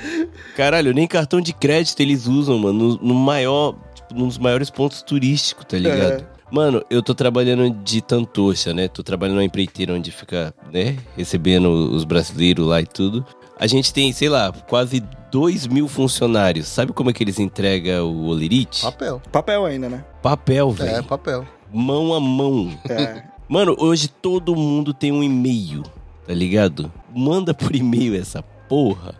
Caralho, 0.56 0.94
nem 0.94 1.06
cartão 1.06 1.40
de 1.40 1.52
crédito 1.52 2.00
eles 2.00 2.26
usam, 2.26 2.58
mano, 2.58 2.78
no, 2.78 2.96
no 2.96 3.14
maior, 3.14 3.76
tipo, 3.94 4.14
num 4.14 4.28
dos 4.28 4.38
maiores 4.38 4.70
pontos 4.70 5.02
turísticos, 5.02 5.66
tá 5.66 5.76
ligado? 5.76 6.22
É. 6.22 6.33
Mano, 6.54 6.84
eu 6.88 7.02
tô 7.02 7.14
trabalhando 7.16 7.68
de 7.82 8.00
Tantocha, 8.00 8.72
né? 8.72 8.86
Tô 8.86 9.02
trabalhando 9.02 9.34
numa 9.36 9.44
empreiteira 9.44 9.92
onde 9.92 10.12
fica, 10.12 10.54
né? 10.72 10.96
Recebendo 11.16 11.68
os 11.68 12.04
brasileiros 12.04 12.64
lá 12.64 12.80
e 12.80 12.86
tudo. 12.86 13.26
A 13.58 13.66
gente 13.66 13.92
tem, 13.92 14.12
sei 14.12 14.28
lá, 14.28 14.52
quase 14.52 15.02
2 15.32 15.66
mil 15.66 15.88
funcionários. 15.88 16.68
Sabe 16.68 16.92
como 16.92 17.10
é 17.10 17.12
que 17.12 17.24
eles 17.24 17.40
entregam 17.40 18.06
o 18.08 18.26
olerite? 18.26 18.82
Papel. 18.82 19.20
Papel 19.32 19.64
ainda, 19.64 19.88
né? 19.88 20.04
Papel, 20.22 20.70
É, 20.78 20.84
velho. 20.84 21.04
papel. 21.04 21.44
Mão 21.72 22.14
a 22.14 22.20
mão. 22.20 22.70
É. 22.88 23.24
Mano, 23.48 23.74
hoje 23.78 24.06
todo 24.06 24.54
mundo 24.54 24.94
tem 24.94 25.10
um 25.10 25.22
e-mail, 25.24 25.82
tá 26.24 26.32
ligado? 26.32 26.90
Manda 27.12 27.52
por 27.52 27.74
e-mail 27.74 28.14
essa 28.14 28.42
porra. 28.68 29.16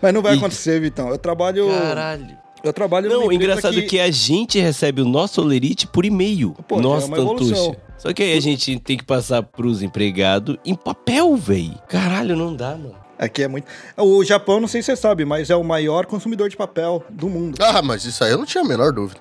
Mas 0.00 0.12
não 0.12 0.20
vai 0.20 0.34
E- 0.34 0.38
acontecer, 0.38 0.80
Vitão. 0.80 1.08
Eu 1.10 1.18
trabalho. 1.18 1.68
Caralho. 1.68 2.36
Eu 2.62 2.72
trabalho 2.72 3.08
Não, 3.08 3.26
o 3.26 3.32
engraçado 3.32 3.78
é 3.78 3.82
que 3.82 3.98
a 3.98 4.10
gente 4.10 4.60
recebe 4.60 5.02
o 5.02 5.04
nosso 5.04 5.40
olerite 5.40 5.86
por 5.86 6.04
e-mail. 6.04 6.54
Pô, 6.68 6.80
Nossa, 6.80 7.12
é. 7.12 7.16
Tantuxa. 7.16 7.76
Só 7.98 8.12
que 8.12 8.22
aí 8.22 8.36
a 8.36 8.40
gente 8.40 8.78
tem 8.78 8.96
que 8.96 9.04
passar 9.04 9.42
pros 9.42 9.82
empregados 9.82 10.56
em 10.64 10.74
papel, 10.74 11.36
véi. 11.36 11.72
Caralho, 11.88 12.36
não 12.36 12.54
dá, 12.54 12.70
mano. 12.70 13.01
Aqui 13.18 13.42
é 13.44 13.48
muito. 13.48 13.66
O 13.96 14.24
Japão, 14.24 14.58
não 14.60 14.66
sei 14.66 14.82
se 14.82 14.86
você 14.86 14.96
sabe, 14.96 15.24
mas 15.24 15.48
é 15.48 15.54
o 15.54 15.62
maior 15.62 16.06
consumidor 16.06 16.48
de 16.48 16.56
papel 16.56 17.04
do 17.08 17.28
mundo. 17.28 17.56
Ah, 17.62 17.80
mas 17.80 18.04
isso 18.04 18.24
aí 18.24 18.32
eu 18.32 18.38
não 18.38 18.44
tinha 18.46 18.64
a 18.64 18.66
menor 18.66 18.90
dúvida. 18.92 19.20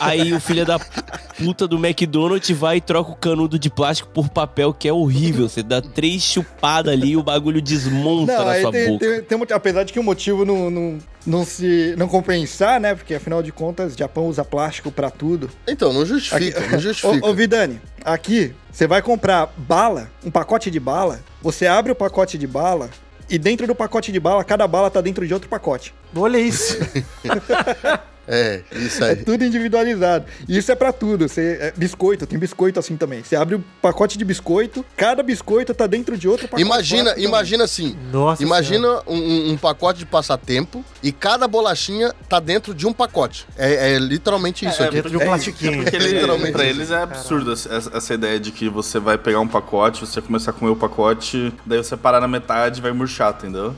Aí 0.00 0.34
o 0.34 0.40
filho 0.40 0.66
da 0.66 0.78
puta 0.78 1.66
do 1.66 1.76
McDonald's 1.78 2.50
vai 2.56 2.76
e 2.76 2.80
troca 2.80 3.10
o 3.12 3.16
canudo 3.16 3.58
de 3.58 3.70
plástico 3.70 4.10
por 4.10 4.28
papel, 4.28 4.74
que 4.74 4.86
é 4.86 4.92
horrível. 4.92 5.48
Você 5.48 5.62
dá 5.62 5.80
três 5.80 6.22
chupadas 6.22 6.92
ali 6.92 7.10
e 7.12 7.16
o 7.16 7.22
bagulho 7.22 7.62
desmonta 7.62 8.36
Não, 8.38 8.44
na 8.44 8.50
aí 8.52 8.62
sua 8.62 8.72
tem, 8.72 8.86
boca. 8.88 9.06
tem, 9.06 9.22
tem 9.22 9.38
motivo- 9.38 9.56
apesar 9.56 9.84
de 9.84 9.92
que 9.94 9.98
o 10.00 10.02
motivo 10.02 10.44
não, 10.44 10.68
não, 10.70 10.98
não 11.26 11.44
se 11.44 11.94
não 11.96 12.06
compensar, 12.08 12.78
né? 12.78 12.94
Porque 12.94 13.14
afinal 13.14 13.42
de 13.42 13.50
contas, 13.52 13.94
o 13.94 13.98
Japão 13.98 14.26
usa 14.26 14.44
plástico 14.44 14.90
pra 14.92 15.10
tudo. 15.10 15.48
Então, 15.66 15.92
não 15.92 16.04
justifica, 16.04 16.60
não 16.68 16.78
justifica. 16.80 17.26
Ô, 17.26 17.30
ô 17.30 17.34
Vidani, 17.34 17.80
aqui 18.04 18.52
você 18.70 18.86
vai 18.86 19.00
comprar 19.00 19.48
bala, 19.56 20.10
um 20.22 20.30
pacote 20.30 20.70
de 20.70 20.78
bala, 20.78 21.20
você 21.40 21.66
abre 21.66 21.90
o 21.92 21.94
pacote 21.94 22.36
de 22.36 22.46
bala 22.46 22.90
e 23.28 23.38
dentro 23.38 23.66
do 23.66 23.74
pacote 23.74 24.10
de 24.10 24.20
bala, 24.20 24.42
cada 24.44 24.66
bala 24.66 24.90
tá 24.90 25.00
dentro 25.00 25.26
de 25.26 25.34
outro 25.34 25.48
pacote. 25.48 25.94
Olha 26.14 26.38
isso. 26.38 26.78
É, 28.28 28.60
isso 28.72 29.02
É 29.02 29.10
aí. 29.10 29.16
tudo 29.16 29.42
individualizado. 29.44 30.26
E 30.46 30.56
isso 30.58 30.70
é 30.70 30.74
pra 30.74 30.92
tudo. 30.92 31.26
Você, 31.28 31.58
é, 31.60 31.72
biscoito, 31.76 32.26
tem 32.26 32.38
biscoito 32.38 32.78
assim 32.78 32.96
também. 32.96 33.22
Você 33.24 33.34
abre 33.34 33.54
o 33.54 33.64
pacote 33.80 34.18
de 34.18 34.24
biscoito, 34.24 34.84
cada 34.96 35.22
biscoito 35.22 35.72
tá 35.74 35.86
dentro 35.86 36.16
de 36.16 36.28
outro 36.28 36.46
pacote. 36.46 36.62
Imagina, 36.62 37.14
imagina 37.16 37.64
assim. 37.64 37.96
Nossa 38.12 38.42
Imagina 38.42 39.00
um, 39.06 39.16
um- 39.16 39.50
um 39.52 39.56
pacote 39.56 40.00
de 40.00 40.06
passatempo 40.06 40.84
e 41.02 41.10
cada 41.10 41.48
bolachinha 41.48 42.12
tá 42.28 42.38
dentro 42.38 42.74
de 42.74 42.86
um 42.86 42.92
pacote. 42.92 43.46
É, 43.56 43.94
é 43.94 43.98
literalmente 43.98 44.66
isso 44.66 44.82
aqui. 44.82 44.96
Dentro 44.96 45.10
de 45.10 45.16
um 45.16 45.20
plastiquinho. 45.20 45.82
Porque 45.88 45.96
ele, 45.96 46.08
Literalmente 46.08 46.52
pra 46.52 46.64
eles 46.64 46.90
é 46.90 47.02
absurdo 47.02 47.52
essa, 47.52 47.90
essa 47.94 48.14
ideia 48.14 48.38
de 48.38 48.52
que 48.52 48.68
você 48.68 48.98
vai 48.98 49.16
pegar 49.16 49.40
um 49.40 49.48
pacote, 49.48 50.00
você 50.00 50.20
começar 50.20 50.50
a 50.50 50.54
comer 50.54 50.70
o 50.70 50.76
pacote, 50.76 51.52
daí 51.64 51.78
você 51.78 51.96
parar 51.96 52.20
na 52.20 52.28
metade 52.28 52.80
e 52.80 52.82
vai 52.82 52.92
murchar, 52.92 53.34
entendeu? 53.38 53.74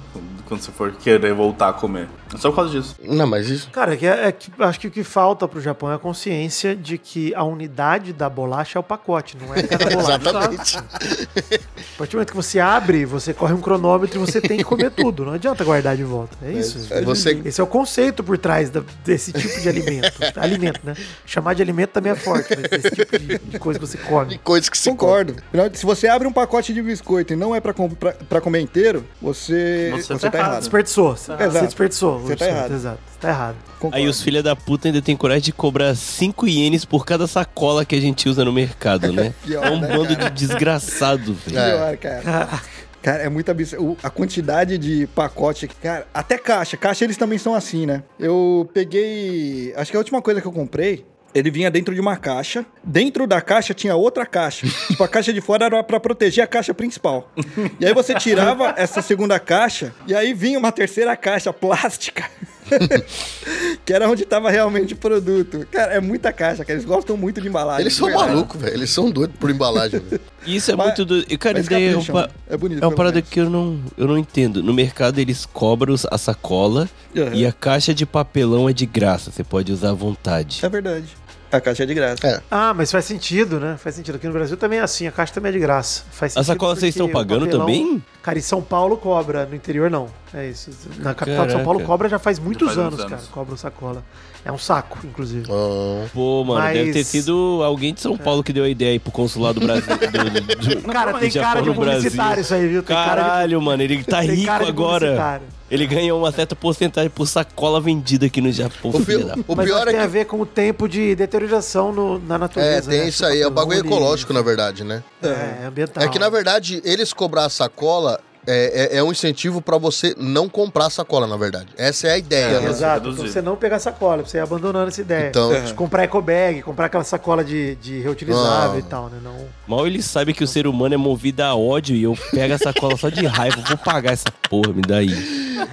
Quando 0.47 0.63
você 0.63 0.73
for 0.73 0.91
querer 0.93 1.33
voltar 1.33 1.69
a 1.69 1.73
comer. 1.73 2.09
É 2.35 2.37
só 2.39 2.51
por 2.51 2.57
causa 2.57 2.71
disso. 2.73 2.97
Não, 3.03 3.27
mas 3.27 3.49
isso. 3.49 3.71
Cara, 3.71 3.95
é 3.95 3.97
que, 3.97 4.07
é 4.07 4.33
que 4.41 4.63
acho 4.63 4.81
que 4.81 4.87
o 4.87 4.91
que 4.91 5.03
falta 5.05 5.47
pro 5.49 5.61
Japão 5.61 5.91
é 5.91 5.97
a 5.97 5.99
consciência 5.99 6.75
de 6.77 6.97
que 6.97 7.35
a 7.35 7.43
unidade 7.45 8.13
da 8.13 8.29
bolacha 8.31 8.79
é 8.79 8.81
o 8.81 8.83
pacote, 8.83 9.37
não 9.37 9.55
é 9.55 9.63
cada 9.67 9.91
bolacha. 9.91 10.21
Exatamente. 10.21 10.77
A 10.79 11.99
partir 11.99 12.13
do 12.13 12.17
momento 12.17 12.31
que 12.31 12.37
você 12.37 12.59
abre, 12.61 13.05
você 13.05 13.35
corre 13.35 13.53
um 13.53 13.61
cronômetro 13.61 14.17
e 14.17 14.21
você 14.25 14.41
tem 14.41 14.57
que 14.59 14.65
comer 14.65 14.91
tudo. 14.91 15.25
Não 15.25 15.33
adianta 15.35 15.63
guardar 15.65 15.97
de 15.97 16.05
volta. 16.05 16.37
É 16.43 16.53
isso. 16.53 16.79
Você- 17.05 17.41
Esse 17.45 17.61
é 17.61 17.65
o 17.65 17.67
conceito 17.67 18.23
por 18.25 18.39
trás 18.39 18.71
da- 18.71 18.83
desse 19.05 19.33
tipo 19.33 19.61
de 19.61 19.69
alimento. 19.69 20.13
alimento, 20.37 20.81
né? 20.85 20.95
Chamar 21.27 21.55
de 21.55 21.63
alimento 21.63 21.91
também 21.91 22.13
é 22.13 22.17
forte, 22.17 22.49
mas 22.57 22.73
esse 22.85 22.91
tipo 22.97 23.19
de, 23.19 23.39
de 23.39 23.59
coisa 23.59 23.79
que 23.79 23.87
você 23.87 23.99
come. 23.99 24.39
coisas 24.39 24.69
que 24.69 24.79
se 24.79 24.91
Concordo. 24.91 25.37
Afinal, 25.49 25.71
Se 25.73 25.85
você 25.87 26.09
abre 26.09 26.27
um 26.27 26.33
pacote 26.33 26.73
de 26.75 26.83
biscoito 26.83 27.33
e 27.33 27.37
não 27.37 27.55
é 27.55 27.61
com- 27.61 27.89
pra 27.91 28.41
comer 28.41 28.61
inteiro, 28.61 29.05
você, 29.21 29.91
Você 29.93 30.15
você, 30.15 30.19
tá 30.27 30.31
tá 30.31 30.39
errado. 30.39 30.59
Desperdiçou. 30.61 31.17
Você 31.17 31.33
Exato. 31.33 31.65
desperdiçou. 31.67 32.19
Você 32.21 32.37
tá 32.37 32.47
errado. 32.49 32.73
Exato. 32.75 33.10
Tá 33.21 33.29
errado. 33.29 33.57
Concordo. 33.79 33.97
Aí 33.97 34.09
os 34.09 34.23
filha 34.23 34.43
da 34.43 34.57
puta 34.57 34.89
ainda 34.89 35.03
tem 35.03 35.17
coragem 35.17 35.43
de 35.43 35.53
cobrar 35.53 35.95
5 35.95 36.47
ienes 36.49 36.85
por 36.85 37.05
cada 37.05 37.27
sacola 37.27 37.85
que 37.85 37.95
a 37.95 38.01
gente 38.01 38.29
usa 38.29 38.45
no 38.45 38.53
mercado, 38.53 39.13
né? 39.13 39.35
Pior, 39.45 39.65
é 39.65 39.71
um 39.71 39.81
né, 39.81 39.89
bando 39.89 40.17
cara? 40.17 40.31
de 40.31 40.47
desgraçado, 40.47 41.35
velho. 41.47 41.77
Pior, 41.77 41.97
cara. 41.97 42.61
Cara, 43.03 43.23
é 43.23 43.31
muito 43.31 43.51
absurdo. 43.51 43.97
A 44.03 44.11
quantidade 44.11 44.77
de 44.77 45.07
pacote. 45.15 45.67
Cara, 45.67 46.07
até 46.13 46.37
caixa. 46.37 46.77
Caixa 46.77 47.03
eles 47.03 47.17
também 47.17 47.39
são 47.39 47.55
assim, 47.55 47.87
né? 47.87 48.03
Eu 48.19 48.69
peguei. 48.75 49.73
Acho 49.75 49.91
que 49.91 49.97
a 49.97 50.01
última 50.01 50.21
coisa 50.21 50.39
que 50.39 50.47
eu 50.47 50.53
comprei. 50.53 51.07
Ele 51.33 51.51
vinha 51.51 51.71
dentro 51.71 51.95
de 51.95 52.01
uma 52.01 52.17
caixa. 52.19 52.67
Dentro 52.85 53.27
da 53.27 53.41
caixa 53.41 53.73
tinha 53.73 53.95
outra 53.97 54.27
caixa. 54.27 54.67
tipo, 54.89 55.03
a 55.03 55.09
caixa 55.09 55.33
de 55.33 55.41
fora 55.41 55.65
era 55.65 55.83
pra 55.83 55.99
proteger 55.99 56.45
a 56.45 56.47
caixa 56.47 56.75
principal. 56.75 57.33
E 57.79 57.87
aí 57.87 57.95
você 57.95 58.15
tirava 58.17 58.75
essa 58.77 59.01
segunda 59.01 59.39
caixa. 59.39 59.95
E 60.07 60.15
aí 60.15 60.35
vinha 60.35 60.59
uma 60.59 60.73
terceira 60.73 61.17
caixa 61.17 61.53
plástica. 61.55 62.29
que 63.85 63.93
era 63.93 64.09
onde 64.09 64.25
tava 64.25 64.51
realmente 64.51 64.95
o 64.95 64.97
produto. 64.97 65.67
Cara, 65.71 65.93
é 65.95 66.01
muita 66.01 66.33
caixa, 66.33 66.65
cara. 66.65 66.75
Eles 66.79 66.85
gostam 66.85 67.17
muito 67.17 67.41
de 67.41 67.49
embalagem. 67.49 67.83
Eles 67.83 67.95
são 67.95 68.11
malucos, 68.13 68.61
velho. 68.61 68.75
Eles 68.75 68.91
são 68.91 69.11
doidos 69.11 69.37
por 69.39 69.51
embalagem, 69.51 70.01
velho. 70.01 70.21
Isso 70.47 70.71
é 70.71 70.77
Mas- 70.77 70.87
muito 70.89 71.05
doido. 71.05 71.27
E, 71.31 71.37
Cara, 71.37 71.55
Mas 71.55 71.63
isso 71.63 71.71
daí 71.71 71.89
é, 71.89 71.97
um 71.97 72.05
pa- 72.05 72.31
É 72.49 72.57
bonito. 72.57 72.83
é 72.83 72.87
uma 72.87 72.95
parada 72.97 73.17
menos. 73.17 73.29
que 73.31 73.41
eu 73.41 73.51
não, 73.51 73.81
eu 73.97 74.07
não 74.07 74.17
entendo. 74.19 74.63
No 74.63 74.73
mercado 74.73 75.19
eles 75.19 75.45
cobram 75.47 75.95
a 76.11 76.19
sacola 76.19 76.89
Aham. 77.17 77.35
e 77.35 77.47
a 77.47 77.53
caixa 77.53 77.93
de 77.95 78.07
papelão 78.07 78.69
é 78.69 78.73
de 78.73 78.87
graça. 78.87 79.31
Você 79.31 79.45
pode 79.45 79.73
usar 79.73 79.91
à 79.91 79.95
vontade. 79.95 80.61
É 80.63 80.69
verdade. 80.69 81.05
A 81.53 81.61
caixa 81.61 81.83
é 81.83 81.87
de 81.87 81.95
graça. 81.95 82.27
É. 82.27 82.41
Ah, 82.51 82.73
mas 82.73 82.91
faz 82.93 83.05
sentido, 83.05 83.59
né? 83.59 83.77
Faz 83.77 83.97
sentido. 83.97 84.15
Aqui 84.15 84.27
no 84.27 84.33
Brasil 84.33 84.57
também 84.57 84.79
é 84.79 84.83
assim, 84.83 85.07
a 85.07 85.13
caixa 85.13 85.33
também 85.35 85.51
é 85.51 85.53
de 85.53 85.59
graça. 85.59 86.05
Faz 86.13 86.33
A 86.33 86.35
sentido 86.43 86.47
sacola 86.47 86.77
vocês 86.77 86.95
estão 86.95 87.09
pagando 87.09 87.41
papelão- 87.47 87.67
também? 87.67 88.03
Cara, 88.23 88.39
em 88.39 88.43
São 88.43 88.63
Paulo 88.63 88.97
cobra, 88.97 89.47
no 89.47 89.55
interior 89.57 89.91
não. 89.91 90.09
É 90.33 90.47
isso. 90.47 90.71
Na 90.99 91.13
capital 91.15 91.47
de 91.47 91.53
São 91.53 91.65
Paulo 91.65 91.79
Caraca. 91.81 91.87
cobra 91.93 92.09
já 92.09 92.19
faz 92.19 92.39
muitos 92.39 92.67
faz 92.69 92.79
uns 92.79 92.83
anos, 92.85 93.01
anos. 93.01 93.11
cara. 93.11 93.23
Cobra 93.33 93.57
sacola. 93.57 94.05
É 94.45 94.51
um 94.51 94.57
saco, 94.59 94.99
inclusive. 95.05 95.45
Ah, 95.51 96.07
Pô, 96.15 96.43
mano, 96.45 96.61
Mas- 96.61 96.73
deve 96.75 96.93
ter 96.93 97.05
sido 97.05 97.61
alguém 97.63 97.93
de 97.93 98.01
São 98.01 98.17
Paulo 98.17 98.43
que 98.43 98.53
deu 98.55 98.65
a 98.65 98.69
ideia 98.69 98.93
aí 98.93 98.99
pro 98.99 99.13
consulado 99.13 99.61
brasileiro. 99.61 100.01
do- 100.11 100.77
do- 100.81 100.83
Cara, 100.91 101.13
do 101.13 101.19
tem 101.19 101.31
Japão 101.31 101.49
cara 101.51 101.63
de 101.63 101.69
no 101.69 101.75
Brasil. 101.75 102.01
publicitário 102.03 102.41
isso 102.41 102.55
aí, 102.55 102.67
viu? 102.69 102.83
Tem 102.83 102.97
cara 102.97 103.23
de- 103.23 103.29
Caralho, 103.29 103.61
mano, 103.63 103.83
ele 103.83 104.03
tá 104.03 104.21
tem 104.21 104.31
rico 104.31 104.47
cara 104.47 104.65
de 104.65 104.71
agora. 104.71 105.43
Ele 105.71 105.87
ganha 105.87 106.15
uma 106.15 106.33
certa 106.33 106.57
porcentagem 106.57 107.11
por 107.11 107.27
sacola 107.27 107.81
vendida 107.81 108.27
aqui 108.27 108.41
no 108.41 108.51
Japão. 108.51 108.91
O, 108.93 108.99
pi- 108.99 109.05
filha 109.05 109.25
da 109.27 109.35
o 109.47 109.55
Mas 109.55 109.67
pior 109.67 109.87
é 109.87 109.91
tem 109.93 110.01
a 110.01 110.03
que. 110.05 110.09
ver 110.09 110.25
com 110.25 110.41
o 110.41 110.47
tempo 110.47 110.89
de 110.89 111.15
deterioração 111.15 111.93
no- 111.93 112.19
na 112.19 112.39
natureza. 112.39 112.89
É, 112.91 112.93
tem 112.95 113.01
né? 113.05 113.09
isso 113.09 113.25
aí. 113.25 113.41
É 113.43 113.47
o 113.47 113.51
bagulho 113.51 113.79
ecológico, 113.81 114.33
na 114.33 114.43
verdade, 114.43 114.83
né? 114.83 115.03
É, 115.23 115.29
é 115.63 115.67
ambiental. 115.67 116.03
É 116.03 116.09
que, 116.09 116.19
na 116.19 116.29
verdade, 116.31 116.81
eles 116.85 117.13
cobrar 117.13 117.45
a 117.45 117.49
sacola 117.51 118.19
é, 118.47 118.95
é, 118.95 118.97
é 118.99 119.03
um 119.03 119.11
incentivo 119.13 119.61
pra 119.61 119.77
você 119.79 120.15
não 120.19 120.49
comprar 120.49 120.87
a 120.87 120.91
sacola, 120.91 121.27
na 121.27 121.37
verdade. 121.37 121.69
Essa 121.77 122.09
é 122.09 122.13
a 122.13 122.19
ideia. 122.19 122.57
É, 122.57 122.61
né? 122.61 122.71
Exato, 122.71 123.13
pra 123.13 123.27
você 123.27 123.43
não 123.43 123.57
pegar 123.57 123.79
sacola, 123.79 124.23
pra 124.23 124.27
você 124.31 124.39
ir 124.39 124.41
abandonando 124.41 124.89
essa 124.89 125.01
ideia. 125.01 125.29
Então, 125.29 125.51
De 125.65 125.75
comprar 125.75 126.05
eco 126.05 126.21
bag, 126.23 126.63
comprar 126.63 126.87
aquela 126.87 127.05
sacola 127.05 127.45
de, 127.45 127.75
de 127.77 128.01
reutilizável 128.01 128.77
Ah. 128.77 128.79
e 128.79 128.83
tal, 128.83 129.09
né? 129.09 129.19
Não... 129.23 129.35
Mal 129.67 129.87
ele 129.87 130.03
sabe 130.03 130.33
que 130.33 130.43
o 130.43 130.47
ser 130.49 130.67
humano 130.67 130.95
é 130.95 130.99
movido 130.99 131.43
a 131.43 131.55
ódio 131.55 131.95
e 131.95 132.03
eu 132.03 132.17
pego 132.33 132.55
a 132.55 132.59
sacola 132.59 132.97
só 132.97 133.09
de 133.09 133.25
raiva. 133.27 133.63
Vou 133.69 133.79
pagar 133.79 134.13
essa 134.13 134.31
porra, 134.49 134.73
me 134.73 134.83
dá 134.83 134.97
aí. 134.97 135.11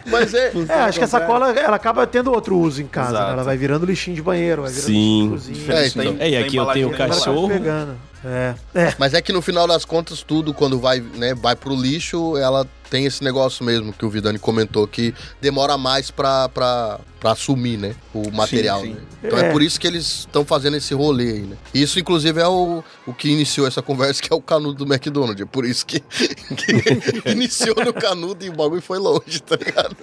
mas 0.05 0.33
é. 0.33 0.51
É, 0.69 0.73
acho 0.81 0.99
que 0.99 1.05
a 1.05 1.07
sacola 1.07 1.51
ela 1.51 1.75
acaba 1.77 2.05
tendo 2.05 2.31
outro 2.31 2.57
uso 2.57 2.81
em 2.81 2.87
casa. 2.87 3.13
Né? 3.27 3.31
Ela 3.33 3.43
vai 3.43 3.57
virando 3.57 3.85
lixinho 3.85 4.15
de 4.15 4.21
banheiro, 4.21 4.61
vai 4.63 4.71
virando 4.71 4.87
Sim. 4.87 5.29
lixinho 5.31 5.53
de 5.55 5.61
cozinha. 5.65 5.73
É, 5.79 5.87
então. 5.87 6.03
É, 6.19 6.27
e 6.27 6.31
tem 6.31 6.37
aqui 6.43 6.55
eu 6.57 6.65
tenho 6.67 6.89
vai 6.89 6.97
cachorro. 6.97 7.49
É. 8.23 8.55
é. 8.73 8.95
Mas 8.97 9.13
é 9.13 9.21
que 9.21 9.31
no 9.31 9.41
final 9.41 9.67
das 9.67 9.85
contas, 9.85 10.23
tudo, 10.23 10.53
quando 10.53 10.79
vai, 10.79 10.99
né, 10.99 11.33
vai 11.33 11.55
pro 11.55 11.75
lixo, 11.75 12.37
ela 12.37 12.67
tem 12.89 13.05
esse 13.05 13.23
negócio 13.23 13.65
mesmo 13.65 13.93
que 13.93 14.05
o 14.05 14.09
Vidani 14.09 14.39
comentou, 14.39 14.87
que 14.87 15.13
demora 15.41 15.77
mais 15.77 16.09
pra, 16.09 16.47
pra, 16.49 16.99
pra 17.19 17.31
assumir, 17.31 17.77
né? 17.77 17.95
O 18.13 18.31
material. 18.31 18.81
sim. 18.81 18.93
né? 18.93 19.01
Então 19.23 19.37
é. 19.37 19.49
É. 19.49 19.51
por 19.51 19.61
isso 19.61 19.79
que 19.79 19.87
eles 19.87 20.19
estão 20.19 20.45
fazendo 20.45 20.77
esse 20.77 20.93
rolê 20.93 21.31
aí, 21.31 21.41
né? 21.41 21.57
Isso, 21.73 21.99
inclusive, 21.99 22.39
é 22.39 22.47
o, 22.47 22.83
o 23.05 23.13
que 23.13 23.29
iniciou 23.29 23.67
essa 23.67 23.81
conversa, 23.81 24.21
que 24.23 24.31
é 24.31 24.35
o 24.35 24.41
canudo 24.41 24.85
do 24.85 24.91
McDonald's. 24.91 25.41
É 25.41 25.45
por 25.45 25.65
isso 25.65 25.85
que, 25.85 25.99
que 25.99 27.27
iniciou 27.29 27.75
no 27.83 27.93
canudo 27.93 28.43
e 28.45 28.49
o 28.49 28.53
bagulho 28.53 28.81
foi 28.81 28.99
longe, 28.99 29.41
tá 29.41 29.55
ligado? 29.55 29.95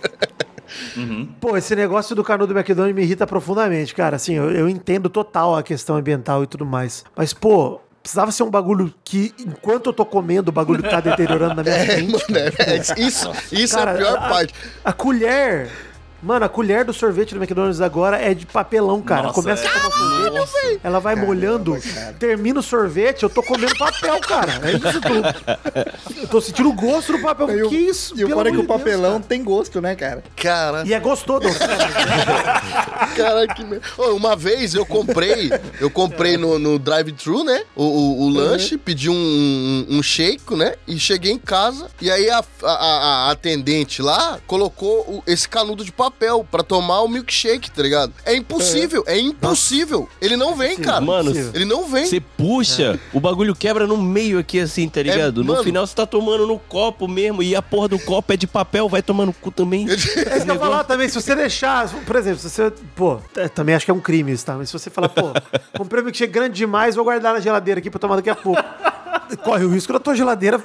Pô, 1.41 1.57
esse 1.57 1.75
negócio 1.77 2.15
do 2.17 2.25
canudo 2.25 2.53
do 2.53 2.59
McDonald's 2.59 2.97
me 2.97 3.03
irrita 3.03 3.27
profundamente, 3.27 3.95
cara. 3.95 4.17
Assim, 4.17 4.35
eu, 4.35 4.51
eu 4.51 4.69
entendo 4.69 5.09
total 5.09 5.57
a 5.57 5.63
questão 5.63 5.97
ambiental 5.97 6.43
e 6.43 6.47
tudo 6.47 6.67
mais. 6.67 7.05
Mas, 7.17 7.33
pô, 7.33 7.81
precisava 8.05 8.31
ser 8.31 8.43
um 8.43 8.51
bagulho 8.51 8.93
que, 9.03 9.35
enquanto 9.39 9.87
eu 9.87 9.93
tô 9.95 10.05
comendo, 10.05 10.51
o 10.51 10.53
bagulho 10.53 10.83
tá 10.83 11.01
deteriorando 11.01 11.55
na 11.55 11.63
minha 11.63 11.75
É, 11.75 11.87
frente. 11.87 12.13
mano, 12.13 12.37
é, 12.39 12.75
é- 12.77 13.01
isso 13.01 13.33
isso 13.51 13.75
é 13.75 13.79
Cara, 13.79 13.93
a 13.93 13.97
pior 13.97 14.17
a- 14.19 14.29
parte. 14.29 14.55
A 14.85 14.93
colher 14.93 15.71
Mano, 16.25 16.47
a 16.47 16.49
colher 16.49 16.87
do 16.87 16.93
sorvete 16.95 17.35
do 17.35 17.37
McDonald's 17.41 17.83
agora 17.83 18.17
é 18.19 18.33
de 18.33 18.47
papelão, 18.47 19.03
cara. 19.03 19.25
Nossa, 19.25 19.35
Começa 19.35 19.63
é. 19.65 19.69
a 19.69 19.71
tomar 19.73 19.91
sorvete, 20.47 20.81
ela 20.83 20.99
vai 20.99 21.15
molhando, 21.15 21.77
termina 22.19 22.61
o 22.61 22.63
sorvete, 22.63 23.25
eu 23.25 23.29
tô 23.29 23.43
comendo 23.43 23.77
papel, 23.77 24.19
cara. 24.21 24.53
É 24.65 24.73
isso 24.73 25.01
tudo. 25.03 26.19
Eu 26.23 26.29
tô 26.29 26.41
sentindo 26.41 26.71
o 26.71 26.73
gosto 26.73 27.13
do 27.13 27.19
papel. 27.21 27.51
E 27.59 27.63
o- 27.65 27.69
que 27.69 27.77
isso? 27.77 28.15
E 28.19 28.25
o 28.25 28.27
é 28.27 28.27
que 28.29 28.33
amor 28.33 28.47
o 28.47 28.53
Deus, 28.53 28.67
papelão 28.67 29.13
cara. 29.13 29.25
tem 29.29 29.45
gosto, 29.45 29.81
né, 29.83 29.95
cara? 29.95 30.25
Cara, 30.35 30.83
E 30.87 30.95
é 30.95 30.99
gostoso. 31.01 31.47
cara, 33.17 33.47
que 33.49 33.63
merda. 33.65 33.85
Uma 34.15 34.35
vez 34.35 34.75
eu 34.75 34.87
comprei, 34.87 35.51
eu 35.79 35.91
comprei 35.91 36.39
no, 36.39 36.59
no 36.59 36.79
drive-thru, 36.79 37.45
né? 37.45 37.65
O, 37.77 37.85
o- 37.85 38.21
o 38.23 38.29
lanche, 38.31 38.79
pedi 38.79 39.11
um, 39.11 39.15
um, 39.15 39.99
um 39.99 40.03
shake, 40.03 40.55
né? 40.57 40.75
E 40.89 40.99
cheguei 40.99 41.33
em 41.33 41.39
casa. 41.39 41.89
E 42.01 42.11
aí 42.11 42.31
a, 42.31 42.39
a, 42.63 42.67
a- 42.73 43.29
a 43.29 43.31
atendente 43.31 44.01
lá 44.01 44.39
colocou 44.47 45.01
o- 45.03 45.23
esse 45.27 45.47
canudo 45.47 45.85
de 45.85 45.93
papel 45.93 46.14
pra 46.51 46.63
tomar 46.63 47.03
o 47.03 47.09
milkshake, 47.09 47.71
tá 47.71 47.83
ligado? 47.83 48.13
É 48.25 48.35
impossível, 48.35 49.05
é 49.07 49.19
impossível. 49.19 50.09
Ele 50.21 50.37
não 50.37 50.55
vem, 50.55 50.77
cara. 50.79 51.01
Mano, 51.01 51.31
Ele 51.53 51.65
não 51.65 51.87
vem. 51.87 52.07
Você 52.07 52.21
puxa, 52.21 52.99
o 53.13 53.21
bagulho 53.21 53.55
quebra 53.55 53.87
no 53.87 53.97
meio 53.97 54.39
aqui 54.39 54.59
assim, 54.61 54.89
tá 54.89 55.03
ligado? 55.03 55.43
no 55.45 55.53
É, 55.53 55.55
mano. 55.57 55.65
final 55.65 55.87
você 55.87 55.95
tá 55.95 56.07
tomando 56.07 56.47
no 56.47 56.59
copo 56.59 57.07
mesmo 57.07 57.43
e 57.43 57.55
a 57.55 57.61
porra 57.63 57.89
do 57.89 57.99
copo 57.99 58.33
é 58.33 58.37
de 58.37 58.47
papel, 58.47 58.89
vai 58.89 59.03
tomar 59.03 59.27
no 59.27 59.33
cu 59.33 59.51
também. 59.51 59.87
É 60.25 60.37
isso 60.37 60.45
que 60.47 60.51
eu 60.51 60.59
falar 60.59 60.85
também, 60.85 61.09
se 61.09 61.15
você 61.21 61.35
deixar, 61.35 61.89
por 61.89 62.17
exemplo, 62.17 62.39
se 62.39 62.49
você, 62.49 62.73
pô, 62.95 63.19
é, 63.37 63.49
também 63.49 63.75
acho 63.75 63.85
que 63.85 63.91
é 63.91 63.95
um 63.95 64.01
crime 64.01 64.33
isso, 64.33 64.45
tá? 64.47 64.55
Mas 64.55 64.69
se 64.69 64.73
você 64.73 64.89
falar, 64.91 65.09
pô, 65.09 65.33
comprei 65.77 66.01
um 66.01 66.05
milkshake 66.05 66.33
grande 66.33 66.55
demais, 66.55 66.95
vou 66.95 67.05
guardar 67.05 67.35
na 67.35 67.41
geladeira 67.41 67.81
aqui 67.81 67.91
pra 67.91 67.99
tomar 67.99 68.17
daqui 68.17 68.31
a 68.31 68.35
pouco. 68.35 68.63
Corre 69.43 69.65
o 69.65 69.71
risco 69.71 69.93
da 69.93 69.99
tua 70.01 70.15
geladeira 70.15 70.61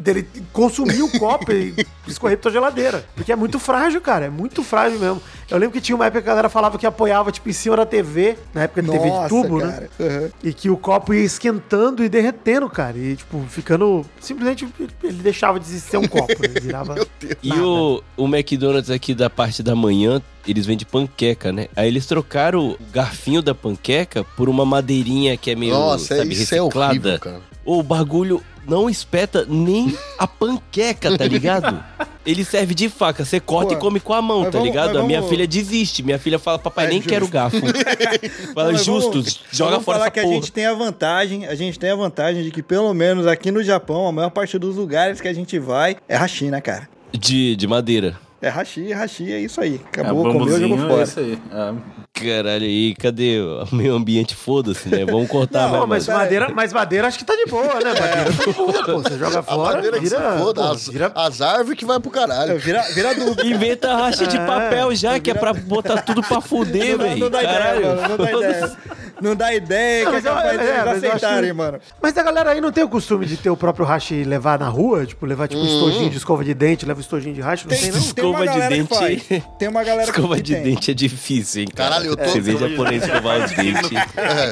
dele 0.00 0.26
consumir 0.52 1.00
o 1.00 1.18
copo 1.18 1.52
e 1.52 1.74
escorrer 2.06 2.36
pra 2.36 2.42
tua 2.42 2.52
geladeira. 2.52 3.04
Porque 3.14 3.30
é 3.30 3.36
muito 3.36 3.58
frágil, 3.58 4.00
cara. 4.00 4.26
É 4.26 4.30
muito 4.30 4.64
frágil 4.64 4.98
mesmo. 4.98 5.22
Eu 5.48 5.58
lembro 5.58 5.72
que 5.72 5.80
tinha 5.80 5.94
uma 5.94 6.06
época 6.06 6.22
que 6.22 6.28
a 6.28 6.32
galera 6.32 6.48
falava 6.48 6.76
que 6.76 6.86
apoiava, 6.86 7.30
tipo, 7.30 7.48
em 7.48 7.52
cima 7.52 7.76
da 7.76 7.86
TV, 7.86 8.36
na 8.52 8.62
época 8.62 8.82
de 8.82 8.90
TV 8.90 9.04
de 9.04 9.10
Nossa, 9.10 9.28
tubo, 9.28 9.58
né? 9.58 9.72
cara. 9.72 9.90
Uhum. 10.00 10.30
E 10.42 10.52
que 10.52 10.68
o 10.70 10.76
copo 10.76 11.14
ia 11.14 11.22
esquentando 11.24 12.02
e 12.04 12.08
derretendo, 12.08 12.68
cara. 12.68 12.98
E, 12.98 13.16
tipo, 13.16 13.40
ficando. 13.48 14.04
Simplesmente 14.20 14.66
ele 15.04 15.22
deixava 15.22 15.60
de 15.60 15.66
ser 15.66 15.98
um 15.98 16.08
copo, 16.08 16.32
né? 16.42 16.48
Ele 16.50 16.60
Virava. 16.70 17.06
E 17.42 17.52
o, 17.52 18.02
o 18.16 18.24
McDonald's 18.26 18.90
aqui 18.90 19.14
da 19.14 19.30
parte 19.30 19.62
da 19.62 19.74
manhã, 19.76 20.20
eles 20.46 20.66
vendem 20.66 20.86
panqueca, 20.90 21.52
né? 21.52 21.68
Aí 21.76 21.86
eles 21.88 22.06
trocaram 22.06 22.70
o 22.70 22.76
garfinho 22.92 23.40
da 23.40 23.54
panqueca 23.54 24.24
por 24.36 24.48
uma 24.48 24.64
madeirinha 24.64 25.36
que 25.36 25.50
é 25.50 25.54
meio, 25.54 25.74
Nossa, 25.74 26.16
sabe, 26.16 26.32
isso 26.32 26.54
é 26.54 26.58
reciclada. 26.58 26.90
horrível, 26.90 27.18
cara. 27.20 27.49
O 27.64 27.82
bagulho 27.82 28.42
não 28.66 28.88
espeta 28.88 29.44
nem 29.48 29.96
a 30.18 30.26
panqueca, 30.26 31.16
tá 31.16 31.24
ligado? 31.24 31.82
Ele 32.24 32.44
serve 32.44 32.74
de 32.74 32.88
faca, 32.88 33.24
você 33.24 33.40
corta 33.40 33.70
Pô, 33.70 33.74
e 33.74 33.80
come 33.80 33.98
com 34.00 34.12
a 34.12 34.20
mão, 34.22 34.44
tá 34.44 34.50
vamos- 34.50 34.66
ligado? 34.66 34.98
A 34.98 35.02
minha 35.02 35.20
vamos- 35.20 35.30
filha 35.34 35.46
desiste. 35.46 36.02
Minha 36.02 36.18
filha 36.18 36.38
fala, 36.38 36.58
papai, 36.58 36.86
É 36.86 36.88
nem 36.90 36.98
justo. 36.98 37.08
quero 37.08 37.26
garfo. 37.28 37.56
fala, 38.54 38.72
Mas 38.72 38.84
justo, 38.84 39.10
vamos- 39.12 39.40
joga 39.50 39.70
vamos 39.72 39.84
fora 39.84 39.98
falar 39.98 40.06
essa 40.06 40.10
que 40.12 40.20
porra. 40.20 40.32
a 40.32 40.34
gente 40.36 40.52
tem 40.52 40.66
a 40.66 40.74
vantagem, 40.74 41.46
a 41.46 41.54
gente 41.54 41.78
tem 41.78 41.90
a 41.90 41.96
vantagem 41.96 42.42
de 42.44 42.50
que 42.50 42.62
pelo 42.62 42.92
menos 42.94 43.26
aqui 43.26 43.50
no 43.50 43.62
Japão, 43.64 44.06
a 44.06 44.12
maior 44.12 44.30
parte 44.30 44.58
dos 44.58 44.76
lugares 44.76 45.20
que 45.20 45.28
a 45.28 45.32
gente 45.32 45.58
vai 45.58 45.96
é 46.08 46.16
hashi, 46.16 46.50
né, 46.50 46.60
cara? 46.60 46.88
De, 47.12 47.56
de 47.56 47.66
madeira. 47.66 48.18
É 48.42 48.48
hashi, 48.48 48.90
hashi, 48.92 49.30
é 49.32 49.38
isso 49.40 49.60
aí. 49.60 49.80
É, 49.96 50.00
Acabou, 50.00 50.22
comeu, 50.24 50.38
bambuzinho, 50.40 50.68
jogou 50.70 50.84
é 50.86 50.88
fora. 50.88 51.02
isso 51.02 51.20
aí. 51.20 51.38
É. 51.52 51.74
Caralho, 52.12 52.64
aí 52.64 52.94
cadê 52.94 53.38
o 53.40 53.66
meio 53.74 53.94
ambiente? 53.94 54.34
Foda-se, 54.34 54.88
né? 54.88 55.04
Vamos 55.04 55.28
cortar 55.28 55.70
Não, 55.70 55.86
mas 55.86 56.06
madeira, 56.08 56.48
mas 56.54 56.72
madeira 56.72 57.06
acho 57.08 57.18
que 57.18 57.24
tá 57.24 57.34
de 57.36 57.44
boa, 57.46 57.64
né? 57.64 57.70
Madeira 58.00 58.32
tá 58.32 58.44
de 58.46 58.52
boa, 58.52 58.84
pô. 58.84 58.92
Você 59.02 59.18
joga 59.18 59.38
A 59.40 59.42
fora, 59.42 59.74
madeira 59.76 59.98
que 60.00 60.06
se 60.08 60.16
vira, 60.16 60.38
foda, 60.38 60.62
pô, 60.62 60.68
as, 60.72 60.88
vira 60.88 61.12
as 61.14 61.40
árvores 61.42 61.78
que 61.78 61.84
vai 61.84 62.00
pro 62.00 62.10
caralho. 62.10 62.58
Vira, 62.58 62.82
vira 62.94 63.10
adubo. 63.10 63.40
Inventa 63.44 63.94
racha 63.94 64.26
de 64.26 64.36
É, 64.38 64.46
papel 64.46 64.94
já, 64.94 65.20
que 65.20 65.30
é 65.30 65.34
pra 65.34 65.52
botar 65.52 66.00
tudo 66.02 66.22
pra 66.22 66.40
fuder, 66.40 66.92
Não 66.92 66.98
dá- 66.98 67.04
velho. 67.04 67.20
não 67.20 67.30
dá 67.30 67.42
ideia, 67.42 67.94
mano. 67.96 68.08
Não 68.08 68.16
dá 68.16 68.32
ideia. 68.32 68.72
Não 69.20 69.36
dá 69.36 69.54
ideia 69.54 70.04
Não, 70.06 70.12
que 70.12 70.16
é 70.16 70.22
capaz 70.22 70.46
é, 70.46 70.56
deles 70.58 70.70
acho- 70.78 70.96
aceitarem, 70.96 71.52
mano. 71.52 71.78
Mas 72.00 72.16
a 72.16 72.22
galera 72.22 72.50
aí 72.52 72.60
não 72.60 72.72
tem 72.72 72.82
o 72.84 72.88
costume 72.88 73.26
de 73.26 73.36
ter 73.36 73.50
o 73.50 73.56
próprio 73.56 73.84
hashi 73.84 74.14
e 74.14 74.24
levar 74.24 74.58
na 74.58 74.66
rua? 74.68 75.04
Tipo, 75.04 75.26
levar 75.26 75.46
tipo 75.46 75.60
um 75.60 75.66
estojinho 75.66 76.08
de 76.08 76.16
escova 76.16 76.42
de 76.42 76.54
dente, 76.54 76.86
leva 76.86 76.98
um 76.98 77.02
estojinho 77.02 77.34
de 77.34 77.40
hashi? 77.42 77.66
Não 77.68 77.76
tem, 77.76 77.92
não? 77.92 78.00
Tem 78.00 78.29
Escova 78.32 78.46
de 78.46 78.68
dente. 78.68 79.42
Tem 79.58 79.68
uma 79.68 79.82
galera 79.84 80.04
Escova 80.10 80.36
que 80.36 80.42
de 80.42 80.54
tem. 80.54 80.62
dente 80.62 80.90
é 80.90 80.94
difícil, 80.94 81.62
hein, 81.62 81.68
cara. 81.74 81.90
Caralho, 81.90 82.10
eu 82.10 82.16
tô- 82.16 82.24
Você 82.24 82.40
vê 82.40 82.56
japonês 82.56 83.02
escovar 83.04 83.44
os 83.44 83.50
dentes. 83.52 83.90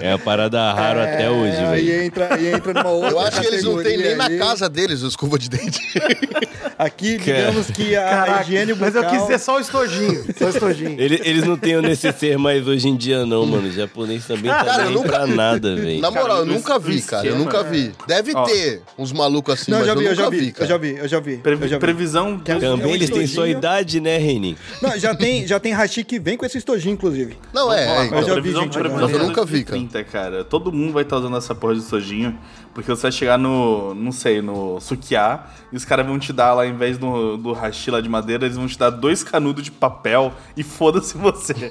É 0.03 0.11
uma 0.11 0.19
parada 0.19 0.73
raro 0.73 1.01
até 1.01 1.31
hoje, 1.31 1.57
É, 1.57 1.71
velho. 1.71 1.85
E 1.89 2.05
entra, 2.07 2.39
e 2.41 2.47
entra 2.49 2.73
numa 2.75 2.91
outra 2.91 3.11
Eu 3.11 3.21
acho 3.21 3.41
que 3.41 3.47
eles 3.47 3.65
não 3.65 3.83
têm 3.83 3.97
nem 3.99 4.17
na 4.17 4.31
casa 4.39 4.69
deles 4.69 5.03
o 5.03 5.09
escova 5.09 5.39
de 5.39 5.49
dente. 5.49 5.81
Aqui, 6.79 7.19
digamos 7.19 7.67
que 7.73 7.97
a 7.97 8.03
Caraca, 8.05 8.43
higiene 8.43 8.73
bucal... 8.73 8.87
mas 8.87 8.95
eu 8.95 9.11
quis 9.11 9.23
dizer 9.23 9.39
só 9.41 9.57
o 9.57 9.61
estojinho. 9.61 10.25
Só 10.39 10.47
o 10.47 10.49
estojinho. 10.51 10.95
Ele- 11.01 11.21
Eles 11.25 11.43
não 11.45 11.57
têm 11.57 11.77
o 11.77 11.83
necessário 11.83 12.39
mais 12.39 12.67
hoje 12.69 12.89
em 12.89 12.97
dia, 12.97 13.27
não, 13.27 13.45
mano. 13.45 13.67
O 13.69 13.73
japonês 13.73 14.25
também 14.27 14.49
tá 14.51 14.65
Cara, 14.65 14.83
eu 14.83 14.87
nem 14.87 14.95
nunca- 14.95 15.09
pra 15.09 15.27
nada, 15.27 15.75
velho. 15.77 16.01
Na 16.01 16.11
moral, 16.11 16.39
eu 16.39 16.47
nunca 16.47 16.79
vi, 16.79 17.03
cara. 17.03 17.27
Eu 17.27 17.37
nunca 17.37 17.59
é- 17.59 17.65
vi. 17.65 17.93
Deve 18.07 18.33
Ó. 18.35 18.45
ter 18.45 18.83
uns 18.97 19.11
malucos 19.13 19.55
assim, 19.55 19.73
Não, 19.73 19.79
mas 19.79 19.87
já 19.89 19.93
eu 19.95 19.99
vi, 19.99 20.05
eu 20.05 20.11
nunca 20.13 20.23
já 20.23 20.31
vi, 20.31 20.53
cara. 20.53 20.65
eu 20.65 20.69
já 20.69 20.79
vi, 20.79 20.97
eu 20.97 21.09
já 21.09 21.21
vi. 21.21 21.37
Previ- 21.39 21.63
eu 21.65 21.69
já 21.69 21.77
vi. 21.77 21.81
previsão. 21.81 22.39
Que 22.39 22.53
é 22.53 22.59
Também 22.61 22.93
é 22.93 22.95
eles 22.95 23.11
têm 23.11 23.27
sua 23.27 23.49
estojinho. 23.49 23.61
Né, 24.01 24.19
Reni? 24.19 24.57
Não, 24.81 24.99
já 24.99 25.15
tem, 25.15 25.47
já 25.47 25.61
tem 25.61 25.73
hashi 25.73 26.05
que 26.05 26.19
vem 26.19 26.37
com 26.37 26.47
esse 26.47 26.59
estojinho, 26.59 26.95
inclusive. 26.95 27.37
Não, 27.53 27.73
é, 27.73 27.85
é 27.85 27.89
Ó, 27.89 28.05
então. 28.05 28.19
eu 28.21 28.27
já 28.27 28.41
vi 28.41 28.53
gente. 28.53 28.79
Mas 28.79 29.13
eu 29.13 29.19
nunca 29.19 29.45
vi, 29.45 29.65
2030, 29.65 30.05
cara. 30.05 30.45
Todo 30.45 30.73
mundo 30.73 30.93
vai 30.93 31.03
estar 31.03 31.17
usando 31.17 31.37
essa 31.37 31.55
porra 31.55 31.75
de 31.75 31.83
sojinho. 31.83 32.39
Porque 32.79 32.93
você 32.93 33.03
vai 33.03 33.13
chegar 33.13 33.37
no, 33.37 33.93
não 33.93 34.13
sei, 34.13 34.41
no 34.41 34.81
Sukiá 34.81 35.47
e 35.73 35.77
os 35.77 35.85
caras 35.85 36.07
vão 36.07 36.17
te 36.17 36.33
dar 36.33 36.55
lá, 36.55 36.65
em 36.65 36.77
vez 36.77 36.97
do, 36.97 37.37
do 37.37 37.53
hashi 37.53 37.91
lá 37.91 38.01
de 38.01 38.09
madeira, 38.09 38.45
eles 38.45 38.57
vão 38.57 38.69
te 38.69 38.79
dar 38.79 38.91
dois 38.91 39.25
canudos 39.25 39.65
de 39.65 39.73
papel 39.73 40.33
e 40.57 40.63
foda-se 40.63 41.19
você. 41.19 41.55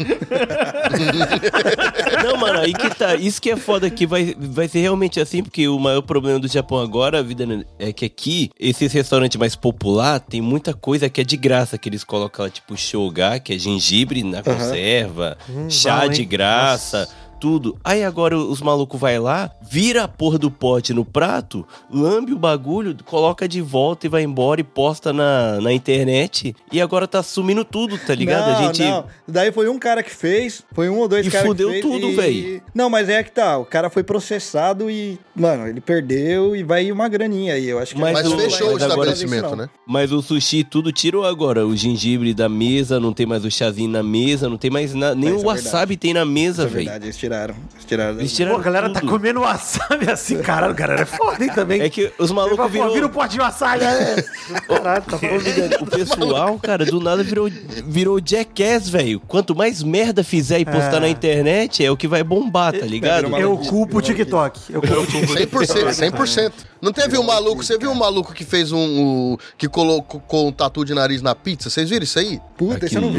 Não, 2.24 2.36
mano, 2.36 2.60
aí 2.60 2.74
que 2.74 2.90
tá. 2.94 3.16
Isso 3.16 3.42
que 3.42 3.52
é 3.52 3.56
foda 3.56 3.90
que 3.90 4.06
vai, 4.06 4.36
vai 4.38 4.68
ser 4.68 4.80
realmente 4.80 5.18
assim, 5.20 5.42
porque 5.42 5.68
o 5.70 5.80
maior 5.80 6.02
problema 6.02 6.40
do 6.40 6.48
Japão 6.50 6.80
agora, 6.80 7.20
a 7.20 7.24
vida 7.24 7.46
né, 7.46 7.64
é 7.80 7.94
que 7.94 8.04
aqui, 8.04 8.50
esses 8.60 8.92
restaurantes 8.92 9.38
mais 9.40 9.56
popular, 9.56 10.20
tem 10.20 10.42
muita 10.42 10.74
coisa 10.74 11.10
que 11.10 11.22
é 11.22 11.24
de 11.24 11.38
graça, 11.38 11.78
que 11.78 11.87
eles 11.88 12.04
colocam 12.04 12.50
tipo 12.50 12.76
shoga, 12.78 13.40
que 13.40 13.54
é 13.54 13.58
gengibre 13.58 14.24
na 14.24 14.44
conserva, 14.44 15.38
chá 15.70 16.02
bom, 16.02 16.10
de 16.10 16.26
graça. 16.26 17.08
Tudo. 17.40 17.78
Aí 17.84 18.04
agora 18.04 18.38
os 18.38 18.62
malucos 18.62 19.00
vai 19.00 19.20
lá, 19.20 19.52
vira 19.62 20.04
a 20.04 20.08
porra 20.08 20.38
do 20.38 20.50
pote 20.50 20.94
no 20.94 21.06
prato, 21.06 21.66
lambe 21.92 22.34
o 22.34 22.38
bagulho, 22.38 22.96
coloca 23.06 23.48
de 23.48 23.62
volta 23.62 24.08
e 24.08 24.10
vai 24.10 24.24
embora 24.24 24.60
e 24.62 24.64
posta 24.64 25.14
na, 25.14 25.62
na 25.62 25.72
internet. 25.72 26.56
E 26.72 26.82
agora 26.82 27.08
tá 27.08 27.22
sumindo 27.22 27.64
tudo, 27.64 27.98
tá 27.98 28.16
ligado? 28.16 28.48
Não, 28.52 28.58
a 28.58 28.64
gente. 28.74 28.84
não. 28.84 29.06
Daí 29.28 29.52
foi 29.52 29.70
um 29.70 29.78
cara 29.78 30.02
que 30.02 30.10
fez, 30.14 30.64
foi 30.74 30.90
um 30.90 30.98
ou 31.00 31.08
dois 31.08 31.26
E 31.26 31.30
caras 31.30 31.44
que 31.44 31.48
fudeu 31.50 31.70
fez. 31.70 31.82
tudo, 31.82 32.08
e- 32.08 32.16
véi. 32.16 32.62
Não, 32.74 32.90
mas 32.90 33.08
é 33.10 33.22
que 33.24 33.32
tá, 33.32 33.58
o 33.58 33.66
cara 33.66 33.90
foi 33.90 34.04
processado 34.04 34.90
e, 34.90 35.20
mano, 35.36 35.68
ele 35.68 35.80
perdeu 35.82 36.56
e 36.56 36.64
vai 36.64 36.92
uma 36.92 37.08
graninha 37.08 37.54
aí, 37.54 37.68
eu 37.68 37.80
acho 37.80 37.94
que... 37.96 38.02
Mas 38.02 38.14
Mas 38.14 38.28
o- 38.28 38.38
fechou 38.38 38.70
o 38.70 38.74
mas 38.74 38.84
agora- 38.84 39.12
estabelecimento, 39.12 39.56
né? 39.56 39.70
Mas 39.86 40.12
o 40.12 40.22
sushi 40.22 40.64
tudo 40.64 40.92
tirou 40.92 41.26
agora. 41.26 41.66
O 41.68 41.76
gengibre 41.76 42.34
da 42.34 42.50
mesa, 42.50 43.00
não 43.00 43.14
tem 43.14 43.26
mais 43.26 43.46
o 43.46 43.52
chazinho 43.52 43.90
na 43.90 44.02
mesa, 44.04 44.50
não 44.50 44.58
tem 44.58 44.70
mais 44.72 44.94
nada. 44.94 45.16
Nem 45.16 45.30
Isso 45.36 45.46
o 45.46 45.52
é 45.52 45.54
wasabi 45.54 45.98
tem 45.98 46.14
na 46.14 46.26
mesa, 46.26 46.48
Isso 46.48 46.62
é 46.62 46.66
velho. 46.66 46.90
verdade, 46.90 47.10
tiraram. 47.28 47.56
Eles 47.74 47.86
tiraram. 47.86 48.20
Eles 48.20 48.32
Pô, 48.32 48.36
tiraram 48.38 48.58
a 48.58 48.62
galera 48.62 48.90
tá 48.90 49.00
tudo. 49.02 49.10
comendo 49.12 49.42
wasabi 49.42 50.10
assim, 50.10 50.40
caralho, 50.42 50.74
galera 50.74 51.02
é 51.02 51.06
foda, 51.06 51.44
hein, 51.44 51.52
também. 51.54 51.82
É 51.82 51.90
que 51.90 52.12
os 52.18 52.30
Pô, 52.30 52.36
malucos 52.36 52.72
virou... 52.72 52.94
Vira 52.94 53.06
o 53.06 53.10
pote 53.10 53.34
de 53.34 53.40
wasabi, 53.40 53.84
é. 53.84 54.24
Caralho, 54.68 55.04
tá 55.04 55.18
falando 55.18 55.82
O 55.82 55.86
pessoal, 55.86 56.60
cara, 56.60 56.86
do 56.86 57.00
nada 57.00 57.24
virou, 57.24 57.50
virou 57.86 58.20
jackass, 58.24 58.90
velho. 58.90 59.20
Quanto 59.28 59.56
mais 59.56 59.84
merda 59.84 60.24
fizer 60.24 60.60
e 60.60 60.66
postar 60.66 60.98
É. 60.98 61.00
na 61.02 61.10
internet, 61.10 61.84
é 61.84 61.92
o 61.92 61.98
que 61.98 62.08
vai 62.08 62.24
bombar, 62.24 62.74
tá 62.74 62.86
ligado? 62.86 63.26
virou 63.26 63.30
uma- 63.32 63.40
Eu 63.40 63.58
culpo 63.58 63.98
o 63.98 64.02
TikTok. 64.02 64.60
Eu 64.74 64.82
culpo 64.82 65.02
o 65.02 65.06
TikTok. 65.06 65.66
100%, 65.68 65.94
100%. 65.94 66.52
Não 66.80 66.94
teve 66.94 67.18
um 67.18 67.24
maluco, 67.24 67.64
você 67.64 67.76
viu 67.76 67.90
um 67.90 67.96
maluco 67.96 68.34
que 68.34 68.44
fez 68.46 68.72
um, 68.72 68.78
um- 68.78 69.38
que 69.58 69.68
colocou 69.68 70.20
com 70.22 70.48
um 70.50 70.52
tatu 70.52 70.86
de 70.86 70.94
nariz 70.94 71.24
na 71.24 71.34
pizza? 71.34 71.72
Vocês 71.72 71.90
viram 71.90 72.04
isso 72.04 72.20
aí? 72.20 72.40
Puta, 72.56 72.86
Ah, 72.86 72.90
que 72.90 72.96
eu 72.96 73.02
não 73.02 73.12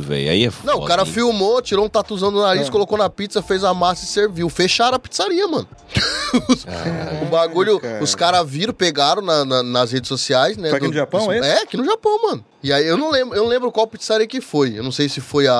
velho. 0.00 0.30
Aí 0.30 0.44
é 0.46 0.50
foda. 0.50 0.72
Não, 0.72 0.80
o 0.80 0.86
cara 0.86 1.02
hein? 1.02 1.08
filmou, 1.12 1.60
tirou 1.60 1.84
um 1.84 1.88
tatuzão 1.90 2.30
no 2.30 2.40
nariz, 2.40 2.68
Ah. 2.68 2.70
colocou 2.70 2.96
na 2.96 3.10
pizza, 3.10 3.42
fez 3.42 3.51
a 3.62 3.74
massa 3.74 4.04
e 4.04 4.08
serviu. 4.08 4.48
Fecharam 4.48 4.96
a 4.96 4.98
pizzaria, 4.98 5.46
mano. 5.46 5.68
o 7.22 7.26
bagulho, 7.26 7.80
os 8.00 8.14
caras 8.14 8.48
viram, 8.48 8.72
pegaram 8.72 9.20
na- 9.22 9.44
na- 9.44 9.62
nas 9.62 9.92
redes 9.92 10.08
sociais, 10.08 10.56
né? 10.56 10.68
Foi 10.70 10.78
aqui 10.78 10.88
no 10.88 10.94
Japão, 10.94 11.30
é 11.32 11.38
esse? 11.38 11.48
É, 11.48 11.62
aqui 11.62 11.76
no 11.76 11.84
Japão, 11.84 12.22
mano. 12.22 12.44
E 12.62 12.72
aí 12.72 12.86
eu 12.86 12.96
não 12.96 13.10
lembro, 13.10 13.34
eu 13.36 13.42
não 13.42 13.48
lembro 13.48 13.72
qual 13.72 13.86
pizzaria 13.86 14.26
que 14.26 14.40
foi. 14.40 14.78
Eu 14.78 14.82
não 14.84 14.92
sei 14.92 15.08
se 15.08 15.20
foi 15.20 15.48
a, 15.48 15.54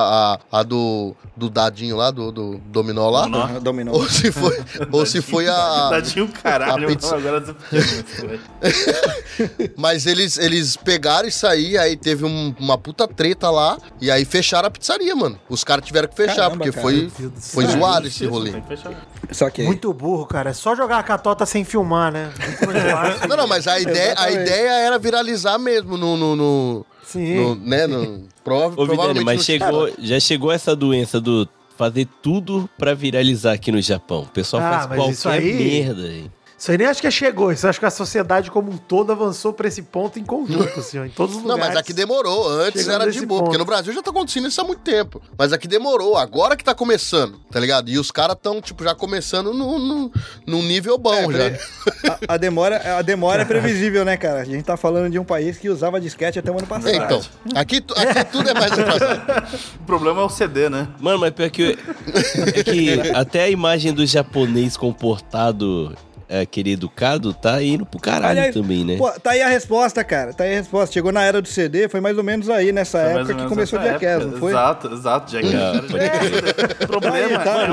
a, 0.51 0.59
a 0.59 0.63
do, 0.63 1.13
do 1.35 1.49
dadinho 1.49 1.97
lá, 1.97 2.09
do, 2.11 2.31
do 2.31 2.57
dominó 2.65 3.09
lá. 3.09 3.25
Aham, 3.25 3.59
Dominou. 3.63 3.95
Ou 3.95 4.07
se 4.09 4.31
foi, 4.31 4.57
ou 4.91 5.05
se 5.05 5.21
foi 5.21 5.47
a. 5.49 5.87
Tadinho 5.89 6.27
caralho, 6.41 6.85
a 6.85 6.87
pizza. 6.87 7.15
agora. 7.15 7.43
Mas 9.77 10.05
eles, 10.05 10.37
eles 10.37 10.77
pegaram 10.77 11.27
isso 11.27 11.45
aí, 11.45 11.77
aí 11.77 11.95
teve 11.97 12.25
um- 12.25 12.53
uma 12.59 12.77
puta 12.77 13.07
treta 13.07 13.49
lá, 13.49 13.77
e 13.99 14.09
aí 14.09 14.25
fecharam 14.25 14.67
a 14.67 14.71
pizzaria, 14.71 15.15
mano. 15.15 15.39
Os 15.49 15.63
caras 15.63 15.85
tiveram 15.85 16.07
que 16.07 16.15
fechar, 16.15 16.35
Caramba, 16.35 16.57
porque 16.57 16.71
cara. 16.71 16.81
foi, 16.81 17.11
foi 17.39 17.65
zoado 17.65 18.07
esse 18.07 18.25
rolê. 18.25 18.53
Só 19.31 19.49
que... 19.49 19.63
Muito 19.63 19.91
burro, 19.93 20.25
cara. 20.25 20.51
É 20.51 20.53
só 20.53 20.75
jogar 20.75 20.99
a 20.99 21.03
catota 21.03 21.45
sem 21.45 21.63
filmar, 21.63 22.11
né? 22.11 22.31
Não, 23.27 23.35
não, 23.37 23.47
mas 23.47 23.67
a 23.67 23.79
ideia, 23.79 24.13
a 24.17 24.31
ideia 24.31 24.69
era 24.71 24.99
viralizar 24.99 25.57
mesmo 25.57 25.97
no, 25.97 26.15
no, 26.17 26.35
no, 26.35 26.85
Sim. 27.13 27.35
no- 27.35 27.55
né, 27.55 27.87
no, 27.87 28.23
prova, 28.43 28.65
Ô, 28.67 28.69
Vidani, 28.85 28.87
provavelmente 28.87 29.25
mas 29.25 29.43
chegou, 29.45 29.89
já 29.99 30.19
chegou 30.19 30.51
essa 30.51 30.75
doença 30.75 31.19
do 31.21 31.47
fazer 31.77 32.07
tudo 32.21 32.69
pra 32.77 32.93
viralizar 32.93 33.53
aqui 33.53 33.71
no 33.71 33.81
Japão. 33.81 34.21
O 34.23 34.27
pessoal 34.27 34.61
Ah, 34.63 34.69
faz 34.71 34.87
mas 34.89 34.97
qualquer 34.97 35.13
isso 35.13 35.29
aí- 35.29 35.53
merda. 35.53 36.07
hein? 36.07 36.31
Isso 36.63 36.71
aí 36.71 36.77
nem 36.77 36.87
acho 36.87 37.01
que 37.01 37.11
chegou. 37.11 37.51
Isso 37.51 37.67
acho 37.67 37.77
que 37.77 37.85
a 37.85 37.89
sociedade 37.89 38.49
como 38.49 38.71
um 38.71 38.77
todo 38.77 39.11
avançou 39.11 39.51
pra 39.51 39.67
esse 39.67 39.81
ponto 39.81 40.17
em 40.17 40.23
conjunto, 40.23 40.79
assim, 40.79 40.97
ó, 40.97 41.03
em 41.03 41.09
todos 41.09 41.35
os 41.35 41.41
Não, 41.43 41.55
lugares. 41.55 41.73
mas 41.73 41.77
aqui 41.77 41.91
demorou. 41.91 42.47
Antes 42.49 42.87
era 42.87 43.11
de 43.11 43.25
boa, 43.25 43.39
ponto. 43.39 43.47
porque 43.49 43.57
no 43.57 43.65
Brasil 43.65 43.91
já 43.91 44.01
tá 44.01 44.11
acontecendo 44.11 44.47
isso 44.47 44.61
há 44.61 44.63
muito 44.63 44.79
tempo. 44.79 45.21
Mas 45.37 45.51
aqui 45.51 45.67
demorou, 45.67 46.15
agora 46.15 46.55
que 46.55 46.63
tá 46.63 46.73
começando, 46.73 47.37
tá 47.51 47.59
ligado? 47.59 47.89
E 47.89 47.99
os 47.99 48.11
caras 48.11 48.37
tão, 48.41 48.61
tipo, 48.61 48.81
já 48.81 48.95
começando 48.95 49.53
no, 49.53 49.77
no, 49.77 50.11
num 50.47 50.63
nível 50.63 50.97
bom 50.97 51.29
já. 51.33 51.47
A, 52.27 52.35
a 52.35 52.37
demora, 52.37 52.97
a 52.97 53.01
demora 53.01 53.41
é 53.41 53.45
previsível, 53.45 54.05
né, 54.05 54.15
cara? 54.15 54.39
A 54.39 54.45
gente 54.45 54.63
tá 54.63 54.77
falando 54.77 55.11
de 55.11 55.19
um 55.19 55.25
país 55.25 55.57
que 55.57 55.67
usava 55.67 55.99
disquete 55.99 56.39
até 56.39 56.49
o 56.49 56.57
ano 56.57 56.65
passado. 56.65 56.93
É, 56.93 56.95
então, 56.95 57.21
aqui, 57.55 57.83
aqui 57.93 58.31
tudo 58.31 58.49
é 58.49 58.53
mais 58.53 58.71
atrasado. 58.71 59.53
O 59.81 59.83
problema 59.83 60.21
é 60.21 60.23
o 60.23 60.29
CD, 60.29 60.69
né? 60.69 60.87
Mano, 61.01 61.19
mas 61.19 61.31
pior 61.31 61.49
que, 61.49 61.77
é 62.55 62.63
que 62.63 63.01
até 63.13 63.43
a 63.43 63.49
imagem 63.49 63.91
do 63.91 64.05
japonês 64.05 64.77
comportado, 64.77 65.93
é, 65.93 66.12
aquele 66.29 66.71
educado, 66.73 67.33
tá 67.33 67.61
indo 67.63 67.85
pro 67.85 67.99
caralho 67.99 68.31
Aliás, 68.39 68.53
também, 68.53 68.83
né? 68.85 68.97
Pô, 68.97 69.09
tá 69.11 69.31
aí 69.31 69.41
a 69.41 69.47
resposta, 69.47 70.03
cara. 70.03 70.33
Tá 70.33 70.43
aí 70.43 70.53
a 70.53 70.57
resposta. 70.59 70.93
Chegou 70.93 71.11
na 71.11 71.23
era 71.23 71.41
do 71.41 71.47
CD, 71.47 71.87
foi 71.89 71.99
mais 72.01 72.17
ou 72.17 72.23
menos 72.23 72.49
aí, 72.49 72.71
nessa 72.71 72.99
Foi 72.99 73.11
época 73.21 73.33
que 73.35 73.45
começou 73.47 73.79
o 73.79 73.83
Jackass, 73.83 74.25
não 74.25 74.37
foi? 74.37 74.51
Exato, 74.51 74.93
exato, 74.93 75.31
Jackass. 75.31 75.53
Ah, 75.53 75.73
Jackass. 75.97 76.83
O 76.83 76.87
problema 76.87 77.13
Aí, 77.27 77.33
tá, 77.43 77.67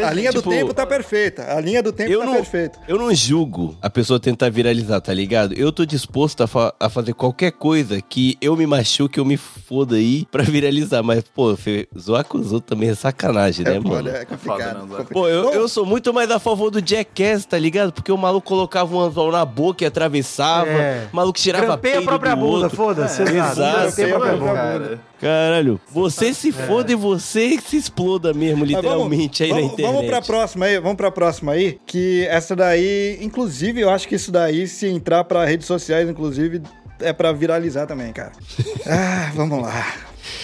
é. 0.00 0.04
A 0.04 0.12
linha 0.12 0.32
do 0.32 0.38
Tipo, 0.38 0.50
tempo 0.50 0.74
tá 0.74 0.86
perfeita. 0.86 1.54
A 1.56 1.60
linha 1.60 1.82
do 1.82 1.92
tempo 1.92 2.10
Eu 2.10 2.20
tá 2.20 2.26
não, 2.26 2.34
perfeita. 2.34 2.78
eu 2.88 2.98
não 2.98 3.14
julgo 3.14 3.76
a 3.82 3.90
pessoa 3.90 4.18
tentar 4.20 4.50
viralizar, 4.50 5.00
tá 5.00 5.12
ligado? 5.12 5.52
Eu 5.54 5.72
tô 5.72 5.84
disposto 5.84 6.42
a, 6.42 6.46
fa- 6.46 6.74
a 6.78 6.88
fazer 6.88 7.14
qualquer 7.14 7.52
coisa 7.52 8.00
que 8.00 8.36
eu 8.40 8.56
me 8.56 8.66
machuque, 8.66 9.18
eu 9.18 9.24
me 9.24 9.36
foda 9.36 9.96
aí 9.96 10.26
pra 10.30 10.42
viralizar. 10.42 11.02
Mas, 11.02 11.24
pô, 11.24 11.56
zoar 11.98 12.24
com 12.24 12.38
os 12.38 12.52
outros 12.52 12.68
também 12.70 12.90
é 12.90 12.94
sacanagem, 12.94 13.64
né, 13.64 13.76
É, 13.76 13.80
mano? 13.80 14.08
é 14.08 14.24
complicado. 14.24 14.58
foda, 14.58 14.74
não, 14.74 14.80
Zé. 14.88 14.96
complicado. 14.96 15.12
Pô, 15.12 15.28
eu, 15.28 15.52
eu 15.52 15.68
sou 15.68 15.84
muito 15.86 16.12
mais 16.12 16.30
a 16.30 16.38
favor 16.38 16.70
do 16.70 16.80
Jackass, 16.86 17.44
tá 17.46 17.58
ligado? 17.58 17.87
Porque 17.92 18.10
o 18.12 18.16
maluco 18.16 18.46
colocava 18.46 18.94
um 18.94 19.00
anzol 19.00 19.30
na 19.32 19.44
boca 19.44 19.84
e 19.84 19.86
atravessava, 19.86 20.68
É. 20.70 21.08
o 21.12 21.16
maluco 21.16 21.38
tirava 21.38 21.66
Grampeia 21.66 21.98
a 21.98 22.02
própria 22.02 22.34
do 22.34 22.40
bunda, 22.40 22.70
foda-se. 22.70 23.22
É, 23.22 23.24
exato. 23.24 23.52
exato. 23.60 23.80
Grampeia 23.96 24.06
a 24.06 24.18
própria 24.18 24.36
bunda. 24.36 24.54
Cara, 24.88 25.00
Caralho, 25.20 25.80
você 25.90 26.32
se 26.32 26.52
foda 26.52 26.92
e 26.92 26.94
você 26.94 27.58
se 27.58 27.76
exploda 27.76 28.32
mesmo, 28.32 28.64
literalmente, 28.64 29.42
aí 29.42 29.48
vamos, 29.50 29.64
na 29.66 29.72
internet. 29.72 29.92
Vamos 29.94 30.06
pra 30.10 30.22
próxima 30.22 30.66
aí, 30.66 30.78
vamos 30.78 30.96
pra 30.96 31.10
próxima 31.10 31.52
aí. 31.52 31.78
Que 31.86 32.24
essa 32.30 32.54
daí, 32.54 33.18
inclusive, 33.20 33.80
eu 33.80 33.90
acho 33.90 34.06
que 34.06 34.14
isso 34.14 34.30
daí, 34.30 34.66
se 34.68 34.86
entrar 34.86 35.24
pra 35.24 35.44
redes 35.44 35.66
sociais, 35.66 36.08
inclusive, 36.08 36.62
é 37.00 37.12
pra 37.12 37.32
viralizar 37.32 37.86
também, 37.86 38.12
cara. 38.12 38.32
Ah, 38.86 39.30
vamos 39.34 39.60
lá. 39.60 39.86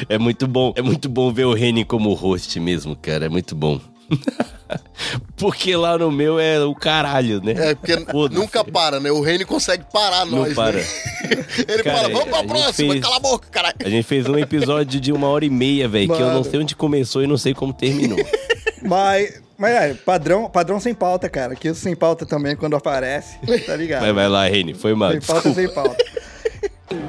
É 0.08 0.18
muito 0.18 0.46
bom, 0.48 0.72
é 0.76 0.82
muito 0.82 1.08
bom 1.08 1.32
ver 1.32 1.44
o 1.44 1.52
Reni 1.54 1.84
como 1.84 2.12
host 2.14 2.58
mesmo, 2.58 2.96
cara, 2.96 3.26
é 3.26 3.28
muito 3.28 3.54
bom. 3.54 3.80
Porque 5.36 5.76
lá 5.76 5.98
no 5.98 6.10
meu 6.10 6.38
é 6.38 6.60
o 6.64 6.74
caralho, 6.74 7.40
né? 7.42 7.52
É, 7.56 7.74
porque 7.74 7.96
nunca 8.32 8.64
para, 8.64 9.00
né? 9.00 9.10
O 9.10 9.20
Reine 9.20 9.44
consegue 9.44 9.84
parar 9.92 10.24
Não 10.24 10.38
nós. 10.38 10.54
para. 10.54 10.78
Né? 10.78 10.84
Ele 11.68 11.82
Cara, 11.82 11.96
fala, 11.98 12.08
vamos 12.08 12.22
a 12.22 12.30
pra 12.30 12.38
gente 12.38 12.48
próxima, 12.48 12.92
fez- 12.92 13.02
cala 13.04 13.16
a 13.16 13.20
boca, 13.20 13.48
caralho. 13.50 13.74
A 13.84 13.88
gente 13.90 14.04
fez 14.04 14.26
um 14.26 14.38
episódio 14.38 15.00
de 15.00 15.12
uma 15.12 15.28
hora 15.28 15.44
e 15.44 15.50
meia, 15.50 15.88
velho, 15.88 16.14
que 16.14 16.22
eu 16.22 16.32
não 16.32 16.44
sei 16.44 16.60
onde 16.60 16.74
começou 16.74 17.22
e 17.22 17.26
não 17.26 17.36
sei 17.36 17.52
como 17.52 17.72
terminou. 17.72 18.18
Mas, 18.82 19.42
mas 19.58 19.74
é, 19.74 19.94
padrão, 19.94 20.48
padrão 20.48 20.80
sem 20.80 20.94
pauta, 20.94 21.28
cara. 21.28 21.54
Que 21.54 21.68
isso 21.68 21.80
sem 21.80 21.94
pauta 21.96 22.24
também, 22.24 22.56
quando 22.56 22.76
aparece, 22.76 23.36
tá 23.66 23.76
ligado? 23.76 24.02
Mas 24.02 24.14
vai 24.14 24.28
lá, 24.28 24.46
Reni, 24.46 24.74
foi 24.74 24.94
mal. 24.94 25.10
Sem 25.12 25.20
pauta, 25.20 25.52
sem 25.54 25.68
pauta. 25.68 26.04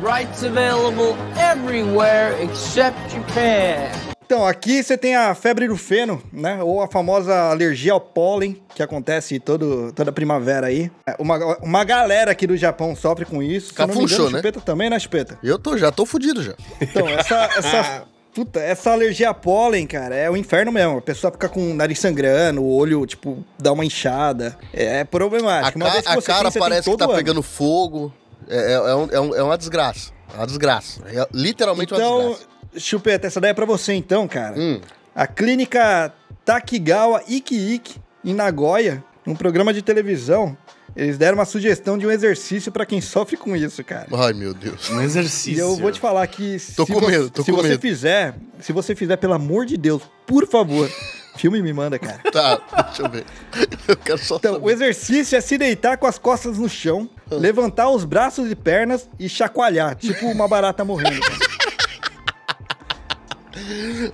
Rights 0.01 0.43
available 0.43 1.15
everywhere 1.37 2.35
except 2.43 2.97
Japan. 3.11 4.14
Então, 4.25 4.45
aqui 4.45 4.81
você 4.83 4.97
tem 4.97 5.15
a 5.15 5.35
febre 5.35 5.67
do 5.67 5.77
feno, 5.77 6.21
né? 6.33 6.61
Ou 6.63 6.81
a 6.81 6.87
famosa 6.87 7.33
alergia 7.51 7.93
ao 7.93 8.01
pólen, 8.01 8.61
que 8.73 8.81
acontece 8.81 9.39
todo, 9.39 9.91
toda 9.93 10.11
primavera 10.11 10.67
aí. 10.67 10.91
É, 11.07 11.15
Uma, 11.19 11.57
uma 11.57 11.83
galera 11.83 12.31
aqui 12.31 12.47
do 12.47 12.57
Japão 12.57 12.95
sofre 12.95 13.23
com 13.25 13.41
isso. 13.43 13.73
Cafunchou, 13.73 14.29
né? 14.31 14.37
Chupeta 14.39 14.59
também, 14.61 14.89
né, 14.89 14.97
Chupeta? 14.99 15.37
Eu 15.43 15.59
tô, 15.59 15.77
já 15.77 15.91
tô 15.91 16.05
fudido 16.05 16.41
já. 16.41 16.53
Então, 16.81 17.07
essa, 17.07 17.35
essa, 17.55 18.03
puta, 18.33 18.59
essa 18.59 18.91
alergia 18.91 19.29
a 19.29 19.33
pólen, 19.33 19.85
cara, 19.85 20.15
é 20.15 20.29
o 20.29 20.35
inferno 20.35 20.71
mesmo. 20.71 20.97
A 20.97 21.01
pessoa 21.01 21.31
fica 21.31 21.47
com 21.47 21.71
o 21.71 21.73
nariz 21.75 21.99
sangrando, 21.99 22.63
o 22.63 22.75
olho, 22.75 23.05
tipo, 23.05 23.43
dá 23.59 23.71
uma 23.71 23.85
inchada. 23.85 24.57
É 24.73 25.01
A, 25.01 25.05
problemático. 25.05 25.77
Uma 25.77 25.85
ca- 25.85 25.91
vez 25.93 26.05
que 26.05 26.11
a 26.11 26.15
você 26.15 26.27
cara 26.27 26.51
tem, 26.51 26.59
parece 26.59 26.89
que 26.89 26.97
tá 26.97 27.05
ano. 27.05 27.13
pegando 27.13 27.43
fogo. 27.43 28.11
É, 28.49 28.71
é, 28.71 28.73
é 28.73 28.95
um- 28.95 29.09
é 29.11 29.19
um- 29.21 29.35
é 29.35 29.43
uma 29.43 29.57
desgraça. 29.57 30.11
É 30.33 30.37
uma 30.37 30.47
desgraça. 30.47 31.01
É 31.07 31.27
literalmente 31.31 31.93
uma 31.93 31.99
Então, 32.01 32.17
desgraça. 32.29 32.54
Chupeta, 32.77 33.27
essa 33.27 33.39
daí 33.41 33.51
é 33.51 33.53
pra 33.53 33.65
você 33.65 33.93
então, 33.93 34.27
cara. 34.27 34.55
Hum. 34.59 34.79
A 35.13 35.25
clínica 35.27 36.13
Takigawa 36.43 37.23
Iki 37.27 37.73
Iki, 37.75 37.95
em 38.23 38.33
Nagoya, 38.33 39.03
num 39.25 39.35
programa 39.35 39.73
de 39.73 39.81
televisão, 39.81 40.57
eles 40.95 41.17
deram 41.17 41.37
uma 41.37 41.45
sugestão 41.45 41.97
de 41.97 42.05
um 42.05 42.11
exercício 42.11 42.71
pra 42.71 42.85
quem 42.85 43.01
sofre 43.01 43.35
com 43.37 43.55
isso, 43.55 43.83
cara. 43.83 44.07
Ai, 44.13 44.33
meu 44.33 44.53
Deus. 44.53 44.89
Um 44.89 45.01
exercício. 45.01 45.53
E 45.55 45.59
eu 45.59 45.75
vou 45.77 45.91
te 45.91 45.99
falar 45.99 46.25
que 46.27 46.57
se, 46.59 46.75
Tô 46.75 46.85
com 46.85 46.93
você, 46.99 47.05
medo, 47.11 47.29
tô 47.29 47.43
se 47.43 47.51
com 47.51 47.57
você 47.57 47.69
medo. 47.69 47.81
fizer, 47.81 48.35
se 48.59 48.71
você 48.71 48.95
fizer, 48.95 49.17
pelo 49.17 49.33
amor 49.33 49.65
de 49.65 49.77
Deus, 49.77 50.01
por 50.27 50.47
favor, 50.47 50.89
filme 51.37 51.59
e 51.59 51.61
me 51.61 51.73
manda, 51.73 51.97
cara. 51.99 52.19
Tá, 52.31 52.61
deixa 52.87 53.01
eu 53.03 53.09
ver. 53.09 53.25
Eu 53.87 53.97
quero 53.97 54.17
só 54.17 54.37
Então, 54.37 54.53
o 54.53 54.59
saber. 54.59 54.71
exercício 54.73 55.37
é 55.37 55.41
se 55.41 55.57
deitar 55.57 55.97
com 55.97 56.07
as 56.07 56.17
costas 56.17 56.57
no 56.57 56.67
chão, 56.69 57.09
Ah. 57.29 57.35
levantar 57.35 57.89
os 57.89 58.05
braços 58.05 58.49
e 58.49 58.55
pernas 58.55 59.09
e 59.19 59.27
chacoalhar, 59.29 59.95
tipo 59.95 60.25
uma 60.27 60.47
barata 60.47 60.83
morrendo. 60.85 61.19
cara. 61.19 61.44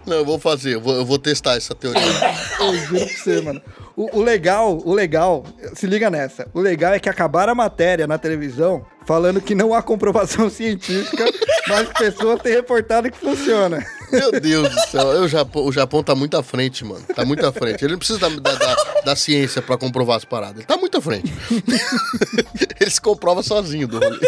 Não, 0.06 0.18
eu 0.18 0.26
vou 0.26 0.40
fazer. 0.40 0.76
Eu 0.76 0.82
vou, 0.82 0.96
eu 0.96 1.06
vou 1.06 1.18
testar 1.20 1.56
essa 1.56 1.74
teoria. 1.76 2.02
Eu 2.60 2.76
juro 2.78 3.06
pra 3.06 3.16
você, 3.16 3.42
mano. 3.42 3.62
O, 3.96 4.20
o 4.20 4.22
legal, 4.22 4.78
o 4.86 4.94
legal, 4.94 5.44
se 5.76 5.86
liga 5.88 6.10
nessa. 6.10 6.48
O 6.54 6.60
legal 6.62 6.94
é 6.94 7.00
que 7.00 7.10
acabaram 7.10 7.52
a 7.52 7.56
matéria 7.56 8.08
na 8.08 8.18
televisão 8.18 8.86
falando 9.06 9.42
que 9.42 9.54
não 9.56 9.74
há 9.74 9.82
comprovação 9.82 10.48
científica, 10.52 11.26
mas 11.68 11.90
pessoas 11.90 12.42
têm 12.42 12.54
reportado 12.54 13.12
que 13.12 13.18
funciona. 13.18 13.86
Meu 14.12 14.32
Deus 14.40 14.70
do 14.70 14.80
céu. 14.88 15.08
O 15.22 15.28
Japão, 15.28 15.66
o 15.66 15.72
Japão 15.72 16.04
tá 16.04 16.14
muito 16.16 16.38
à 16.38 16.44
frente, 16.44 16.86
mano. 16.86 17.04
Tá 17.16 17.26
muito 17.26 17.46
à 17.46 17.52
frente. 17.52 17.84
Ele 17.84 17.94
não 17.94 18.00
precisa 18.00 18.20
da, 18.20 18.30
da, 18.30 18.56
da- 18.56 19.02
da 19.06 19.16
ciência 19.16 19.62
pra 19.62 19.78
comprovar 19.78 20.18
as 20.18 20.26
paradas. 20.26 20.58
Ele 20.58 20.66
tá 20.66 20.78
muito 20.78 20.98
à 20.98 21.02
frente. 21.02 21.32
Ele 22.80 22.90
se 22.90 23.02
comprova 23.02 23.42
sozinho 23.44 23.88
do 23.88 24.00
rolê. 24.00 24.20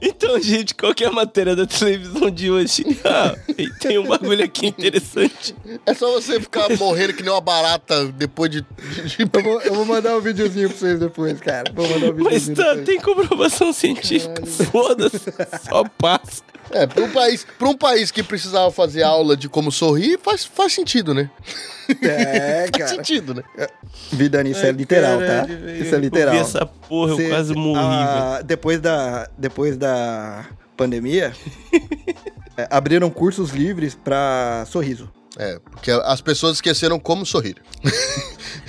Então, 0.00 0.40
gente, 0.40 0.74
qual 0.74 0.94
que 0.94 1.04
é 1.04 1.06
a 1.08 1.12
matéria 1.12 1.54
da 1.56 1.66
televisão 1.66 2.30
de 2.30 2.50
hoje? 2.50 2.84
Ah, 3.04 3.34
tem 3.80 3.98
um 3.98 4.06
bagulho 4.06 4.44
aqui 4.44 4.66
interessante. 4.66 5.54
É 5.86 5.94
só 5.94 6.12
você 6.12 6.40
ficar 6.40 6.68
morrendo 6.76 7.14
que 7.14 7.22
nem 7.22 7.32
uma 7.32 7.40
barata 7.40 8.06
depois 8.12 8.50
de. 8.50 8.64
Eu 9.18 9.42
vou, 9.42 9.60
eu 9.62 9.74
vou 9.74 9.84
mandar 9.84 10.16
um 10.16 10.20
videozinho 10.20 10.68
pra 10.68 10.78
vocês 10.78 10.98
depois, 11.00 11.40
cara. 11.40 11.72
Vou 11.74 11.88
mandar 11.88 12.06
um 12.12 12.24
Mas 12.24 12.46
videozinho 12.48 12.56
tá, 12.56 12.62
depois. 12.74 12.86
tem 12.86 13.00
comprovação 13.00 13.72
científica. 13.72 14.44
Foda-se, 14.70 15.18
só 15.68 15.84
passa. 15.96 16.42
É, 16.72 16.86
pra 16.86 17.02
um, 17.04 17.10
país, 17.10 17.46
pra 17.58 17.68
um 17.68 17.76
país 17.76 18.10
que 18.10 18.22
precisava 18.22 18.70
fazer 18.70 19.02
aula 19.02 19.36
de 19.36 19.48
como 19.48 19.70
sorrir, 19.72 20.18
faz, 20.22 20.44
faz 20.44 20.72
sentido, 20.74 21.14
né? 21.14 21.30
É, 22.02 22.68
Faz 22.70 22.70
cara. 22.70 22.88
sentido, 22.88 23.34
né? 23.34 23.42
Vidani, 24.12 24.50
isso 24.50 24.64
é 24.66 24.70
literal, 24.72 25.18
tá? 25.18 25.46
Isso 25.80 25.94
é 25.94 25.98
literal. 25.98 26.34
Eu 26.34 26.40
vi 26.44 26.46
essa 26.48 26.66
porra, 26.66 27.12
eu 27.12 27.16
Cê- 27.16 27.28
quase 27.28 27.54
morri, 27.54 27.78
ah, 27.80 28.30
velho. 28.34 28.44
depois 28.44 28.80
da 28.80 29.28
depois 29.38 29.76
da 29.76 30.44
pandemia 30.76 31.32
é, 32.56 32.66
abriram 32.70 33.08
cursos 33.10 33.50
livres 33.50 33.94
pra 33.94 34.64
sorriso. 34.66 35.10
É, 35.38 35.60
porque 35.70 35.90
as 35.90 36.20
pessoas 36.20 36.56
esqueceram 36.56 36.98
como 36.98 37.24
sorrir. 37.24 37.56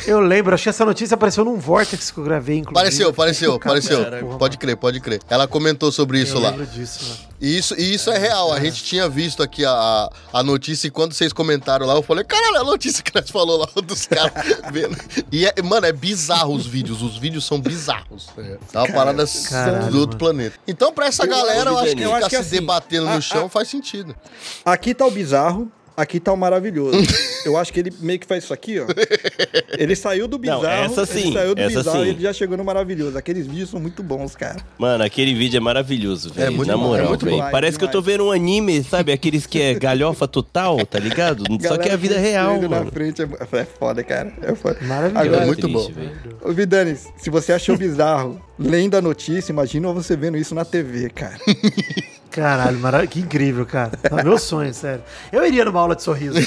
Eu 0.05 0.19
lembro, 0.19 0.53
achei 0.53 0.69
essa 0.69 0.85
notícia 0.85 1.15
apareceu 1.15 1.43
num 1.43 1.57
Vortex 1.57 2.11
que 2.11 2.17
eu 2.19 2.23
gravei, 2.23 2.57
inclusive. 2.59 2.73
Pareceu, 2.75 3.13
pareceu, 3.13 3.51
Chocado, 3.53 3.69
pareceu. 3.73 4.03
cara, 4.03 4.23
Pode 4.37 4.57
crer, 4.57 4.77
pode 4.77 4.99
crer. 4.99 5.19
Ela 5.29 5.47
comentou 5.47 5.91
sobre 5.91 6.21
isso 6.21 6.35
eu 6.37 6.41
lá. 6.41 6.51
lembro 6.51 6.65
disso, 6.67 7.03
mano. 7.05 7.29
E 7.41 7.57
isso, 7.57 7.73
e 7.79 7.93
isso 7.93 8.09
é 8.11 8.17
real. 8.17 8.51
A 8.53 8.59
gente 8.59 8.83
tinha 8.83 9.07
visto 9.09 9.41
aqui 9.41 9.65
a, 9.65 10.09
a 10.33 10.43
notícia 10.43 10.87
e 10.87 10.91
quando 10.91 11.13
vocês 11.13 11.31
comentaram 11.33 11.85
lá, 11.87 11.95
eu 11.95 12.01
falei, 12.03 12.23
caralho, 12.23 12.57
a 12.57 12.63
notícia 12.63 13.01
que 13.03 13.11
nós 13.15 13.29
falou 13.29 13.57
lá 13.57 13.67
dos 13.81 14.05
caras 14.05 14.31
vendo. 14.71 14.95
E, 15.31 15.45
é, 15.45 15.53
mano, 15.63 15.85
é 15.87 15.91
bizarro 15.93 16.53
os 16.53 16.65
vídeos. 16.67 17.01
Os 17.01 17.17
vídeos 17.17 17.45
são 17.45 17.59
bizarros. 17.59 18.27
É 18.37 18.57
uma 18.77 18.87
parada 18.91 19.25
caralho, 19.49 19.91
do 19.91 19.99
outro 20.01 20.17
planeta. 20.17 20.55
Então, 20.67 20.93
pra 20.93 21.07
essa 21.07 21.23
Eu 21.23 21.29
galera, 21.29 21.69
eu 21.71 21.77
acho- 21.77 21.85
acho 21.87 21.95
que 21.95 22.01
eu 22.03 22.09
acho 22.13 22.25
ficar 22.25 22.29
que 22.29 22.35
se 22.35 22.41
assim, 22.41 22.59
debatendo 22.59 23.07
a- 23.07 23.15
no 23.15 23.21
chão 23.21 23.45
a- 23.45 23.49
faz 23.49 23.67
sentido. 23.69 24.15
Aqui 24.65 24.93
tá 24.93 25.05
o 25.05 25.11
bizarro. 25.11 25.71
Aqui 25.99 26.17
tá 26.17 26.31
o 26.31 26.37
maravilhoso. 26.37 26.97
Eu 27.45 27.57
acho 27.57 27.73
que 27.73 27.79
ele 27.81 27.93
meio 27.99 28.17
que 28.19 28.25
faz 28.25 28.43
isso 28.45 28.53
aqui, 28.53 28.79
ó. 28.79 28.85
Ele 29.77 29.95
saiu 29.95 30.27
do 30.29 30.37
bizarro. 30.37 30.65
essa 30.65 31.01
Ele 31.01 31.07
sim, 31.27 31.33
saiu 31.33 31.53
do 31.55 31.61
essa 31.61 31.77
bizarro 31.79 31.99
sim. 31.99 32.05
e 32.05 32.09
ele 32.09 32.21
já 32.21 32.31
chegou 32.33 32.57
no 32.57 32.63
maravilhoso. 32.63 33.17
Aqueles 33.17 33.47
vídeos 33.47 33.69
são 33.69 33.79
muito 33.79 34.01
bons, 34.03 34.35
cara. 34.35 34.57
Mano, 34.77 35.03
aquele 35.03 35.33
vídeo 35.33 35.57
é 35.57 35.59
maravilhoso, 35.59 36.33
velho. 36.33 36.53
muito 36.53 36.67
Na 36.69 36.77
bom, 36.77 36.83
é 36.83 36.87
moral, 36.87 37.07
muito 37.09 37.25
velho. 37.25 37.37
bom. 37.37 37.51
Parece 37.51 37.77
que 37.77 37.83
eu 37.83 37.87
tô 37.89 38.01
vendo 38.01 38.25
um 38.25 38.31
anime, 38.31 38.81
sabe? 38.83 39.11
Aqueles 39.11 39.45
que 39.45 39.61
é 39.61 39.73
galhofa 39.79 40.25
total, 40.27 40.85
tá 40.85 40.99
ligado? 40.99 41.43
Só 41.67 41.77
que 41.77 41.89
é 41.89 41.93
a 41.93 41.97
vida 41.97 42.17
real, 42.17 42.53
Galera 42.55 42.69
mano. 42.69 42.85
na 42.85 42.91
frente 42.91 43.21
é, 43.21 43.27
é 43.57 43.65
foda, 43.65 44.03
cara. 44.03 44.33
É 44.41 44.55
foda. 44.55 44.77
Maravilhoso. 44.81 45.25
Agora, 45.27 45.43
É 45.43 45.45
muito 45.45 45.67
Triste, 45.67 45.91
bom. 45.91 45.99
velho. 45.99 46.37
Ô, 46.43 46.51
Vidanes, 46.53 47.07
se 47.17 47.29
você 47.29 47.51
achou 47.53 47.75
bizarro 47.77 48.39
lendo 48.57 48.95
a 48.95 49.01
notícia, 49.01 49.51
imagina 49.51 49.91
você 49.93 50.15
vendo 50.15 50.37
isso 50.37 50.53
na 50.55 50.63
TV, 50.65 51.09
cara. 51.09 51.37
Caralho, 52.31 52.79
mara... 52.79 53.05
que 53.07 53.19
incrível, 53.19 53.65
cara. 53.65 53.91
É 54.03 54.23
meu 54.23 54.37
sonho, 54.37 54.73
sério. 54.73 55.03
Eu 55.31 55.45
iria 55.45 55.65
numa 55.65 55.79
aula 55.79 55.95
de 55.95 56.03
sorriso. 56.03 56.39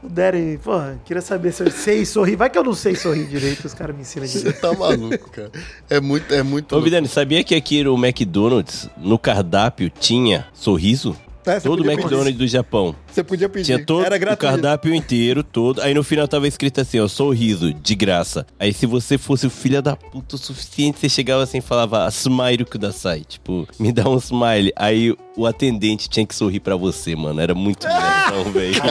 Puderem, 0.00 0.58
pô, 0.58 0.72
queria 1.04 1.22
saber 1.22 1.52
se 1.52 1.62
eu 1.62 1.70
sei 1.70 2.04
sorrir. 2.04 2.36
Vai 2.36 2.50
que 2.50 2.58
eu 2.58 2.64
não 2.64 2.74
sei 2.74 2.94
sorrir 2.94 3.24
direito, 3.26 3.64
os 3.64 3.72
caras 3.72 3.94
me 3.94 4.02
ensinam 4.02 4.26
Você 4.26 4.38
direito. 4.38 4.60
tá 4.60 4.72
maluco, 4.74 5.30
cara. 5.30 5.50
É 5.88 6.00
muito, 6.00 6.34
é 6.34 6.42
muito. 6.42 6.76
Ô, 6.76 6.80
Vidani, 6.82 7.08
sabia 7.08 7.42
que 7.42 7.54
aqui 7.54 7.82
no 7.82 7.94
McDonald's, 7.96 8.90
no 8.96 9.18
cardápio, 9.18 9.88
tinha 9.88 10.46
sorriso? 10.52 11.16
É, 11.44 11.58
você 11.60 11.68
Todo 11.68 11.82
pedir. 11.82 11.92
McDonald's 11.98 12.36
do 12.38 12.46
Japão. 12.46 12.94
Você 13.10 13.22
podia 13.24 13.48
pedir. 13.48 13.64
Tinha 13.66 13.84
todo 13.84 14.04
Era 14.04 14.16
o 14.16 14.18
gratuito. 14.18 14.52
cardápio 14.52 14.94
inteiro, 14.94 15.42
todo. 15.42 15.80
Aí 15.82 15.92
no 15.94 16.02
final 16.04 16.26
tava 16.28 16.46
escrito 16.46 16.80
assim, 16.80 17.00
ó, 17.00 17.08
sorriso, 17.08 17.72
de 17.74 17.94
graça. 17.94 18.46
Aí 18.58 18.72
se 18.72 18.86
você 18.86 19.18
fosse 19.18 19.46
o 19.46 19.50
filho 19.50 19.82
da 19.82 19.96
puta 19.96 20.36
o 20.36 20.38
suficiente, 20.38 20.98
você 21.00 21.08
chegava 21.08 21.42
assim 21.42 21.58
e 21.58 21.62
falava, 21.62 22.06
smile 22.10 22.64
kudasai. 22.64 23.22
Tipo, 23.28 23.66
me 23.78 23.92
dá 23.92 24.08
um 24.08 24.16
smile. 24.18 24.72
Aí 24.76 25.14
o 25.36 25.46
atendente 25.46 26.08
tinha 26.08 26.26
que 26.26 26.34
sorrir 26.34 26.60
pra 26.60 26.76
você, 26.76 27.16
mano. 27.16 27.40
Era 27.40 27.54
muito 27.54 27.84
engraçado, 27.86 28.50
velho. 28.52 28.74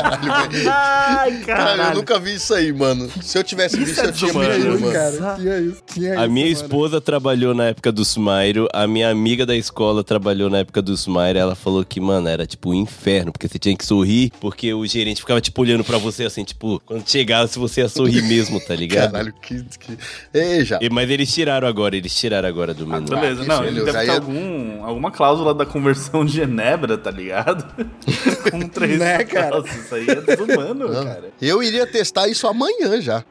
Ai, 0.70 1.32
Caralho, 1.42 1.46
caralho. 1.46 1.82
eu 1.84 1.96
nunca 1.96 2.20
vi 2.20 2.36
isso 2.36 2.54
aí, 2.54 2.72
mano. 2.74 3.10
Se 3.22 3.38
eu 3.38 3.44
tivesse 3.44 3.78
visto, 3.78 4.00
eu 4.00 4.12
tinha 4.12 4.32
Tinha 4.32 4.58
isso, 4.58 4.68
mano. 4.80 4.92
cara. 4.92 5.36
Tinha 5.36 5.60
isso. 5.60 5.84
Tinha 5.94 6.12
A 6.20 6.24
isso, 6.26 6.32
minha 6.32 6.46
mano. 6.48 6.58
esposa 6.58 7.02
trabalhou 7.02 7.54
na 7.54 7.66
época 7.68 7.92
do 7.92 8.02
Smile, 8.02 8.68
a 8.74 8.88
minha 8.88 9.10
amiga 9.10 9.46
da 9.46 9.56
escola 9.56 10.04
trabalhou 10.04 10.50
na 10.50 10.60
época 10.60 10.82
do 10.82 10.94
Smile. 10.94 11.38
Ela 11.38 11.56
falou 11.56 11.84
que, 11.86 12.00
mano, 12.00 12.28
era 12.28 12.41
tipo 12.46 12.72
um 12.72 12.74
inferno, 12.74 13.32
porque 13.32 13.48
você 13.48 13.58
tinha 13.60 13.76
que 13.76 13.86
sorrir, 13.86 14.32
porque 14.40 14.74
o 14.74 14.86
gerente 14.86 15.22
ficava 15.22 15.40
tipo 15.42 15.62
olhando 15.62 15.84
pra 15.84 15.98
você 15.98 16.24
assim, 16.26 16.44
tipo, 16.44 16.82
quando 16.86 17.08
chegava, 17.10 17.48
se 17.48 17.58
você 17.60 17.82
ia 17.82 17.90
sorrir 17.90 18.22
mesmo, 18.24 18.60
tá 18.60 18.76
ligado? 18.76 19.12
Caralho, 19.12 19.34
que. 19.42 19.64
que... 19.80 19.98
Ei, 20.34 20.64
já. 20.66 20.80
E- 20.82 20.90
Mas 20.90 21.10
eles 21.10 21.34
tiraram 21.34 21.68
agora, 21.68 21.96
eles 21.96 22.14
tiraram 22.16 22.48
agora 22.48 22.74
do 22.74 22.86
menu. 22.88 23.06
Beleza, 23.08 23.42
isso, 23.42 23.50
não, 23.50 23.64
ele 23.66 23.82
deve 23.84 23.98
ter 24.00 24.06
ia- 24.08 24.14
algum, 24.14 24.84
alguma 24.86 25.12
cláusula 25.12 25.54
da 25.54 25.66
conversão 25.66 26.26
de 26.26 26.34
Genebra, 26.34 26.98
tá 26.98 27.12
ligado? 27.12 27.66
Com 28.52 28.68
três 28.68 29.00
Né, 29.00 29.24
cara? 29.24 29.60
Nossa, 29.62 29.74
isso 29.78 29.96
aí 29.96 30.08
é 30.10 30.16
desumano, 30.22 30.90
cara. 30.92 31.32
Eu 31.42 31.62
iria 31.64 31.86
testar 31.88 32.28
isso 32.28 32.48
amanhã 32.48 33.02
já. 33.02 33.24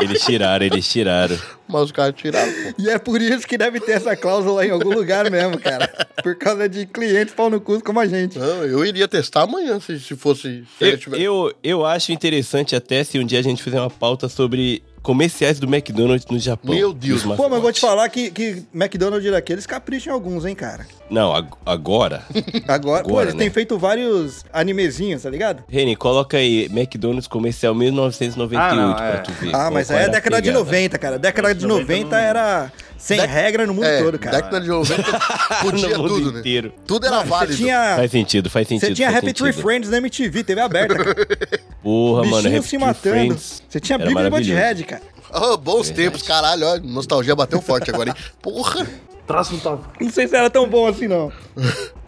Eles 0.00 0.22
tiraram, 0.22 0.64
eles 0.66 0.86
tiraram. 0.88 1.36
Mas 1.70 1.82
os 1.82 1.92
caras 1.92 2.14
tiraram, 2.16 2.52
pô. 2.52 2.82
E 2.82 2.90
é 2.90 2.98
por 2.98 3.20
isso 3.20 3.46
que 3.46 3.56
deve 3.56 3.80
ter 3.80 3.92
essa 3.92 4.16
cláusula 4.16 4.66
em 4.66 4.70
algum 4.70 4.90
lugar 4.90 5.30
mesmo, 5.30 5.58
cara. 5.58 5.86
Por 6.22 6.34
causa 6.36 6.68
de 6.68 6.86
clientes 6.86 7.34
pau 7.34 7.48
no 7.48 7.60
cu 7.60 7.82
como 7.82 8.00
a 8.00 8.06
gente. 8.06 8.38
Não, 8.38 8.64
eu 8.64 8.84
iria 8.84 9.06
testar 9.08 9.42
amanhã 9.42 9.78
se, 9.80 9.98
se 9.98 10.16
fosse. 10.16 10.64
Se 10.78 10.98
Eu, 11.12 11.16
eu, 11.16 11.54
eu 11.62 11.86
acho 11.86 12.12
interessante 12.12 12.74
até 12.74 13.04
se 13.04 13.18
um 13.18 13.24
dia 13.24 13.38
a 13.38 13.42
gente 13.42 13.62
fizer 13.62 13.80
uma 13.80 13.90
pauta 13.90 14.28
sobre 14.28 14.82
comerciais 15.02 15.58
do 15.58 15.66
McDonald's 15.66 16.26
no 16.30 16.38
Japão. 16.38 16.74
Meu 16.74 16.92
Deus. 16.92 17.22
Pô, 17.22 17.34
mas 17.48 17.52
eu 17.52 17.60
vou 17.62 17.72
te 17.72 17.80
falar 17.80 18.08
que, 18.08 18.30
que 18.30 18.62
McDonald's 18.74 19.30
daqueles 19.30 19.66
capricham 19.66 20.12
em 20.12 20.14
alguns, 20.14 20.44
hein, 20.44 20.54
cara. 20.54 20.86
Não, 21.08 21.34
ag- 21.34 21.48
agora. 21.66 22.22
Agora, 22.68 23.02
pô, 23.02 23.10
Agora, 23.10 23.24
eles 23.24 23.34
né? 23.34 23.40
têm 23.40 23.50
feito 23.50 23.76
vários 23.78 24.44
animezinhos, 24.52 25.22
tá 25.22 25.30
ligado? 25.30 25.64
Reni, 25.68 25.96
coloca 25.96 26.36
aí 26.36 26.66
McDonald's 26.66 27.26
comercial 27.26 27.74
1998 27.74 28.60
Ah, 28.62 28.74
não, 28.76 28.94
pra 28.94 29.06
é. 29.08 29.16
tu 29.18 29.32
ver. 29.32 29.54
Ah, 29.54 29.70
mas 29.70 29.90
aí 29.90 30.02
é 30.02 30.04
a 30.04 30.08
década 30.08 30.36
de 30.36 30.48
pegada. 30.48 30.64
90, 30.64 30.98
cara. 30.98 31.18
Década 31.18 31.54
de 31.54 31.66
90 31.66 31.80
90 31.92 32.10
não- 32.16 32.22
era 32.22 32.72
sem 33.00 33.18
Dec- 33.18 33.30
regra 33.30 33.66
no 33.66 33.72
mundo 33.74 33.86
é, 33.86 34.02
todo, 34.02 34.18
cara. 34.18 34.36
década 34.36 34.60
de 34.60 34.68
90 34.68 35.02
podia 35.62 35.88
No 35.96 36.02
mundo 36.02 36.08
tudo, 36.14 36.32
né? 36.32 36.40
inteiro. 36.40 36.72
Tudo 36.86 37.06
era 37.06 37.20
Você 37.22 37.26
válido. 37.28 37.56
tinha, 37.56 37.94
Faz 37.96 38.10
sentido, 38.10 38.50
faz 38.50 38.68
sentido. 38.68 38.88
você 38.88 38.94
tinha 38.94 39.08
Happy 39.16 39.32
Tree. 39.32 39.52
Friends 39.54 39.88
na 39.90 39.96
MTV, 39.96 40.44
TV 40.44 40.60
aberta, 40.60 40.94
cara. 40.94 41.14
Porra, 41.82 42.24
mano, 42.24 42.36
Bichinho 42.42 42.58
Happy 42.58 42.68
se 42.68 42.78
matando. 42.78 43.36
Você 43.68 43.80
tinha 43.80 43.96
Bíblia 43.98 44.26
e. 44.26 44.30
Butthead, 44.30 44.84
cara. 44.84 45.02
Ah, 45.32 45.56
bons 45.56 45.86
Verdade. 45.88 45.94
tempos, 45.94 46.22
caralho, 46.22 46.66
ó, 46.66 46.78
nostalgia 46.78 47.34
bateu 47.34 47.62
forte 47.62 47.90
agora, 47.90 48.10
hein? 48.10 48.16
Porra! 48.42 48.86
Próximo 49.26 49.60
tópico. 49.60 49.92
Não 50.04 50.10
sei 50.10 50.26
se 50.28 50.34
era 50.36 50.50
tão 50.50 50.68
bom 50.68 50.86
assim, 50.88 51.06
não. 51.08 51.32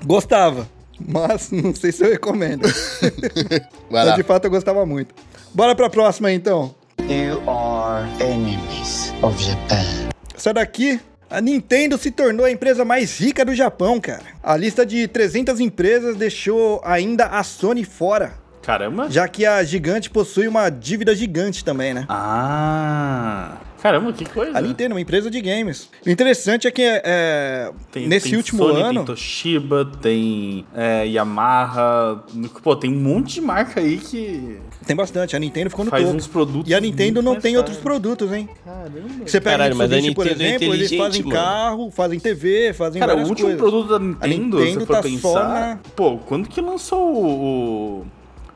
Gostava, 0.04 0.68
mas 0.98 1.50
não 1.52 1.72
sei 1.74 1.92
se 1.92 2.04
eu 2.04 2.10
recomendo. 2.10 2.62
Vai 2.62 3.60
Mas 3.90 4.06
lá. 4.08 4.16
de 4.16 4.22
fato 4.24 4.44
eu 4.46 4.50
gostava 4.50 4.84
muito. 4.84 5.14
Bora 5.54 5.74
pra 5.74 5.88
próxima 5.88 6.28
aí, 6.28 6.34
então. 6.34 6.74
You 7.08 7.40
are 7.48 8.08
enemies 8.20 9.12
of 9.22 9.40
Japan. 9.42 10.11
Essa 10.34 10.52
daqui, 10.52 11.00
a 11.30 11.40
Nintendo 11.40 11.96
se 11.96 12.10
tornou 12.10 12.44
a 12.44 12.50
empresa 12.50 12.84
mais 12.84 13.18
rica 13.18 13.44
do 13.44 13.54
Japão, 13.54 14.00
cara. 14.00 14.22
A 14.42 14.56
lista 14.56 14.84
de 14.84 15.08
300 15.08 15.60
empresas 15.60 16.16
deixou 16.16 16.80
ainda 16.84 17.26
a 17.26 17.42
Sony 17.42 17.84
fora, 17.84 18.34
Caramba. 18.62 19.10
já 19.10 19.26
que 19.28 19.44
a 19.44 19.62
gigante 19.64 20.08
possui 20.08 20.46
uma 20.48 20.70
dívida 20.70 21.14
gigante 21.14 21.64
também, 21.64 21.92
né? 21.94 22.06
Ah. 22.08 23.56
Caramba, 23.82 24.12
que 24.12 24.24
coisa. 24.24 24.56
A 24.56 24.60
Nintendo, 24.60 24.94
uma 24.94 25.00
empresa 25.00 25.28
de 25.28 25.40
games. 25.40 25.88
O 26.06 26.08
interessante 26.08 26.68
é 26.68 26.70
que 26.70 26.82
é, 26.82 27.72
Tem- 27.90 28.06
nesse 28.06 28.28
tem 28.28 28.36
último 28.38 28.62
Sony, 28.62 28.80
ano. 28.80 28.94
Tem 29.00 29.04
Toshiba, 29.04 29.84
tem 30.00 30.64
é, 30.72 31.04
Yamaha. 31.08 32.22
Pô, 32.62 32.76
tem 32.76 32.92
um 32.92 33.00
monte 33.00 33.34
de 33.34 33.40
marca 33.40 33.80
aí 33.80 33.96
que 33.98 34.56
Tem 34.86 34.94
bastante. 34.94 35.34
A 35.34 35.38
Nintendo 35.40 35.68
ficou 35.68 35.84
no 35.84 35.90
faz 35.90 36.04
topo. 36.04 36.16
uns 36.16 36.28
produtos. 36.28 36.70
E 36.70 36.74
a 36.76 36.80
Nintendo 36.80 37.20
não 37.20 37.34
tem 37.40 37.56
outros 37.56 37.76
produtos, 37.78 38.30
hein? 38.32 38.48
Caramba. 38.64 38.92
Você 39.26 39.40
pega 39.40 39.56
Caralho, 39.56 39.74
a 39.74 39.78
mas 39.78 39.90
a 39.90 39.96
Mitsubishi, 39.96 40.14
por 40.14 40.24
Nintendo 40.26 40.42
é 40.44 40.46
exemplo, 40.54 40.74
eles 40.74 40.88
fazem 40.90 40.98
inteligente, 41.00 41.26
mano. 41.26 41.44
carro, 41.44 41.90
fazem 41.90 42.20
TV, 42.20 42.72
fazem 42.74 43.00
Cara, 43.00 43.16
o 43.16 43.26
último 43.26 43.48
coisas. 43.48 43.56
produto 43.60 43.88
da 43.88 43.98
Nintendo, 43.98 44.60
Nintendo 44.60 44.80
se 44.80 44.86
for 44.86 44.92
tá 44.96 45.02
pensar. 45.02 45.48
na- 45.48 45.78
Pô, 45.96 46.18
quando 46.18 46.48
que 46.48 46.60
lançou 46.60 47.12
o. 47.16 48.06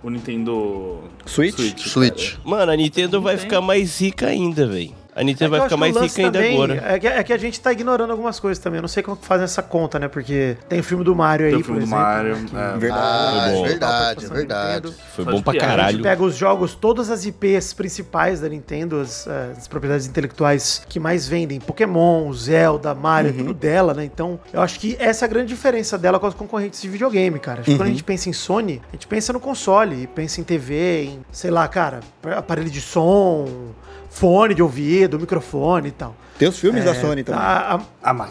o, 0.07 0.11
Nintendo 0.11 1.01
Switch? 1.25 1.55
Switch. 1.55 1.89
Switch. 1.89 2.35
Mano, 2.45 2.73
a 2.73 2.77
Nintendo 2.77 3.21
vai 3.21 3.37
ficar 3.37 3.61
mais 3.61 4.01
rica 4.01 4.27
ainda, 4.27 4.67
velho. 4.67 4.95
A 5.17 5.23
É 5.23 5.25
Nintendo 5.25 5.51
que 5.53 5.59
vai 5.59 5.67
ficar 5.67 5.77
mais 5.79 5.97
que 5.97 6.03
rica 6.03 6.21
ainda 6.21 6.33
também 6.39 6.55
agora. 6.55 6.85
É 6.95 6.99
que, 6.99 7.07
é 7.07 7.23
que 7.23 7.33
a 7.33 7.39
gente 7.39 7.59
tá 7.59 7.73
ignorando 7.73 8.11
algumas 8.11 8.39
coisas 8.39 8.63
também. 8.63 8.77
Eu 8.79 8.83
não 8.83 8.89
sei 8.89 9.03
como 9.03 9.17
que 9.17 9.25
fazem 9.25 9.45
essa 9.45 9.63
conta, 9.63 9.99
né? 9.99 10.09
Porque 10.09 10.59
tem 10.69 10.79
o 10.81 10.85
filme 10.85 11.03
do 11.03 11.17
Mario 11.17 11.47
aí, 11.47 11.53
Tem 11.53 11.61
o 11.61 11.65
por 11.65 11.67
filme 11.69 11.81
do 11.81 11.87
exemplo. 11.87 12.05
Mario. 12.05 12.37
que- 12.45 12.55
é. 12.57 12.77
Verdade. 12.77 13.03
Ah, 13.03 13.41
Foi 13.41 13.49
é 13.49 13.55
bom. 13.57 13.63
verdade, 13.65 14.25
é 14.25 14.29
verdade. 14.29 14.95
Foi 15.15 15.25
bom 15.25 15.41
pra 15.43 15.53
piada. 15.55 15.67
A 15.67 15.71
gente 15.71 15.77
caralho. 15.79 16.03
pega 16.03 16.23
os 16.23 16.37
jogos, 16.37 16.75
todas 16.75 17.09
as 17.09 17.25
IPs 17.25 17.73
principais 17.73 18.41
da 18.41 18.49
Nintendo, 18.51 19.01
as, 19.01 19.27
eh, 19.27 19.53
as 19.57 19.67
propriedades 19.67 20.07
intelectuais 20.07 20.83
que 20.87 21.01
mais 21.01 21.27
vendem, 21.27 21.61
Pokémon, 21.61 22.31
Zelda, 22.35 22.95
Mario, 22.95 23.31
Uhum. 23.31 23.39
tudo 23.39 23.55
dela, 23.55 23.95
né? 23.95 24.05
Então, 24.05 24.39
eu 24.53 24.61
acho 24.61 24.79
que 24.79 24.97
essa 25.01 25.25
é 25.25 25.27
a 25.27 25.29
grande 25.31 25.49
diferença 25.49 25.97
dela 25.97 26.19
com 26.21 26.27
as 26.27 26.35
concorrentes 26.35 26.83
de 26.83 26.89
videogame, 26.91 27.39
cara. 27.39 27.61
Acho 27.61 27.65
que 27.65 27.71
Uhum. 27.71 27.79
quando 27.79 27.87
a 27.89 27.91
gente 27.91 28.05
pensa 28.05 28.29
em 28.29 28.35
Sony, 28.35 28.83
a 28.91 28.93
gente 28.97 29.07
pensa 29.07 29.33
no 29.33 29.41
console, 29.41 30.07
pensa 30.09 30.43
em 30.43 30.45
TV, 30.45 31.05
em, 31.05 31.21
sei 31.33 31.51
lá, 31.51 31.67
cara, 31.69 32.01
aparelho 32.37 32.69
de 32.69 32.83
som, 32.83 33.47
fone 34.19 34.55
de 34.55 34.63
ouvido, 34.63 35.19
microfone 35.19 35.89
e 35.89 35.93
tal. 35.93 36.17
Tem 36.39 36.47
os 36.49 36.59
filmes 36.59 36.85
da 36.85 36.95
Sony 36.95 37.23
também. 37.25 37.41
A- 37.41 37.77
a- 37.77 37.81
Ah, 38.03 38.13
mas. 38.13 38.31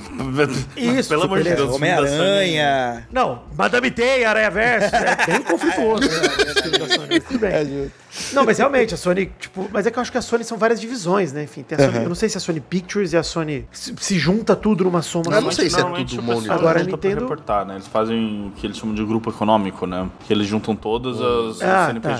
Isso, 0.78 1.10
pelo 1.10 1.24
amor 1.24 1.42
de. 1.42 1.56
Deus. 1.56 1.74
Homem-Aranha. 1.74 3.08
Não, 3.12 3.42
Madame 3.58 3.90
Teia, 3.90 4.30
Aranha 4.30 4.52
Verso, 4.52 4.96
é 4.96 5.26
bem 5.26 5.42
conflituoso, 5.42 6.08
né? 6.08 7.20
tudo 7.28 7.40
bem. 7.40 7.52
É. 7.52 7.88
Não, 8.32 8.46
mas 8.46 8.60
realmente, 8.60 8.94
a 8.94 8.98
Sony, 8.98 9.32
tipo, 9.40 9.68
mas 9.74 9.88
é 9.88 9.92
que 9.92 9.98
eu 9.98 10.02
acho 10.02 10.12
que 10.12 10.18
a 10.20 10.22
Sony 10.22 10.44
são 10.44 10.56
várias 10.58 10.80
divisões, 10.80 11.34
né? 11.34 11.44
Enfim, 11.44 11.64
tem 11.64 11.78
a 11.78 11.82
Sony, 11.92 12.04
eu 12.04 12.10
não 12.10 12.16
sei 12.16 12.30
se 12.30 12.38
a 12.38 12.40
Sony 12.40 12.60
Pictures 12.60 13.12
e 13.14 13.18
a 13.18 13.24
Sony 13.24 13.68
se, 13.72 13.94
se 14.00 14.20
junta 14.20 14.56
tudo 14.56 14.84
numa 14.84 15.02
soma. 15.02 15.34
Eu 15.34 15.42
não 15.42 15.52
sei 15.52 15.68
se 15.70 15.80
é 15.80 15.84
tudo 15.84 16.22
monitor. 16.22 16.56
Agora, 16.56 16.82
a 16.82 16.84
Nintendo- 16.84 17.22
reportar, 17.22 17.66
né? 17.66 17.74
Eles 17.76 17.88
fazem 17.88 18.48
o 18.48 18.52
que 18.60 18.68
eles 18.68 18.78
chamam 18.78 18.94
de 18.96 19.04
grupo 19.04 19.30
econômico, 19.32 19.86
né? 19.88 20.08
Que 20.28 20.32
eles 20.34 20.46
juntam 20.48 20.76
todas 20.76 21.20
as 21.20 21.62
Ah, 21.64 21.88
CNPJs 21.88 22.20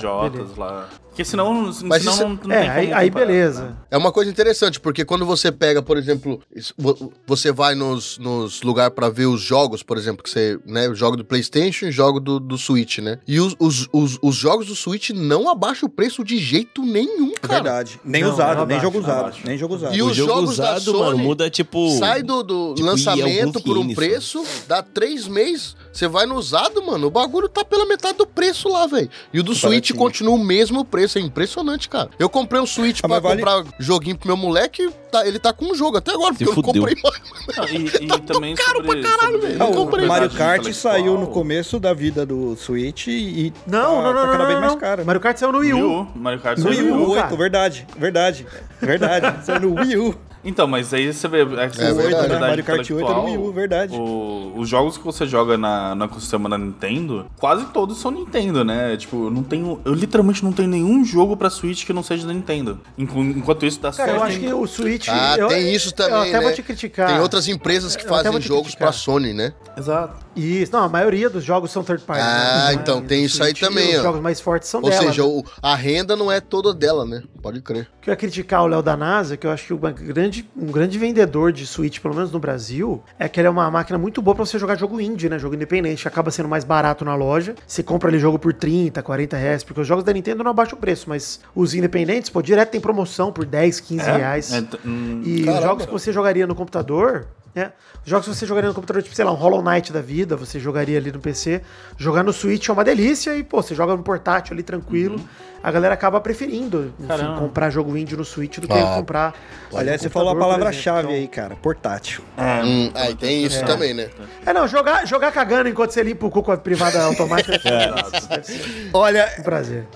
tá, 0.56 0.60
lá. 0.64 0.88
Porque 1.16 1.24
senão, 1.24 1.72
Mas 1.82 2.02
senão 2.02 2.12
isso- 2.12 2.22
não, 2.28 2.38
não 2.44 2.54
É, 2.54 2.60
tem 2.60 2.68
aí, 2.70 2.86
como 2.88 2.98
aí 3.00 3.10
beleza. 3.10 3.62
né? 3.64 3.76
É 3.90 3.96
uma 3.96 4.12
coisa 4.12 4.30
interessante, 4.30 4.78
porque 4.78 5.02
quando 5.02 5.24
você 5.24 5.50
pega, 5.50 5.80
por 5.80 5.96
exemplo, 5.96 6.42
isso- 6.54 6.74
vo- 6.76 7.10
você 7.26 7.50
vai 7.50 7.74
nos, 7.74 8.18
nos 8.18 8.60
lugares 8.60 8.94
pra 8.94 9.08
ver 9.08 9.24
os 9.24 9.40
jogos, 9.40 9.82
por 9.82 9.96
exemplo, 9.96 10.22
que 10.22 10.28
você, 10.28 10.58
né, 10.66 10.92
jogo 10.94 11.16
do 11.16 11.24
PlayStation 11.24 11.86
e 11.86 11.90
jogo 11.90 12.20
do, 12.20 12.38
do 12.38 12.58
Switch, 12.58 12.98
né? 12.98 13.18
E 13.26 13.40
os, 13.40 13.56
os, 13.58 13.88
os, 13.90 14.18
os 14.20 14.36
jogos 14.36 14.66
do 14.66 14.76
Switch 14.76 15.08
não 15.08 15.48
abaixam 15.48 15.86
o 15.88 15.90
preço 15.90 16.22
de 16.22 16.36
jeito 16.36 16.82
nenhum, 16.82 17.32
É 17.34 17.38
cara. 17.48 17.54
verdade. 17.62 17.98
Nem 18.04 18.22
Não, 18.22 18.32
usado, 18.34 18.58
não 18.58 18.66
nem 18.66 18.78
jogo 18.78 18.98
usado. 18.98 19.20
abaixa. 19.20 19.40
Nem 19.42 19.56
jogo 19.56 19.74
usado. 19.74 19.96
E 19.96 20.02
O 20.02 20.08
os 20.08 20.16
jogo 20.16 20.30
jogos 20.34 20.56
da 20.58 20.76
usado, 20.76 20.92
mano, 20.98 21.10
Sony 21.12 21.22
muda 21.22 21.48
tipo. 21.48 21.96
Sai 21.98 22.22
do, 22.22 22.42
do 22.42 22.74
tipo, 22.74 22.86
lançamento 22.86 23.58
por 23.62 23.78
um 23.78 23.94
preço, 23.94 24.44
dá 24.68 24.82
três 24.82 25.26
meses, 25.26 25.74
você 25.90 26.06
vai 26.06 26.26
no 26.26 26.34
usado, 26.34 26.84
mano, 26.84 27.06
o 27.06 27.10
bagulho 27.10 27.48
tá 27.48 27.64
pela 27.64 27.86
metade 27.86 28.18
do 28.18 28.26
preço 28.26 28.68
lá, 28.68 28.86
velho. 28.86 29.08
E 29.32 29.40
o 29.40 29.42
do 29.42 29.54
Switch 29.54 29.92
Baratinho. 29.92 29.98
continua 29.98 30.34
o 30.34 30.38
mesmo 30.44 30.84
preço 30.84 31.05
preço, 31.06 31.18
é 31.18 31.22
impressionante, 31.22 31.88
cara. 31.88 32.10
Eu 32.18 32.28
comprei 32.28 32.60
um 32.60 32.66
Switch 32.66 33.00
Ah, 33.02 33.08
pra 33.08 33.18
vale- 33.20 33.36
comprar 33.42 33.64
joguinho 33.78 34.16
pro 34.16 34.26
meu 34.28 34.36
moleque, 34.36 34.88
tá- 35.10 35.26
ele 35.26 35.38
tá 35.38 35.52
com 35.52 35.66
um 35.66 35.74
jogo 35.74 35.96
até 35.98 36.12
agora, 36.12 36.34
Se 36.34 36.44
porque 36.44 36.50
eu 36.50 36.56
não 36.56 36.62
fudeu. 36.62 36.82
comprei 36.82 37.02
mais. 37.02 37.22
Não, 37.56 37.64
e, 37.78 37.86
e 38.04 38.20
também 38.22 38.54
caro 38.54 38.78
sobre, 38.82 39.00
pra 39.00 39.10
caralho, 39.10 39.32
sobre 39.34 39.46
velho. 39.48 39.62
Ah, 39.62 39.66
Eu 39.66 39.70
o 39.70 39.74
comprei. 39.74 40.06
Mario 40.06 40.30
Kart 40.30 40.72
saiu 40.72 41.18
no 41.18 41.26
começo 41.28 41.78
da 41.78 41.92
vida 41.94 42.26
do 42.26 42.56
Switch 42.56 43.06
e 43.08 43.52
Não, 43.66 43.80
tá, 43.80 43.86
não, 43.88 44.02
não, 44.02 44.02
tá 44.02 44.12
não, 44.12 44.26
cada 44.32 44.38
não, 44.38 44.46
vez 44.46 44.60
mais 44.60 44.72
não. 44.72 44.78
caro. 44.80 45.06
Mario 45.06 45.20
Kart 45.20 45.36
saiu 45.38 45.52
no 45.52 45.58
Wii 45.58 45.72
Wii 45.74 45.82
U. 45.82 46.00
U, 46.00 46.08
Mario 46.16 46.40
Kart 46.40 46.58
No 46.58 46.64
saiu 46.64 46.78
Wii 46.84 46.90
no 46.92 47.02
U 47.10 47.14
cara. 47.14 47.26
8, 47.28 47.36
verdade, 47.36 47.86
verdade, 47.96 48.46
verdade. 48.80 49.44
Saiu 49.46 49.60
no 49.60 49.80
Wii 49.80 49.96
U. 49.96 50.14
Então, 50.46 50.66
mas 50.66 50.94
aí 50.94 51.12
você 51.12 51.26
vê. 51.28 51.40
É, 51.42 51.44
que 51.44 51.52
É 51.52 51.92
verdade. 51.92 51.94
propriedade 51.94 52.40
Mario 52.40 52.64
Kart 52.64 52.78
8 52.78 52.92
é 52.92 52.94
do 52.94 53.00
intelectual, 53.00 53.24
Wii 53.24 53.36
U, 53.38 53.52
verdade. 53.52 53.96
o- 53.96 54.52
os 54.56 54.68
jogos 54.68 54.96
que 54.96 55.04
você 55.04 55.26
joga 55.26 55.58
na, 55.58 55.94
no 55.94 56.04
ecossistema 56.04 56.48
da 56.48 56.56
Nintendo, 56.56 57.26
quase 57.38 57.66
todos 57.66 57.98
são 58.00 58.10
Nintendo, 58.10 58.64
né? 58.64 58.96
Tipo, 58.96 59.26
eu 59.26 59.30
não 59.30 59.42
tenho. 59.42 59.80
Eu 59.84 59.92
literalmente 59.92 60.44
não 60.44 60.52
tenho 60.52 60.68
nenhum 60.68 61.04
jogo 61.04 61.36
pra 61.36 61.50
Switch 61.50 61.84
que 61.84 61.92
não 61.92 62.02
seja 62.02 62.26
da 62.26 62.32
Nintendo. 62.32 62.80
Enqu- 62.96 63.18
Enquanto 63.18 63.66
isso, 63.66 63.80
dá 63.80 63.90
Cara, 63.92 64.12
eu 64.12 64.22
acho 64.22 64.38
que 64.38 64.52
o 64.52 64.66
Switch. 64.66 65.08
Ah, 65.10 65.36
eu, 65.38 65.48
tem 65.48 65.74
isso 65.74 65.92
também, 65.92 66.12
Eu 66.14 66.20
até 66.22 66.32
né? 66.32 66.40
vou 66.40 66.52
te 66.52 66.62
criticar. 66.62 67.08
Tem 67.08 67.20
outras 67.20 67.48
empresas 67.48 67.96
que 67.96 68.04
Eu 68.04 68.08
fazem 68.08 68.40
jogos 68.40 68.62
criticar. 68.68 68.88
pra 68.88 68.92
Sony, 68.92 69.32
né? 69.34 69.52
Exato. 69.76 70.24
Isso, 70.36 70.70
não, 70.72 70.84
a 70.84 70.88
maioria 70.88 71.28
dos 71.28 71.42
jogos 71.42 71.70
são 71.70 71.82
third 71.82 72.04
party. 72.04 72.22
Ah, 72.22 72.66
né? 72.68 72.74
então 72.74 73.02
tem 73.02 73.24
isso 73.24 73.42
aí 73.42 73.50
Switch, 73.50 73.60
também, 73.60 73.94
Os 73.94 74.00
ó. 74.00 74.02
jogos 74.04 74.20
mais 74.20 74.40
fortes 74.40 74.68
são 74.68 74.80
Ou 74.82 74.88
dela. 74.90 75.02
seja, 75.02 75.22
né? 75.22 75.28
o- 75.28 75.42
a 75.62 75.74
renda 75.74 76.14
não 76.14 76.30
é 76.30 76.40
toda 76.40 76.72
dela, 76.72 77.04
né? 77.04 77.22
Pode 77.42 77.60
crer. 77.60 77.88
que 78.02 78.10
eu 78.10 78.12
ia 78.12 78.16
criticar 78.16 78.62
o 78.62 78.66
Léo 78.68 78.82
da 78.82 78.96
NASA, 78.96 79.36
que 79.36 79.44
eu 79.46 79.50
acho 79.50 79.66
que 79.66 79.72
uma 79.72 79.90
grande, 79.90 80.35
um 80.56 80.66
grande 80.66 80.98
vendedor 80.98 81.52
de 81.52 81.66
Switch, 81.66 82.00
pelo 82.00 82.14
menos 82.14 82.32
no 82.32 82.38
Brasil, 82.38 83.02
é 83.18 83.28
que 83.28 83.40
ele 83.40 83.46
é 83.46 83.50
uma 83.50 83.70
máquina 83.70 83.98
muito 83.98 84.20
boa 84.20 84.34
pra 84.34 84.44
você 84.44 84.58
jogar 84.58 84.76
jogo 84.76 85.00
indie, 85.00 85.28
né? 85.28 85.38
Jogo 85.38 85.54
independente, 85.54 86.02
que 86.02 86.08
acaba 86.08 86.30
sendo 86.30 86.48
mais 86.48 86.64
barato 86.64 87.04
na 87.04 87.14
loja. 87.14 87.54
Você 87.66 87.82
compra 87.82 88.08
ali 88.08 88.18
jogo 88.18 88.38
por 88.38 88.52
30, 88.52 89.02
40 89.02 89.36
reais, 89.36 89.62
porque 89.64 89.80
os 89.80 89.86
jogos 89.86 90.04
da 90.04 90.12
Nintendo 90.12 90.42
não 90.42 90.50
abaixam 90.50 90.76
o 90.76 90.80
preço, 90.80 91.08
mas 91.08 91.40
os 91.54 91.74
independentes, 91.74 92.30
pô, 92.30 92.42
direto 92.42 92.70
tem 92.70 92.80
promoção 92.80 93.32
por 93.32 93.44
10, 93.44 93.80
15 93.80 94.04
reais. 94.10 94.52
É, 94.52 94.64
hum, 94.84 95.22
E 95.24 95.40
os 95.40 95.44
Caramba. 95.46 95.62
jogos 95.62 95.86
que 95.86 95.92
você 95.92 96.12
jogaria 96.12 96.46
no 96.46 96.54
computador, 96.54 97.26
né? 97.56 97.72
Os 98.04 98.10
jogos 98.10 98.28
que 98.28 98.34
você 98.34 98.44
jogaria 98.46 98.68
no 98.68 98.74
computador, 98.74 99.02
tipo, 99.02 99.16
sei 99.16 99.24
lá, 99.24 99.32
um 99.32 99.34
Hollow 99.36 99.62
Knight 99.62 99.92
da 99.92 100.00
vida, 100.02 100.36
você 100.36 100.60
jogaria 100.60 100.98
ali 100.98 101.10
no 101.10 101.18
PC. 101.18 101.62
Jogar 101.96 102.22
no 102.22 102.32
Switch 102.32 102.68
é 102.68 102.72
uma 102.72 102.84
delícia 102.84 103.34
e, 103.34 103.42
pô, 103.42 103.62
você 103.62 103.74
joga 103.74 103.96
no 103.96 104.02
portátil 104.02 104.52
ali 104.54 104.62
tranquilo. 104.62 105.18
A 105.62 105.72
galera 105.72 105.94
acaba 105.94 106.20
preferindo, 106.20 106.94
enfim, 107.00 107.38
comprar 107.40 107.70
jogo 107.70 107.96
indie 107.96 108.14
no 108.16 108.24
Switch 108.24 108.58
do 108.58 108.68
que 108.68 108.74
Ah. 108.78 108.94
comprar. 108.96 109.34
Aliás, 109.74 110.00
você 110.00 110.08
falou 110.08 110.30
a 110.30 110.36
palavra-chave 110.36 110.98
exemplo. 111.08 111.16
aí, 111.16 111.26
cara. 111.26 111.56
Portátil. 111.56 112.22
Hum, 112.38 112.90
aí 112.94 113.14
tem 113.16 113.42
isso 113.44 113.64
também, 113.64 113.92
né? 113.94 114.08
É, 114.44 114.52
não, 114.52 114.68
jogar, 114.68 115.04
jogar 115.06 115.32
cagando 115.32 115.68
enquanto 115.68 115.90
você 115.90 116.02
limpa 116.04 116.26
o 116.26 116.30
cu 116.30 116.42
com 116.42 116.52
a 116.52 116.56
privada 116.56 117.02
automática 117.02 117.58
ser 117.58 118.90
Olha, 118.92 119.32
um 119.38 119.42
prazer. 119.42 119.86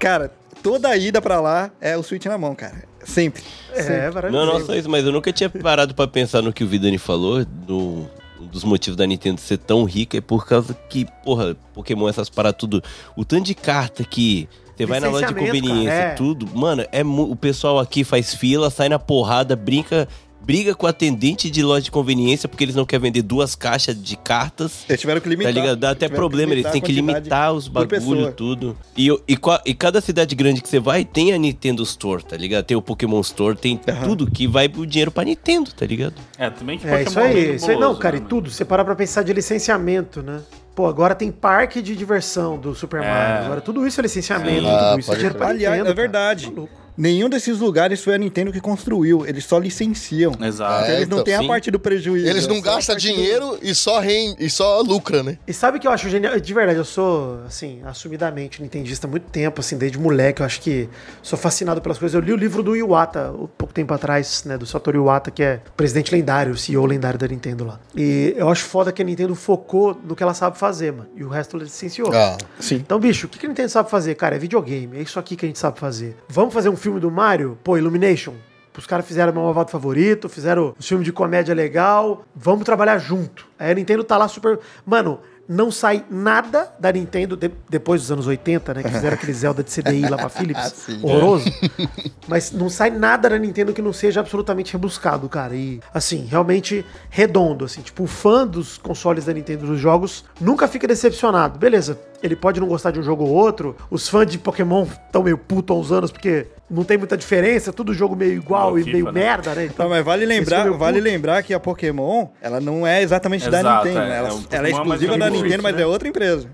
cara, 0.00 0.32
toda 0.62 0.88
a 0.88 0.96
ida 0.96 1.20
pra 1.22 1.38
lá 1.40 1.70
é 1.80 1.96
o 1.96 2.02
Switch 2.02 2.24
na 2.26 2.38
mão, 2.38 2.54
cara. 2.54 2.82
Sempre. 3.04 3.42
É, 3.72 4.06
Não, 4.06 4.14
maravilhoso. 4.14 4.46
não 4.46 4.66
só 4.66 4.74
isso, 4.74 4.90
mas 4.90 5.04
eu 5.04 5.12
nunca 5.12 5.32
tinha 5.32 5.50
parado 5.50 5.94
pra 5.94 6.06
pensar 6.06 6.42
no 6.42 6.52
que 6.52 6.64
o 6.64 6.66
Vidani 6.66 6.98
falou, 6.98 7.44
no, 7.66 8.08
um 8.40 8.46
dos 8.46 8.64
motivos 8.64 8.96
da 8.96 9.06
Nintendo 9.06 9.40
ser 9.40 9.58
tão 9.58 9.84
rica 9.84 10.18
é 10.18 10.20
por 10.20 10.46
causa 10.46 10.74
que, 10.88 11.06
porra, 11.24 11.56
Pokémon, 11.72 12.08
essas 12.08 12.28
paradas 12.28 12.58
tudo, 12.58 12.82
o 13.16 13.24
tanto 13.24 13.44
de 13.44 13.54
carta 13.54 14.04
que 14.04 14.48
você 14.76 14.86
vai 14.86 14.98
na 14.98 15.08
loja 15.08 15.26
de 15.26 15.34
conveniência, 15.34 15.90
cara, 15.90 16.10
é. 16.10 16.14
tudo, 16.14 16.48
mano, 16.52 16.84
é 16.90 17.04
o 17.04 17.36
pessoal 17.36 17.78
aqui 17.78 18.02
faz 18.02 18.34
fila, 18.34 18.70
sai 18.70 18.88
na 18.88 18.98
porrada, 18.98 19.54
brinca, 19.54 20.08
briga 20.44 20.74
com 20.74 20.86
o 20.86 20.88
atendente 20.88 21.50
de 21.50 21.62
loja 21.62 21.82
de 21.82 21.90
conveniência 21.90 22.48
porque 22.48 22.64
eles 22.64 22.74
não 22.74 22.84
querem 22.84 23.04
vender 23.04 23.22
duas 23.22 23.54
caixas 23.54 24.00
de 24.00 24.16
cartas. 24.16 24.84
Eles 24.88 25.00
tiveram 25.00 25.20
que 25.20 25.28
limitar. 25.28 25.52
Tá 25.52 25.60
ligado? 25.60 25.78
Dá 25.78 25.90
até 25.90 26.08
problema, 26.08 26.52
eles 26.52 26.70
têm 26.70 26.80
que 26.80 26.92
limitar 26.92 27.52
os 27.52 27.68
bagulho, 27.68 28.32
tudo. 28.32 28.76
E, 28.96 29.08
e, 29.10 29.38
e 29.66 29.74
cada 29.74 30.00
cidade 30.00 30.34
grande 30.34 30.60
que 30.60 30.68
você 30.68 30.78
vai 30.78 31.04
tem 31.04 31.32
a 31.32 31.38
Nintendo 31.38 31.82
Store, 31.82 32.22
tá 32.24 32.36
ligado? 32.36 32.64
Tem 32.64 32.76
o 32.76 32.82
Pokémon 32.82 33.20
Store, 33.20 33.56
tem 33.56 33.80
tudo 34.04 34.30
que 34.30 34.46
vai 34.46 34.70
o 34.76 34.86
dinheiro 34.86 35.10
pra 35.10 35.24
Nintendo, 35.24 35.70
tá 35.72 35.86
ligado? 35.86 36.14
É, 36.38 36.50
também 36.50 36.78
que 36.78 36.86
É, 36.86 37.02
isso 37.02 37.18
aí, 37.18 37.56
isso 37.56 37.70
aí. 37.70 37.78
Não, 37.78 37.94
cara, 37.96 38.16
né, 38.18 38.22
e 38.24 38.28
tudo. 38.28 38.50
Você 38.50 38.64
parar 38.64 38.84
pra 38.84 38.94
pensar 38.94 39.22
de 39.22 39.32
licenciamento, 39.32 40.22
né? 40.22 40.40
Pô, 40.74 40.86
agora 40.86 41.14
tem 41.14 41.30
parque 41.30 41.80
de 41.80 41.94
diversão 41.94 42.58
do 42.58 42.74
Super 42.74 43.00
É. 43.02 43.06
Mario. 43.06 43.44
Agora 43.46 43.60
tudo 43.60 43.86
isso 43.86 44.00
é 44.00 44.02
licenciamento, 44.02 44.50
Sim. 44.50 44.62
tudo 44.62 44.68
Ah, 44.68 44.96
isso 44.98 45.12
é 45.12 45.14
dinheiro 45.14 45.34
pra 45.36 45.46
crer. 45.46 45.56
Nintendo. 45.58 45.72
Aliás, 45.72 45.80
é 45.80 45.84
cara. 45.84 45.94
verdade. 45.94 46.52
Nenhum 46.96 47.28
desses 47.28 47.58
lugares 47.58 48.02
foi 48.02 48.14
a 48.14 48.18
Nintendo 48.18 48.52
que 48.52 48.60
construiu. 48.60 49.26
Eles 49.26 49.44
só 49.44 49.58
licenciam. 49.58 50.32
Exato. 50.40 50.84
É, 50.84 50.96
eles 50.96 51.08
não 51.08 51.16
então, 51.18 51.24
têm 51.24 51.34
a 51.34 51.40
sim. 51.40 51.46
parte 51.48 51.70
do 51.70 51.78
prejuízo. 51.78 52.26
Eles 52.28 52.46
não 52.46 52.56
a 52.58 52.60
gastam 52.60 52.94
parte 52.94 53.08
do- 53.08 53.14
dinheiro 53.14 53.58
e 53.62 53.74
só, 53.74 53.98
rein, 54.00 54.34
e 54.38 54.48
só 54.48 54.80
lucra, 54.80 55.22
né? 55.22 55.38
E 55.46 55.52
sabe 55.52 55.78
o 55.78 55.80
que 55.80 55.86
eu 55.86 55.90
acho 55.90 56.08
genial? 56.08 56.38
De 56.38 56.54
verdade, 56.54 56.78
eu 56.78 56.84
sou, 56.84 57.40
assim, 57.46 57.80
assumidamente 57.84 58.62
nintendista 58.62 59.06
há 59.06 59.10
muito 59.10 59.24
tempo, 59.30 59.60
assim, 59.60 59.76
desde 59.76 59.98
moleque. 59.98 60.40
Eu 60.42 60.46
acho 60.46 60.60
que 60.60 60.88
sou 61.22 61.38
fascinado 61.38 61.80
pelas 61.80 61.98
coisas. 61.98 62.14
Eu 62.14 62.20
li 62.24 62.32
o 62.32 62.36
livro 62.36 62.62
do 62.62 62.76
Iwata, 62.76 63.32
um 63.32 63.46
pouco 63.46 63.72
tempo 63.74 63.92
atrás, 63.92 64.44
né, 64.44 64.56
do 64.56 64.66
Satoru 64.66 64.98
Iwata, 64.98 65.30
que 65.30 65.42
é 65.42 65.60
presidente 65.76 66.12
lendário, 66.14 66.56
CEO 66.56 66.86
lendário 66.86 67.18
da 67.18 67.26
Nintendo 67.26 67.64
lá. 67.64 67.80
E 67.96 68.34
eu 68.36 68.48
acho 68.48 68.64
foda 68.64 68.92
que 68.92 69.02
a 69.02 69.04
Nintendo 69.04 69.34
focou 69.34 69.98
no 70.04 70.14
que 70.14 70.22
ela 70.22 70.34
sabe 70.34 70.58
fazer, 70.58 70.92
mano. 70.92 71.08
E 71.16 71.24
o 71.24 71.28
resto 71.28 71.56
ela 71.56 71.64
licenciou. 71.64 72.10
Ah, 72.14 72.36
Sim. 72.60 72.76
Então, 72.76 72.98
bicho, 73.00 73.26
o 73.26 73.30
que 73.30 73.38
que 73.38 73.46
a 73.46 73.48
Nintendo 73.48 73.68
sabe 73.68 73.90
fazer? 73.90 74.14
Cara, 74.14 74.36
é 74.36 74.38
videogame. 74.38 74.98
É 74.98 75.02
isso 75.02 75.18
aqui 75.18 75.34
que 75.36 75.44
a 75.44 75.48
gente 75.48 75.58
sabe 75.58 75.78
fazer. 75.80 76.16
Vamos 76.28 76.52
fazer 76.54 76.68
um 76.68 76.76
filme 76.84 77.00
do 77.00 77.10
Mario? 77.10 77.58
Pô, 77.64 77.76
Illumination. 77.78 78.34
Os 78.76 78.86
caras 78.86 79.06
fizeram 79.06 79.32
meu 79.32 79.42
malvado 79.42 79.70
favorito, 79.70 80.28
fizeram 80.28 80.74
um 80.78 80.82
filme 80.82 81.04
de 81.04 81.12
comédia 81.12 81.54
legal. 81.54 82.24
Vamos 82.34 82.64
trabalhar 82.64 82.98
junto. 82.98 83.46
Aí 83.58 83.70
a 83.70 83.74
Nintendo 83.74 84.02
tá 84.02 84.16
lá 84.16 84.26
super. 84.26 84.58
Mano, 84.84 85.20
não 85.48 85.70
sai 85.70 86.04
nada 86.10 86.72
da 86.80 86.90
Nintendo 86.90 87.36
de- 87.36 87.52
depois 87.70 88.00
dos 88.00 88.10
anos 88.10 88.26
80, 88.26 88.74
né? 88.74 88.82
Que 88.82 88.88
fizeram 88.90 89.14
aquele 89.14 89.32
Zelda 89.32 89.62
de 89.62 89.70
CDI 89.70 90.08
lá 90.08 90.16
pra 90.16 90.28
Philips. 90.28 90.72
Sim. 90.74 90.98
horroroso. 91.04 91.44
Mas 92.26 92.50
não 92.50 92.68
sai 92.68 92.90
nada 92.90 93.30
da 93.30 93.38
Nintendo 93.38 93.72
que 93.72 93.80
não 93.82 93.92
seja 93.92 94.18
absolutamente 94.20 94.72
rebuscado, 94.72 95.28
cara. 95.28 95.54
E, 95.54 95.78
assim, 95.92 96.24
realmente 96.28 96.84
redondo, 97.10 97.64
assim. 97.64 97.80
Tipo, 97.80 98.02
o 98.02 98.06
fã 98.08 98.44
dos 98.44 98.76
consoles 98.76 99.24
da 99.26 99.32
Nintendo 99.32 99.66
dos 99.66 99.78
jogos 99.78 100.24
nunca 100.40 100.66
fica 100.66 100.88
decepcionado. 100.88 101.60
Beleza, 101.60 101.96
ele 102.24 102.34
pode 102.36 102.58
não 102.60 102.66
gostar 102.66 102.90
de 102.90 102.98
um 102.98 103.02
jogo 103.02 103.24
ou 103.24 103.30
outro. 103.30 103.76
Os 103.90 104.08
fãs 104.08 104.26
de 104.26 104.38
Pokémon 104.38 104.84
estão 104.84 105.22
meio 105.22 105.36
puto 105.36 105.72
há 105.72 105.76
uns 105.76 105.92
anos 105.92 106.10
porque 106.10 106.46
não 106.70 106.82
tem 106.82 106.96
muita 106.96 107.16
diferença, 107.16 107.72
tudo 107.72 107.92
jogo 107.92 108.16
meio 108.16 108.32
igual 108.32 108.78
e 108.78 108.82
FIFA, 108.84 108.92
meio 108.94 109.04
né? 109.06 109.12
merda, 109.12 109.54
né? 109.54 109.68
Tá, 109.76 109.86
mas 109.86 110.02
vale 110.04 110.24
lembrar, 110.24 110.64
meu 110.64 110.78
vale 110.78 110.98
puto. 110.98 111.10
lembrar 111.10 111.42
que 111.42 111.52
a 111.52 111.60
Pokémon, 111.60 112.28
ela 112.40 112.58
não 112.60 112.86
é 112.86 113.02
exatamente 113.02 113.48
da 113.50 113.60
Exato, 113.60 113.86
Nintendo, 113.86 114.04
é, 114.04 114.08
né? 114.08 114.16
Ela, 114.16 114.28
é, 114.28 114.32
o 114.32 114.34
ela 114.34 114.38
é 114.40 114.40
Pokémon 114.40 114.64
é 114.64 114.70
exclusiva 114.70 115.18
da 115.18 115.26
Nintendo, 115.30 115.48
Freak, 115.48 115.62
mas 115.62 115.76
né? 115.76 115.82
é 115.82 115.86
outra 115.86 116.08
empresa. 116.08 116.48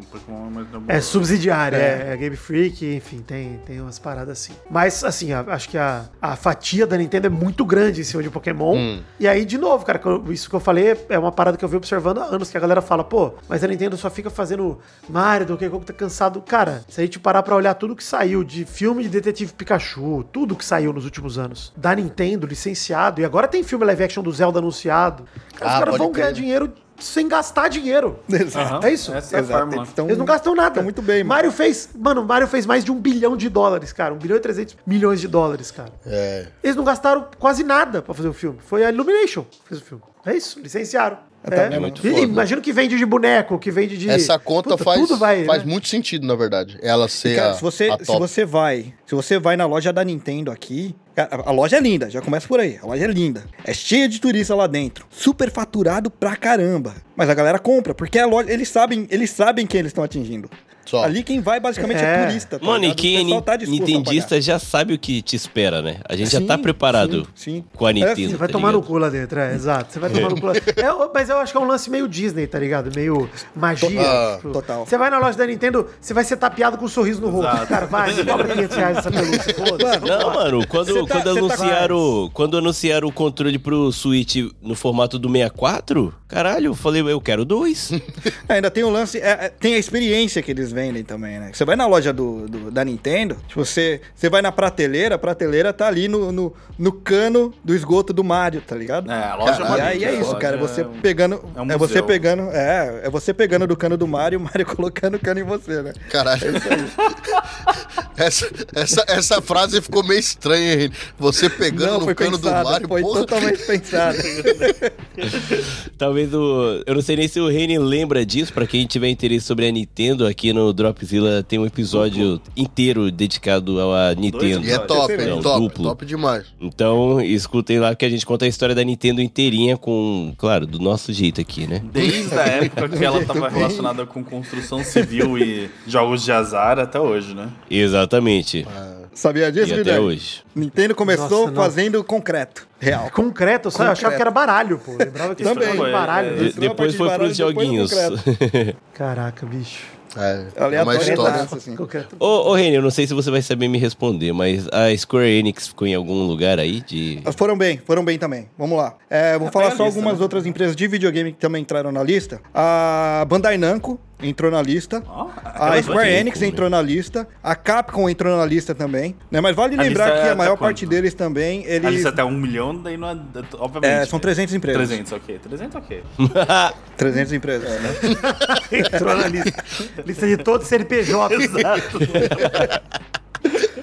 É. 0.88 0.96
É 0.96 1.00
subsidiária, 1.00 1.76
É. 1.76 1.80
é, 2.10 2.12
é 2.12 2.16
Game 2.16 2.36
Freak, 2.36 2.84
enfim, 2.96 3.18
tem, 3.20 3.60
tem 3.64 3.80
umas 3.80 3.98
paradas 3.98 4.30
assim. 4.30 4.52
Mas, 4.68 5.04
assim, 5.04 5.32
a- 5.32 5.44
acho 5.48 5.68
que 5.68 5.78
a, 5.78 6.04
a 6.20 6.34
fatia 6.36 6.86
da 6.86 6.96
Nintendo 6.96 7.28
é 7.28 7.30
muito 7.30 7.64
grande 7.64 8.00
em 8.00 8.04
cima 8.04 8.22
de 8.22 8.30
Pokémon. 8.30 8.74
Hum. 8.76 9.00
E 9.18 9.28
aí, 9.28 9.44
de 9.44 9.58
novo, 9.58 9.84
cara, 9.84 10.00
isso 10.30 10.50
que 10.50 10.56
eu 10.56 10.60
falei 10.60 10.96
é 11.08 11.18
uma 11.18 11.32
parada 11.32 11.56
que 11.56 11.64
eu 11.64 11.68
venho 11.68 11.78
observando 11.78 12.18
há 12.18 12.24
anos, 12.24 12.50
que 12.50 12.56
a 12.56 12.60
galera 12.60 12.82
fala, 12.82 13.04
pô, 13.04 13.34
mas 13.48 13.62
a 13.62 13.68
Nintendo 13.68 13.96
só 13.96 14.10
fica 14.10 14.28
fazendo 14.28 14.78
Mario, 15.08 15.46
Donkey 15.60 15.68
Kong 15.70 15.84
tá 15.84 15.92
cansado. 15.92 16.40
Cara, 16.42 16.82
se 16.88 17.00
a 17.00 17.04
gente 17.04 17.18
parar 17.18 17.42
pra 17.42 17.54
olhar 17.54 17.74
tudo 17.74 17.94
que 17.94 18.02
saiu 18.04 18.42
de 18.42 18.64
filme 18.64 19.02
de 19.02 19.08
Detetive 19.10 19.52
Pikachu, 19.52 20.24
tudo 20.32 20.56
que 20.56 20.64
saiu 20.64 20.92
nos 20.92 21.04
últimos 21.04 21.38
anos, 21.38 21.72
da 21.76 21.94
Nintendo, 21.94 22.46
licenciado, 22.46 23.20
e 23.20 23.24
agora 23.24 23.46
tem 23.46 23.62
filme 23.62 23.84
live 23.84 24.04
action 24.04 24.22
do 24.22 24.32
Zelda 24.32 24.58
anunciado, 24.58 25.24
cara, 25.56 25.70
Ah, 25.70 25.74
os 25.74 25.78
caras 25.84 25.98
vão 25.98 26.10
ganhar 26.12 26.32
dinheiro 26.32 26.72
sem 26.98 27.28
gastar 27.28 27.68
dinheiro. 27.68 28.18
Exato. 28.28 28.86
É 28.86 28.92
isso? 28.92 29.12
Essa 29.14 29.36
é 29.36 29.38
a 29.38 29.42
Exato, 29.42 29.58
fórmula. 29.58 29.82
eles 29.82 29.92
tão- 29.94 30.06
Eles 30.06 30.18
não 30.18 30.24
gastam 30.26 30.54
nada. 30.54 30.82
muito 30.82 31.00
bem, 31.02 31.18
mano. 31.24 31.28
Mario 31.28 31.52
fez. 31.52 31.90
Mano, 31.98 32.24
Mario 32.24 32.46
fez 32.46 32.66
mais 32.66 32.84
de 32.84 32.92
um 32.92 33.00
bilhão 33.00 33.36
de 33.36 33.48
dólares, 33.48 33.92
cara. 33.92 34.12
Um 34.14 34.18
bilhão 34.18 34.36
e 34.36 34.40
300 34.40 34.76
milhões 34.86 35.20
de 35.20 35.28
dólares, 35.28 35.70
cara. 35.70 35.90
é. 36.06 36.46
Eles 36.62 36.76
não 36.76 36.84
gastaram 36.84 37.26
quase 37.38 37.64
nada 37.64 38.02
pra 38.02 38.12
fazer 38.14 38.28
o 38.28 38.32
filme. 38.34 38.58
Foi 38.66 38.84
a 38.84 38.90
Illumination 38.90 39.44
que 39.44 39.58
fez 39.68 39.80
o 39.80 39.84
filme. 39.84 40.02
É 40.26 40.34
isso, 40.36 40.60
licenciaram. 40.60 41.16
Tá 41.48 41.56
É, 41.56 41.78
muito 41.78 42.02
foda. 42.02 42.18
Imagina 42.20 42.60
que 42.60 42.72
vende 42.72 42.98
de 42.98 43.06
boneco, 43.06 43.58
que 43.58 43.70
vende 43.70 43.96
de. 43.96 44.10
Essa 44.10 44.38
conta 44.38 44.70
Puta, 44.70 44.84
faz, 44.84 45.00
tudo 45.00 45.16
vai, 45.16 45.44
faz 45.44 45.64
né? 45.64 45.70
muito 45.70 45.88
sentido, 45.88 46.26
na 46.26 46.34
verdade. 46.34 46.78
Ela 46.82 47.08
ser 47.08 47.36
Cara, 47.36 47.50
a, 47.50 47.54
se 47.54 47.62
você, 47.62 47.88
a 47.88 47.98
se 48.04 48.18
você 48.18 48.44
vai, 48.44 48.92
se 49.06 49.14
você 49.14 49.38
vai 49.38 49.56
na 49.56 49.66
loja 49.66 49.92
da 49.92 50.04
Nintendo 50.04 50.50
aqui, 50.50 50.94
cara, 51.14 51.42
a 51.46 51.50
loja 51.50 51.76
é 51.76 51.80
linda, 51.80 52.10
já 52.10 52.20
começa 52.20 52.46
por 52.46 52.60
aí. 52.60 52.78
A 52.82 52.86
loja 52.86 53.04
é 53.04 53.08
linda. 53.08 53.44
É 53.64 53.72
cheia 53.72 54.08
de 54.08 54.20
turista 54.20 54.54
lá 54.54 54.66
dentro. 54.66 55.06
Super 55.10 55.50
faturado 55.50 56.10
pra 56.10 56.36
caramba. 56.36 56.94
Mas 57.16 57.30
a 57.30 57.34
galera 57.34 57.58
compra, 57.58 57.94
porque 57.94 58.18
a 58.18 58.26
loja, 58.26 58.52
eles 58.52 58.68
sabem, 58.68 59.06
eles 59.10 59.30
sabem 59.30 59.66
quem 59.66 59.78
eles 59.80 59.90
estão 59.90 60.04
atingindo. 60.04 60.50
Só. 60.90 61.04
Ali 61.04 61.22
quem 61.22 61.40
vai 61.40 61.60
basicamente 61.60 62.02
é, 62.02 62.04
É. 62.22 62.26
turista. 62.26 62.58
tá 62.58 62.66
Mano, 62.66 62.78
e 62.78 62.88
ligado? 62.88 62.96
Quem 62.96 63.36
é 63.36 63.40
tá 63.42 63.52
a 63.54 63.56
nintendista 63.58 64.40
já 64.40 64.58
sabe 64.58 64.94
o 64.94 64.98
que 64.98 65.22
te 65.22 65.36
espera, 65.36 65.80
né? 65.80 65.98
A 66.08 66.16
gente 66.16 66.30
já 66.32 66.40
Sim, 66.40 66.46
tá 66.46 66.58
preparado 66.58 67.28
sim, 67.34 67.52
sim. 67.58 67.64
com 67.76 67.86
a 67.86 67.90
É, 67.90 67.92
Nintendo. 67.92 68.16
sim, 68.16 68.28
Você 68.30 68.36
vai 68.36 68.48
tá 68.48 68.52
tomar 68.52 68.72
no 68.72 68.78
ligado? 68.78 68.88
cu 68.88 68.98
lá 68.98 69.08
dentro, 69.08 69.38
é, 69.38 69.54
exato. 69.54 69.92
Você 69.92 70.00
vai 70.00 70.10
tomar 70.10 70.30
no 70.30 70.40
cu 70.40 70.46
lá 70.46 70.52
É, 70.56 71.10
Mas 71.14 71.28
eu 71.28 71.38
acho 71.38 71.52
que 71.52 71.58
é 71.58 71.60
um 71.60 71.66
lance 71.66 71.88
meio 71.88 72.08
Disney, 72.08 72.48
tá 72.48 72.58
ligado? 72.58 72.90
Meio 72.94 73.30
magia. 73.54 74.00
Ah, 74.02 74.36
Tipo, 74.36 74.52
total. 74.52 74.84
Você 74.84 74.98
vai 74.98 75.10
na 75.10 75.18
loja 75.20 75.38
da 75.38 75.46
Nintendo, 75.46 75.86
você 76.00 76.12
vai 76.12 76.24
ser 76.24 76.36
tapeado 76.36 76.76
com 76.76 76.86
um 76.86 76.88
sorriso 76.88 77.20
no 77.20 77.30
rosto. 77.30 77.66
Cara, 77.68 77.86
vai, 77.86 78.12
me 78.12 78.24
cobra 78.24 78.48
500 78.48 78.76
reais 78.76 78.98
essa 78.98 79.10
pelúcia. 79.12 79.54
Não, 80.18 80.34
mano, 80.34 80.66
quando, 80.66 81.06
tá- 81.06 81.14
quando, 81.14 81.24
tá- 81.24 81.30
anunciaram, 81.30 82.30
quando 82.34 82.56
anunciaram 82.58 83.06
o 83.08 83.12
controle 83.12 83.58
pro 83.60 83.92
Switch 83.92 84.36
no 84.60 84.74
formato 84.74 85.18
do 85.20 85.28
64, 85.30 86.12
Caralho, 86.26 86.66
eu 86.66 86.74
falei, 86.74 87.02
eu 87.02 87.20
quero 87.20 87.44
dois. 87.44 87.90
Ainda 88.48 88.70
tem 88.70 88.84
o 88.84 88.90
lance, 88.90 89.18
é, 89.18 89.30
é, 89.46 89.48
tem 89.48 89.74
a 89.74 89.78
experiência 89.78 90.40
que 90.42 90.50
eles 90.50 90.70
vendem 90.72 90.79
também, 91.06 91.38
né? 91.38 91.50
Você 91.52 91.64
vai 91.64 91.76
na 91.76 91.86
loja 91.86 92.12
do, 92.12 92.48
do- 92.48 92.70
da 92.70 92.84
Nintendo, 92.84 93.36
tipo, 93.46 93.64
você, 93.64 94.00
você 94.14 94.28
vai 94.30 94.40
na 94.42 94.50
prateleira, 94.50 95.14
a 95.14 95.18
prateleira 95.18 95.72
tá 95.72 95.86
ali 95.86 96.08
no, 96.08 96.32
no, 96.32 96.52
no 96.78 96.92
cano 96.92 97.52
do 97.64 97.74
esgoto 97.74 98.12
do 98.12 98.24
Mario, 98.24 98.60
tá 98.60 98.74
ligado? 98.74 99.10
É, 99.10 99.14
a 99.24 99.34
loja 99.36 99.58
Cara, 99.62 99.92
é 99.92 99.96
e 99.98 100.04
aí 100.04 100.16
é 100.16 100.20
isso, 100.20 100.34
cara. 100.36 100.56
Você 100.56 100.80
é 100.82 100.86
um- 100.86 101.00
pegando. 101.00 101.44
é 101.54 101.60
um 101.62 101.70
É, 101.70 101.76
você 101.76 102.02
pegando. 102.02 102.42
É, 102.52 103.02
é 103.04 103.10
você 103.10 103.32
pegando 103.34 103.66
do 103.66 103.76
cano 103.76 103.96
do 103.96 104.06
Mario 104.08 104.36
e 104.36 104.40
o 104.40 104.40
Mario 104.44 104.64
colocando 104.74 105.14
o 105.16 105.18
cano 105.20 105.40
em 105.40 105.44
você, 105.44 105.82
né? 105.82 105.92
Caralho. 106.10 106.40
essa, 108.16 108.48
essa, 108.74 109.04
essa 109.08 109.42
frase 109.42 109.80
ficou 109.80 110.02
meio 110.02 110.20
estranha, 110.20 110.82
hein? 110.84 110.90
Você 111.18 111.48
pegando 111.48 112.00
Não, 112.00 112.06
no 112.06 112.14
cano 112.14 112.38
pensado, 112.38 112.64
do 112.64 112.70
Mario, 112.70 112.88
foi 112.88 113.02
porra. 113.02 113.20
totalmente 113.20 113.62
pensado. 113.66 114.18
Talvez 115.98 116.32
o. 116.34 116.82
Eu 116.86 116.94
não 116.94 117.02
sei 117.02 117.16
nem 117.16 117.28
se 117.28 117.40
o 117.40 117.48
Reni 117.48 117.78
lembra 117.78 118.24
disso. 118.24 118.52
Pra 118.52 118.66
quem 118.66 118.86
tiver 118.86 119.08
interesse 119.08 119.46
sobre 119.46 119.66
a 119.66 119.70
Nintendo, 119.72 120.26
aqui 120.26 120.52
no 120.52 120.59
Dropzilla 120.72 121.42
tem 121.42 121.58
um 121.58 121.66
episódio 121.66 122.40
inteiro 122.56 123.10
dedicado 123.10 123.80
à 123.80 124.14
Nintendo. 124.14 124.64
E 124.66 124.70
é 124.70 124.78
top, 124.78 125.12
É 125.14 125.26
top, 125.40 125.60
duplo. 125.60 125.84
top 125.84 126.04
demais. 126.06 126.46
Então, 126.60 127.20
escutem 127.20 127.78
lá 127.78 127.94
que 127.94 128.04
a 128.04 128.08
gente 128.10 128.24
conta 128.26 128.44
a 128.44 128.48
história 128.48 128.74
da 128.74 128.84
Nintendo 128.84 129.20
inteirinha 129.22 129.76
com, 129.76 130.34
claro, 130.36 130.66
do 130.66 130.78
nosso 130.78 131.12
jeito 131.12 131.40
aqui, 131.40 131.66
né? 131.66 131.82
Desde 131.92 132.34
a 132.38 132.42
época 132.46 132.88
que 132.88 133.04
ela 133.04 133.24
tava 133.24 133.48
relacionada 133.48 134.04
com 134.06 134.22
construção 134.22 134.84
civil 134.84 135.38
e 135.38 135.70
jogos 135.86 136.22
de 136.24 136.32
azar 136.32 136.78
até 136.78 137.00
hoje, 137.00 137.34
né? 137.34 137.48
Exatamente. 137.70 138.66
Sabia 139.12 139.50
disso, 139.50 139.74
E 139.74 139.80
até 139.80 139.98
hoje. 139.98 140.42
Nintendo 140.54 140.94
começou 140.94 141.40
Nossa, 141.40 141.50
não. 141.50 141.62
fazendo 141.62 142.02
concreto. 142.04 142.66
Real. 142.78 143.10
Concreto, 143.10 143.66
eu 143.66 143.70
só 143.72 143.78
Concreto. 143.78 143.98
achava 143.98 144.14
que 144.16 144.22
era 144.22 144.30
baralho, 144.30 144.78
pô. 144.78 144.92
Lembrava 144.92 145.34
que 145.34 145.42
isso 145.42 145.52
Também. 145.52 145.68
era 145.68 145.92
baralho. 145.92 146.28
é, 146.44 146.48
é 146.48 146.52
depois 146.52 146.94
foi 146.94 147.08
de 147.08 147.14
pros 147.16 147.18
baralho, 147.18 147.34
depois 147.34 147.36
joguinhos. 147.36 147.92
Caraca, 148.94 149.44
bicho. 149.46 149.82
É, 150.16 150.46
é 150.56 150.58
uma 150.58 150.66
Aleatório, 150.66 151.00
história. 151.00 151.38
Nossa, 151.38 151.56
assim. 151.56 151.76
Ô, 152.18 152.50
ô 152.50 152.54
Reni, 152.54 152.76
eu 152.76 152.82
não 152.82 152.90
sei 152.90 153.06
se 153.06 153.14
você 153.14 153.30
vai 153.30 153.42
saber 153.42 153.68
me 153.68 153.78
responder, 153.78 154.32
mas 154.32 154.66
a 154.68 154.96
Square 154.96 155.28
Enix 155.28 155.68
ficou 155.68 155.86
em 155.86 155.94
algum 155.94 156.26
lugar 156.26 156.58
aí 156.58 156.80
de. 156.80 157.20
Elas 157.22 157.34
Foram 157.34 157.56
bem, 157.56 157.78
foram 157.78 158.04
bem 158.04 158.18
também. 158.18 158.48
Vamos 158.58 158.76
lá. 158.76 158.96
É, 159.08 159.38
vou 159.38 159.50
falar 159.50 159.66
pega 159.66 159.74
a 159.74 159.76
só 159.76 159.84
lista, 159.84 159.98
algumas 159.98 160.18
né? 160.18 160.22
outras 160.22 160.46
empresas 160.46 160.74
de 160.74 160.86
videogame 160.86 161.32
que 161.32 161.38
também 161.38 161.62
entraram 161.62 161.92
na 161.92 162.02
lista. 162.02 162.40
A 162.54 163.24
Bandai 163.28 163.56
Namco 163.56 163.98
entrou 164.22 164.50
na 164.50 164.62
lista. 164.62 165.02
Ó, 165.06 165.28
A 165.44 165.82
Square 165.82 166.10
Enix 166.10 166.40
né? 166.40 166.46
entrou 166.46 166.70
na 166.70 166.80
lista. 166.80 167.26
A 167.42 167.54
Capcom 167.54 168.08
entrou 168.08 168.36
na 168.36 168.44
lista 168.44 168.74
também. 168.74 169.16
Né? 169.30 169.40
Mas 169.40 169.54
vale 169.54 169.76
A 169.78 169.82
lembrar 169.82 170.10
que 170.10 170.28
é 170.28 170.30
a 170.30 170.34
maior 170.34 170.52
até 170.52 170.60
parte 170.60 170.86
deles 170.86 171.14
também, 171.14 171.64
A 171.66 171.70
eles... 171.70 171.90
lista 171.90 172.08
até 172.10 172.24
um 172.24 172.30
milhão, 172.30 172.76
daí 172.80 172.96
não 172.96 173.08
é. 173.08 173.16
Obviamente. 173.58 174.02
É, 174.02 174.06
são 174.06 174.18
né? 174.18 174.22
300 174.22 174.54
empresas. 174.54 174.88
300, 174.88 175.12
ok. 175.12 175.38
300, 175.38 175.74
ok. 175.76 176.02
300 176.96 177.32
empresas. 177.32 177.70
Entrou 178.72 179.16
na 179.16 179.26
lista. 179.28 179.64
Lista 180.06 180.26
de 180.26 180.36
todos 180.36 180.64
os 180.64 180.68
CNPJ. 180.68 181.36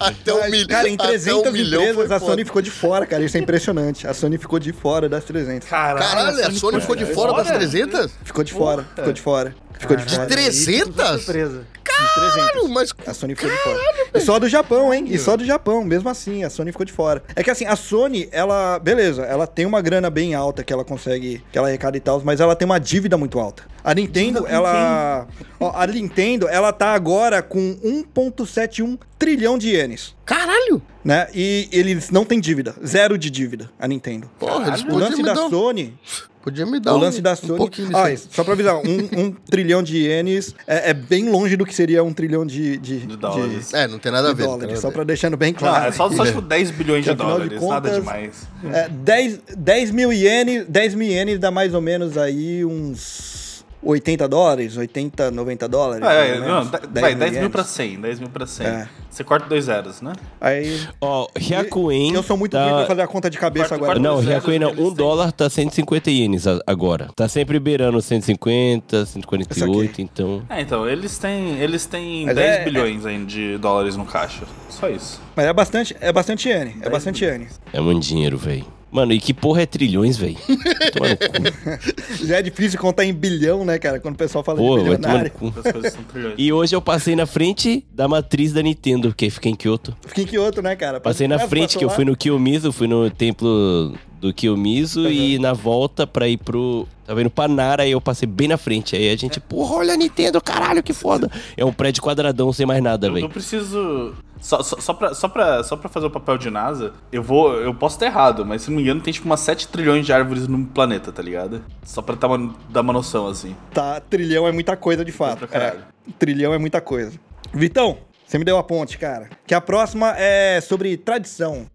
Até 0.00 0.34
um 0.34 0.50
milhão. 0.50 0.66
cara, 0.68 0.88
em 0.88 0.94
até 0.94 1.06
300 1.06 1.46
um 1.46 1.52
milhão 1.52 1.82
empresas, 1.82 2.10
a 2.12 2.18
Sony 2.18 2.44
ficou 2.44 2.62
de 2.62 2.70
fora, 2.70 3.06
cara. 3.06 3.24
Isso 3.24 3.36
é 3.36 3.40
impressionante. 3.40 4.06
A 4.06 4.14
Sony 4.14 4.38
ficou 4.38 4.58
de 4.58 4.72
fora 4.72 5.08
das 5.08 5.24
300. 5.24 5.68
Caralho, 5.68 6.46
a 6.46 6.50
Sony 6.52 6.80
ficou 6.80 6.96
de 6.96 7.06
fora 7.06 7.32
das 7.32 7.48
300? 7.48 8.10
Ficou 8.24 8.44
de 8.44 8.52
fora, 8.52 8.86
ficou 8.94 9.12
de 9.12 9.20
fora. 9.20 9.54
Ficou 9.78 9.96
de 9.96 10.04
fora. 10.04 10.26
300? 10.26 11.22
Surpresa. 11.22 11.58
De 11.58 12.14
300. 12.14 12.38
Caralho, 12.38 12.68
mas 12.68 12.92
A 13.06 13.14
Sony 13.14 13.34
ficou 13.34 13.50
de 13.50 13.56
fora. 13.58 13.78
E 14.14 14.20
só 14.20 14.38
do 14.38 14.48
Japão, 14.48 14.92
hein? 14.92 15.04
E 15.08 15.18
só 15.18 15.36
do 15.36 15.44
Japão, 15.44 15.84
mesmo 15.84 16.08
assim, 16.08 16.44
a 16.44 16.50
Sony 16.50 16.70
ficou 16.72 16.86
de 16.86 16.92
fora. 16.92 17.22
É 17.34 17.42
que 17.42 17.50
assim, 17.50 17.64
a 17.66 17.76
Sony, 17.76 18.28
ela, 18.30 18.78
beleza, 18.78 19.22
ela 19.22 19.46
tem 19.46 19.66
uma 19.66 19.80
grana 19.80 20.10
bem 20.10 20.34
alta 20.34 20.62
que 20.62 20.72
ela 20.72 20.84
consegue, 20.84 21.42
que 21.50 21.58
ela 21.58 21.68
arrecada 21.68 21.96
e 21.96 22.00
tal, 22.00 22.20
mas 22.24 22.40
ela 22.40 22.54
tem 22.54 22.66
uma 22.66 22.78
dívida 22.78 23.16
muito 23.16 23.38
alta. 23.38 23.64
A 23.82 23.94
Nintendo, 23.94 24.46
ela. 24.46 25.26
Ó, 25.58 25.72
a 25.74 25.86
Nintendo, 25.86 26.48
ela 26.48 26.72
tá 26.72 26.92
agora 26.92 27.42
com 27.42 27.76
1,71 27.82 28.98
trilhão 29.18 29.58
de 29.58 29.70
ienes. 29.70 30.14
Caralho! 30.24 30.80
Né? 31.04 31.26
E 31.34 31.68
eles 31.72 32.10
não 32.10 32.24
têm 32.24 32.38
dívida. 32.40 32.74
Zero 32.86 33.16
de 33.18 33.30
dívida, 33.30 33.70
a 33.78 33.88
Nintendo. 33.88 34.30
Porra, 34.38 34.68
eles 34.68 34.82
o 34.84 34.96
lance 34.98 35.22
da 35.22 35.32
dar, 35.32 35.46
um- 35.46 35.50
Sony. 35.50 35.94
podia 36.42 36.66
me 36.66 36.78
dar 36.80 36.92
O 36.94 36.96
um, 36.96 37.00
lance 37.00 37.20
da 37.22 37.32
um 37.32 37.36
Sony. 37.36 37.56
pouquinho 37.56 37.88
disso 37.88 37.98
ah, 37.98 38.04
aí. 38.06 38.16
só 38.18 38.44
pra 38.44 38.52
avisar, 38.52 38.76
um, 38.76 38.80
um 39.20 39.30
trilhão 39.50 39.82
de 39.82 39.96
ienes 39.98 40.54
é, 40.66 40.90
é 40.90 40.94
bem 40.94 41.28
longe 41.30 41.56
do 41.56 41.64
que 41.64 41.74
seria 41.74 42.02
um 42.04 42.12
trilhão 42.12 42.44
de, 42.44 42.76
de, 42.76 43.00
De 43.06 43.16
dólares. 43.16 43.72
É, 43.72 43.88
não 43.88 43.98
tem 43.98 44.12
nada 44.12 44.30
a 44.30 44.34
ver. 44.34 44.42
não 44.42 44.50
dólares. 44.50 44.68
nada 44.70 44.80
Só 44.82 44.88
ver. 44.88 44.94
pra 44.94 45.04
deixando 45.04 45.36
bem 45.36 45.52
Não, 45.52 45.58
claro. 45.58 45.88
é 45.88 45.92
só, 45.92 46.10
só 46.10 46.26
tipo 46.26 46.40
10 46.42 46.70
bilhões 46.72 47.04
de 47.04 47.10
afinal 47.10 47.40
de 47.40 47.48
dólares, 47.48 47.62
nada 47.62 47.88
contas- 47.90 47.94
demais. 47.96 48.48
É, 48.72 48.88
10, 48.88 49.40
10 49.56 49.90
mil 49.90 50.12
ienes, 50.12 50.66
10 50.68 50.94
mil 50.94 51.08
ienes 51.08 51.38
dá 51.38 51.50
mais 51.50 51.72
ou 51.74 51.80
menos 51.80 52.18
aí 52.18 52.64
uns 52.64 53.37
80 53.82 54.28
dólares, 54.28 54.76
80, 54.76 55.30
90 55.30 55.68
dólares. 55.68 56.00
mais 56.02 56.16
É, 56.30 56.34
ou 56.34 56.40
não, 56.40 56.46
menos. 56.46 56.70
da- 56.70 57.00
vai, 57.00 57.14
10 57.14 57.38
mil 57.38 57.50
pra 57.50 57.62
100, 57.64 58.00
10 58.00 58.18
mil 58.20 58.28
pra 58.28 58.46
100. 58.46 58.66
É. 58.66 58.88
Você 59.08 59.22
corta 59.24 59.46
dois 59.48 59.64
zeros, 59.66 60.00
né? 60.02 60.12
Aí, 60.40 60.80
Ó, 61.00 61.26
Hyakuen. 61.38 62.14
eu 62.14 62.22
sou 62.22 62.36
muito 62.36 62.52
tá... 62.52 62.64
ruim 62.64 62.74
pra 62.78 62.86
fazer 62.86 63.02
a 63.02 63.06
conta 63.06 63.30
de 63.30 63.38
cabeça 63.38 63.68
Quarto- 63.68 63.84
agora. 63.84 64.00
quarto- 64.00 64.02
Não, 64.02 64.20
Hyakuen 64.20 64.58
não. 64.58 64.68
zeros 64.68 64.80
eles 64.80 64.92
Um 64.92 64.94
dólar 64.94 65.32
tá 65.32 65.48
150 65.48 66.10
ienes 66.10 66.44
agora. 66.66 67.08
Tá 67.16 67.28
sempre 67.28 67.58
beirando 67.58 68.00
150, 68.02 68.96
Isso 68.98 69.06
148, 69.12 69.90
aqui. 69.92 70.02
então. 70.02 70.42
É, 70.50 70.60
então, 70.60 70.88
eles 70.88 71.16
têm, 71.18 71.58
eles 71.60 71.86
têm 71.86 72.26
Mas 72.26 72.34
10 72.34 72.56
é- 72.60 72.64
bilhões 72.64 73.06
aí 73.06 73.24
de 73.24 73.58
dólares 73.58 73.96
no 73.96 74.04
caixa. 74.04 74.44
Só 74.68 74.88
isso. 74.88 75.20
Mas 75.36 75.46
é 75.46 75.52
bastante, 75.52 75.96
é 76.00 76.12
bastante 76.12 76.48
iene, 76.48 76.76
é 76.82 76.90
bastante 76.90 77.24
iene. 77.24 77.48
É 77.72 77.80
muito 77.80 78.02
dinheiro, 78.02 78.36
velho. 78.36 78.66
Mano, 78.90 79.12
e 79.12 79.20
que 79.20 79.34
porra 79.34 79.62
é 79.62 79.66
trilhões, 79.66 80.16
velho? 80.16 80.36
Toma 80.92 81.08
no 81.10 81.16
cu. 81.18 82.26
Já 82.26 82.38
é 82.38 82.42
difícil 82.42 82.78
contar 82.78 83.04
em 83.04 83.12
bilhão, 83.12 83.64
né, 83.64 83.78
cara, 83.78 84.00
quando 84.00 84.14
o 84.14 84.18
pessoal 84.18 84.42
fala 84.42 84.58
Pô, 84.58 84.78
de 84.78 84.88
vai 84.88 84.96
tomar 84.96 85.24
no 85.24 85.30
bilionário. 85.30 85.30
cu. 85.32 85.52
As 85.64 85.72
coisas 85.72 85.92
são 85.92 86.02
trilhões. 86.04 86.34
E 86.38 86.52
hoje 86.52 86.74
eu 86.74 86.80
passei 86.80 87.14
na 87.14 87.26
frente 87.26 87.84
da 87.92 88.08
matriz 88.08 88.52
da 88.52 88.62
Nintendo, 88.62 89.14
que 89.14 89.28
fica 89.28 89.48
em 89.48 89.54
Kyoto. 89.54 89.96
Fica 90.06 90.22
em 90.22 90.26
que 90.26 90.38
outro, 90.38 90.62
né, 90.62 90.74
cara? 90.74 91.00
Passei 91.00 91.28
na 91.28 91.36
Passou 91.36 91.50
frente, 91.50 91.76
que 91.76 91.84
eu 91.84 91.90
fui 91.90 92.04
no 92.04 92.16
Kiyomizu, 92.16 92.72
fui 92.72 92.86
no 92.88 93.10
templo 93.10 93.94
do 94.20 94.32
Kiyomizu 94.32 95.08
e 95.08 95.38
na 95.38 95.52
volta 95.52 96.06
pra 96.06 96.28
ir 96.28 96.36
pro. 96.38 96.86
Tava 97.06 97.20
indo 97.20 97.30
pra 97.30 97.48
Nara 97.48 97.86
e 97.86 97.92
eu 97.92 98.00
passei 98.00 98.28
bem 98.28 98.48
na 98.48 98.58
frente. 98.58 98.94
Aí 98.94 99.08
a 99.10 99.16
gente, 99.16 99.40
porra, 99.40 99.76
olha 99.76 99.94
a 99.94 99.96
Nintendo, 99.96 100.40
caralho, 100.40 100.82
que 100.82 100.92
foda. 100.92 101.30
É 101.56 101.64
um 101.64 101.72
prédio 101.72 102.02
quadradão 102.02 102.52
sem 102.52 102.66
mais 102.66 102.82
nada, 102.82 103.06
Eu, 103.06 103.10
eu 103.10 103.14
velho. 103.14 103.28
preciso. 103.30 104.14
Só, 104.40 104.62
só, 104.62 104.76
só, 104.78 104.92
pra, 104.92 105.14
só, 105.14 105.26
pra, 105.28 105.64
só 105.64 105.76
pra 105.76 105.88
fazer 105.88 106.06
o 106.06 106.10
papel 106.10 106.36
de 106.38 106.50
NASA, 106.50 106.92
eu 107.10 107.22
vou. 107.22 107.54
Eu 107.54 107.74
posso 107.74 107.96
estar 107.96 108.06
errado, 108.06 108.44
mas 108.44 108.62
se 108.62 108.70
não 108.70 108.76
me 108.76 108.82
engano, 108.82 109.00
tem 109.00 109.12
tipo 109.12 109.26
umas 109.26 109.40
7 109.40 109.68
trilhões 109.68 110.04
de 110.06 110.12
árvores 110.12 110.46
no 110.46 110.64
planeta, 110.66 111.10
tá 111.10 111.22
ligado? 111.22 111.62
Só 111.82 112.02
pra 112.02 112.14
dar 112.14 112.28
uma, 112.28 112.54
dar 112.68 112.82
uma 112.82 112.92
noção, 112.92 113.26
assim. 113.26 113.56
Tá, 113.72 114.00
trilhão 114.00 114.46
é 114.46 114.52
muita 114.52 114.76
coisa 114.76 115.04
de 115.04 115.12
fato. 115.12 115.48
É, 115.50 115.76
trilhão 116.18 116.52
é 116.54 116.58
muita 116.58 116.80
coisa. 116.80 117.12
Vitão, 117.52 117.98
você 118.26 118.38
me 118.38 118.44
deu 118.44 118.58
a 118.58 118.62
ponte, 118.62 118.98
cara. 118.98 119.30
Que 119.46 119.54
a 119.54 119.60
próxima 119.60 120.14
é 120.18 120.60
sobre 120.60 120.96
tradição. 120.98 121.66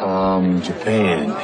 Um, 0.00 0.62
Japan. 0.62 1.36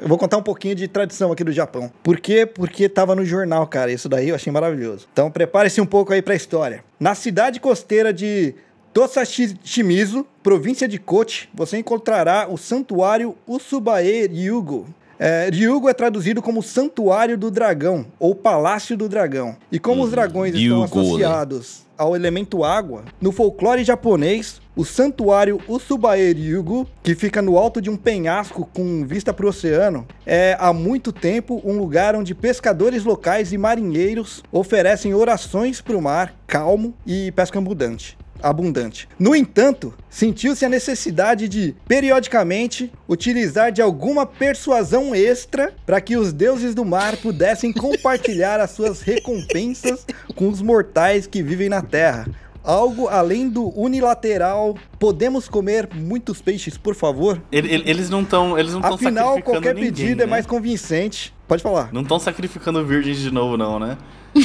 Eu 0.00 0.08
vou 0.08 0.18
contar 0.18 0.36
um 0.36 0.42
pouquinho 0.42 0.74
de 0.74 0.88
tradição 0.88 1.32
aqui 1.32 1.44
do 1.44 1.52
Japão. 1.52 1.90
Por 2.02 2.18
quê? 2.18 2.44
Porque 2.44 2.88
tava 2.88 3.14
no 3.14 3.24
jornal, 3.24 3.66
cara. 3.66 3.92
Isso 3.92 4.08
daí 4.08 4.28
eu 4.28 4.34
achei 4.34 4.52
maravilhoso. 4.52 5.06
Então 5.12 5.30
prepare-se 5.30 5.80
um 5.80 5.86
pouco 5.86 6.12
aí 6.12 6.20
pra 6.20 6.34
história. 6.34 6.84
Na 6.98 7.14
cidade 7.14 7.60
costeira 7.60 8.12
de 8.12 8.54
Tosashimizu, 8.92 10.26
província 10.42 10.86
de 10.86 10.98
Kochi, 10.98 11.48
você 11.54 11.78
encontrará 11.78 12.48
o 12.50 12.58
santuário 12.58 13.34
Usubae 13.46 14.26
Ryugo. 14.26 14.86
É, 15.18 15.48
Ryugo 15.52 15.88
é 15.88 15.94
traduzido 15.94 16.42
como 16.42 16.62
Santuário 16.62 17.38
do 17.38 17.48
Dragão, 17.48 18.04
ou 18.18 18.34
Palácio 18.34 18.96
do 18.96 19.08
Dragão. 19.08 19.56
E 19.70 19.78
como 19.78 20.02
os 20.02 20.10
dragões 20.10 20.52
estão 20.52 20.80
né? 20.80 20.84
associados 20.84 21.82
ao 22.02 22.16
elemento 22.16 22.64
água, 22.64 23.04
no 23.20 23.30
folclore 23.30 23.84
japonês, 23.84 24.60
o 24.74 24.84
santuário 24.84 25.60
Usubae 25.68 26.32
Ryugo, 26.32 26.88
que 27.00 27.14
fica 27.14 27.40
no 27.40 27.56
alto 27.56 27.80
de 27.80 27.88
um 27.88 27.96
penhasco 27.96 28.68
com 28.72 29.06
vista 29.06 29.32
para 29.32 29.46
o 29.46 29.50
oceano, 29.50 30.04
é 30.26 30.56
há 30.58 30.72
muito 30.72 31.12
tempo 31.12 31.62
um 31.64 31.78
lugar 31.78 32.16
onde 32.16 32.34
pescadores 32.34 33.04
locais 33.04 33.52
e 33.52 33.58
marinheiros 33.58 34.42
oferecem 34.50 35.14
orações 35.14 35.80
para 35.80 35.96
o 35.96 36.02
mar 36.02 36.34
calmo 36.44 36.92
e 37.06 37.30
pesca 37.30 37.60
abundante. 37.60 38.18
Abundante. 38.42 39.08
No 39.18 39.34
entanto, 39.34 39.94
sentiu-se 40.10 40.64
a 40.64 40.68
necessidade 40.68 41.48
de, 41.48 41.74
periodicamente, 41.86 42.90
utilizar 43.08 43.70
de 43.70 43.80
alguma 43.80 44.26
persuasão 44.26 45.14
extra 45.14 45.72
para 45.86 46.00
que 46.00 46.16
os 46.16 46.32
deuses 46.32 46.74
do 46.74 46.84
mar 46.84 47.16
pudessem 47.16 47.72
compartilhar 47.72 48.60
as 48.60 48.70
suas 48.70 49.00
recompensas 49.02 50.06
com 50.34 50.48
os 50.48 50.60
mortais 50.60 51.26
que 51.26 51.42
vivem 51.42 51.68
na 51.68 51.82
terra. 51.82 52.26
Algo 52.64 53.08
além 53.08 53.48
do 53.48 53.76
unilateral. 53.78 54.76
Podemos 54.98 55.48
comer 55.48 55.88
muitos 55.94 56.40
peixes, 56.40 56.78
por 56.78 56.94
favor? 56.94 57.42
Ele- 57.50 57.72
ele- 57.74 57.90
Eles 57.90 58.08
não 58.08 58.22
estão. 58.22 58.56
Eles 58.58 58.72
não 58.72 58.80
estão 58.80 58.94
Afinal, 58.94 59.42
qualquer 59.42 59.74
ninguém, 59.74 59.90
pedido 59.92 60.22
é 60.22 60.26
né? 60.26 60.30
mais 60.30 60.46
convincente. 60.46 61.34
Pode 61.48 61.60
falar. 61.62 61.92
Não 61.92 62.02
estão 62.02 62.18
sacrificando 62.20 62.84
virgens 62.86 63.18
de 63.18 63.32
novo, 63.32 63.56
não, 63.56 63.80
né? 63.80 63.98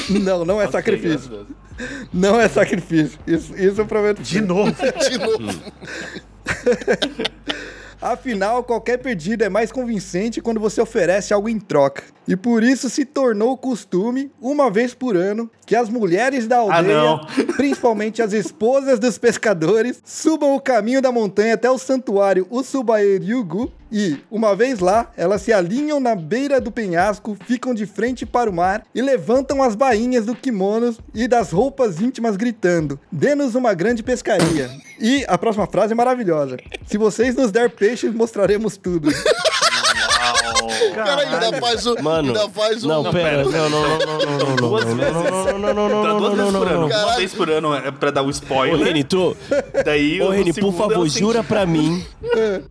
Não, 0.09 0.45
não 0.45 0.61
é 0.61 0.69
sacrifício. 0.69 1.47
Não 2.13 2.39
é 2.39 2.47
sacrifício. 2.47 3.19
Isso, 3.25 3.55
isso 3.55 3.81
eu 3.81 3.85
prometo. 3.85 4.21
De 4.21 4.41
novo. 4.41 4.71
De 5.09 5.17
novo. 5.17 5.61
Afinal, 7.99 8.63
qualquer 8.63 8.97
pedido 8.97 9.43
é 9.43 9.49
mais 9.49 9.71
convincente 9.71 10.39
quando 10.39 10.59
você 10.59 10.79
oferece 10.79 11.33
algo 11.33 11.49
em 11.49 11.59
troca. 11.59 12.03
E 12.27 12.35
por 12.35 12.61
isso 12.63 12.89
se 12.89 13.03
tornou 13.05 13.57
costume, 13.57 14.31
uma 14.39 14.69
vez 14.69 14.93
por 14.93 15.17
ano, 15.17 15.49
que 15.65 15.75
as 15.75 15.89
mulheres 15.89 16.45
da 16.47 16.57
aldeia, 16.57 16.95
não. 16.95 17.25
principalmente 17.57 18.21
as 18.21 18.33
esposas 18.33 18.99
dos 18.99 19.17
pescadores, 19.17 19.99
subam 20.05 20.55
o 20.55 20.61
caminho 20.61 21.01
da 21.01 21.11
montanha 21.11 21.55
até 21.55 21.69
o 21.71 21.77
santuário 21.79 22.45
Usubaeriugu 22.51 23.71
e, 23.91 24.17
uma 24.29 24.55
vez 24.55 24.79
lá, 24.79 25.11
elas 25.15 25.41
se 25.41 25.53
alinham 25.53 25.99
na 25.99 26.15
beira 26.15 26.59
do 26.59 26.71
penhasco, 26.71 27.38
ficam 27.45 27.73
de 27.73 27.85
frente 27.85 28.25
para 28.25 28.49
o 28.49 28.53
mar 28.53 28.83
e 28.93 29.01
levantam 29.01 29.63
as 29.63 29.75
bainhas 29.75 30.25
do 30.25 30.35
kimono 30.35 30.95
e 31.13 31.27
das 31.27 31.51
roupas 31.51 32.01
íntimas 32.01 32.35
gritando: 32.35 32.99
Dê-nos 33.11 33.55
uma 33.55 33.73
grande 33.73 34.03
pescaria. 34.03 34.69
E 34.99 35.25
a 35.27 35.38
próxima 35.38 35.67
frase 35.67 35.93
é 35.93 35.95
maravilhosa. 35.95 36.57
Se 36.85 36.97
vocês 36.97 37.35
nos 37.35 37.51
der 37.51 37.69
peixes, 37.69 38.13
mostraremos 38.13 38.77
tudo. 38.77 39.09
O 40.63 40.95
cara 40.95 41.21
ainda 41.21 41.59
faz 41.61 41.85
o. 41.85 42.01
Mano, 42.03 42.27
ainda 42.29 42.49
faz 42.49 42.83
o. 42.83 42.87
não, 42.87 43.11
pera, 43.11 43.43
não, 43.43 43.51
não, 43.51 43.69
não, 43.69 43.97
não, 43.97 43.97
não, 43.99 44.17
não, 44.17 44.47
não, 44.47 44.55
Duas 44.55 44.85
não, 44.85 44.95
vezes. 44.95 45.13
não, 45.13 45.23
não, 45.23 45.73
não, 45.73 45.73
não, 45.73 46.03
não, 46.03 46.17
duas 46.19 46.37
não, 46.37 46.37
vezes 46.37 46.53
não, 46.53 46.59
por 46.59 46.67
ano. 46.71 46.87
não. 46.87 46.97
Uma 47.07 47.15
vez 47.15 47.33
por 47.33 47.49
ano 47.49 47.73
é 47.75 47.91
pra 47.91 48.11
dar 48.11 48.23
o 48.23 48.27
Ô, 48.27 48.29
spoiler. 48.29 48.87
Reni, 48.87 49.03
tu... 49.03 49.35
Daí 49.85 50.21
Ô, 50.21 50.27
o 50.27 50.29
Reni, 50.31 50.53
por 50.53 50.73
favor, 50.73 51.07
jura 51.09 51.43
pra 51.43 51.65
mim. 51.65 52.03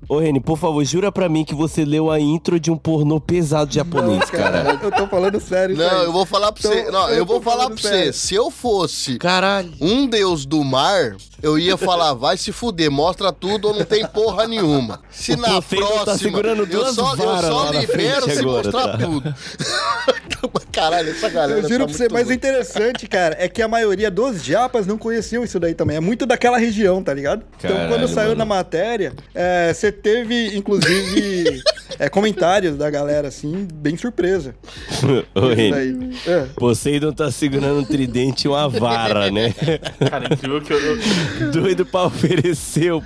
Ô, 0.09 0.18
Reni, 0.18 0.41
por 0.41 0.59
favor, 0.59 0.84
jura 0.84 1.11
pra 1.12 1.28
mim 1.28 1.45
que 1.45 1.55
você 1.55 1.84
leu 1.84 2.11
a 2.11 2.18
intro 2.20 2.59
de 2.61 2.70
um 2.70 2.76
pornô 2.76 3.20
pesado 3.20 3.72
japonês, 3.72 4.28
cara. 4.30 4.78
Eu 4.82 4.91
tô 4.91 5.07
falando 5.07 5.41
sério. 5.41 5.76
Não, 5.76 6.03
eu 6.03 6.12
vou 6.12 6.26
falar 6.26 6.53
pra 6.53 6.61
Então, 6.61 6.72
você. 6.84 6.91
Não, 6.91 7.09
eu 7.11 7.24
vou 7.26 7.41
falar 7.41 7.66
pra 7.68 7.76
sério. 7.78 8.12
você. 8.12 8.12
Se 8.12 8.34
eu 8.34 8.51
fosse 8.51 9.18
Caralho. 9.18 9.72
um 9.80 10.07
deus 10.07 10.45
do 10.47 10.62
mar, 10.64 11.16
eu 11.47 11.59
ia 11.59 11.77
falar, 11.77 12.13
vai 12.15 12.37
se 12.37 12.51
fuder, 12.51 12.91
mostra 12.91 13.33
tudo 13.33 13.69
ou 13.69 13.75
não 13.75 13.85
tem 13.85 14.05
porra 14.07 14.49
nenhuma. 14.49 15.01
Se 15.11 15.33
O 15.33 15.37
na 15.37 15.49
tá 15.49 15.63
próxima 15.63 16.19
segurando 16.19 16.67
eu 16.69 16.93
só, 16.93 17.13
eu 17.15 17.17
só 17.17 17.71
libero 17.71 18.25
se 18.31 18.39
agora, 18.41 18.63
mostrar 18.65 18.89
tá? 18.89 18.99
tudo. 18.99 19.35
Caralho, 20.73 21.11
essa 21.11 21.29
galera 21.29 21.61
Eu 21.61 21.69
juro 21.69 21.79
tá 21.81 21.85
pra 21.87 21.95
você, 21.95 22.09
mas 22.11 22.29
o 22.29 22.33
interessante, 22.33 23.07
cara, 23.07 23.37
é 23.39 23.49
que 23.49 23.63
a 23.63 23.69
maioria 23.69 24.11
dos 24.11 24.45
japas 24.45 24.87
não 24.87 24.99
conheciam 24.99 25.43
isso 25.43 25.59
daí 25.59 25.75
também. 25.75 25.97
É 25.97 26.01
muito 26.01 26.27
daquela 26.27 26.59
região, 26.59 27.03
tá 27.03 27.15
ligado? 27.15 27.45
então, 27.59 27.71
Caralho, 27.71 27.89
quando 27.89 28.09
saiu 28.09 28.29
mano. 28.29 28.39
na 28.39 28.45
matéria, 28.45 29.13
é, 29.35 29.73
você 29.73 29.91
teve, 29.91 30.57
inclusive, 30.57 31.63
é, 31.99 32.09
comentários 32.09 32.76
da 32.76 32.89
galera, 32.91 33.28
assim, 33.28 33.66
bem 33.74 33.97
surpresa. 33.97 34.55
Ô, 35.34 35.51
Isso 35.51 35.55
Reni. 35.55 36.16
É. 36.26 36.47
Poseidon 36.57 37.12
tá 37.12 37.30
segurando 37.30 37.80
um 37.80 37.84
tridente 37.84 38.47
e 38.47 38.49
uma 38.49 38.68
vara, 38.68 39.30
né? 39.30 39.55
Cara, 40.11 40.32
incrível 40.32 40.61
que 40.61 40.72
eu. 40.72 40.78
eu- 40.78 41.51
Doido 41.53 41.87
pra 41.87 42.05
oferecer 42.05 42.93
o 42.93 43.03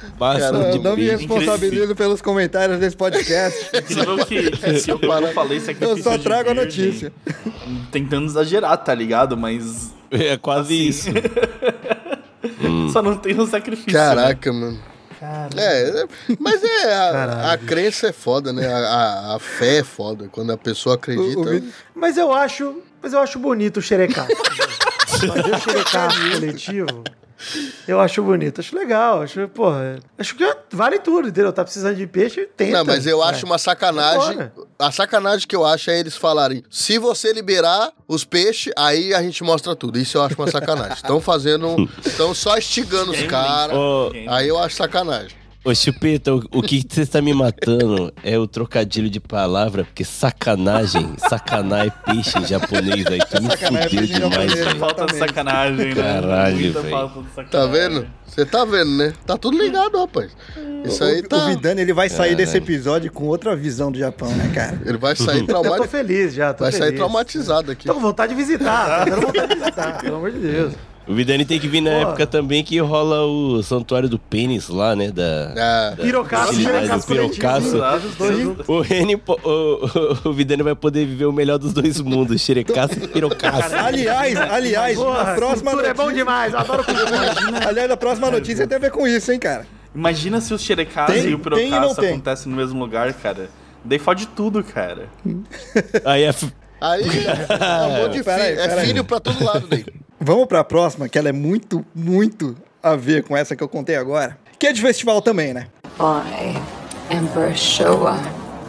Não, 0.53 0.71
de 0.71 0.79
não 0.79 0.97
me 0.97 1.05
responsabilizo 1.11 1.95
pelos 1.95 2.21
comentários 2.23 2.79
desse 2.79 2.97
podcast. 2.97 3.69
Incrível 3.77 4.25
que, 4.27 4.51
que 4.51 4.79
se 4.81 4.91
eu, 4.91 4.99
eu 5.01 5.21
não 5.21 5.33
falei 5.33 5.59
Eu 5.59 5.63
sacrifício 5.63 6.03
só 6.03 6.17
de 6.17 6.23
trago 6.23 6.51
a 6.51 6.55
notícia. 6.55 7.13
Tentando 7.93 8.27
exagerar, 8.27 8.77
tá 8.79 8.95
ligado? 8.95 9.37
Mas. 9.37 9.93
É 10.11 10.37
quase 10.37 10.89
assim, 10.89 11.11
isso. 11.11 11.11
Só 12.93 13.03
não 13.03 13.17
tem 13.17 13.39
um 13.39 13.47
sacrifício. 13.47 13.93
né? 13.93 13.99
Caraca, 13.99 14.53
mano. 14.53 14.79
É, 15.57 16.03
é, 16.03 16.07
mas 16.39 16.63
é, 16.65 16.95
a, 16.95 17.53
a 17.53 17.59
crença 17.59 18.09
é 18.09 18.13
foda, 18.13 18.53
né? 18.53 18.67
A, 18.67 18.77
a- 18.79 19.37
a 19.37 19.39
fé 19.39 19.79
é 19.79 19.85
foda. 19.85 20.29
Quando 20.33 20.53
a 20.53 20.57
pessoa 20.57 20.95
acredita. 20.95 21.39
O- 21.41 21.59
o 21.59 21.63
Mas 21.95 22.17
eu 22.17 22.33
acho, 22.33 22.83
mas 23.03 23.13
eu 23.13 23.19
acho 23.21 23.39
bonito 23.39 23.77
o 23.79 23.83
xerecaço. 23.83 24.31
Fazer 25.09 25.55
o 25.55 25.61
xerecaço 25.61 26.31
coletivo, 26.33 27.05
eu 27.89 28.01
acho 28.01 28.23
bonito, 28.23 28.61
acho 28.61 28.77
legal, 28.77 29.23
acho, 29.23 29.49
porra, 29.49 29.99
acho 30.19 30.35
que 30.37 30.45
vale 30.73 30.99
tudo, 30.99 31.29
entendeu? 31.29 31.53
Tá 31.53 31.65
precisando 31.65 31.97
de 31.97 32.07
peixe, 32.07 32.49
tenta. 32.57 32.79
Não, 32.79 32.85
mas 32.85 33.07
eu 33.07 33.23
É. 33.23 33.29
acho 33.29 33.47
uma 33.47 33.59
sacanagem. 33.59 34.37
Bora. 34.37 34.53
A 34.79 34.91
sacanagem 34.93 35.47
que 35.47 35.57
eu 35.57 35.65
acho 35.65 35.91
é 35.91 35.99
eles 35.99 36.17
falarem: 36.17 36.63
se 36.71 36.99
você 36.99 37.33
liberar 37.33 37.93
os 38.07 38.25
peixes, 38.25 38.73
aí 38.77 39.15
a 39.15 39.23
gente 39.23 39.43
mostra 39.43 39.75
tudo. 39.77 39.99
Isso 39.99 40.17
eu 40.19 40.23
acho 40.23 40.35
uma 40.37 40.51
sacanagem. 40.51 40.95
Estão 40.95 41.21
fazendo. 41.21 41.89
Estão 42.05 42.35
só 42.35 42.57
estigando 42.57 43.13
os 43.13 43.23
caras. 43.23 43.77
Aí 44.29 44.49
eu 44.49 44.59
acho 44.59 44.77
sacanagem. 44.77 45.40
Ô 45.65 45.75
Chupeta, 45.75 46.35
o, 46.35 46.43
o 46.53 46.63
que 46.63 46.85
você 46.89 47.03
está 47.03 47.21
me 47.21 47.33
matando 47.35 48.13
é 48.25 48.39
o 48.39 48.47
trocadilho 48.47 49.11
de 49.11 49.21
palavra, 49.21 49.85
porque 49.85 50.05
sacanagem, 50.05 51.15
sacanar 51.29 51.87
é 51.87 51.91
peixe 51.91 52.39
em 52.39 52.47
japonês, 52.47 53.07
aí 53.07 53.19
tu 53.31 53.43
me 53.43 53.49
Sacanagem 53.51 53.99
é 53.99 54.03
fudeu 54.03 54.07
demais, 54.07 54.53
japonês. 54.53 54.55
velho. 54.65 54.79
Falta 54.79 55.07
de 55.07 55.17
sacanagem, 55.17 55.87
né? 55.87 55.95
Caralho, 55.95 56.57
Muita 56.57 56.81
velho. 56.81 56.91
falta 56.95 57.23
de 57.23 57.29
sacanagem. 57.35 57.51
Tá 57.51 57.67
vendo? 57.67 58.07
Você 58.27 58.47
tá 58.47 58.65
vendo, 58.65 58.91
né? 58.97 59.13
Tá 59.27 59.37
tudo 59.37 59.59
ligado, 59.59 59.99
rapaz. 59.99 60.31
Isso 60.85 61.03
aí 61.03 61.21
tá. 61.23 61.37
o 61.37 61.47
Vidani, 61.49 61.81
ele 61.83 61.93
vai 61.93 62.09
sair 62.09 62.35
desse 62.37 62.57
episódio 62.57 63.11
com 63.13 63.25
outra 63.27 63.55
visão 63.57 63.91
do 63.91 63.99
Japão, 63.99 64.31
né, 64.31 64.51
cara? 64.55 64.81
Ele 64.87 64.97
vai 64.99 65.17
sair 65.17 65.41
Eu 65.43 65.47
tô 65.47 65.53
traumatizado. 65.61 65.89
feliz 65.89 66.33
já, 66.35 66.55
tô 66.55 66.63
Vai 66.65 66.73
sair 66.73 66.81
feliz. 66.83 66.97
traumatizado 66.97 67.73
aqui. 67.73 67.87
Tô 67.87 67.95
com 67.95 68.01
vontade 68.01 68.35
de 68.35 68.41
visitar, 68.41 68.87
tá 69.01 69.05
dando 69.05 69.27
vontade 69.27 69.49
de 69.49 69.59
visitar, 69.61 69.99
pelo 70.01 70.17
amor 70.17 70.31
de 70.31 70.39
Deus. 70.39 70.73
O 71.09 71.15
Vidani 71.15 71.45
tem 71.45 71.59
que 71.59 71.67
vir 71.67 71.81
na 71.81 71.91
Pô. 71.91 71.97
época 71.97 72.27
também 72.27 72.63
que 72.63 72.79
rola 72.79 73.25
o 73.25 73.63
santuário 73.63 74.09
do 74.09 74.19
pênis 74.19 74.69
lá, 74.69 74.95
né? 74.95 75.11
Da. 75.11 75.93
É. 75.99 76.03
Pirocaço, 76.03 76.47
Facilidade 76.49 76.87
xerecaço 76.87 77.07
do 77.07 77.15
pirocaço. 77.15 78.63
O 78.69 78.81
Reni, 78.81 79.15
o, 79.17 79.21
o, 79.27 80.29
o 80.29 80.33
Vidani 80.33 80.63
vai 80.63 80.75
poder 80.75 81.05
viver 81.07 81.25
o 81.25 81.33
melhor 81.33 81.59
dos 81.59 81.73
dois 81.73 82.01
mundos, 82.01 82.41
xerecaço 82.41 82.95
e 83.03 83.09
pirocaço. 83.09 83.75
Aliás, 83.75 84.37
aliás, 84.37 84.97
Porra, 84.97 85.33
a 85.33 85.35
próxima 85.35 85.71
cultura 85.73 85.91
é 85.91 85.95
bom 85.95 86.03
notícia... 86.05 86.25
demais, 86.25 86.55
adoro 86.55 86.85
cultura. 86.85 87.09
Aliás, 87.69 87.91
a 87.91 87.97
próxima 87.97 88.31
notícia 88.31 88.67
tem 88.67 88.77
a 88.77 88.81
ver 88.81 88.91
com 88.91 89.07
isso, 89.07 89.33
hein, 89.33 89.39
cara? 89.39 89.67
Imagina 89.95 90.41
se 90.41 90.55
o 90.55 90.59
xerecasa 90.59 91.13
Tem- 91.13 91.31
e 91.31 91.35
o 91.35 91.39
pirocaço 91.39 92.01
acontecem 92.01 92.51
no 92.53 92.57
mesmo 92.57 92.79
lugar, 92.79 93.13
cara. 93.15 93.49
Daí 93.85 93.99
fode 93.99 94.27
tudo, 94.29 94.63
cara. 94.63 95.09
Aí 96.05 96.23
é. 96.25 96.35
Aí 96.81 97.03
é 97.27 97.87
um 97.87 98.03
monte 98.03 98.13
de 98.19 98.23
filho. 98.23 98.61
É 98.61 98.85
filho 98.85 99.05
pra 99.05 99.19
todo 99.19 99.43
lado 99.45 99.67
daí. 99.67 99.85
Vamos 100.23 100.47
pra 100.47 100.63
próxima, 100.63 101.09
que 101.09 101.19
ela 101.19 101.31
é 101.31 101.33
muito, 101.33 101.83
muito 101.95 102.55
a 102.83 102.95
ver 102.95 103.25
com 103.25 103.35
essa 103.35 103.57
que 103.57 103.63
eu 103.63 103.69
contei 103.69 103.97
agora. 103.97 104.39
Que 104.59 104.67
é 104.67 104.73
de 104.73 104.81
festival 104.83 105.23
também, 105.23 105.55
né? 105.55 105.69
Emperor 107.11 107.57
Showa 107.57 108.19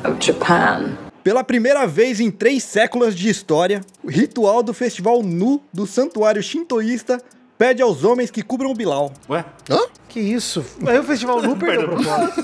of 0.09 0.25
Japan. 0.25 0.97
Pela 1.21 1.43
primeira 1.43 1.85
vez 1.85 2.21
em 2.21 2.31
três 2.31 2.63
séculos 2.63 3.13
de 3.13 3.27
história, 3.29 3.81
o 4.01 4.09
ritual 4.09 4.63
do 4.63 4.73
festival 4.73 5.21
nu 5.21 5.61
do 5.73 5.85
santuário 5.85 6.41
shintoísta 6.41 7.21
pede 7.61 7.79
aos 7.79 8.03
homens 8.03 8.31
que 8.31 8.41
cubram 8.41 8.71
o 8.71 8.73
Bilal. 8.73 9.13
Ué? 9.29 9.45
Hã? 9.69 9.81
Que 10.09 10.19
isso? 10.19 10.65
Aí 10.83 10.97
o 10.97 11.03
festival 11.03 11.43
nu 11.43 11.55
perdeu 11.61 11.93
o 11.93 11.95
propósito. 11.95 12.43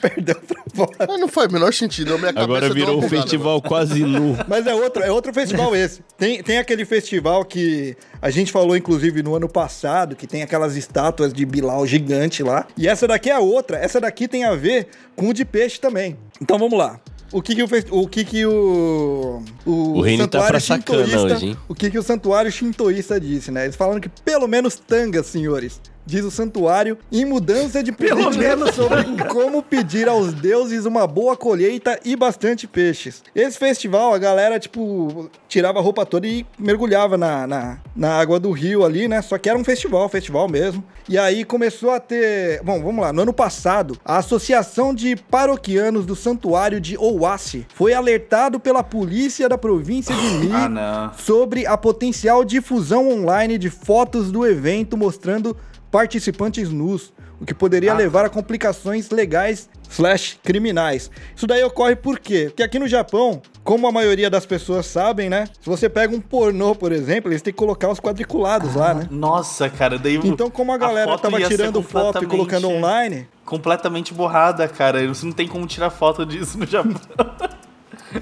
Perdão 0.00 0.36
pra 0.48 0.62
fora. 0.74 1.06
Mas 1.06 1.20
não 1.20 1.28
faz 1.28 1.48
o 1.48 1.52
menor 1.52 1.74
sentido. 1.74 2.18
Agora 2.34 2.72
virou 2.72 2.98
um 2.98 3.06
festival 3.06 3.60
quase 3.60 4.02
nu. 4.04 4.38
Mas 4.48 4.66
é 4.66 4.74
outro, 4.74 5.02
é 5.02 5.12
outro 5.12 5.34
festival 5.34 5.76
esse. 5.76 6.00
Tem, 6.16 6.42
tem 6.42 6.56
aquele 6.56 6.86
festival 6.86 7.44
que 7.44 7.94
a 8.22 8.30
gente 8.30 8.50
falou, 8.50 8.74
inclusive, 8.74 9.22
no 9.22 9.34
ano 9.34 9.50
passado, 9.50 10.16
que 10.16 10.26
tem 10.26 10.42
aquelas 10.42 10.74
estátuas 10.74 11.30
de 11.30 11.44
Bilal 11.44 11.86
gigante 11.86 12.42
lá. 12.42 12.66
E 12.74 12.88
essa 12.88 13.06
daqui 13.06 13.28
é 13.28 13.34
a 13.34 13.40
outra. 13.40 13.76
Essa 13.76 14.00
daqui 14.00 14.26
tem 14.26 14.44
a 14.44 14.54
ver 14.54 14.88
com 15.14 15.28
o 15.28 15.34
de 15.34 15.44
peixe 15.44 15.78
também. 15.78 16.16
Então 16.40 16.58
vamos 16.58 16.78
lá. 16.78 16.98
O 17.32 17.40
que 17.40 17.54
que 17.54 17.62
o, 17.62 17.68
o, 17.90 18.08
que 18.08 18.24
que 18.24 18.44
o, 18.44 19.42
o, 19.64 19.98
O 19.98 20.00
Reni 20.00 20.26
tá 20.26 20.46
pra 20.46 20.58
sacana 20.58 21.02
hoje, 21.02 21.46
hein? 21.46 21.56
O 21.68 21.74
que 21.74 21.90
que 21.90 21.98
o 21.98 22.02
santuário 22.02 22.50
shintoísta 22.50 23.20
disse, 23.20 23.50
né? 23.52 23.64
Eles 23.64 23.76
falaram 23.76 24.00
que 24.00 24.08
pelo 24.08 24.48
menos 24.48 24.74
tanga, 24.76 25.22
senhores. 25.22 25.80
Diz 26.10 26.24
o 26.24 26.30
santuário, 26.30 26.98
em 27.12 27.24
mudança 27.24 27.84
de 27.84 27.94
menos 28.36 28.74
sobre 28.74 29.04
como 29.28 29.62
pedir 29.62 30.08
aos 30.08 30.34
deuses 30.34 30.84
uma 30.84 31.06
boa 31.06 31.36
colheita 31.36 32.00
e 32.04 32.16
bastante 32.16 32.66
peixes. 32.66 33.22
Esse 33.32 33.56
festival, 33.56 34.12
a 34.12 34.18
galera, 34.18 34.58
tipo, 34.58 35.30
tirava 35.48 35.78
a 35.78 35.82
roupa 35.82 36.04
toda 36.04 36.26
e 36.26 36.44
mergulhava 36.58 37.16
na, 37.16 37.46
na, 37.46 37.78
na 37.94 38.18
água 38.18 38.40
do 38.40 38.50
rio 38.50 38.84
ali, 38.84 39.06
né? 39.06 39.22
Só 39.22 39.38
que 39.38 39.48
era 39.48 39.56
um 39.56 39.62
festival, 39.62 40.08
festival 40.08 40.48
mesmo. 40.48 40.82
E 41.08 41.16
aí 41.16 41.44
começou 41.44 41.92
a 41.92 42.00
ter. 42.00 42.60
Bom, 42.64 42.82
vamos 42.82 43.02
lá. 43.04 43.12
No 43.12 43.22
ano 43.22 43.32
passado, 43.32 43.96
a 44.04 44.16
Associação 44.16 44.92
de 44.92 45.14
Paroquianos 45.14 46.04
do 46.04 46.16
Santuário 46.16 46.80
de 46.80 46.96
Ouassi 46.98 47.68
foi 47.72 47.94
alertado 47.94 48.58
pela 48.58 48.82
polícia 48.82 49.48
da 49.48 49.56
província 49.56 50.12
de 50.12 50.22
Mi 50.38 50.50
Ah, 50.52 51.12
sobre 51.16 51.66
a 51.66 51.76
potencial 51.76 52.44
difusão 52.44 53.08
online 53.08 53.58
de 53.58 53.70
fotos 53.70 54.32
do 54.32 54.44
evento 54.44 54.96
mostrando 54.96 55.56
participantes 55.90 56.70
nus, 56.70 57.12
o 57.40 57.44
que 57.46 57.54
poderia 57.54 57.92
Ah. 57.92 57.96
levar 57.96 58.24
a 58.24 58.28
complicações 58.28 59.10
legais 59.10 59.68
slash 59.88 60.38
criminais. 60.42 61.10
Isso 61.34 61.46
daí 61.46 61.64
ocorre 61.64 61.96
por 61.96 62.18
quê? 62.18 62.44
Porque 62.48 62.62
aqui 62.62 62.78
no 62.78 62.86
Japão, 62.86 63.40
como 63.64 63.86
a 63.88 63.92
maioria 63.92 64.28
das 64.30 64.44
pessoas 64.46 64.86
sabem, 64.86 65.28
né? 65.30 65.46
Se 65.60 65.68
você 65.68 65.88
pega 65.88 66.14
um 66.14 66.20
pornô, 66.20 66.74
por 66.74 66.92
exemplo, 66.92 67.30
eles 67.30 67.42
têm 67.42 67.52
que 67.52 67.58
colocar 67.58 67.88
os 67.88 67.98
quadriculados 67.98 68.74
lá, 68.74 68.94
né? 68.94 69.08
Nossa, 69.10 69.68
cara, 69.68 69.98
daí 69.98 70.20
Então, 70.22 70.50
como 70.50 70.70
a 70.72 70.78
galera 70.78 71.10
foto 71.10 71.22
tava 71.22 71.40
tirando 71.42 71.82
foto 71.82 72.22
e 72.22 72.26
colocando 72.26 72.68
online, 72.68 73.26
Completamente 73.44 74.14
borrada, 74.14 74.68
cara. 74.68 75.04
Você 75.08 75.26
não 75.26 75.32
tem 75.32 75.48
como 75.48 75.66
tirar 75.66 75.90
foto 75.90 76.24
disso 76.24 76.56
no 76.58 76.66
Japão. 76.66 76.94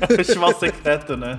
É 0.02 0.06
festival 0.16 0.52
secreto, 0.58 1.16
né? 1.16 1.38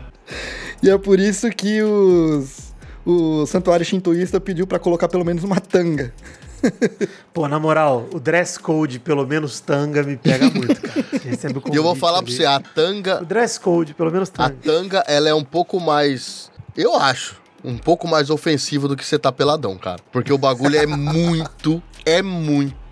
e 0.81 0.89
é 0.89 0.97
por 0.97 1.19
isso 1.19 1.47
que 1.51 1.83
os 1.83 2.68
o 3.09 3.45
santuário 3.47 3.83
shintoísta 3.85 4.39
pediu 4.39 4.67
pra 4.67 4.77
colocar 4.77 5.07
pelo 5.07 5.25
menos 5.25 5.43
uma 5.43 5.59
tanga. 5.59 6.13
Pô, 7.33 7.47
na 7.47 7.59
moral, 7.59 8.07
o 8.13 8.19
dress 8.19 8.59
code, 8.59 8.99
pelo 8.99 9.25
menos 9.25 9.59
tanga, 9.59 10.03
me 10.03 10.15
pega 10.15 10.49
muito, 10.49 10.79
cara. 10.79 10.99
O 10.99 11.71
E 11.73 11.75
eu 11.75 11.83
vou 11.83 11.95
falar 11.95 12.21
pra 12.21 12.31
você, 12.31 12.45
a 12.45 12.59
tanga, 12.59 13.21
O 13.21 13.25
dress 13.25 13.59
code, 13.59 13.93
pelo 13.93 14.11
menos 14.11 14.29
a 14.37 14.49
tanga. 14.49 14.57
tanga, 14.61 15.03
ela 15.07 15.29
é 15.29 15.33
um 15.33 15.43
pouco 15.43 15.79
mais, 15.79 16.51
eu 16.77 16.95
acho, 16.95 17.37
um 17.63 17.77
pouco 17.77 18.07
mais 18.07 18.29
ofensiva 18.29 18.87
do 18.87 18.95
que 18.95 19.05
você 19.05 19.17
tá 19.17 19.31
peladão, 19.31 19.77
cara. 19.77 19.99
Porque 20.11 20.31
o 20.31 20.37
bagulho 20.37 20.77
é 20.77 20.85
muito, 20.85 21.81
é 22.05 22.21
muito 22.21 22.88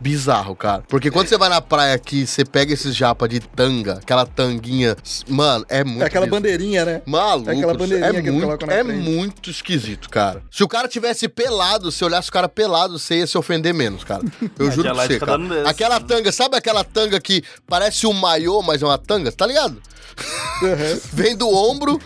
bizarro, 0.00 0.56
cara. 0.56 0.82
Porque 0.88 1.10
quando 1.10 1.28
você 1.28 1.36
vai 1.38 1.48
na 1.48 1.60
praia 1.60 1.94
aqui, 1.94 2.26
você 2.26 2.44
pega 2.44 2.72
esses 2.72 2.94
japa 2.96 3.28
de 3.28 3.40
tanga, 3.40 3.94
aquela 3.94 4.24
tanguinha, 4.26 4.96
mano, 5.28 5.64
é 5.68 5.84
muito 5.84 6.02
É 6.02 6.06
aquela 6.06 6.26
bizarro. 6.26 6.42
bandeirinha, 6.42 6.84
né? 6.84 7.02
Maluco, 7.06 7.50
É 7.50 7.52
aquela 7.54 7.74
bandeirinha 7.74 8.08
é 8.18 8.22
que 8.22 8.30
muito, 8.30 8.66
na 8.66 8.72
é 8.72 8.84
frente. 8.84 8.98
muito 9.00 9.50
esquisito, 9.50 10.08
cara. 10.08 10.42
Se 10.50 10.62
o 10.64 10.68
cara 10.68 10.88
tivesse 10.88 11.28
pelado, 11.28 11.92
se 11.92 12.04
olhasse 12.04 12.28
o 12.28 12.32
cara 12.32 12.48
pelado, 12.48 12.98
você 12.98 13.18
ia 13.18 13.26
se 13.26 13.36
ofender 13.38 13.72
menos, 13.74 14.02
cara. 14.04 14.22
Eu 14.58 14.70
juro 14.72 14.92
pra 14.94 15.04
Aquela 15.04 15.06
você, 15.06 15.18
tá 15.18 15.26
cara. 15.26 15.38
desse. 15.48 15.68
Aquela 15.68 16.00
tanga, 16.00 16.32
sabe 16.32 16.56
aquela 16.56 16.84
tanga 16.84 17.20
que 17.20 17.42
parece 17.66 18.06
um 18.06 18.12
maiô, 18.12 18.62
mas 18.62 18.82
é 18.82 18.86
uma 18.86 18.98
tanga? 18.98 19.30
Tá 19.30 19.46
ligado? 19.46 19.80
Vem 21.12 21.36
do 21.36 21.48
ombro, 21.48 21.98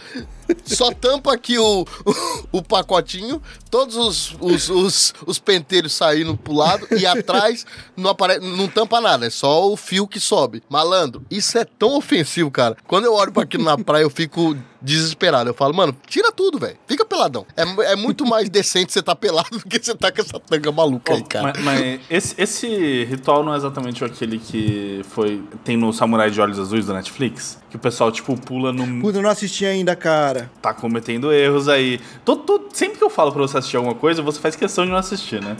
só 0.64 0.92
tampa 0.92 1.32
aqui 1.34 1.58
o, 1.58 1.82
o, 2.04 2.14
o 2.58 2.62
pacotinho, 2.62 3.40
todos 3.74 3.96
os, 3.96 4.36
os, 4.40 4.70
os, 4.70 5.14
os 5.26 5.38
pentelhos 5.40 5.92
saindo 5.94 6.36
pro 6.36 6.52
lado 6.52 6.86
e 6.96 7.04
atrás 7.04 7.66
não, 7.96 8.10
apare... 8.10 8.38
não 8.38 8.68
tampa 8.68 9.00
nada, 9.00 9.26
é 9.26 9.30
só 9.30 9.68
o 9.68 9.76
fio 9.76 10.06
que 10.06 10.20
sobe. 10.20 10.62
Malandro, 10.70 11.26
isso 11.28 11.58
é 11.58 11.64
tão 11.64 11.96
ofensivo, 11.96 12.52
cara. 12.52 12.76
Quando 12.86 13.06
eu 13.06 13.14
olho 13.14 13.32
pra 13.32 13.42
aquilo 13.42 13.64
na 13.64 13.76
praia, 13.76 14.04
eu 14.04 14.10
fico 14.10 14.56
desesperado. 14.84 15.48
Eu 15.50 15.54
falo, 15.54 15.74
mano, 15.74 15.96
tira 16.06 16.30
tudo, 16.30 16.58
velho. 16.58 16.76
Fica 16.86 17.04
peladão. 17.04 17.46
É, 17.56 17.92
é 17.92 17.96
muito 17.96 18.26
mais 18.26 18.50
decente 18.50 18.92
você 18.92 19.02
tá 19.02 19.16
pelado 19.16 19.58
do 19.58 19.64
que 19.66 19.82
você 19.82 19.94
tá 19.94 20.12
com 20.12 20.20
essa 20.20 20.38
tanga 20.38 20.70
maluca 20.70 21.14
aí, 21.14 21.24
cara. 21.24 21.54
Mas, 21.56 21.64
mas 21.64 22.00
esse, 22.10 22.34
esse 22.38 23.04
ritual 23.04 23.42
não 23.42 23.54
é 23.54 23.56
exatamente 23.56 24.04
aquele 24.04 24.38
que 24.38 25.00
foi. 25.08 25.42
Tem 25.64 25.76
no 25.76 25.92
Samurai 25.92 26.30
de 26.30 26.40
Olhos 26.40 26.58
Azuis 26.58 26.86
da 26.86 26.94
Netflix? 26.94 27.58
Que 27.70 27.76
o 27.76 27.78
pessoal, 27.80 28.12
tipo, 28.12 28.36
pula 28.36 28.72
no. 28.72 29.00
Puta, 29.00 29.18
eu 29.18 29.22
não 29.22 29.30
assisti 29.30 29.64
ainda, 29.64 29.96
cara. 29.96 30.50
Tá 30.60 30.74
cometendo 30.74 31.32
erros 31.32 31.68
aí. 31.68 31.98
Tô- 32.24 32.36
tô- 32.36 32.68
sempre 32.72 32.98
que 32.98 33.04
eu 33.04 33.10
falo 33.10 33.32
pra 33.32 33.42
você 33.42 33.56
assistir 33.64 33.76
alguma 33.76 33.94
coisa, 33.94 34.22
você 34.22 34.38
faz 34.38 34.54
questão 34.54 34.84
de 34.84 34.90
não 34.90 34.98
assistir, 34.98 35.42
né? 35.42 35.56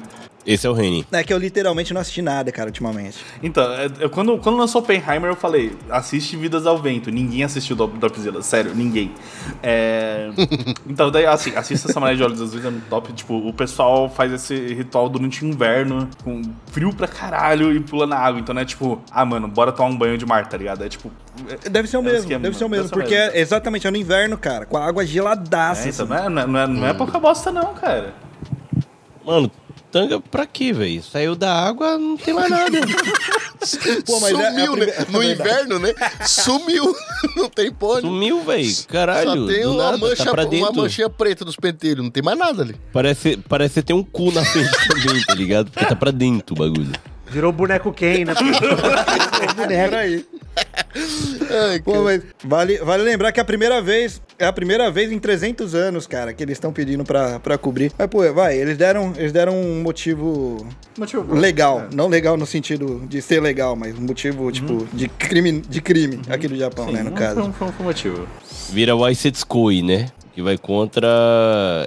Esse 0.46 0.66
é 0.66 0.70
o 0.70 0.74
Reni. 0.74 1.06
É 1.10 1.24
que 1.24 1.32
eu 1.32 1.38
literalmente 1.38 1.94
não 1.94 2.00
assisti 2.00 2.20
nada, 2.20 2.52
cara, 2.52 2.68
ultimamente. 2.68 3.18
Então, 3.42 3.62
é- 3.72 3.88
eu- 4.00 4.10
quando, 4.10 4.36
quando 4.38 4.58
lançou 4.58 4.82
Oppenheimer, 4.82 5.30
eu 5.30 5.36
falei, 5.36 5.72
assiste 5.88 6.36
Vidas 6.36 6.66
ao 6.66 6.76
Vento. 6.76 7.10
Ninguém 7.10 7.44
assistiu 7.44 7.74
Dropzilla, 7.74 8.42
sério, 8.42 8.74
ninguém. 8.74 9.12
É... 9.62 10.28
então, 10.86 11.10
daí, 11.10 11.24
assim, 11.26 11.54
assista 11.56 11.90
Samurai 11.90 12.14
de 12.14 12.22
Olhos 12.22 12.42
Azuis, 12.42 12.64
é 12.64 12.70
muito 12.70 12.86
top. 12.88 13.12
Tipo, 13.14 13.34
o 13.36 13.52
pessoal 13.54 14.08
faz 14.10 14.32
esse 14.32 14.54
ritual 14.74 15.08
durante 15.08 15.44
o 15.44 15.48
inverno, 15.48 16.08
com 16.22 16.42
frio 16.66 16.92
pra 16.92 17.08
caralho 17.08 17.72
e 17.74 17.80
pula 17.80 18.06
na 18.06 18.16
água. 18.18 18.38
Então, 18.40 18.54
não 18.54 18.60
é 18.62 18.64
tipo, 18.66 19.00
ah, 19.10 19.24
mano, 19.24 19.48
bora 19.48 19.72
tomar 19.72 19.88
um 19.88 19.96
banho 19.96 20.18
de 20.18 20.26
mar, 20.26 20.46
tá 20.46 20.56
ligado? 20.58 20.84
É 20.84 20.88
tipo... 20.88 21.10
é- 21.48 21.68
Deve 21.70 21.88
ser 21.88 21.96
o 21.96 22.00
é 22.00 22.02
mesmo, 22.02 22.18
esquema, 22.18 22.40
deve 22.40 22.56
ser 22.56 22.64
o 22.64 22.68
mesmo, 22.68 22.90
porque 22.90 23.14
é 23.14 23.40
exatamente 23.40 23.86
é 23.86 23.90
no 23.90 23.96
inverno, 23.96 24.36
cara, 24.36 24.66
com 24.66 24.76
a 24.76 24.84
água 24.84 25.06
geladaça. 25.06 25.88
É, 25.88 25.90
então, 25.90 26.04
assim. 26.04 26.28
não, 26.28 26.42
é, 26.42 26.46
não, 26.46 26.58
é, 26.60 26.66
não 26.66 26.86
é 26.86 26.92
pouca 26.92 27.18
bosta, 27.18 27.50
não, 27.50 27.72
cara. 27.74 28.12
Mano, 29.24 29.50
tanga 29.94 30.18
pra 30.18 30.44
quê, 30.44 30.72
velho? 30.72 31.00
Saiu 31.04 31.36
da 31.36 31.52
água, 31.54 31.96
não 31.96 32.16
tem 32.16 32.34
mais 32.34 32.50
nada. 32.50 32.78
Pô, 34.04 34.18
mas 34.18 34.32
é- 34.36 34.42
é 34.42 34.46
a 34.46 34.50
Sumiu, 34.50 34.72
prime- 34.72 34.86
né? 34.86 34.92
é 34.98 35.04
No 35.12 35.18
verdade. 35.20 35.50
inverno, 35.50 35.78
né? 35.78 35.94
Sumiu. 36.26 36.96
Não 37.36 37.48
tem 37.48 37.72
pônei. 37.72 38.02
Sumiu, 38.02 38.42
velho. 38.42 38.74
Caralho. 38.88 39.46
Só 39.46 39.52
tem 39.52 39.64
uma, 39.66 39.84
nada, 39.84 39.98
mancha, 39.98 40.24
tá 40.24 40.42
uma 40.46 40.72
manchinha 40.72 41.08
preta 41.08 41.44
dos 41.44 41.56
pentelhos, 41.56 42.04
não 42.04 42.10
tem 42.10 42.22
mais 42.22 42.36
nada 42.38 42.62
ali. 42.62 42.76
Parece, 42.92 43.36
parece 43.48 43.82
ter 43.82 43.94
um 43.94 44.02
cu 44.02 44.30
na 44.32 44.44
frente 44.44 44.70
também, 44.88 45.22
tá 45.24 45.34
ligado? 45.34 45.70
Porque 45.70 45.86
tá 45.86 45.96
pra 45.96 46.10
dentro 46.10 46.54
o 46.54 46.58
bagulho. 46.58 46.92
Virou 47.30 47.50
boneco 47.52 47.92
Ken, 47.92 48.24
né? 48.26 48.34
Por 49.88 49.94
aí. 49.96 50.26
Ai, 51.70 51.80
Pô, 51.80 52.02
mas 52.04 52.22
vale, 52.44 52.78
vale 52.78 53.02
lembrar 53.02 53.32
que 53.32 53.40
é 53.40 53.42
a 53.42 53.46
primeira 53.46 53.80
vez, 53.80 54.20
é 54.38 54.46
a 54.46 54.52
primeira 54.52 54.90
vez 54.90 55.10
em 55.12 55.18
300 55.18 55.74
anos, 55.74 56.06
cara, 56.06 56.32
que 56.32 56.42
eles 56.42 56.56
estão 56.56 56.72
pedindo 56.72 57.04
pra, 57.04 57.38
pra 57.40 57.56
cobrir. 57.58 57.92
Mas, 57.98 58.06
pô, 58.08 58.32
vai, 58.32 58.56
eles 58.58 58.76
deram, 58.76 59.12
eles 59.16 59.32
deram 59.32 59.54
um 59.60 59.82
motivo 59.82 60.66
Motivo 60.98 61.34
legal. 61.34 61.84
Não 61.94 62.08
legal 62.08 62.36
no 62.36 62.46
sentido 62.46 63.02
de 63.08 63.20
ser 63.22 63.40
legal, 63.40 63.74
mas 63.76 63.96
um 63.98 64.02
motivo, 64.02 64.50
tipo, 64.50 64.86
de 64.92 65.08
crime, 65.08 65.60
de 65.60 65.80
crime 65.80 66.20
aqui 66.28 66.48
do 66.48 66.56
Japão, 66.56 66.90
né, 66.90 67.02
no 67.02 67.12
caso. 67.12 67.34
Foi 67.34 67.42
um, 67.44 67.52
foi 67.52 67.68
um- 67.68 67.84
motivo. 67.84 68.26
Vira 68.70 68.94
Waisetsukoi, 68.96 69.82
né? 69.82 70.08
Que 70.34 70.42
vai 70.42 70.58
contra 70.58 71.08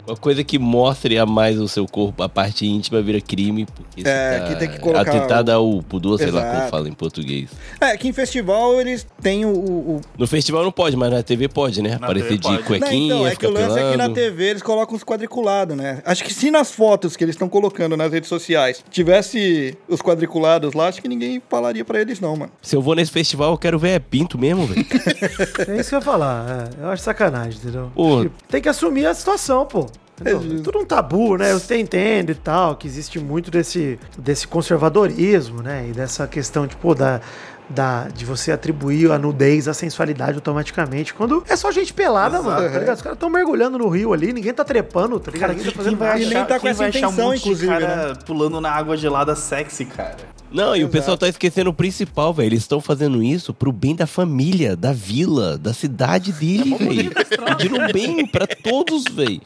uma 0.07 0.15
coisa 0.15 0.41
que 0.43 0.57
mostre 0.57 1.17
a 1.17 1.25
mais 1.25 1.59
o 1.59 1.67
seu 1.67 1.85
corpo, 1.85 2.23
a 2.23 2.29
parte 2.29 2.65
íntima 2.65 3.01
vira 3.01 3.19
crime. 3.19 3.65
Porque 3.65 4.01
você 4.03 4.07
É, 4.09 4.39
tá 4.39 4.47
que 4.47 4.55
tem 4.55 4.69
que 4.69 4.79
colocar 4.79 5.01
Atentada 5.01 5.53
ao 5.53 5.83
pudor, 5.83 6.17
sei 6.17 6.31
lá 6.31 6.41
como 6.41 6.53
Exato. 6.53 6.71
fala 6.71 6.87
em 6.87 6.93
português. 6.93 7.49
É, 7.81 7.97
que 7.97 8.07
em 8.07 8.13
festival 8.13 8.79
eles 8.79 9.05
têm 9.21 9.45
o. 9.45 9.49
o- 9.49 10.01
No 10.17 10.25
festival 10.27 10.63
não 10.63 10.71
pode, 10.71 10.95
mas 10.95 11.11
na 11.11 11.21
TV 11.21 11.49
pode, 11.49 11.81
né? 11.81 11.89
Na 11.91 11.95
Aparecer 12.07 12.29
TV 12.29 12.37
de 12.37 12.43
pode. 12.43 12.57
Não, 12.57 12.63
cuequinha, 12.65 13.05
então, 13.15 13.27
é 13.27 13.35
que 13.35 13.45
o 13.45 13.51
lance 13.51 13.77
é 13.79 13.91
que 13.91 13.97
na 13.97 14.03
pelando. 14.05 14.13
TV 14.13 14.43
eles 14.45 14.61
colocam 14.61 14.95
os 14.95 15.03
quadriculados, 15.03 15.75
né? 15.75 16.01
Acho 16.05 16.23
que 16.23 16.33
se 16.33 16.49
nas 16.49 16.71
fotos 16.71 17.17
que 17.17 17.23
eles 17.25 17.35
estão 17.35 17.49
colocando 17.49 17.97
nas 17.97 18.11
redes 18.13 18.29
sociais 18.29 18.81
tivesse 18.89 19.77
os 19.89 20.01
quadriculados 20.01 20.73
lá, 20.73 20.87
acho 20.87 21.01
que 21.01 21.07
ninguém 21.09 21.41
falaria 21.49 21.83
pra 21.83 21.99
eles, 21.99 22.19
não, 22.21 22.35
mano. 22.37 22.51
Se 22.61 22.75
eu 22.77 22.81
vou 22.81 22.95
nesse 22.95 23.11
festival, 23.11 23.51
eu 23.51 23.57
quero 23.57 23.77
ver 23.77 23.89
é 23.89 23.99
pinto 23.99 24.37
mesmo, 24.37 24.65
velho. 24.67 24.85
É 25.67 25.79
isso 25.79 25.89
que 25.89 25.95
eu 25.95 25.99
ia 25.99 26.01
falar. 26.01 26.69
é, 26.79 26.83
eu 26.83 26.89
acho 26.89 27.03
sacanagem, 27.03 27.59
entendeu? 27.59 27.91
Pô. 27.93 28.25
Tem 28.49 28.61
que 28.61 28.69
assumir 28.69 29.05
a 29.05 29.13
situação, 29.13 29.65
pô. 29.65 29.87
É 30.23 30.31
Tudo 30.63 30.79
um 30.79 30.85
tabu, 30.85 31.37
né? 31.37 31.53
Você 31.53 31.77
entende 31.77 32.31
e 32.31 32.35
tal, 32.35 32.75
que 32.75 32.87
existe 32.87 33.19
muito 33.19 33.51
desse, 33.51 33.99
desse 34.17 34.47
conservadorismo, 34.47 35.61
né? 35.61 35.87
E 35.89 35.91
dessa 35.91 36.25
questão, 36.25 36.67
tipo, 36.67 36.95
da, 36.95 37.21
da, 37.69 38.07
de 38.07 38.25
você 38.25 38.51
atribuir 38.51 39.11
a 39.11 39.19
nudez 39.19 39.67
à 39.67 39.75
sensualidade 39.75 40.35
automaticamente. 40.35 41.13
Quando 41.13 41.43
é 41.47 41.55
só 41.55 41.71
gente 41.71 41.93
pelada, 41.93 42.41
mano, 42.41 42.67
tá 42.67 42.79
ligado? 42.79 42.95
Os 42.95 43.01
caras 43.01 43.15
estão 43.15 43.29
mergulhando 43.29 43.77
no 43.77 43.87
rio 43.89 44.11
ali, 44.11 44.33
ninguém 44.33 44.53
tá 44.53 44.63
trepando, 44.63 45.19
tá 45.19 45.31
ligado? 45.31 45.49
Cara, 45.49 45.53
ninguém 45.53 45.71
tá 45.71 45.77
fazendo 45.77 45.97
vai 45.97 46.07
nada. 46.07 46.19
E 46.19 46.25
nem 46.25 46.37
achar, 46.37 46.47
tá 46.47 46.59
com 46.59 46.67
essa 46.67 46.85
achar 46.85 47.07
um 47.07 47.11
intenção, 47.11 47.35
inclusive, 47.35 47.67
cara 47.67 48.15
pulando 48.25 48.59
na 48.59 48.71
água 48.71 48.97
gelada 48.97 49.35
sexy, 49.35 49.85
cara? 49.85 50.17
Não, 50.51 50.75
e 50.75 50.83
o 50.83 50.89
pessoal 50.89 51.17
tá 51.17 51.27
esquecendo 51.27 51.69
o 51.69 51.73
principal, 51.73 52.33
velho. 52.33 52.47
Eles 52.47 52.61
estão 52.61 52.79
fazendo 52.79 53.21
isso 53.21 53.53
pro 53.53 53.71
bem 53.71 53.95
da 53.95 54.07
família, 54.07 54.75
da 54.75 54.93
vila, 54.93 55.57
da 55.57 55.73
cidade 55.73 56.31
dele, 56.31 56.75
velho. 56.75 57.11
Pediram 57.57 57.91
bem 57.91 58.25
pra 58.25 58.47
todos, 58.47 59.03
velho. 59.13 59.41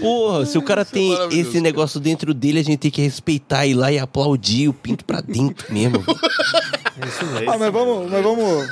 Porra, 0.00 0.46
se 0.46 0.56
o 0.56 0.62
cara 0.62 0.84
tem 0.84 1.10
maravilhoso, 1.10 1.48
esse 1.50 1.60
negócio 1.60 2.00
dentro 2.00 2.32
dele, 2.32 2.60
a 2.60 2.62
gente 2.64 2.78
tem 2.78 2.90
que 2.90 3.02
respeitar, 3.02 3.66
ir 3.66 3.74
lá 3.74 3.90
e 3.92 3.98
aplaudir 3.98 4.68
o 4.68 4.72
pinto 4.72 5.04
pra 5.04 5.20
dentro 5.20 5.72
mesmo. 5.72 5.98
velho. 7.34 7.50
Ah, 7.50 7.58
mas 7.58 7.72
vamos, 7.72 8.10
mas 8.10 8.22
vamos. 8.22 8.68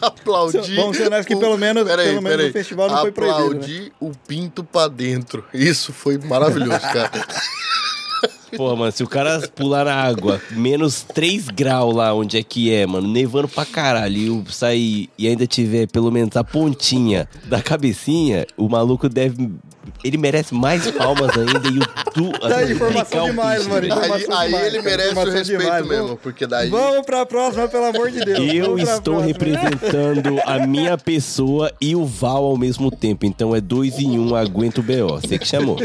Aplaudir. 0.00 0.74
Vamos 0.76 0.96
ser 0.96 1.06
honestos 1.08 1.26
que 1.26 1.34
o- 1.34 1.40
pelo 1.40 1.58
menos- 1.58 1.84
Peraí, 1.84 2.08
pelo 2.08 2.22
menos 2.22 2.36
peraí. 2.36 2.50
o 2.50 2.52
festival 2.52 2.88
não 2.88 2.98
foi 3.00 3.12
proibido, 3.12 3.38
né? 3.40 3.46
Aplaudir 3.56 3.92
o 4.00 4.10
pinto 4.26 4.64
pra 4.64 4.88
dentro. 4.88 5.44
Isso 5.52 5.92
foi 5.92 6.16
maravilhoso, 6.18 6.80
cara. 6.80 7.10
Porra, 8.56 8.76
mano, 8.76 8.92
se 8.92 9.02
o 9.02 9.06
cara 9.06 9.40
pular 9.54 9.84
na 9.84 9.94
água, 9.94 10.40
menos 10.50 11.02
3 11.02 11.48
graus 11.48 11.94
lá 11.94 12.14
onde 12.14 12.38
é 12.38 12.42
que 12.42 12.72
é, 12.72 12.86
mano, 12.86 13.06
nevando 13.06 13.48
pra 13.48 13.64
caralho, 13.64 14.44
e 14.48 14.52
sair 14.52 15.10
e 15.18 15.28
ainda 15.28 15.46
tiver 15.46 15.86
pelo 15.86 16.10
menos 16.10 16.36
a 16.36 16.44
pontinha 16.44 17.28
da 17.44 17.60
cabecinha, 17.62 18.46
o 18.56 18.68
maluco 18.68 19.08
deve. 19.08 19.50
Ele 20.04 20.16
merece 20.16 20.54
mais 20.54 20.88
palmas 20.90 21.30
ainda 21.36 21.68
e 21.68 21.78
o 21.78 22.12
tu. 22.12 22.30
Tá 22.38 22.56
aí, 22.58 22.72
informação 22.72 23.26
demais, 23.26 23.66
mano. 23.66 23.80
Aí, 23.82 23.86
Informação 23.88 24.38
aí 24.38 24.46
demais, 24.48 24.66
ele 24.66 24.82
cara, 24.82 24.96
merece 24.96 25.14
o 25.18 25.30
respeito 25.30 25.60
demais. 25.62 25.86
mesmo, 25.86 26.04
Vamos- 26.06 26.20
porque 26.22 26.46
daí. 26.46 26.70
Vamos 26.70 27.04
pra 27.06 27.26
próxima, 27.26 27.68
pelo 27.68 27.84
amor 27.86 28.10
de 28.10 28.20
Deus. 28.24 28.38
Eu 28.54 28.78
estou 28.78 29.18
representando 29.18 30.40
a 30.44 30.66
minha 30.66 30.96
pessoa 30.96 31.72
e 31.80 31.94
o 31.96 32.04
Val 32.04 32.44
ao 32.44 32.56
mesmo 32.56 32.90
tempo. 32.90 33.26
Então 33.26 33.54
é 33.54 33.60
dois 33.60 33.98
em 33.98 34.18
um, 34.18 34.34
aguenta 34.34 34.80
o 34.80 34.82
BO. 34.82 35.20
Você 35.20 35.38
que 35.38 35.46
chamou. 35.46 35.78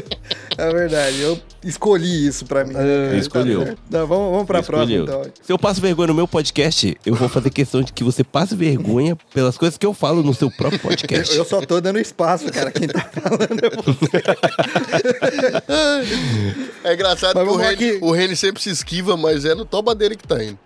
É 0.58 0.72
verdade, 0.72 1.20
eu 1.22 1.40
escolhi 1.64 2.28
isso 2.28 2.46
pra 2.46 2.64
mim. 2.64 2.74
Você 2.74 3.18
escolheu. 3.18 3.76
Não, 3.90 4.06
vamos, 4.08 4.32
vamos 4.32 4.46
pra 4.46 4.62
Você 4.62 4.68
próxima, 4.68 5.00
escolheu. 5.00 5.22
então. 5.22 5.32
Se 5.44 5.52
eu 5.52 5.58
passo 5.58 5.82
vergonha 5.82 6.08
no 6.08 6.14
meu 6.14 6.28
podcast, 6.28 6.96
eu 7.06 7.16
vou 7.16 7.28
fazer 7.30 7.50
questão 7.50 7.82
de 7.82 7.92
que 7.92 8.04
você 8.04 8.24
passe 8.24 8.56
vergonha 8.56 9.18
pelas 9.34 9.58
coisas 9.58 9.78
que 9.78 9.86
eu 9.86 9.94
falo 9.94 10.22
no 10.24 10.34
seu 10.34 10.52
próprio 10.52 10.80
podcast. 10.82 11.34
Eu, 11.36 11.44
eu 11.44 11.50
só 11.50 11.62
tô 11.62 11.82
dando 11.82 12.00
espaço, 12.00 12.52
cara. 12.52 12.72
Quem 12.72 12.88
tá 12.88 13.02
falando 13.02 13.60
é 13.66 13.70
você. 13.70 14.13
É 16.84 16.94
engraçado 16.94 17.36
Mas 17.36 17.48
que 17.48 17.54
o 17.54 17.58
Reni, 17.58 17.74
aqui. 17.74 18.00
o 18.02 18.12
Reni 18.12 18.36
sempre 18.36 18.62
se 18.62 18.70
esquiva, 18.70 19.16
mas 19.16 19.46
é 19.46 19.56
no 19.56 19.66
toba 19.66 19.96
dele 19.96 20.16
que 20.16 20.28
tá 20.28 20.44
indo. 20.44 20.58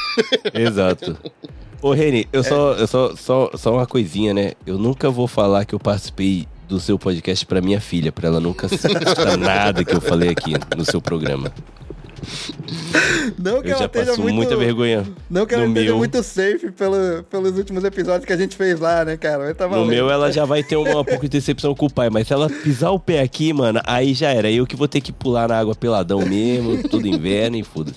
Exato. 0.54 1.16
Ô, 1.80 1.92
Reni, 1.92 2.26
eu 2.32 2.42
só, 2.42 2.72
eu 2.72 2.86
só, 2.86 3.14
só, 3.14 3.50
só 3.54 3.72
uma 3.74 3.86
coisinha, 3.86 4.34
né? 4.34 4.52
Eu 4.66 4.78
nunca 4.78 5.10
vou 5.10 5.28
falar 5.28 5.64
que 5.64 5.74
eu 5.74 5.78
participei 5.78 6.48
do 6.66 6.80
seu 6.80 6.98
podcast 6.98 7.46
pra 7.46 7.60
minha 7.60 7.80
filha, 7.80 8.10
pra 8.10 8.28
ela 8.28 8.40
nunca 8.40 8.66
escutar 8.74 9.36
nada 9.36 9.84
que 9.84 9.94
eu 9.94 10.00
falei 10.00 10.30
aqui 10.30 10.54
no 10.76 10.84
seu 10.84 11.00
programa. 11.00 11.52
Não 13.38 13.62
que 13.62 13.68
Eu 13.68 13.72
ela 13.72 13.78
já 13.82 13.88
passo 13.88 14.20
muito... 14.20 14.34
muita 14.34 14.56
vergonha. 14.56 15.04
Não 15.30 15.46
que 15.46 15.54
ela 15.54 15.64
No 15.64 15.68
esteja 15.70 15.86
meu- 15.86 15.98
muito 15.98 16.22
safe 16.22 16.70
pelo, 16.70 17.22
pelos 17.30 17.56
últimos 17.56 17.84
episódios 17.84 18.24
que 18.24 18.32
a 18.32 18.36
gente 18.36 18.56
fez 18.56 18.78
lá, 18.80 19.04
né, 19.04 19.16
cara? 19.16 19.44
Mas 19.44 19.56
tá 19.56 19.68
No 19.68 19.84
meu, 19.86 20.10
ela 20.10 20.30
já 20.32 20.44
vai 20.44 20.62
ter 20.62 20.76
uma, 20.76 21.00
um 21.00 21.04
pouco 21.04 21.22
de 21.22 21.28
decepção 21.28 21.74
com 21.74 21.86
o 21.86 21.92
pai, 21.92 22.10
mas 22.10 22.26
se 22.26 22.32
ela 22.32 22.48
pisar 22.48 22.90
o 22.90 22.98
pé 22.98 23.20
aqui, 23.20 23.52
mano, 23.52 23.80
aí 23.84 24.14
já 24.14 24.30
era. 24.30 24.50
Eu 24.50 24.66
que 24.66 24.76
vou 24.76 24.88
ter 24.88 25.00
que 25.00 25.12
pular 25.12 25.48
na 25.48 25.58
água 25.58 25.74
peladão 25.74 26.20
mesmo, 26.24 26.88
tudo 26.88 27.06
inverno 27.06 27.56
e 27.56 27.62
foda-se. 27.64 27.96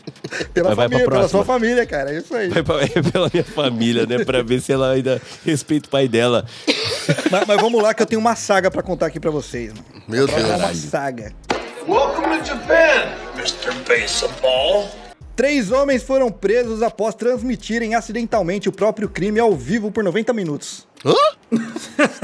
Pela 0.54 0.70
Mas 0.70 0.78
vai 0.78 0.86
família, 0.88 1.06
pra 1.06 1.16
pela 1.18 1.28
sua 1.30 1.46
família, 1.46 1.86
cara. 1.86 2.12
É 2.14 2.18
isso 2.20 2.36
aí. 2.36 2.50
Vai 2.50 2.64
pra- 2.64 2.82
é 2.84 2.88
pela 3.12 3.30
minha 3.34 3.44
família, 3.44 4.06
né? 4.06 4.24
Pra 4.24 4.42
ver 4.44 4.62
se 4.62 4.72
ela 4.72 4.92
ainda 4.92 5.22
respeita 5.46 5.88
o 5.88 5.92
pai 5.92 6.08
dela. 6.08 6.46
mas, 7.32 7.48
mas 7.48 7.62
vamos 7.62 7.82
lá 7.82 7.94
que 7.94 8.02
eu 8.02 8.06
tenho 8.06 8.20
uma 8.22 8.36
saga 8.36 8.70
pra 8.70 8.82
contar 8.84 9.08
aqui 9.08 9.20
pra 9.20 9.32
vocês. 9.32 9.72
Mano. 9.74 9.86
Meu 10.08 10.28
É 10.28 10.56
uma 10.56 10.68
Deus. 10.68 10.78
saga. 10.78 11.32
Welcome 11.88 12.38
to 12.38 12.46
Japan, 12.46 13.18
Mr. 13.36 13.74
Baseball. 13.88 14.88
Três 15.36 15.72
homens 15.72 16.04
foram 16.04 16.32
presos 16.32 16.84
após 16.84 17.16
transmitirem 17.16 17.96
acidentalmente 17.96 18.70
o 18.70 18.72
próprio 18.72 19.10
crime 19.10 19.40
ao 19.40 19.56
vivo 19.56 19.92
por 19.92 20.04
90 20.04 20.32
minutos. 20.32 20.88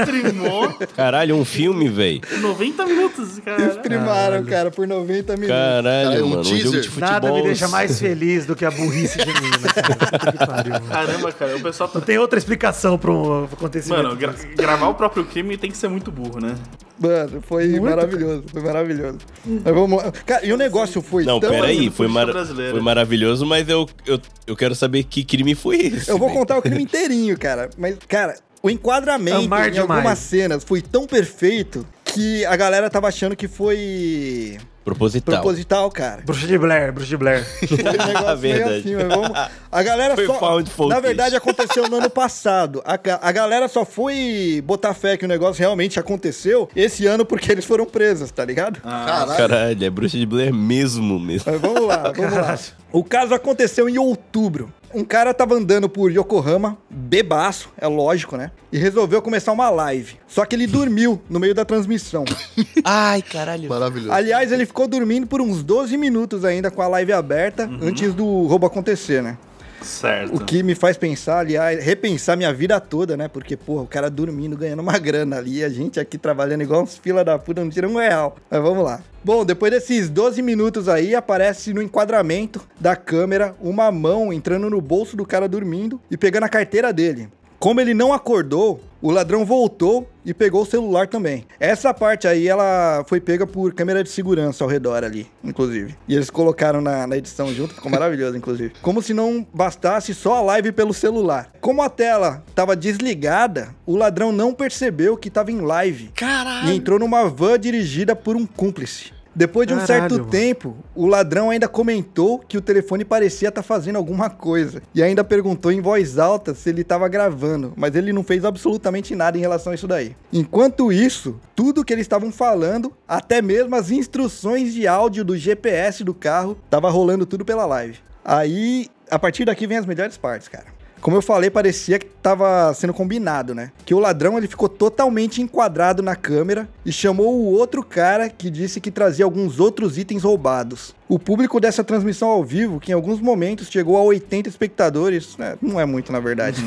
Streamou 0.00 0.72
Caralho, 0.96 1.36
um 1.36 1.44
filme, 1.44 1.88
velho. 1.88 2.20
90 2.40 2.86
minutos, 2.86 3.38
cara. 3.44 3.68
Primaram, 3.76 4.44
cara, 4.44 4.70
por 4.70 4.86
90 4.86 5.34
minutos. 5.34 5.48
Caralho, 5.54 6.08
Cara, 6.08 6.18
é 6.20 6.22
um 6.22 6.28
mano. 6.28 6.40
Um 6.40 6.44
jogo 6.44 6.80
de 6.80 6.88
futebol. 6.88 7.10
Nada 7.10 7.32
me 7.32 7.42
deixa 7.42 7.68
mais 7.68 7.98
feliz 7.98 8.46
do 8.46 8.56
que 8.56 8.64
a 8.64 8.70
burrice 8.70 9.18
cara. 9.18 9.32
Puta 10.18 10.32
que 10.32 10.46
pariu, 10.46 10.72
mano. 10.72 10.86
Caramba, 10.86 11.32
cara, 11.32 11.56
o 11.56 11.60
pessoal 11.60 11.88
tá. 11.88 11.98
Não 11.98 12.06
tem 12.06 12.18
outra 12.18 12.38
explicação 12.38 12.98
pra 12.98 13.10
um 13.10 13.44
acontecimento. 13.44 14.02
Mano, 14.02 14.16
gra- 14.16 14.34
gravar 14.56 14.88
o 14.88 14.94
próprio 14.94 15.24
crime 15.24 15.56
tem 15.56 15.70
que 15.70 15.76
ser 15.76 15.88
muito 15.88 16.10
burro, 16.10 16.40
né? 16.40 16.54
Mano, 16.98 17.42
foi 17.42 17.78
maravilhoso, 17.78 18.44
foi 18.50 18.62
maravilhoso. 18.62 19.18
Mas 19.44 19.74
vamos 19.74 20.02
lá. 20.02 20.10
Cara, 20.26 20.44
e 20.46 20.52
o 20.52 20.56
negócio 20.56 21.00
foi 21.02 21.24
Não, 21.24 21.38
tão... 21.38 21.50
peraí, 21.50 21.90
foi, 21.90 22.08
mar... 22.08 22.26
foi 22.32 22.80
maravilhoso, 22.80 23.44
mas 23.46 23.68
eu, 23.68 23.88
eu, 24.06 24.20
eu 24.46 24.56
quero 24.56 24.74
saber 24.74 25.04
que 25.04 25.22
crime 25.22 25.54
foi 25.54 25.76
esse. 25.78 26.10
Eu 26.10 26.18
vou 26.18 26.30
contar 26.30 26.58
o 26.58 26.62
crime 26.62 26.82
inteirinho, 26.82 27.38
cara. 27.38 27.70
Mas, 27.78 27.96
cara, 28.08 28.34
o 28.62 28.70
enquadramento 28.70 29.44
Amar 29.44 29.68
em 29.68 29.72
demais. 29.72 29.90
algumas 29.90 30.18
cenas 30.18 30.64
foi 30.64 30.82
tão 30.82 31.06
perfeito 31.06 31.86
que 32.04 32.44
a 32.46 32.56
galera 32.56 32.90
tava 32.90 33.08
achando 33.08 33.36
que 33.36 33.46
foi 33.46 34.58
Proposital. 34.84 35.34
proposital, 35.34 35.90
cara. 35.90 36.22
Bruxa 36.24 36.46
de 36.46 36.56
Blair, 36.56 36.92
Bruxa 36.92 37.08
de 37.10 37.16
Blair. 37.18 37.44
Foi 37.68 37.78
um 37.78 38.06
negócio 38.06 38.38
meio 38.38 38.54
Verdade. 38.56 38.78
assim, 38.80 38.94
mas 38.96 39.06
vamos... 39.08 39.50
A 39.70 39.82
galera 39.82 40.14
Foi 40.14 40.26
só... 40.26 40.88
Na 40.88 40.98
verdade, 40.98 41.36
aconteceu 41.36 41.88
no 41.88 41.98
ano 41.98 42.08
passado. 42.08 42.82
A, 42.86 42.94
a 42.94 43.32
galera 43.32 43.68
só 43.68 43.84
foi 43.84 44.62
botar 44.64 44.94
fé 44.94 45.18
que 45.18 45.26
o 45.26 45.28
negócio 45.28 45.60
realmente 45.60 46.00
aconteceu 46.00 46.70
esse 46.74 47.06
ano 47.06 47.26
porque 47.26 47.52
eles 47.52 47.66
foram 47.66 47.84
presos, 47.84 48.30
tá 48.30 48.42
ligado? 48.46 48.80
Caralho. 48.80 49.36
Caralho, 49.36 49.84
é 49.84 49.90
bruxa 49.90 50.16
de 50.16 50.24
Blair 50.24 50.54
mesmo, 50.54 51.20
mesmo. 51.20 51.52
Mas 51.52 51.60
vamos 51.60 51.86
lá, 51.86 52.10
vamos 52.16 52.32
lá. 52.32 52.58
O 52.90 53.04
caso 53.04 53.34
aconteceu 53.34 53.90
em 53.90 53.98
outubro. 53.98 54.72
Um 54.94 55.04
cara 55.04 55.34
tava 55.34 55.54
andando 55.54 55.88
por 55.88 56.10
Yokohama, 56.10 56.78
bebaço, 56.88 57.70
é 57.76 57.86
lógico, 57.86 58.36
né? 58.36 58.50
E 58.72 58.78
resolveu 58.78 59.20
começar 59.20 59.52
uma 59.52 59.68
live. 59.70 60.16
Só 60.26 60.44
que 60.44 60.56
ele 60.56 60.66
dormiu 60.68 61.20
no 61.28 61.38
meio 61.38 61.54
da 61.54 61.64
transmissão. 61.64 62.24
Ai, 62.84 63.22
caralho. 63.22 63.68
Maravilhoso. 63.68 64.12
Aliás, 64.12 64.50
ele 64.50 64.64
ficou 64.64 64.88
dormindo 64.88 65.26
por 65.26 65.40
uns 65.40 65.62
12 65.62 65.96
minutos 65.96 66.44
ainda 66.44 66.70
com 66.70 66.82
a 66.82 66.88
live 66.88 67.12
aberta 67.12 67.68
antes 67.82 68.14
do 68.14 68.46
roubo 68.46 68.66
acontecer, 68.66 69.22
né? 69.22 69.36
Certo. 69.82 70.34
O 70.34 70.44
que 70.44 70.62
me 70.62 70.74
faz 70.74 70.96
pensar, 70.96 71.38
aliás, 71.38 71.82
repensar 71.84 72.36
minha 72.36 72.52
vida 72.52 72.80
toda, 72.80 73.16
né? 73.16 73.28
Porque, 73.28 73.56
porra, 73.56 73.82
o 73.82 73.86
cara 73.86 74.10
dormindo, 74.10 74.56
ganhando 74.56 74.80
uma 74.80 74.98
grana 74.98 75.36
ali, 75.36 75.62
a 75.62 75.68
gente 75.68 76.00
aqui 76.00 76.18
trabalhando 76.18 76.62
igual 76.62 76.82
uns 76.82 76.96
fila 76.96 77.24
da 77.24 77.38
puta, 77.38 77.62
não 77.62 77.70
tira 77.70 77.88
um 77.88 77.96
real. 77.96 78.36
Mas 78.50 78.60
vamos 78.60 78.84
lá. 78.84 79.00
Bom, 79.28 79.44
depois 79.44 79.70
desses 79.70 80.08
12 80.08 80.40
minutos 80.40 80.88
aí, 80.88 81.14
aparece 81.14 81.74
no 81.74 81.82
enquadramento 81.82 82.66
da 82.80 82.96
câmera 82.96 83.54
uma 83.60 83.92
mão 83.92 84.32
entrando 84.32 84.70
no 84.70 84.80
bolso 84.80 85.18
do 85.18 85.26
cara 85.26 85.46
dormindo 85.46 86.00
e 86.10 86.16
pegando 86.16 86.44
a 86.44 86.48
carteira 86.48 86.94
dele. 86.94 87.28
Como 87.58 87.78
ele 87.78 87.92
não 87.92 88.10
acordou, 88.10 88.80
o 89.02 89.10
ladrão 89.10 89.44
voltou 89.44 90.08
e 90.24 90.32
pegou 90.32 90.62
o 90.62 90.66
celular 90.66 91.08
também. 91.08 91.44
Essa 91.60 91.92
parte 91.92 92.26
aí, 92.26 92.48
ela 92.48 93.04
foi 93.06 93.20
pega 93.20 93.46
por 93.46 93.74
câmera 93.74 94.02
de 94.02 94.08
segurança 94.08 94.64
ao 94.64 94.70
redor 94.70 95.04
ali, 95.04 95.26
inclusive. 95.44 95.94
E 96.08 96.14
eles 96.14 96.30
colocaram 96.30 96.80
na, 96.80 97.06
na 97.06 97.16
edição 97.18 97.52
junto, 97.52 97.74
ficou 97.74 97.90
maravilhoso, 97.90 98.34
inclusive. 98.38 98.72
Como 98.80 99.02
se 99.02 99.12
não 99.12 99.46
bastasse 99.52 100.14
só 100.14 100.36
a 100.36 100.40
live 100.40 100.72
pelo 100.72 100.94
celular. 100.94 101.50
Como 101.60 101.82
a 101.82 101.90
tela 101.90 102.42
tava 102.54 102.74
desligada, 102.74 103.74
o 103.84 103.94
ladrão 103.94 104.32
não 104.32 104.54
percebeu 104.54 105.18
que 105.18 105.28
tava 105.28 105.52
em 105.52 105.60
live. 105.60 106.12
Caralho. 106.14 106.70
E 106.70 106.76
entrou 106.76 106.98
numa 106.98 107.28
van 107.28 107.58
dirigida 107.58 108.16
por 108.16 108.34
um 108.34 108.46
cúmplice. 108.46 109.17
Depois 109.38 109.68
de 109.68 109.72
um 109.72 109.76
Caralho, 109.76 110.00
certo 110.00 110.18
mano. 110.18 110.30
tempo, 110.30 110.76
o 110.96 111.06
ladrão 111.06 111.48
ainda 111.48 111.68
comentou 111.68 112.40
que 112.40 112.58
o 112.58 112.60
telefone 112.60 113.04
parecia 113.04 113.50
estar 113.50 113.62
fazendo 113.62 113.94
alguma 113.94 114.28
coisa. 114.28 114.82
E 114.92 115.00
ainda 115.00 115.22
perguntou 115.22 115.70
em 115.70 115.80
voz 115.80 116.18
alta 116.18 116.56
se 116.56 116.68
ele 116.68 116.80
estava 116.80 117.06
gravando, 117.06 117.72
mas 117.76 117.94
ele 117.94 118.12
não 118.12 118.24
fez 118.24 118.44
absolutamente 118.44 119.14
nada 119.14 119.38
em 119.38 119.40
relação 119.40 119.70
a 119.70 119.76
isso 119.76 119.86
daí. 119.86 120.16
Enquanto 120.32 120.90
isso, 120.90 121.38
tudo 121.54 121.84
que 121.84 121.92
eles 121.92 122.02
estavam 122.02 122.32
falando, 122.32 122.92
até 123.06 123.40
mesmo 123.40 123.76
as 123.76 123.92
instruções 123.92 124.74
de 124.74 124.88
áudio 124.88 125.24
do 125.24 125.36
GPS 125.36 126.02
do 126.02 126.12
carro, 126.12 126.58
tava 126.68 126.90
rolando 126.90 127.24
tudo 127.24 127.44
pela 127.44 127.64
live. 127.64 128.00
Aí, 128.24 128.88
a 129.08 129.20
partir 129.20 129.44
daqui 129.44 129.68
vem 129.68 129.78
as 129.78 129.86
melhores 129.86 130.16
partes, 130.16 130.48
cara. 130.48 130.66
Como 131.00 131.16
eu 131.16 131.22
falei, 131.22 131.50
parecia 131.50 131.98
que 131.98 132.06
tava 132.06 132.72
sendo 132.74 132.92
combinado, 132.92 133.54
né? 133.54 133.70
Que 133.84 133.94
o 133.94 133.98
ladrão 133.98 134.36
ele 134.36 134.48
ficou 134.48 134.68
totalmente 134.68 135.40
enquadrado 135.40 136.02
na 136.02 136.16
câmera 136.16 136.68
e 136.84 136.92
chamou 136.92 137.34
o 137.36 137.52
outro 137.52 137.84
cara 137.84 138.28
que 138.28 138.50
disse 138.50 138.80
que 138.80 138.90
trazia 138.90 139.24
alguns 139.24 139.60
outros 139.60 139.96
itens 139.96 140.24
roubados. 140.24 140.94
O 141.08 141.18
público 141.18 141.58
dessa 141.58 141.82
transmissão 141.82 142.28
ao 142.28 142.44
vivo, 142.44 142.78
que 142.78 142.92
em 142.92 142.94
alguns 142.94 143.20
momentos 143.20 143.68
chegou 143.68 143.96
a 143.96 144.02
80 144.02 144.48
espectadores, 144.48 145.36
né? 145.38 145.56
não 145.62 145.80
é 145.80 145.86
muito 145.86 146.12
na 146.12 146.20
verdade. 146.20 146.62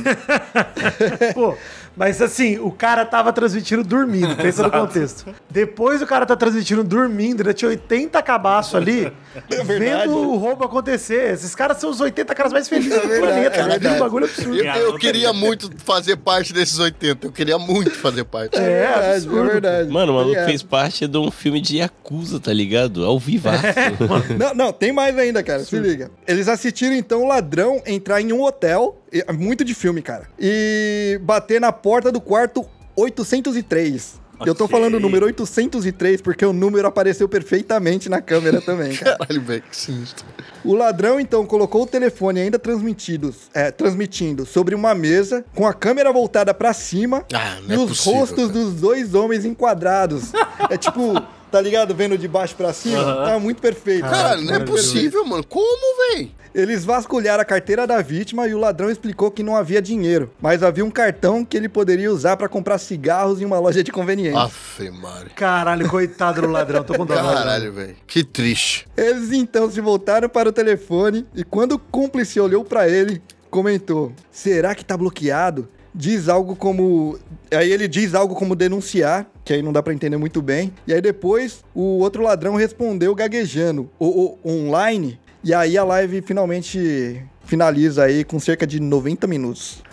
Pô, 1.36 1.56
mas 1.96 2.22
assim, 2.22 2.58
o 2.58 2.72
cara 2.72 3.06
tava 3.06 3.32
transmitindo 3.34 3.84
dormindo, 3.84 4.36
pensa 4.36 4.64
no 4.64 4.72
contexto. 4.72 5.34
Depois 5.50 6.02
o 6.02 6.08
cara 6.08 6.26
tá 6.26 6.36
transmitindo 6.36 6.84
dormindo, 6.84 7.42
ainda 7.42 7.54
tinha 7.54 7.70
80 7.70 8.22
cabaços 8.24 8.76
ali, 8.76 9.12
É 9.50 9.64
vendo 9.64 10.18
o 10.18 10.38
roubo 10.38 10.66
acontecer. 10.66 11.34
Esses 11.34 11.56
caras 11.56 11.78
são 11.78 11.90
os 11.90 12.02
80 12.02 12.34
caras 12.36 12.52
mais 12.52 12.68
felizes 12.68 13.02
do 13.02 13.08
verdade, 13.08 13.22
planeta, 13.22 13.60
é 13.60 13.64
verdade. 13.68 13.96
um 13.96 14.00
bagulho 14.00 14.26
absurdo. 14.26 14.56
Eu, 14.56 14.76
eu 14.76 14.98
queria 14.98 15.32
muito 15.32 15.70
fazer 15.78 16.18
parte 16.18 16.54
desses 16.54 16.78
80. 16.80 17.28
Eu 17.28 17.32
queria 17.32 17.58
muito 17.58 17.92
fazer 17.92 18.24
parte. 18.24 18.58
É, 18.58 18.60
verdade, 18.60 19.16
absurdo. 19.16 19.40
é 19.40 19.52
verdade. 19.54 19.90
Mano, 19.90 20.12
o 20.12 20.16
maluco 20.16 20.44
fez 20.46 20.64
parte 20.64 21.08
de 21.08 21.18
um 21.18 21.32
filme 21.32 21.62
de 21.62 21.78
Yakuza, 21.78 22.40
tá 22.40 22.54
ligado? 22.54 23.06
Ao 23.06 23.18
vivaço. 23.18 23.62
Não, 24.38 24.54
não, 24.54 24.74
tem 24.74 24.92
mais 24.92 25.18
ainda, 25.18 25.42
cara. 25.44 25.64
Se 25.64 25.78
liga. 25.78 26.12
Eles 26.28 26.48
assistiram 26.48 26.96
então 26.96 27.24
o 27.24 27.28
ladrão 27.28 27.82
entrar 27.86 28.22
em 28.22 28.32
um 28.34 28.42
hotel, 28.44 28.98
é 29.12 29.32
muito 29.34 29.64
de 29.64 29.74
filme, 29.74 30.02
cara, 30.02 30.28
e 30.40 31.20
bater 31.24 31.60
na 31.62 31.72
porta 31.72 32.12
do 32.12 32.20
quarto 32.22 32.66
803. 32.96 34.22
Eu 34.44 34.56
tô 34.56 34.68
falando 34.68 34.96
o 34.96 35.00
número 35.00 35.28
803 35.28 36.20
porque 36.20 36.44
o 36.44 36.52
número 36.52 36.88
apareceu 36.88 37.30
perfeitamente 37.30 38.10
na 38.10 38.20
câmera 38.20 38.60
também, 38.60 38.96
cara. 38.96 39.16
Caralho, 39.20 39.40
velho, 39.42 39.62
que 39.70 39.78
sinistro. 39.78 40.26
O 40.66 40.74
ladrão 40.74 41.20
então 41.20 41.46
colocou 41.46 41.84
o 41.84 41.86
telefone 41.86 42.42
ainda 42.42 42.58
transmitido, 42.58 43.36
é, 43.54 43.70
transmitindo 43.70 44.44
sobre 44.44 44.74
uma 44.74 44.96
mesa 44.96 45.46
com 45.54 45.68
a 45.68 45.74
câmera 45.76 46.12
voltada 46.12 46.56
pra 46.56 46.74
cima 46.74 47.24
Ah, 47.32 47.58
não 47.68 47.70
e 47.70 47.74
é 47.74 47.78
os 47.84 47.90
possível, 47.90 48.20
rostos 48.20 48.48
cara. 48.48 48.54
dos 48.54 48.74
dois 48.82 49.14
homens 49.14 49.46
enquadrados. 49.46 50.32
é 50.72 50.76
tipo, 50.76 51.22
tá 51.52 51.62
ligado? 51.62 51.94
Vendo 51.94 52.18
de 52.18 52.28
baixo 52.28 52.56
pra 52.56 52.74
cima? 52.74 53.04
Tá 53.04 53.38
muito 53.40 53.62
perfeito. 53.62 54.02
Caralho, 54.02 54.44
não 54.44 54.56
é 54.56 54.60
possível, 54.60 55.26
mano. 55.26 55.44
Como, 55.44 56.14
velho? 56.14 56.32
Eles 56.54 56.84
vasculharam 56.84 57.42
a 57.42 57.46
carteira 57.46 57.88
da 57.88 58.02
vítima 58.02 58.46
e 58.46 58.54
o 58.54 58.58
ladrão 58.58 58.90
explicou 58.90 59.32
que 59.32 59.42
não 59.42 59.56
havia 59.56 59.82
dinheiro, 59.82 60.30
mas 60.42 60.62
havia 60.62 60.84
um 60.84 60.92
cartão 60.92 61.46
que 61.46 61.56
ele 61.56 61.70
poderia 61.70 62.12
usar 62.12 62.36
pra 62.36 62.50
comprar 62.50 62.78
cigarros 62.78 63.42
em 63.42 63.46
uma 63.46 63.58
loja 63.58 63.82
de 63.82 63.90
conveniência. 63.90 64.42
Afe, 64.42 64.92
Mari. 64.92 65.30
Caralho, 65.30 65.88
coitado 65.88 66.42
do 66.42 66.50
ladrão, 66.50 66.84
tô 66.84 66.94
com 66.94 67.06
dó. 67.06 67.16
Caralho, 67.16 67.72
velho. 67.72 67.96
Que 68.06 68.22
triste. 68.22 68.86
Eles 68.98 69.32
então 69.32 69.72
se 69.72 69.80
voltaram 69.80 70.28
para 70.28 70.50
o 70.50 70.52
telefone 70.52 71.26
e 71.34 71.44
quando 71.46 71.74
o 71.74 71.80
cúmplice 71.80 72.38
olhou 72.38 72.66
pra 72.66 72.90
ele, 72.90 73.22
comentou: 73.50 74.12
"Será 74.30 74.76
que 74.76 74.84
tá 74.84 74.98
bloqueado?" 74.98 75.70
Diz 75.94 76.30
algo 76.30 76.56
como, 76.56 77.20
aí 77.52 77.72
ele 77.72 77.88
diz 77.88 78.16
algo 78.16 78.34
como 78.34 78.56
denunciar, 78.56 79.26
que 79.44 79.54
aí 79.54 79.62
não 79.62 79.74
dá 79.74 79.84
pra 79.84 79.94
entender 79.94 80.18
muito 80.18 80.42
bem. 80.42 80.74
E 80.88 80.94
aí 80.94 81.02
depois 81.02 81.64
o 81.76 82.00
outro 82.00 82.24
ladrão 82.24 82.56
respondeu 82.56 83.14
gaguejando: 83.14 83.90
"O, 84.00 84.38
o 84.44 84.50
online?" 84.50 85.20
E 85.44 85.54
aí 85.54 85.78
a 85.78 85.84
live 85.84 86.22
finalmente 86.22 87.22
finaliza 87.46 88.04
aí 88.04 88.24
com 88.24 88.40
cerca 88.40 88.66
de 88.66 88.80
90 88.80 89.28
minutos. 89.28 89.84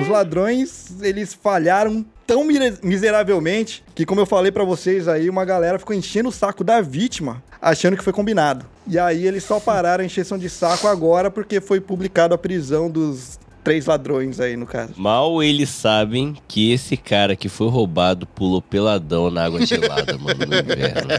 Os 0.00 0.08
ladrões, 0.08 1.00
eles 1.00 1.34
falharam 1.34 2.04
tão 2.26 2.44
miseravelmente 2.82 3.84
que, 3.94 4.04
como 4.04 4.20
eu 4.20 4.26
falei 4.26 4.50
pra 4.50 4.64
vocês 4.64 5.06
aí, 5.08 5.30
uma 5.30 5.44
galera 5.44 5.78
ficou 5.78 5.94
enchendo 5.94 6.28
o 6.28 6.32
saco 6.32 6.64
da 6.64 6.80
vítima, 6.80 7.42
achando 7.60 7.96
que 7.96 8.02
foi 8.04 8.12
combinado. 8.12 8.66
E 8.86 8.98
aí 8.98 9.26
eles 9.26 9.44
só 9.44 9.60
pararam 9.60 10.02
a 10.02 10.06
encheção 10.06 10.36
de 10.36 10.48
saco 10.48 10.88
agora 10.88 11.30
porque 11.30 11.60
foi 11.60 11.80
publicado 11.80 12.34
a 12.34 12.38
prisão 12.38 12.90
dos 12.90 13.38
três 13.66 13.86
ladrões 13.86 14.38
aí, 14.38 14.56
no 14.56 14.64
caso. 14.64 14.92
Mal 14.96 15.42
eles 15.42 15.68
sabem 15.70 16.36
que 16.46 16.70
esse 16.70 16.96
cara 16.96 17.34
que 17.34 17.48
foi 17.48 17.68
roubado 17.68 18.24
pulou 18.24 18.62
peladão 18.62 19.28
na 19.28 19.44
água 19.44 19.66
gelada, 19.66 20.16
mano, 20.16 20.46
no 20.46 20.56
inverno. 20.56 21.10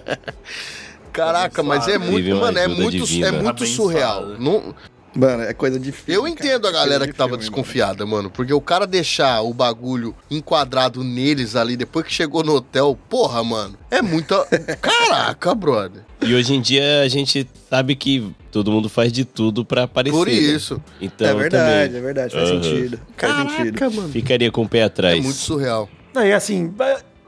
Caraca, 1.12 1.62
mas 1.62 1.90
é 1.90 1.98
muito, 1.98 2.36
mano, 2.38 2.58
é 2.58 2.68
muito, 2.70 3.26
é 3.26 3.32
muito 3.32 3.66
surreal. 3.66 4.28
Não, 4.40 4.74
Mano, 5.16 5.44
é 5.44 5.54
coisa 5.54 5.80
filme, 5.92 6.02
eu 6.08 6.22
cara. 6.22 6.30
entendo 6.34 6.68
a 6.68 6.72
Coisa 6.72 6.78
galera 6.86 7.06
de 7.06 7.12
que 7.12 7.18
tava 7.18 7.30
filme, 7.30 7.44
mano. 7.46 7.56
desconfiada, 7.56 8.06
mano. 8.06 8.30
Porque 8.30 8.54
o 8.54 8.62
cara 8.62 8.86
deixar 8.86 9.42
o 9.42 9.54
bagulho 9.54 10.14
enquadrado 10.30 11.04
neles 11.04 11.56
ali 11.56 11.76
depois 11.76 12.06
que 12.06 12.14
chegou 12.14 12.44
no 12.44 12.54
hotel, 12.56 12.98
porra, 13.10 13.44
mano. 13.44 13.76
É 13.90 14.02
muita. 14.02 14.46
Caraca, 14.82 15.56
brother. 15.56 16.04
E 16.22 16.34
hoje 16.36 16.54
em 16.54 16.62
dia 16.62 17.02
a 17.02 17.08
gente 17.08 17.48
sabe 17.70 17.96
que 17.96 18.32
todo 18.52 18.72
mundo 18.72 18.90
faz 18.90 19.12
de 19.12 19.26
tudo 19.26 19.66
pra 19.66 19.84
aparecer. 19.84 20.16
Por 20.16 20.28
né? 20.28 20.34
isso. 20.34 20.82
Então, 21.02 21.28
É 21.28 21.34
verdade, 21.34 21.84
também, 21.86 22.00
é 22.00 22.02
verdade, 22.04 22.34
faz 22.34 22.50
Aham. 22.50 22.64
sentido. 22.64 23.00
Faz 23.18 23.36
sentido. 23.36 23.74
Caraca, 23.80 23.96
mano. 23.96 24.10
Ficaria 24.10 24.52
com 24.52 24.64
o 24.64 24.70
pé 24.70 24.80
É 24.80 24.84
atrás. 24.84 25.24
muito 25.24 25.38
surreal. 25.38 25.90
Não, 26.14 26.26
e 26.26 26.32
assim, 26.34 26.74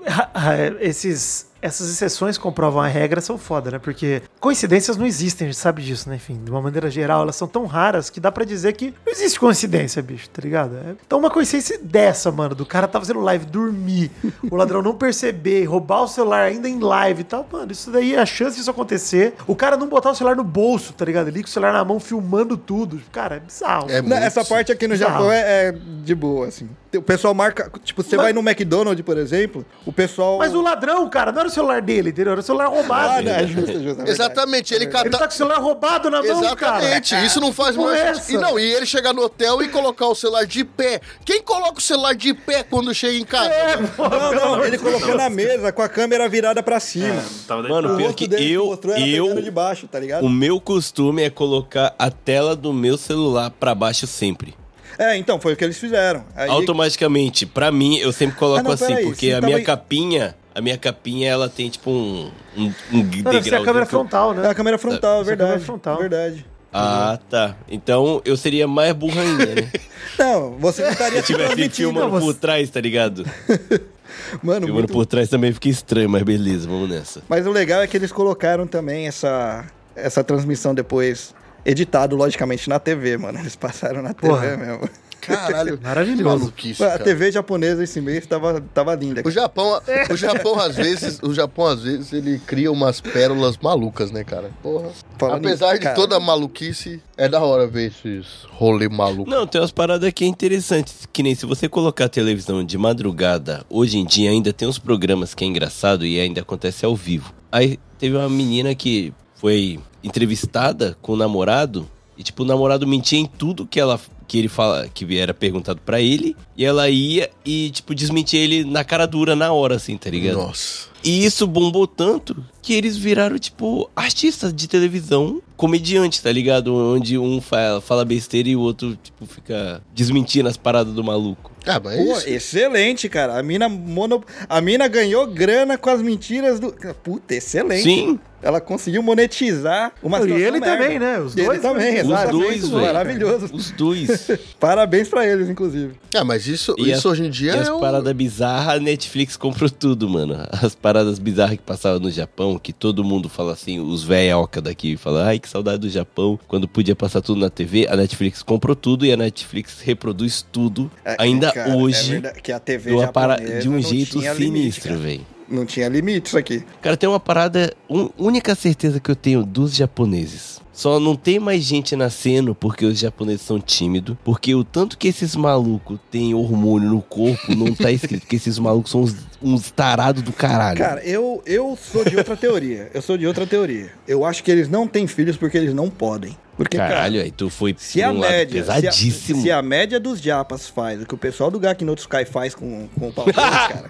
esses, 0.81 1.47
essas 1.61 1.89
exceções 1.89 2.37
que 2.37 2.43
comprovam 2.43 2.81
a 2.81 2.87
regra 2.87 3.21
são 3.21 3.37
foda, 3.37 3.71
né? 3.71 3.79
Porque 3.79 4.21
coincidências 4.39 4.97
não 4.97 5.05
existem, 5.05 5.47
a 5.47 5.51
gente 5.51 5.59
sabe 5.59 5.81
disso, 5.81 6.09
né? 6.09 6.15
Enfim, 6.15 6.39
de 6.43 6.49
uma 6.51 6.61
maneira 6.61 6.89
geral, 6.89 7.21
elas 7.23 7.35
são 7.35 7.47
tão 7.47 7.65
raras 7.65 8.09
que 8.09 8.19
dá 8.19 8.31
pra 8.31 8.45
dizer 8.45 8.73
que 8.73 8.93
não 9.05 9.11
existe 9.13 9.39
coincidência, 9.39 10.01
bicho, 10.01 10.29
tá 10.29 10.41
ligado? 10.41 10.75
É- 10.77 10.95
Então, 11.05 11.19
uma 11.19 11.29
coincidência 11.29 11.79
dessa, 11.81 12.31
mano, 12.31 12.55
do 12.55 12.65
cara 12.65 12.87
tá 12.87 12.99
fazendo 12.99 13.19
live, 13.21 13.45
dormir, 13.45 14.11
o 14.49 14.55
ladrão 14.55 14.81
não 14.81 14.93
perceber, 14.95 15.63
roubar 15.65 16.03
o 16.03 16.07
celular 16.07 16.43
ainda 16.43 16.67
em 16.69 16.79
live 16.79 17.21
e 17.21 17.23
tal, 17.23 17.47
mano, 17.51 17.71
isso 17.71 17.91
daí, 17.91 18.15
a 18.15 18.25
chance 18.25 18.57
disso 18.57 18.69
acontecer, 18.71 19.33
o 19.47 19.55
cara 19.55 19.75
não 19.77 19.87
botar 19.87 20.11
o 20.11 20.15
celular 20.15 20.35
no 20.35 20.43
bolso, 20.43 20.93
tá 20.93 21.03
ligado? 21.05 21.27
Ali 21.27 21.41
com 21.41 21.47
o 21.49 21.51
celular 21.51 21.73
na 21.73 21.83
mão, 21.83 21.99
filmando 21.99 22.55
tudo. 22.57 23.01
Cara, 23.11 23.35
é 23.35 23.39
bizarro. 23.39 23.89
É 23.89 23.99
essa 24.25 24.43
parte 24.45 24.71
aqui 24.71 24.87
no 24.87 24.93
bizarro. 24.93 25.11
Japão 25.13 25.31
é, 25.31 25.67
é 25.69 25.71
de 25.71 26.15
boa, 26.15 26.47
assim. 26.47 26.69
O 26.95 27.01
pessoal 27.03 27.33
marca. 27.35 27.71
Tipo, 27.83 28.01
você 28.01 28.15
Mas- 28.15 28.25
vai 28.25 28.33
no 28.33 28.41
McDonald's, 28.41 29.05
por 29.05 29.17
exemplo, 29.17 29.63
o 29.85 29.91
pessoal. 29.93 30.39
Mas 30.39 30.55
o 30.55 30.61
ladrão, 30.61 31.07
cara, 31.07 31.31
não 31.31 31.39
era 31.41 31.47
o 31.47 31.51
celular 31.51 31.81
dele, 31.81 32.09
entendeu? 32.09 32.31
Era 32.31 32.41
o 32.41 32.43
celular 32.43 32.67
roubado. 32.67 33.09
Ah, 33.19 33.21
não, 33.21 33.31
é 33.31 33.45
justo, 33.47 33.69
é 33.71 33.79
justo. 33.79 34.01
é. 34.01 34.09
Exatamente, 34.09 34.73
ele 34.73 34.85
Ele 34.85 34.91
tá 34.91 35.03
cata... 35.03 35.17
com 35.19 35.33
o 35.33 35.37
celular 35.37 35.59
roubado 35.59 36.09
na 36.09 36.23
mão, 36.23 36.55
cara. 36.55 36.77
Exatamente, 36.83 37.15
isso 37.27 37.39
não 37.39 37.53
faz 37.53 37.75
mais 37.75 37.99
é 37.99 38.13
sentido. 38.15 38.39
E 38.39 38.41
não, 38.41 38.59
e 38.59 38.63
ele 38.63 38.85
chegar 38.87 39.13
no 39.13 39.21
hotel 39.21 39.61
e 39.61 39.67
colocar 39.69 40.07
o 40.07 40.15
celular 40.15 40.45
de 40.47 40.63
pé. 40.65 40.99
Quem 41.23 41.41
coloca 41.43 41.77
o 41.77 41.81
celular 41.81 42.15
de 42.15 42.33
pé 42.33 42.63
quando 42.63 42.93
chega 42.93 43.17
em 43.17 43.25
casa? 43.25 43.49
É, 43.53 43.77
pô, 43.77 44.09
Não, 44.09 44.33
não, 44.33 44.65
ele 44.65 44.77
colocou 44.77 45.15
na 45.15 45.29
mesa 45.29 45.71
com 45.71 45.81
a 45.83 45.89
câmera 45.89 46.27
virada 46.27 46.63
pra 46.63 46.79
cima. 46.79 47.23
Tava 47.47 47.63
Mano, 47.69 47.93
O 47.93 47.97
pior 47.97 48.13
que 48.13 48.25
eu- 48.33 48.79
eu- 48.97 49.41
de 49.41 49.51
baixo, 49.51 49.87
tá 49.87 49.99
ligado? 49.99 50.25
O 50.25 50.29
meu 50.29 50.59
costume 50.59 51.21
é 51.23 51.29
colocar 51.29 51.93
a 51.99 52.09
tela 52.09 52.55
do 52.55 52.73
meu 52.73 52.97
celular 52.97 53.51
pra 53.51 53.75
baixo 53.75 54.07
sempre. 54.07 54.57
É, 54.99 55.15
então, 55.15 55.39
foi 55.39 55.53
o 55.53 55.55
que 55.55 55.63
eles 55.63 55.77
fizeram. 55.77 56.25
Aí, 56.35 56.49
Automaticamente, 56.49 57.45
pra 57.45 57.71
mim, 57.71 57.97
eu 57.97 58.11
sempre 58.11 58.35
coloco 58.37 58.59
Ah, 58.59 58.63
não, 58.63 58.71
assim, 58.73 58.87
peraí, 58.87 59.05
porque 59.05 59.27
você 59.27 59.31
a 59.31 59.35
tava 59.35 59.45
minha 59.47 59.57
aí- 59.57 59.63
capinha, 59.63 60.35
a 60.53 60.59
minha 60.61 60.77
capinha, 60.77 61.29
ela 61.29 61.47
tem 61.47 61.69
tipo 61.69 61.89
um, 61.89 62.29
um, 62.57 62.65
um 62.91 63.03
Não, 63.23 63.31
deve 63.31 63.43
ser 63.49 63.55
a 63.55 63.63
câmera 63.63 63.85
eu- 63.85 63.89
frontal, 63.89 64.33
É 64.33 64.35
né? 64.35 64.49
a 64.49 64.53
câmera 64.53 64.77
frontal, 64.77 65.21
é 65.21 65.23
verdade. 65.23 65.49
câmera 65.51 65.65
frontal. 65.65 65.97
Verdade. 65.99 66.45
Ah, 66.71 67.17
tá. 67.29 67.55
Então 67.67 68.21
eu 68.25 68.37
seria 68.37 68.67
mais 68.67 68.93
burro 68.93 69.19
ainda, 69.19 69.45
né? 69.47 69.71
Não, 70.19 70.51
você 70.59 70.83
não 70.85 70.91
estaria 70.91 71.21
Se 71.21 71.27
tivesse 71.27 71.45
transmitindo. 71.55 71.75
filmando 71.93 72.05
Não, 72.13 72.19
por 72.19 72.33
você- 72.33 72.39
trás, 72.39 72.69
tá 72.69 72.81
ligado? 72.81 73.23
Mano, 74.43 74.65
Filmando 74.65 74.73
muito... 74.73 74.93
por 74.93 75.05
trás 75.05 75.29
também 75.29 75.51
fica 75.53 75.69
estranho, 75.69 76.09
mas 76.09 76.21
beleza, 76.23 76.67
vamos 76.67 76.89
nessa. 76.89 77.21
Mas 77.29 77.47
o 77.47 77.51
legal 77.51 77.81
é 77.81 77.87
que 77.87 77.95
eles 77.95 78.11
colocaram 78.11 78.67
também 78.67 79.07
essa, 79.07 79.65
essa 79.95 80.23
transmissão 80.23 80.73
depois, 80.75 81.33
editado, 81.69 82.15
logicamente, 82.15 82.67
na 82.69 82.79
TV, 82.79 83.17
mano. 83.17 83.39
Eles 83.39 83.55
passaram 83.55 84.01
na 84.01 84.13
Porra. 84.13 84.41
TV 84.41 84.57
mesmo. 84.57 84.89
Caralho, 85.21 85.77
Maravilhoso. 85.83 86.23
maluquice, 86.23 86.81
A 86.83 86.91
cara. 86.91 87.03
TV 87.03 87.29
japonesa 87.31 87.83
esse 87.83 87.99
mês 87.99 88.25
tava, 88.25 88.61
tava 88.73 88.95
linda. 88.95 89.21
O 89.25 89.29
Japão, 89.29 89.79
o 90.09 90.15
Japão 90.15 90.57
às 90.57 90.77
vezes, 90.77 91.19
o 91.21 91.33
Japão 91.33 91.65
às 91.67 91.83
vezes 91.83 92.13
ele 92.13 92.39
cria 92.39 92.71
umas 92.71 93.01
pérolas 93.01 93.57
malucas, 93.57 94.11
né, 94.11 94.23
cara? 94.23 94.49
Porra. 94.63 94.89
Falando 95.17 95.45
Apesar 95.45 95.67
nisso, 95.67 95.79
de 95.79 95.83
cara, 95.83 95.95
toda 95.95 96.15
a 96.15 96.19
maluquice, 96.21 97.01
é 97.17 97.27
da 97.27 97.41
hora 97.41 97.67
ver 97.67 97.87
esses 97.91 98.25
rolê 98.53 98.87
maluco. 98.87 99.29
Não, 99.29 99.45
tem 99.45 99.59
umas 99.59 99.71
paradas 99.71 100.11
que 100.13 100.23
é 100.23 100.27
interessantes, 100.27 101.05
que 101.11 101.21
nem 101.21 101.35
se 101.35 101.45
você 101.45 101.67
colocar 101.67 102.05
a 102.05 102.09
televisão 102.09 102.63
de 102.63 102.77
madrugada, 102.77 103.65
hoje 103.69 103.97
em 103.97 104.05
dia 104.05 104.29
ainda 104.31 104.53
tem 104.53 104.67
uns 104.69 104.79
programas 104.79 105.35
que 105.35 105.43
é 105.43 105.47
engraçado 105.47 106.05
e 106.05 106.17
ainda 106.17 106.41
acontece 106.41 106.85
ao 106.85 106.95
vivo. 106.95 107.33
Aí 107.51 107.77
teve 107.97 108.15
uma 108.15 108.29
menina 108.29 108.73
que 108.73 109.13
foi 109.35 109.79
entrevistada 110.03 110.97
com 111.01 111.13
o 111.13 111.17
namorado 111.17 111.87
e 112.17 112.23
tipo 112.23 112.43
o 112.43 112.45
namorado 112.45 112.85
mentia 112.87 113.19
em 113.19 113.25
tudo 113.25 113.65
que 113.65 113.79
ela 113.79 113.99
que 114.27 114.37
ele 114.37 114.47
fala 114.47 114.87
que 114.93 115.17
era 115.17 115.33
perguntado 115.33 115.81
pra 115.83 115.99
ele 115.99 116.35
e 116.55 116.63
ela 116.63 116.87
ia 116.89 117.29
e 117.43 117.71
tipo 117.71 117.95
desmentia 117.95 118.39
ele 118.39 118.63
na 118.63 118.83
cara 118.83 119.07
dura 119.07 119.35
na 119.35 119.51
hora 119.51 119.75
assim, 119.75 119.97
tá 119.97 120.09
ligado? 120.09 120.37
Nossa. 120.37 120.89
E 121.03 121.25
isso 121.25 121.47
bombou 121.47 121.87
tanto 121.87 122.45
que 122.61 122.73
eles 122.73 122.97
viraram, 122.97 123.39
tipo, 123.39 123.89
artistas 123.95 124.53
de 124.53 124.67
televisão, 124.67 125.41
comediantes, 125.55 126.19
tá 126.19 126.29
ligado? 126.29 126.75
Onde 126.75 127.17
um 127.17 127.39
fala, 127.39 127.79
fala 127.79 128.03
besteira 128.03 128.49
e 128.49 128.55
o 128.55 128.59
outro, 128.59 128.97
tipo, 129.01 129.25
fica 129.25 129.81
desmentindo 129.95 130.49
as 130.49 130.57
paradas 130.57 130.93
do 130.93 131.01
maluco. 131.01 131.51
Ah, 131.65 131.79
mas 131.81 131.95
Pô, 131.95 132.17
isso- 132.17 132.29
excelente, 132.29 133.07
cara. 133.07 133.39
A 133.39 133.41
mina, 133.41 133.69
mono... 133.69 134.21
a 134.49 134.59
mina 134.59 134.89
ganhou 134.89 135.25
grana 135.25 135.77
com 135.77 135.89
as 135.89 136.01
mentiras 136.01 136.59
do. 136.59 136.73
Puta, 137.01 137.33
excelente. 137.33 137.83
Sim. 137.83 138.19
Ela 138.41 138.61
conseguiu 138.61 139.03
monetizar 139.03 139.91
uma 140.01 140.19
E 140.19 140.31
ele 140.31 140.59
merda. 140.59 140.65
também, 140.65 140.99
né? 140.99 141.19
Os 141.19 141.35
E 141.35 141.39
ele 141.39 141.47
dois, 141.47 141.61
também, 141.61 141.93
né? 141.93 142.01
Os 142.03 142.07
exatamente. 142.07 142.31
dois, 142.43 142.69
velho. 142.69 142.81
Maravilhoso. 142.81 143.49
Os 143.53 143.71
dois. 143.71 144.27
Parabéns 144.59 145.07
pra 145.09 145.25
eles, 145.27 145.49
inclusive. 145.49 145.93
Ah, 146.15 146.23
mas 146.23 146.47
isso, 146.47 146.73
E 146.77 146.83
isso 146.91 146.99
as- 146.99 147.05
hoje 147.05 147.25
em 147.25 147.29
dia 147.29 147.51
E 147.53 147.59
as 147.59 147.67
é 147.67 147.73
um... 147.73 147.79
paradas 147.79 148.13
bizarras, 148.13 148.77
a 148.77 148.79
Netflix 148.79 149.35
comprou 149.35 149.69
tudo, 149.69 150.09
mano. 150.09 150.37
As 150.51 150.73
paradas 150.75 151.19
bizarras 151.19 151.57
que 151.57 151.63
passavam 151.63 151.99
no 151.99 152.11
Japão, 152.11 152.57
que 152.57 152.71
todo 152.73 153.03
mundo 153.03 153.27
fala 153.29 153.53
assim, 153.53 153.79
os 153.79 154.03
velhoca 154.03 154.61
daqui 154.61 154.95
falam, 154.97 155.23
ai, 155.23 155.39
que 155.39 155.49
saudade 155.49 155.79
do 155.79 155.89
Japão, 155.89 156.39
quando 156.47 156.67
podia 156.67 156.95
passar 156.95 157.21
tudo 157.21 157.39
na 157.41 157.49
TV, 157.49 157.87
a 157.89 157.95
Netflix 157.95 158.41
comprou 158.43 158.75
tudo 158.75 159.05
e 159.05 159.11
a 159.11 159.17
Netflix 159.17 159.81
reproduz 159.81 160.45
tudo, 160.51 160.89
É, 161.03 161.15
ainda 161.19 161.51
cara, 161.51 161.71
é 161.71 161.75
hoje, 161.75 162.11
verdade 162.11 162.41
que 162.41 162.51
a 162.51 162.59
TV 162.59 162.91
de, 162.91 162.95
uma 162.95 163.07
para- 163.11 163.35
de 163.59 163.67
um 163.69 163.81
jeito 163.81 164.21
sinistro, 164.35 164.97
velho. 164.97 165.25
Não 165.49 165.65
tinha 165.65 165.87
limite 165.89 166.27
isso 166.27 166.37
aqui. 166.37 166.63
Cara, 166.81 166.95
tem 166.95 167.09
uma 167.09 167.19
parada. 167.19 167.73
un- 167.89 168.09
única 168.17 168.53
certeza 168.55 168.99
que 168.99 169.09
eu 169.09 169.15
tenho 169.15 169.43
dos 169.45 169.75
japoneses. 169.75 170.59
Só 170.71 170.97
não 170.99 171.13
tem 171.15 171.39
mais 171.39 171.63
gente 171.63 171.93
nascendo 171.95 172.55
porque 172.55 172.85
os 172.85 172.97
japoneses 172.97 173.41
são 173.41 173.59
tímidos. 173.59 174.15
Porque 174.23 174.55
o 174.55 174.63
tanto 174.63 174.97
que 174.97 175.09
esses 175.09 175.35
malucos 175.35 175.99
têm 176.09 176.33
hormônio 176.33 176.89
no 176.89 177.01
corpo 177.01 177.53
não 177.53 177.73
tá 177.75 177.91
escrito. 177.91 178.25
que 178.25 178.37
esses 178.37 178.57
malucos 178.57 178.91
são 178.91 179.01
uns, 179.01 179.15
uns 179.41 179.71
tarados 179.71 180.21
do 180.21 180.31
caralho. 180.31 180.77
Cara, 180.77 181.03
eu, 181.03 181.41
eu 181.45 181.77
sou 181.91 182.05
de 182.05 182.15
outra 182.15 182.37
teoria. 182.37 182.89
Eu 182.93 183.01
sou 183.01 183.17
de 183.17 183.27
outra 183.27 183.45
teoria. 183.45 183.91
Eu 184.07 184.23
acho 184.23 184.41
que 184.43 184.49
eles 184.51 184.69
não 184.69 184.87
têm 184.87 185.05
filhos 185.05 185.35
porque 185.35 185.57
eles 185.57 185.73
não 185.73 185.89
podem. 185.89 186.37
Porque, 186.59 186.75
caralho, 186.75 187.13
cara, 187.13 187.23
aí 187.23 187.31
tu 187.31 187.49
foi 187.49 187.73
se 187.77 188.03
a 188.03 188.11
um 188.11 188.19
lado 188.19 188.31
média, 188.31 188.61
se 188.61 188.69
a, 188.69 188.73
pesadíssimo. 188.75 189.41
se 189.41 189.49
a 189.49 189.61
média 189.61 189.97
dos 189.97 190.19
japas 190.19 190.67
faz 190.67 191.01
o 191.01 191.05
que 191.05 191.13
o 191.15 191.17
pessoal 191.17 191.49
do 191.49 191.57
Gaki 191.57 191.85
no 191.85 191.95
Tsukai 191.95 192.25
faz 192.25 192.53
com, 192.53 192.89
com 192.99 193.07
o 193.07 193.13
pau 193.13 193.23
cara. 193.31 193.89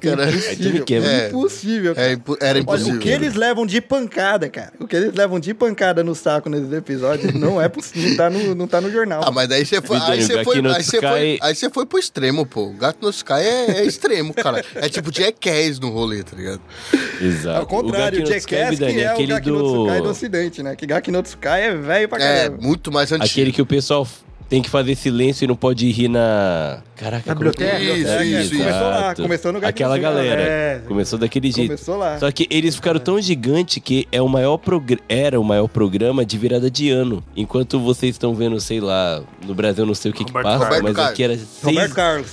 Cara, 0.00 0.28
tu 0.56 0.70
me 0.70 0.80
quebra. 0.84 1.10
É. 1.10 1.28
Impossível, 1.28 1.96
cara. 1.96 2.12
é 2.12 2.12
era 2.12 2.18
Olha, 2.50 2.58
impossível. 2.60 2.94
o 2.94 2.98
que 3.00 3.08
eles 3.08 3.34
levam 3.34 3.66
de 3.66 3.80
pancada, 3.80 4.48
cara. 4.48 4.72
O 4.78 4.86
que 4.86 4.94
eles 4.94 5.14
levam 5.14 5.40
de 5.40 5.52
pancada 5.52 6.04
no 6.04 6.14
saco 6.14 6.48
nesses 6.48 6.72
episódios 6.72 7.34
não 7.34 7.60
é 7.60 7.68
possível. 7.68 8.10
Não 8.10 8.16
tá 8.16 8.30
no, 8.30 8.54
não 8.54 8.68
tá 8.68 8.80
no 8.80 8.88
jornal. 8.92 9.22
Ah, 9.26 9.32
mas 9.32 9.48
daí 9.48 9.66
você 9.66 9.82
foi, 9.82 9.98
aí 9.98 10.22
você 10.22 10.44
foi, 10.44 10.58
aí 10.58 10.82
você 10.84 10.96
Sky- 10.96 11.00
foi, 11.08 11.38
aí 11.42 11.54
você 11.56 11.70
foi 11.70 11.86
pro 11.86 11.98
extremo, 11.98 12.46
pô. 12.46 12.68
O 12.68 12.72
Gato 12.74 12.98
no 13.02 13.10
Sky 13.10 13.32
é, 13.32 13.70
é 13.78 13.84
extremo, 13.84 14.32
cara. 14.32 14.64
É 14.76 14.88
tipo 14.88 15.12
Jackass 15.12 15.80
no 15.80 15.90
rolê, 15.90 16.22
tá 16.22 16.36
ligado? 16.36 16.60
Exato. 17.20 17.58
Ao 17.58 17.66
contrário, 17.66 18.20
o, 18.20 18.22
Sky, 18.22 18.54
Jackass 18.54 18.78
que 18.78 19.00
é 19.00 19.08
o 19.08 19.12
aquele 19.12 19.32
Gaki 19.32 19.50
no 19.50 19.62
Tsukai 19.64 19.98
do 19.98 20.04
do... 20.04 20.10
ocidente, 20.10 20.62
né? 20.62 20.76
Que 20.76 20.86
Gaki 20.86 21.10
no 21.16 21.22
Tsukai 21.22 21.64
é 21.64 21.74
velho 21.74 22.08
pra 22.08 22.22
É, 22.22 22.44
caramba. 22.44 22.62
muito 22.62 22.92
mais 22.92 23.10
antigo. 23.12 23.24
Aquele 23.30 23.52
que 23.52 23.62
o 23.62 23.66
pessoal 23.66 24.06
tem 24.48 24.62
que 24.62 24.70
fazer 24.70 24.94
silêncio 24.94 25.44
e 25.44 25.48
não 25.48 25.56
pode 25.56 25.90
rir 25.90 26.06
na... 26.06 26.78
Caraca, 26.94 27.24
Na 27.26 27.34
como 27.34 27.50
que 27.52 27.64
é? 27.64 27.78
biblioteca. 27.78 28.24
Isso, 28.24 28.52
isso, 28.54 28.58
Começou 28.58 28.88
lá, 28.88 29.14
começou 29.16 29.52
no 29.52 29.66
Aquela 29.66 29.98
galera. 29.98 30.40
É. 30.40 30.80
Começou 30.86 31.18
daquele 31.18 31.50
jeito. 31.50 31.66
Começou 31.70 31.96
lá. 31.98 32.18
Só 32.20 32.30
que 32.30 32.46
eles 32.48 32.76
ficaram 32.76 33.00
tão 33.00 33.20
gigante 33.20 33.80
que 33.80 34.06
é 34.12 34.22
o 34.22 34.28
maior 34.28 34.56
progr- 34.56 35.00
era 35.08 35.40
o 35.40 35.44
maior 35.44 35.66
programa 35.66 36.24
de 36.24 36.38
virada 36.38 36.70
de 36.70 36.90
ano. 36.90 37.24
Enquanto 37.36 37.80
vocês 37.80 38.14
estão 38.14 38.34
vendo, 38.36 38.60
sei 38.60 38.78
lá, 38.80 39.20
no 39.44 39.52
Brasil 39.52 39.84
não 39.84 39.94
sei 39.94 40.12
o 40.12 40.14
que, 40.14 40.24
que 40.24 40.32
passa, 40.32 40.64
Carlos. 40.64 40.92
mas 40.94 40.98
aqui 41.06 41.24
era 41.24 41.36
seis, 41.36 41.48
Roberto 41.64 41.94
Carlos. 41.94 42.30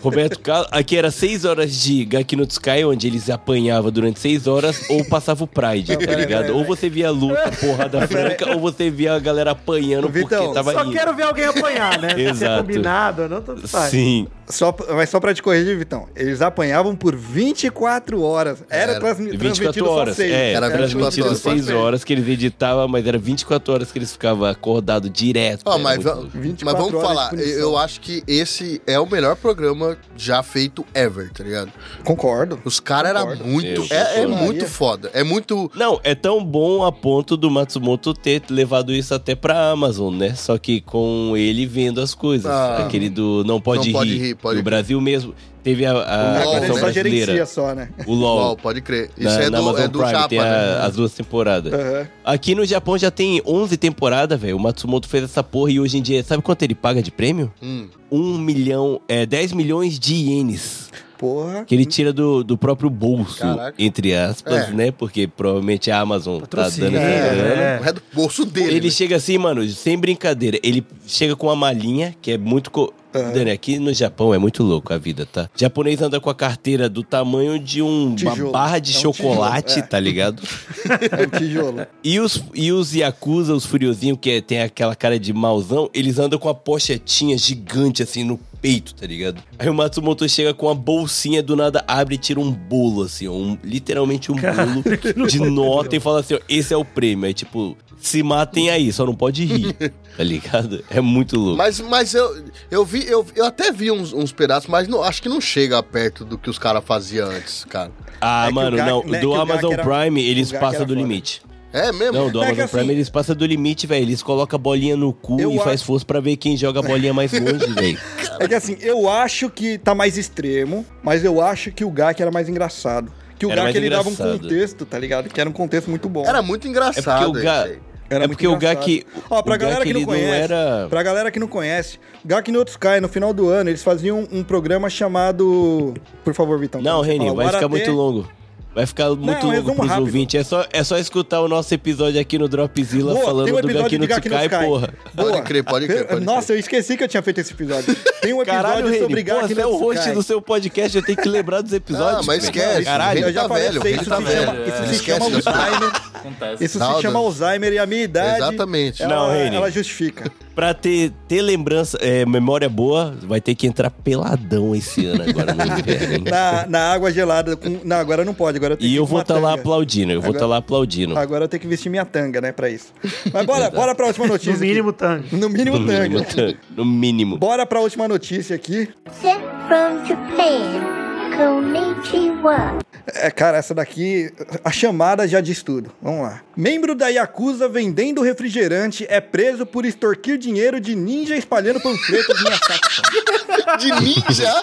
Roberto 0.00 0.38
Carlos. 0.40 0.68
Aqui 0.70 0.96
era 0.96 1.10
seis 1.10 1.44
horas 1.44 1.74
de 1.74 2.04
Gaki 2.04 2.36
no 2.36 2.44
Sky, 2.44 2.84
onde 2.84 3.06
eles 3.06 3.28
apanhavam 3.30 3.90
durante 3.90 4.18
seis 4.20 4.46
horas, 4.46 4.88
ou 4.90 5.04
passava 5.04 5.44
o 5.44 5.46
Pride, 5.46 5.96
tá 5.96 6.14
ligado? 6.14 6.56
Ou 6.56 6.64
você 6.64 6.88
via 6.88 7.10
luta, 7.10 7.50
porrada 7.60 8.06
franca, 8.06 8.50
ou 8.52 8.60
você 8.60 8.90
via 8.90 9.14
a 9.14 9.18
galera 9.18 9.50
apanhando 9.52 10.08
Vitão, 10.08 10.38
porque 10.44 10.54
tava 10.54 10.72
Só 10.72 10.82
indo. 10.84 10.92
quero 10.92 11.14
ver 11.14 11.22
alguém 11.24 11.44
apanhar, 11.44 11.98
né? 12.00 12.10
Se 12.14 12.20
é 12.24 12.30
Exato. 12.30 12.62
combinado 12.62 13.28
não, 13.28 13.40
tanto 13.42 13.66
faz. 13.68 13.90
Sim. 13.90 14.26
Só, 14.48 14.74
mas 14.94 15.08
só 15.08 15.20
pra 15.20 15.32
te 15.32 15.40
corrigir, 15.42 15.78
Vitão. 15.78 16.08
Eles 16.16 16.42
apanhavam 16.42 16.96
por 16.96 17.14
24 17.14 18.20
horas. 18.22 18.64
Era, 18.68 18.92
Era. 18.92 19.00
transmi- 19.00 19.30
24 19.36 19.54
transmitido 19.54 19.88
horas. 19.90 20.16
só 20.16 20.22
seis. 20.22 20.32
É, 20.32 20.52
Era 20.52 20.66
era 20.66 20.76
24 20.86 20.98
transmitido 20.98 21.26
horas. 21.26 21.38
6 21.38 21.64
Só 21.66 21.76
horas 21.76 22.04
que 22.04 22.12
eles 22.12 22.28
editavam, 22.28 22.88
mas 22.88 23.06
era 23.06 23.16
24 23.18 23.72
horas 23.72 23.92
que 23.92 23.98
eles 23.98 24.10
ficavam 24.12 24.44
acordados 24.48 25.08
direto. 25.12 25.62
Era 25.66 25.78
mas, 25.78 25.96
muito 25.98 26.08
va- 26.08 26.14
louco. 26.14 26.30
24 26.34 26.64
mas 26.64 26.92
vamos 26.92 27.06
falar, 27.08 27.34
eu 27.38 27.78
acho 27.78 28.00
que 28.00 28.24
esse 28.26 28.82
é 28.88 28.98
o 28.98 29.06
melhor 29.06 29.36
programa 29.36 29.59
programa 29.60 29.98
já 30.16 30.42
feito 30.42 30.84
ever, 30.94 31.30
tá 31.30 31.44
ligado? 31.44 31.70
Concordo. 32.02 32.58
Os 32.64 32.80
caras 32.80 33.10
eram 33.10 33.36
muito. 33.44 33.86
É, 33.92 34.22
é 34.22 34.26
muito 34.26 34.66
foda. 34.66 35.10
É 35.12 35.22
muito. 35.22 35.70
Não, 35.74 36.00
é 36.02 36.14
tão 36.14 36.42
bom 36.42 36.84
a 36.84 36.90
ponto 36.90 37.36
do 37.36 37.50
Matsumoto 37.50 38.14
ter 38.14 38.42
levado 38.48 38.92
isso 38.92 39.14
até 39.14 39.34
pra 39.34 39.70
Amazon, 39.70 40.14
né? 40.14 40.34
Só 40.34 40.56
que 40.56 40.80
com 40.80 41.34
ele 41.36 41.66
vendo 41.66 42.00
as 42.00 42.14
coisas. 42.14 42.50
Ah. 42.50 42.84
Aquele 42.86 43.10
do 43.10 43.44
Não 43.44 43.60
Pode, 43.60 43.88
Não 43.88 43.92
Pode 43.92 44.10
Rir. 44.10 44.18
Rir, 44.18 44.34
pode 44.34 44.56
no 44.56 44.62
crer. 44.62 44.64
Brasil 44.64 45.00
mesmo. 45.00 45.34
Teve 45.62 45.84
a, 45.84 45.90
a 45.92 46.44
LOL, 46.44 46.60
versão 46.60 46.76
só 46.78 46.90
gerencia 46.90 47.18
brasileira. 47.26 47.46
só, 47.46 47.74
né? 47.74 47.88
O 48.06 48.14
LOL. 48.14 48.38
LOL, 48.38 48.56
pode 48.56 48.80
crer. 48.80 49.10
Isso 49.16 49.28
na, 49.28 49.42
é 49.42 49.50
na 49.50 49.58
do, 49.58 49.68
Amazon 49.68 49.84
é 49.84 49.88
do 49.88 49.98
Prime, 49.98 50.12
Japa, 50.12 50.28
tem 50.28 50.38
a- 50.38 50.44
né? 50.44 50.78
as 50.86 50.96
duas 50.96 51.12
temporadas. 51.12 51.72
Aham. 51.72 52.08
Aqui 52.24 52.54
no 52.54 52.64
Japão 52.64 52.96
já 52.96 53.10
tem 53.10 53.42
11 53.46 53.76
temporadas, 53.76 54.40
velho. 54.40 54.56
O 54.56 54.60
Matsumoto 54.60 55.08
fez 55.08 55.24
essa 55.24 55.42
porra 55.42 55.70
e 55.72 55.78
hoje 55.80 55.98
em 55.98 56.02
dia, 56.02 56.22
sabe 56.24 56.42
quanto 56.42 56.62
ele 56.62 56.74
paga 56.74 57.02
de 57.02 57.10
prêmio? 57.10 57.52
Hum. 57.62 57.88
1 58.10 58.38
milhão, 58.38 59.00
é 59.08 59.26
10 59.26 59.52
milhões 59.52 59.98
de 59.98 60.14
ienes. 60.14 60.88
Porra. 61.18 61.66
Que 61.66 61.74
ele 61.74 61.84
tira 61.84 62.14
do, 62.14 62.42
do 62.42 62.56
próprio 62.56 62.88
bolso, 62.88 63.40
Caraca. 63.40 63.74
entre 63.78 64.14
aspas, 64.14 64.70
É. 64.70 64.72
né? 64.72 64.90
Porque 64.90 65.26
provavelmente 65.26 65.90
a 65.90 66.00
Amazon 66.00 66.40
Patrocínio, 66.40 66.90
tá 66.90 66.96
dando 66.96 67.06
essa 67.06 67.34
é, 67.34 67.80
é. 67.84 67.88
É 67.88 67.92
do 67.92 68.02
bolso 68.14 68.46
dele. 68.46 68.76
Ele 68.76 68.86
né? 68.86 68.90
chega 68.90 69.16
assim, 69.16 69.36
mano, 69.36 69.62
sem 69.68 69.98
brincadeira. 69.98 70.58
Ele 70.62 70.82
chega 71.06 71.36
com 71.36 71.48
uma 71.48 71.56
malinha, 71.56 72.14
que 72.22 72.30
é 72.32 72.38
muito. 72.38 72.70
Co... 72.70 72.94
Dani, 73.12 73.50
aqui 73.50 73.78
no 73.78 73.92
Japão 73.92 74.32
é 74.32 74.38
muito 74.38 74.62
louco 74.62 74.92
a 74.92 74.98
vida, 74.98 75.26
tá? 75.26 75.48
japonês 75.56 76.00
anda 76.00 76.20
com 76.20 76.30
a 76.30 76.34
carteira 76.34 76.88
do 76.88 77.02
tamanho 77.02 77.58
de 77.58 77.82
um, 77.82 78.14
uma 78.22 78.50
barra 78.50 78.78
de 78.78 78.94
É 78.94 78.98
um 78.98 79.00
chocolate, 79.00 79.66
tijolo, 79.68 79.84
é. 79.84 79.88
tá 79.88 80.00
ligado? 80.00 80.42
É 81.10 81.22
o 81.22 81.38
tijolo. 81.38 81.86
E 82.02 82.18
os, 82.20 82.42
e 82.54 82.72
os 82.72 82.94
Yakuza, 82.94 83.54
os 83.54 83.64
furiosinhos, 83.66 84.18
que 84.20 84.30
é- 84.30 84.40
tem 84.40 84.60
aquela 84.62 84.94
cara 84.94 85.18
de 85.18 85.32
mauzão, 85.32 85.90
eles 85.92 86.18
andam 86.18 86.38
com 86.38 86.48
uma 86.48 86.54
pochetinha 86.54 87.36
gigante 87.36 88.02
assim 88.02 88.24
no 88.24 88.38
peito, 88.60 88.94
tá 88.94 89.06
ligado? 89.06 89.42
Aí 89.58 89.68
o 89.68 89.74
Matsumoto 89.74 90.28
chega 90.28 90.52
com 90.52 90.66
uma 90.66 90.74
bolsinha, 90.74 91.42
do 91.42 91.56
nada 91.56 91.84
abre 91.88 92.14
e 92.14 92.18
tira 92.18 92.38
um 92.40 92.50
bolo, 92.50 93.02
assim, 93.04 93.26
ó, 93.26 93.32
um, 93.32 93.56
literalmente 93.64 94.30
um 94.30 94.36
bolo 94.36 95.26
de 95.26 95.38
nota 95.40 95.96
e 95.96 96.00
fala 96.00 96.20
assim: 96.20 96.34
ó, 96.34 96.40
esse 96.48 96.72
é 96.74 96.76
o 96.76 96.84
prêmio. 96.84 97.26
Aí, 97.26 97.32
tipo, 97.34 97.76
se 98.00 98.22
matem 98.22 98.70
aí, 98.70 98.92
só 98.92 99.04
não 99.06 99.14
pode 99.14 99.44
rir, 99.44 99.74
tá 100.16 100.22
ligado? 100.24 100.82
É 100.90 101.00
muito 101.00 101.38
louco. 101.38 101.56
Mas, 101.58 101.80
mas 101.80 102.14
eu, 102.14 102.44
eu 102.70 102.84
vi, 102.84 103.06
eu, 103.06 103.24
eu 103.36 103.44
até 103.44 103.70
vi 103.70 103.90
uns, 103.90 104.12
uns 104.12 104.32
pedaços, 104.32 104.68
mas 104.68 104.88
não, 104.88 105.02
acho 105.02 105.22
que 105.22 105.28
não 105.28 105.40
chega 105.40 105.82
perto 105.82 106.24
do 106.24 106.36
que 106.38 106.48
os 106.50 106.58
caras 106.58 106.82
faziam 106.84 107.28
antes, 107.30 107.64
cara. 107.64 107.90
Ah, 108.20 108.46
É 108.48 108.50
mano, 108.52 108.76
Gak- 108.76 108.88
não, 108.90 109.04
né, 109.04 109.18
do 109.20 109.30
Gak 109.30 109.42
Amazon 109.42 109.72
era- 109.72 109.82
Prime, 109.84 110.22
eles 110.24 110.50
Gak 110.50 110.60
passam 110.64 110.84
do 110.86 110.94
foda. 110.94 111.00
limite. 111.00 111.42
É 111.72 111.92
mesmo? 111.92 112.12
Não, 112.18 112.30
do 112.30 112.42
É 112.42 112.46
Amazon 112.46 112.64
assim- 112.64 112.76
Prime 112.78 112.92
eles 112.92 113.08
passam 113.08 113.36
do 113.36 113.46
limite, 113.46 113.86
velho. 113.86 114.02
Eles 114.02 114.22
colocam 114.24 114.56
a 114.56 114.58
bolinha 114.60 114.96
no 114.96 115.12
cu 115.12 115.40
e 115.40 115.56
faz 115.58 115.74
acho- 115.80 115.84
força 115.84 116.04
pra 116.04 116.18
ver 116.18 116.36
quem 116.36 116.56
joga 116.56 116.80
a 116.80 116.82
bolinha 116.82 117.14
mais 117.14 117.32
longe, 117.32 117.66
velho. 117.72 117.98
É 118.40 118.48
que 118.48 118.54
assim, 118.54 118.76
eu 118.80 119.08
acho 119.08 119.48
que 119.48 119.78
tá 119.78 119.94
mais 119.94 120.18
extremo, 120.18 120.84
mas 121.02 121.24
eu 121.24 121.40
acho 121.40 121.70
que 121.70 121.84
o 121.84 121.90
Gak 121.90 122.20
era 122.20 122.30
mais 122.30 122.48
engraçado. 122.48 123.12
Que 123.38 123.46
o 123.46 123.50
Era 123.52 123.62
Gak 123.66 123.78
ele 123.78 123.88
dava 123.88 124.08
um 124.08 124.12
engraçado. 124.12 124.40
contexto, 124.40 124.84
tá 124.84 124.98
ligado? 124.98 125.30
Que 125.30 125.40
era 125.40 125.48
um 125.48 125.52
contexto 125.52 125.88
muito 125.88 126.08
bom. 126.08 126.26
Era 126.26 126.42
muito 126.42 126.66
É 126.66 126.70
engraçado. 126.70 127.26
porque 127.26 127.38
o 127.38 127.42
Ga... 127.44 127.68
Era 128.10 128.24
é 128.24 128.28
porque 128.28 128.46
o. 128.46 128.56
Gak. 128.56 129.06
Ó, 129.30 129.40
pra 129.40 129.56
galera 129.56 129.84
que 129.84 129.92
não 129.92 130.04
conhece, 130.04 130.48
não 130.48 130.56
era. 130.56 130.88
pra 130.88 131.02
galera 131.02 131.30
que 131.30 131.38
não 131.38 131.46
conhece, 131.46 131.98
Gak 132.24 132.50
no 132.50 132.62
Sky, 132.62 133.00
no 133.00 133.08
final 133.08 133.32
do 133.32 133.48
ano, 133.48 133.70
eles 133.70 133.82
faziam 133.82 134.26
um 134.32 134.42
programa 134.42 134.90
chamado... 134.90 135.94
Por 136.24 136.34
favor, 136.34 136.58
Vitão. 136.58 136.82
Não, 136.82 137.00
Reni, 137.00 137.32
vai 137.32 137.48
ficar 137.48 137.68
muito 137.68 137.90
longo. 137.92 138.28
Vai 138.74 138.86
ficar 138.86 139.10
muito 139.10 139.46
um 139.46 139.52
longo 139.56 139.74
pros 139.74 139.88
rápido. 139.88 140.04
ouvintes. 140.04 140.40
É 140.40 140.44
só, 140.44 140.64
é 140.72 140.84
só 140.84 140.96
escutar 140.96 141.40
o 141.40 141.48
nosso 141.48 141.74
episódio 141.74 142.20
aqui 142.20 142.38
no 142.38 142.48
Dropzilla 142.48 143.14
Boa, 143.14 143.24
falando 143.24 143.56
um 143.56 143.60
do 143.60 143.68
Gaki 143.68 143.98
no 143.98 144.06
Gaki 144.06 144.28
Tsukai, 144.28 144.48
porra. 144.48 144.90
Boa. 145.12 145.30
Pode 145.32 145.42
crer, 145.42 145.64
pode 145.64 145.86
crer, 145.88 146.06
pode 146.06 146.24
Nossa, 146.24 146.52
eu 146.52 146.58
esqueci 146.58 146.96
que 146.96 147.02
eu 147.02 147.08
tinha 147.08 147.20
feito 147.22 147.40
esse 147.40 147.52
episódio. 147.52 147.94
Tem 148.22 148.32
um 148.32 148.40
episódio 148.40 148.62
Caralho, 148.62 148.86
sobre 149.00 149.06
Reni, 149.16 149.22
Gak 149.24 149.34
porra, 149.40 149.48
no 149.48 149.54
você 149.54 149.60
é 149.60 149.66
o 149.66 149.76
host 149.76 150.10
do 150.12 150.22
seu 150.22 150.40
podcast, 150.40 150.96
eu 150.96 151.02
tenho 151.02 151.18
que 151.18 151.28
lembrar 151.28 151.62
dos 151.62 151.72
episódios. 151.74 152.20
Ah, 152.20 152.22
mas 152.24 152.44
esquece. 152.44 152.84
Caralho, 152.84 153.20
Eu 153.24 153.32
já 153.32 153.42
tá 153.42 153.48
falei 153.48 153.70
velho, 153.70 154.00
isso 154.00 154.08
tá 154.08 154.16
se 154.18 154.22
velho. 154.22 154.40
chama, 154.46 154.60
isso 154.66 154.86
se 154.86 154.94
Esquece 154.94 155.18
chama 155.20 155.36
Alzheimer. 155.36 155.92
Acontece. 156.14 156.64
Isso 156.64 156.78
Não, 156.78 156.94
se 156.96 157.02
chama 157.02 157.14
não. 157.14 157.20
Alzheimer 157.26 157.72
e 157.72 157.78
a 157.78 157.86
minha 157.86 158.02
idade. 158.04 158.36
Exatamente. 158.36 159.02
Ela, 159.02 159.14
Não, 159.16 159.32
Reni. 159.32 159.56
ela 159.56 159.70
justifica. 159.70 160.30
Pra 160.54 160.74
ter, 160.74 161.12
ter 161.28 161.40
lembrança, 161.42 161.96
é, 162.00 162.26
memória 162.26 162.68
boa, 162.68 163.14
vai 163.22 163.40
ter 163.40 163.54
que 163.54 163.66
entrar 163.66 163.88
peladão 163.90 164.74
esse 164.74 165.06
ano 165.06 165.22
agora 165.28 165.54
no 165.54 165.78
inverno? 165.78 166.24
Na, 166.30 166.66
na 166.66 166.92
água 166.92 167.10
gelada. 167.12 167.56
Com... 167.56 167.80
Não, 167.84 167.96
agora 167.96 168.24
não 168.24 168.34
pode. 168.34 168.58
Agora 168.58 168.74
eu 168.74 168.76
tenho 168.76 168.88
E 168.88 168.90
que 168.90 168.94
ir 168.96 168.98
eu 168.98 169.06
vou 169.06 169.20
estar 169.20 169.34
lá 169.38 169.50
tanga. 169.50 169.60
aplaudindo, 169.62 170.12
eu 170.12 170.20
vou 170.20 170.30
Agora- 170.30 170.36
estar 170.38 170.46
lá 170.46 170.56
aplaudindo. 170.58 171.18
Agora 171.18 171.44
eu 171.44 171.48
tenho 171.48 171.60
que 171.60 171.66
vestir 171.68 171.88
minha 171.88 172.04
tanga, 172.04 172.40
né, 172.40 172.52
pra 172.52 172.68
isso. 172.68 172.92
Mas 173.32 173.46
bora, 173.46 173.70
bora 173.70 173.94
pra 173.94 174.06
última 174.08 174.26
notícia. 174.26 174.52
No 174.52 174.58
mínimo, 174.60 174.92
tango. 174.92 175.24
aqui. 175.24 175.36
No 175.36 175.48
mínimo 175.48 175.78
No 175.78 175.86
tanga. 175.86 176.08
mínimo. 176.08 176.56
No 176.76 176.84
mínimo. 176.84 177.38
Bora 177.38 177.64
pra 177.64 177.80
última 177.80 178.06
notícia 178.08 178.54
aqui. 178.56 178.88
Sent 179.22 179.40
from 179.68 180.04
Japan. 180.06 181.00
Konnichiwa. 181.36 182.78
É, 183.06 183.30
cara, 183.30 183.58
essa 183.58 183.74
daqui, 183.74 184.32
a 184.64 184.70
chamada 184.70 185.26
já 185.26 185.40
diz 185.40 185.62
tudo. 185.62 185.92
Vamos 186.00 186.22
lá. 186.22 186.42
Membro 186.56 186.94
da 186.94 187.08
Yakuza 187.08 187.68
vendendo 187.68 188.22
refrigerante 188.22 189.06
é 189.08 189.20
preso 189.20 189.64
por 189.66 189.84
extorquir 189.84 190.38
dinheiro 190.38 190.80
de 190.80 190.94
ninja 190.94 191.36
espalhando 191.36 191.80
panfletos 191.80 192.40
em 192.42 192.48
Asaka. 192.48 193.76
De 193.78 193.92
ninja? 194.00 194.62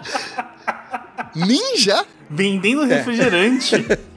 Ninja? 1.35 2.05
Vendendo 2.29 2.83
refrigerante. 2.83 3.85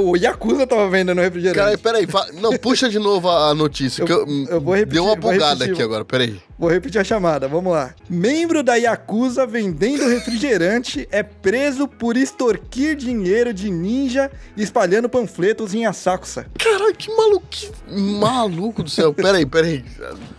o 0.00 0.16
Yakuza 0.16 0.66
tava 0.66 0.88
vendendo 0.88 1.20
refrigerante. 1.20 1.58
Cara, 1.58 1.78
peraí. 1.78 2.06
fa- 2.06 2.26
Não, 2.40 2.56
puxa 2.58 2.88
de 2.88 2.98
novo 2.98 3.28
a 3.30 3.54
notícia. 3.54 4.04
que 4.04 4.12
eu, 4.12 4.26
eu 4.48 4.60
vou 4.60 4.74
repetir, 4.74 4.94
Deu 4.94 5.04
uma 5.04 5.16
bugada 5.16 5.64
aqui 5.64 5.82
agora, 5.82 6.04
peraí. 6.04 6.36
Vou 6.58 6.68
repetir 6.68 7.00
a 7.00 7.04
chamada, 7.04 7.46
vamos 7.46 7.72
lá. 7.72 7.94
Membro 8.10 8.62
da 8.64 8.74
Yakuza 8.74 9.46
vendendo 9.46 10.08
refrigerante 10.08 11.06
é 11.12 11.22
preso 11.22 11.86
por 11.86 12.16
extorquir 12.16 12.96
dinheiro 12.96 13.54
de 13.54 13.70
ninja 13.70 14.30
espalhando 14.56 15.08
panfletos 15.08 15.72
em 15.72 15.86
Asakusa. 15.86 16.46
Caralho, 16.58 16.94
que 16.96 17.14
maluco. 17.14 17.46
que 17.48 17.70
maluco 17.90 18.82
do 18.82 18.90
céu. 18.90 19.12
Peraí, 19.14 19.46
peraí. 19.46 19.84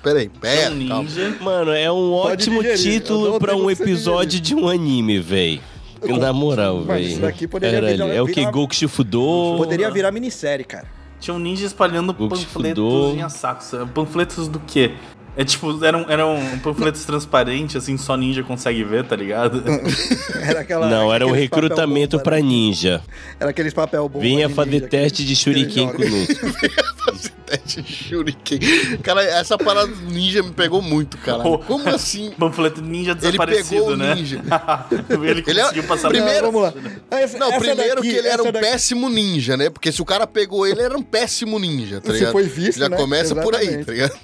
Peraí, 0.04 0.30
pera. 0.30 0.72
um 0.74 0.88
calma. 0.88 1.04
ninja. 1.04 1.36
Mano, 1.41 1.72
é 1.72 1.90
um 1.91 2.12
Pode 2.12 2.34
ótimo 2.34 2.62
digerir, 2.62 2.94
eu 2.96 3.00
título 3.00 3.40
pra 3.40 3.56
um 3.56 3.70
episódio 3.72 4.40
de 4.41 4.54
um 4.56 4.68
anime, 4.68 5.20
véi. 5.20 5.62
Na 6.20 6.32
moral, 6.34 6.82
véi. 6.84 7.04
isso 7.04 7.20
daqui 7.22 7.48
poderia 7.48 7.80
Caralho, 7.82 7.98
virar- 7.98 8.14
É 8.16 8.22
o 8.22 8.26
que? 8.28 8.34
virar- 8.36 8.52
Goku 8.52 8.74
Shifudo? 8.76 9.56
Poderia 9.58 9.90
virar 9.92 10.12
minissérie, 10.12 10.64
cara. 10.66 10.86
Tinha 11.20 11.34
um 11.34 11.40
ninja 11.40 11.66
espalhando 11.66 12.14
Goku 12.14 12.30
panfletos 12.30 12.84
Shifudo. 12.84 13.14
em 13.18 13.22
Asakusa. 13.22 13.86
Panfletos 13.94 14.48
do 14.48 14.60
quê? 14.60 14.94
É 15.40 15.45
tipo, 15.45 15.86
eram, 15.86 16.06
eram 16.10 16.38
panfletos 16.61 17.06
transparentes, 17.06 17.78
assim, 17.78 17.95
só 17.98 18.18
ninja 18.18 18.44
consegue 18.44 18.84
ver, 18.84 19.06
tá 19.06 19.16
ligado? 19.16 19.64
Era 20.44 20.60
aquela, 20.60 20.90
Não, 20.90 21.14
era 21.14 21.26
um 21.26 21.32
recrutamento 21.32 22.18
bomba, 22.18 22.24
pra 22.26 22.36
né? 22.36 22.41
ninja. 22.41 23.02
Era 23.40 23.52
aqueles 23.52 23.74
papel 23.74 24.10
bomba 24.10 24.20
Venha 24.22 24.49
de 24.49 24.53
fazer 24.53 24.72
ninja 24.72 24.88
teste 24.90 25.26
de 25.26 25.34
shuriken 25.38 25.94
conosco. 25.94 26.34
Teste 27.49 27.82
Shuriken. 27.84 28.60
Cara, 29.02 29.24
essa 29.24 29.57
parada 29.57 29.88
do 29.88 30.11
ninja 30.11 30.44
me 30.44 30.52
pegou 30.52 30.84
muito, 30.84 31.18
cara. 31.18 31.41
Oh. 31.48 31.57
Como 31.57 31.90
assim? 31.90 32.30
Panfleto 32.38 32.80
ninja 32.80 33.11
Ele 33.11 33.20
desaparecido, 33.22 33.98
né? 33.98 34.14
ninja. 34.14 34.40
ele 35.10 35.44
Ele 35.48 35.60
é- 35.60 35.64
conseguiu 35.64 35.84
passar 35.86 36.10
primeiro- 36.10 36.45
Não, 36.45 36.52
vamos 36.52 36.61
lá. 36.61 36.74
Essa- 37.10 37.40
Não, 37.40 37.48
essa 37.49 37.60
primeiro 37.60 37.95
daqui- 37.95 38.11
que 38.11 38.16
ele 38.18 38.28
era 38.28 38.44
um 38.44 38.52
daqui- 38.52 38.60
péssimo 38.68 39.10
ninja, 39.10 39.57
né? 39.57 39.70
Porque 39.72 39.91
se 39.91 39.99
o 39.99 40.06
cara 40.06 40.28
pegou 40.28 40.68
ele, 40.68 40.76
ele 40.76 40.84
era 40.84 40.98
um 40.98 41.02
péssimo 41.02 41.57
ninja, 41.57 41.99
tá 41.99 42.14
ligado? 42.14 42.32
foi 42.34 42.44
visto, 42.44 42.78
Já 42.80 42.88
né? 42.90 42.95
começa 42.98 43.34
por 43.36 43.56
aí, 43.56 43.64
Exatamente. 43.68 43.86
tá 43.88 43.91
ligado? 43.94 44.20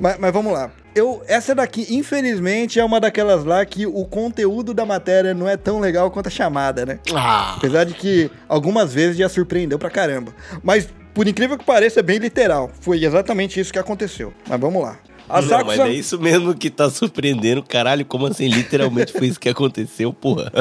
Mas, 0.00 0.18
mas 0.18 0.32
vamos 0.32 0.52
lá. 0.52 0.70
Eu, 0.94 1.22
essa 1.28 1.54
daqui, 1.54 1.86
infelizmente, 1.90 2.80
é 2.80 2.84
uma 2.84 2.98
daquelas 2.98 3.44
lá 3.44 3.64
que 3.64 3.86
o 3.86 4.04
conteúdo 4.04 4.74
da 4.74 4.84
matéria 4.84 5.34
não 5.34 5.48
é 5.48 5.56
tão 5.56 5.78
legal 5.78 6.10
quanto 6.10 6.26
a 6.26 6.30
chamada, 6.30 6.84
né? 6.84 6.98
Ah, 7.14 7.54
Apesar 7.56 7.84
de 7.84 7.94
que 7.94 8.30
algumas 8.48 8.92
vezes 8.92 9.16
já 9.16 9.28
surpreendeu 9.28 9.78
pra 9.78 9.90
caramba. 9.90 10.34
Mas, 10.62 10.88
por 11.14 11.28
incrível 11.28 11.56
que 11.56 11.64
pareça, 11.64 12.00
é 12.00 12.02
bem 12.02 12.18
literal. 12.18 12.70
Foi 12.80 13.04
exatamente 13.04 13.60
isso 13.60 13.72
que 13.72 13.78
aconteceu. 13.78 14.32
Mas 14.48 14.58
vamos 14.58 14.82
lá. 14.82 14.98
A 15.28 15.40
Não, 15.40 15.64
mas 15.64 15.78
é 15.78 15.90
isso 15.90 16.18
mesmo 16.18 16.52
que 16.54 16.68
tá 16.68 16.90
surpreendendo. 16.90 17.62
Caralho, 17.62 18.04
como 18.04 18.26
assim? 18.26 18.48
Literalmente 18.48 19.12
foi 19.12 19.28
isso 19.28 19.38
que 19.38 19.48
aconteceu, 19.48 20.12
porra. 20.12 20.50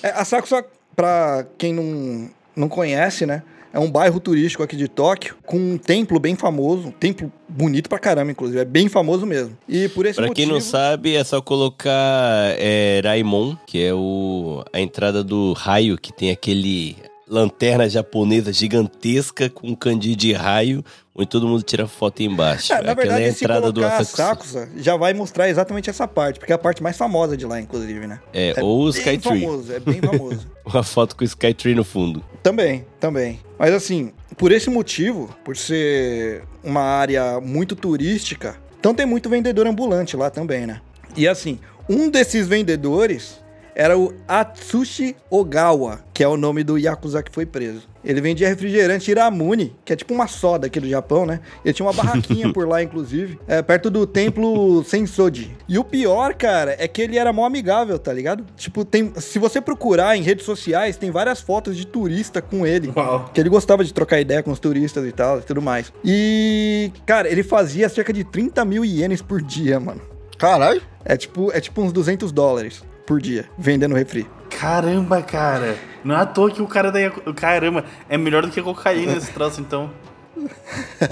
É, 0.00 0.10
a 0.10 0.24
Sakusa, 0.24 0.64
pra 0.94 1.44
quem 1.58 1.72
não, 1.74 2.30
não 2.54 2.68
conhece, 2.68 3.26
né? 3.26 3.42
É 3.72 3.78
um 3.78 3.90
bairro 3.90 4.18
turístico 4.18 4.62
aqui 4.62 4.76
de 4.76 4.88
Tóquio, 4.88 5.36
com 5.44 5.56
um 5.56 5.78
templo 5.78 6.18
bem 6.18 6.34
famoso, 6.34 6.88
um 6.88 6.90
templo 6.90 7.30
bonito 7.48 7.88
pra 7.88 7.98
caramba, 7.98 8.30
inclusive, 8.30 8.60
é 8.60 8.64
bem 8.64 8.88
famoso 8.88 9.26
mesmo. 9.26 9.56
E 9.68 9.88
por 9.88 10.06
esse 10.06 10.16
Pra 10.16 10.26
quem 10.30 10.46
motivo... 10.46 10.52
não 10.52 10.60
sabe, 10.60 11.14
é 11.14 11.22
só 11.24 11.40
colocar 11.40 12.54
é, 12.58 13.00
Raimon, 13.04 13.56
que 13.66 13.82
é 13.82 13.92
o, 13.92 14.64
a 14.72 14.80
entrada 14.80 15.22
do 15.22 15.52
raio, 15.52 15.98
que 15.98 16.12
tem 16.12 16.30
aquele 16.30 16.96
lanterna 17.28 17.88
japonesa 17.88 18.52
gigantesca 18.52 19.48
com 19.48 19.68
um 19.68 19.74
kanji 19.74 20.16
de 20.16 20.32
raio, 20.32 20.84
onde 21.14 21.28
todo 21.28 21.46
mundo 21.46 21.62
tira 21.62 21.86
foto 21.86 22.22
embaixo. 22.22 22.72
É, 22.72 22.82
na 22.82 22.94
verdade, 22.94 23.22
é 23.22 23.26
a 23.26 23.28
entrada 23.30 23.72
do 23.72 23.84
Asakusa. 23.84 24.16
Sakusa, 24.16 24.68
já 24.76 24.96
vai 24.96 25.12
mostrar 25.12 25.48
exatamente 25.48 25.90
essa 25.90 26.06
parte, 26.06 26.38
porque 26.38 26.52
é 26.52 26.54
a 26.54 26.58
parte 26.58 26.82
mais 26.82 26.96
famosa 26.96 27.36
de 27.36 27.44
lá, 27.44 27.60
inclusive, 27.60 28.06
né? 28.06 28.20
É, 28.32 28.54
ou 28.62 28.82
o 28.82 28.88
Skytree. 28.88 29.40
famoso, 29.40 29.72
é 29.72 29.80
bem 29.80 30.00
famoso. 30.00 30.46
Uma 30.64 30.82
foto 30.82 31.16
com 31.16 31.22
o 31.22 31.26
Skytree 31.26 31.74
no 31.74 31.84
fundo. 31.84 32.24
também, 32.42 32.86
também. 33.00 33.40
Mas 33.58 33.72
assim, 33.74 34.12
por 34.36 34.52
esse 34.52 34.70
motivo, 34.70 35.34
por 35.44 35.56
ser 35.56 36.44
uma 36.62 36.82
área 36.82 37.40
muito 37.40 37.74
turística, 37.74 38.56
então 38.78 38.94
tem 38.94 39.04
muito 39.06 39.28
vendedor 39.28 39.66
ambulante 39.66 40.16
lá 40.16 40.30
também, 40.30 40.66
né? 40.66 40.80
E 41.16 41.26
assim, 41.26 41.58
Um 41.88 42.10
desses 42.10 42.46
vendedores 42.46 43.40
era 43.78 43.96
o 43.96 44.12
Atsushi 44.26 45.14
Ogawa, 45.30 46.00
que 46.12 46.24
é 46.24 46.26
o 46.26 46.36
nome 46.36 46.64
do 46.64 46.76
Yakuza 46.76 47.22
que 47.22 47.32
foi 47.32 47.46
preso. 47.46 47.82
Ele 48.04 48.20
vendia 48.20 48.48
refrigerante 48.48 49.08
Iramune, 49.08 49.72
que 49.84 49.92
é 49.92 49.96
tipo 49.96 50.12
uma 50.12 50.26
soda 50.26 50.66
aqui 50.66 50.80
do 50.80 50.88
Japão, 50.88 51.24
né? 51.24 51.38
Ele 51.64 51.72
tinha 51.72 51.86
uma 51.86 51.92
barraquinha 51.92 52.50
por 52.52 52.66
lá, 52.66 52.82
inclusive, 52.82 53.38
é, 53.46 53.62
perto 53.62 53.88
do 53.88 54.04
templo 54.04 54.82
Sensoji. 54.82 55.56
E 55.68 55.78
o 55.78 55.84
pior, 55.84 56.34
cara, 56.34 56.74
é 56.76 56.88
que 56.88 57.00
ele 57.00 57.16
era 57.16 57.32
mó 57.32 57.46
amigável, 57.46 57.96
tá 58.00 58.12
ligado? 58.12 58.44
Tipo, 58.56 58.84
tem, 58.84 59.12
se 59.16 59.38
você 59.38 59.60
procurar 59.60 60.16
em 60.16 60.22
redes 60.22 60.44
sociais, 60.44 60.96
tem 60.96 61.12
várias 61.12 61.40
fotos 61.40 61.76
de 61.76 61.86
turista 61.86 62.42
com 62.42 62.66
ele. 62.66 62.92
Uau. 62.96 63.30
Que 63.32 63.40
ele 63.40 63.48
gostava 63.48 63.84
de 63.84 63.94
trocar 63.94 64.18
ideia 64.18 64.42
com 64.42 64.50
os 64.50 64.58
turistas 64.58 65.06
e 65.06 65.12
tal, 65.12 65.38
e 65.38 65.42
tudo 65.42 65.62
mais. 65.62 65.92
E, 66.04 66.90
cara, 67.06 67.30
ele 67.30 67.44
fazia 67.44 67.88
cerca 67.88 68.12
de 68.12 68.24
30 68.24 68.64
mil 68.64 68.84
ienes 68.84 69.22
por 69.22 69.40
dia, 69.40 69.78
mano. 69.78 70.00
Caralho. 70.36 70.82
É 71.04 71.16
tipo, 71.16 71.52
é 71.52 71.60
tipo 71.60 71.80
uns 71.80 71.92
200 71.92 72.32
dólares 72.32 72.82
por 73.08 73.22
dia, 73.22 73.46
vendendo 73.56 73.94
refri. 73.94 74.26
Caramba, 74.50 75.22
cara. 75.22 75.78
Não 76.04 76.14
é 76.14 76.18
à 76.20 76.26
toa 76.26 76.50
que 76.50 76.60
o 76.60 76.66
cara 76.66 76.92
daí. 76.92 77.10
Caramba, 77.34 77.82
é 78.06 78.18
melhor 78.18 78.42
do 78.44 78.50
que 78.50 78.60
a 78.60 78.62
cocaína 78.62 79.16
esse 79.16 79.32
troço, 79.32 79.62
então. 79.62 79.90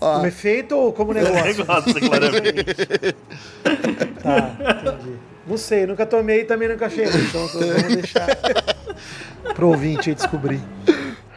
Como 0.00 0.26
efeito 0.26 0.74
ou 0.74 0.92
como 0.92 1.12
negócio? 1.12 1.44
Negócio, 1.44 1.94
claramente. 2.00 3.14
Tá, 4.22 4.56
entendi. 4.60 5.16
Não 5.46 5.56
sei, 5.56 5.84
nunca 5.86 6.06
tomei 6.06 6.40
e 6.42 6.44
também 6.44 6.68
nunca 6.68 6.88
cheirei, 6.88 7.20
então 7.20 7.46
vamos 7.48 7.94
deixar 7.96 8.28
pro 9.54 9.68
ouvinte 9.68 10.08
aí 10.10 10.14
descobrir. 10.14 10.60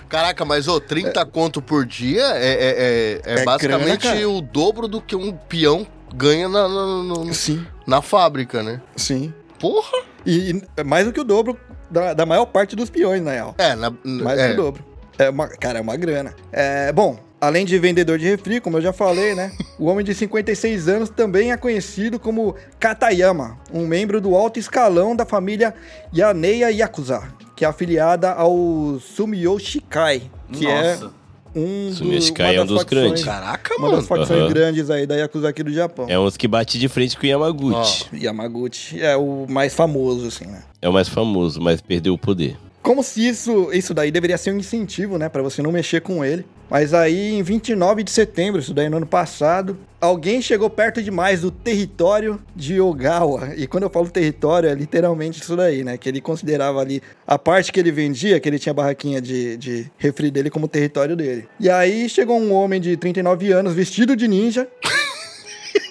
Caraca, 0.07 0.45
mas 0.45 0.67
ô, 0.67 0.79
30 0.79 1.25
conto 1.25 1.61
por 1.63 1.83
dia 1.85 2.23
é, 2.35 2.45
é, 2.45 3.21
é, 3.25 3.35
é 3.37 3.41
É 3.41 3.43
basicamente 3.43 4.07
o 4.25 4.39
dobro 4.39 4.87
do 4.87 5.01
que 5.01 5.15
um 5.15 5.31
peão 5.33 5.85
ganha 6.13 6.47
na, 6.47 6.67
na, 6.69 7.03
na- 7.03 7.33
Sim. 7.33 7.65
Na 7.85 8.01
fábrica, 8.01 8.63
né? 8.63 8.81
Sim. 8.95 9.33
Porra! 9.59 10.03
E, 10.25 10.51
e 10.51 10.63
é 10.77 10.83
mais 10.83 11.05
do 11.05 11.13
que 11.13 11.19
o 11.19 11.23
dobro 11.23 11.57
da, 11.89 12.13
da 12.13 12.25
maior 12.25 12.45
parte 12.45 12.75
dos 12.75 12.89
peões, 12.89 13.21
na 13.21 13.31
real. 13.31 13.55
É, 13.57 13.75
na, 13.75 13.89
Mais 14.03 14.39
é. 14.39 14.47
do 14.47 14.53
que 14.53 14.59
o 14.59 14.63
dobro. 14.63 14.85
É 15.17 15.29
uma, 15.29 15.47
cara, 15.47 15.79
é 15.79 15.81
uma 15.81 15.95
grana. 15.95 16.35
É, 16.51 16.91
bom, 16.91 17.17
além 17.39 17.65
de 17.65 17.77
vendedor 17.79 18.17
de 18.17 18.25
refri, 18.25 18.59
como 18.59 18.77
eu 18.77 18.81
já 18.81 18.91
falei, 18.91 19.33
né? 19.33 19.51
o 19.79 19.85
homem 19.85 20.03
de 20.03 20.13
56 20.13 20.89
anos 20.89 21.09
também 21.09 21.51
é 21.51 21.57
conhecido 21.57 22.19
como 22.19 22.55
Katayama, 22.79 23.57
um 23.73 23.87
membro 23.87 24.19
do 24.19 24.35
alto 24.35 24.59
escalão 24.59 25.15
da 25.15 25.25
família 25.25 25.73
Yaneya 26.13 26.69
Yakuza, 26.69 27.23
que 27.55 27.63
é 27.63 27.67
afiliada 27.67 28.31
ao 28.31 28.99
Sumiyo 28.99 29.57
Shikai, 29.59 30.29
que 30.51 30.65
Nossa. 30.65 31.05
é 31.05 31.24
um, 31.55 31.89
do, 31.89 31.95
Sumiyo 31.95 32.21
Shikai 32.21 32.55
é 32.55 32.61
um 32.61 32.65
dos 32.65 32.81
facções- 32.81 33.03
grandes. 33.03 33.23
Caraca, 33.23 33.75
Uma 33.75 33.87
mano. 33.87 33.97
das 33.97 34.07
facções 34.07 34.39
Aham. 34.41 34.49
grandes 34.49 34.89
aí 34.89 35.05
da 35.07 35.15
Yakuza 35.15 35.49
aqui 35.49 35.63
do 35.63 35.71
Japão. 35.71 36.05
É 36.09 36.19
uns 36.19 36.35
que 36.37 36.47
bate 36.47 36.77
de 36.77 36.87
frente 36.87 37.15
com 37.17 37.23
o 37.23 37.25
Yamaguchi. 37.27 38.05
Yamaguchi 38.13 39.01
é 39.01 39.15
o 39.15 39.45
mais 39.49 39.73
famoso, 39.73 40.27
assim, 40.27 40.45
né? 40.45 40.63
É 40.81 40.89
o 40.89 40.93
mais 40.93 41.07
famoso, 41.07 41.61
mas 41.61 41.81
perdeu 41.81 42.13
o 42.13 42.17
poder. 42.17 42.57
Como 42.81 43.01
se 43.01 43.27
isso, 43.27 43.69
isso 43.73 43.93
daí 43.93 44.11
deveria 44.11 44.37
ser 44.37 44.51
um 44.53 44.57
incentivo, 44.59 45.17
né, 45.17 45.27
Pra 45.29 45.41
você 45.41 45.61
não 45.61 45.71
mexer 45.71 46.01
com 46.01 46.23
ele. 46.23 46.45
Mas 46.69 46.93
aí, 46.93 47.33
em 47.33 47.43
29 47.43 48.03
de 48.03 48.11
setembro, 48.11 48.59
isso 48.59 48.73
daí 48.73 48.89
no 48.89 48.97
ano 48.97 49.05
passado, 49.05 49.77
alguém 49.99 50.41
chegou 50.41 50.69
perto 50.69 51.01
demais 51.01 51.41
do 51.41 51.51
território 51.51 52.39
de 52.55 52.79
Ogawa. 52.79 53.53
E 53.55 53.67
quando 53.67 53.83
eu 53.83 53.89
falo 53.89 54.09
território, 54.09 54.69
é 54.69 54.73
literalmente 54.73 55.41
isso 55.41 55.55
daí, 55.55 55.83
né? 55.83 55.97
Que 55.97 56.09
ele 56.09 56.21
considerava 56.21 56.79
ali 56.79 57.01
a 57.27 57.37
parte 57.37 57.71
que 57.71 57.79
ele 57.79 57.91
vendia, 57.91 58.39
que 58.39 58.49
ele 58.49 58.59
tinha 58.59 58.73
barraquinha 58.73 59.21
de, 59.21 59.57
de 59.57 59.91
refri 59.97 60.31
dele 60.31 60.49
como 60.49 60.67
território 60.67 61.15
dele. 61.15 61.47
E 61.59 61.69
aí 61.69 62.09
chegou 62.09 62.39
um 62.39 62.53
homem 62.53 62.81
de 62.81 62.97
39 62.97 63.51
anos, 63.51 63.73
vestido 63.73 64.15
de 64.15 64.27
ninja. 64.27 64.67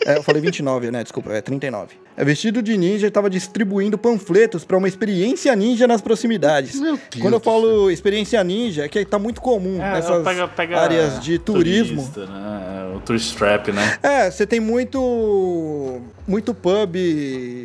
É, 0.04 0.16
eu 0.18 0.22
falei 0.22 0.40
29, 0.42 0.90
né? 0.90 1.02
Desculpa, 1.02 1.32
é 1.32 1.40
39. 1.40 1.94
É 2.16 2.24
vestido 2.24 2.62
de 2.62 2.76
ninja 2.76 3.06
e 3.08 3.10
tava 3.10 3.28
distribuindo 3.28 3.98
panfletos 3.98 4.64
pra 4.64 4.76
uma 4.76 4.86
experiência 4.86 5.54
ninja 5.56 5.86
nas 5.88 6.00
proximidades. 6.00 6.78
Meu 6.78 6.92
Deus 6.96 7.20
Quando 7.20 7.34
eu 7.34 7.40
falo 7.40 7.90
experiência 7.90 8.42
ninja, 8.44 8.84
é 8.84 8.88
que 8.88 9.04
tá 9.04 9.18
muito 9.18 9.40
comum 9.40 9.82
É, 9.82 9.94
nessas 9.94 10.22
pega, 10.22 10.46
pega 10.46 10.78
áreas 10.80 11.18
de 11.18 11.38
turismo. 11.40 11.96
turista, 12.02 12.26
né? 12.26 12.92
O 12.96 13.00
tourist 13.00 13.36
trap, 13.36 13.72
né? 13.72 13.98
É, 14.00 14.30
você 14.30 14.46
tem 14.46 14.60
muito 14.60 16.00
muito 16.26 16.54
pub 16.54 16.94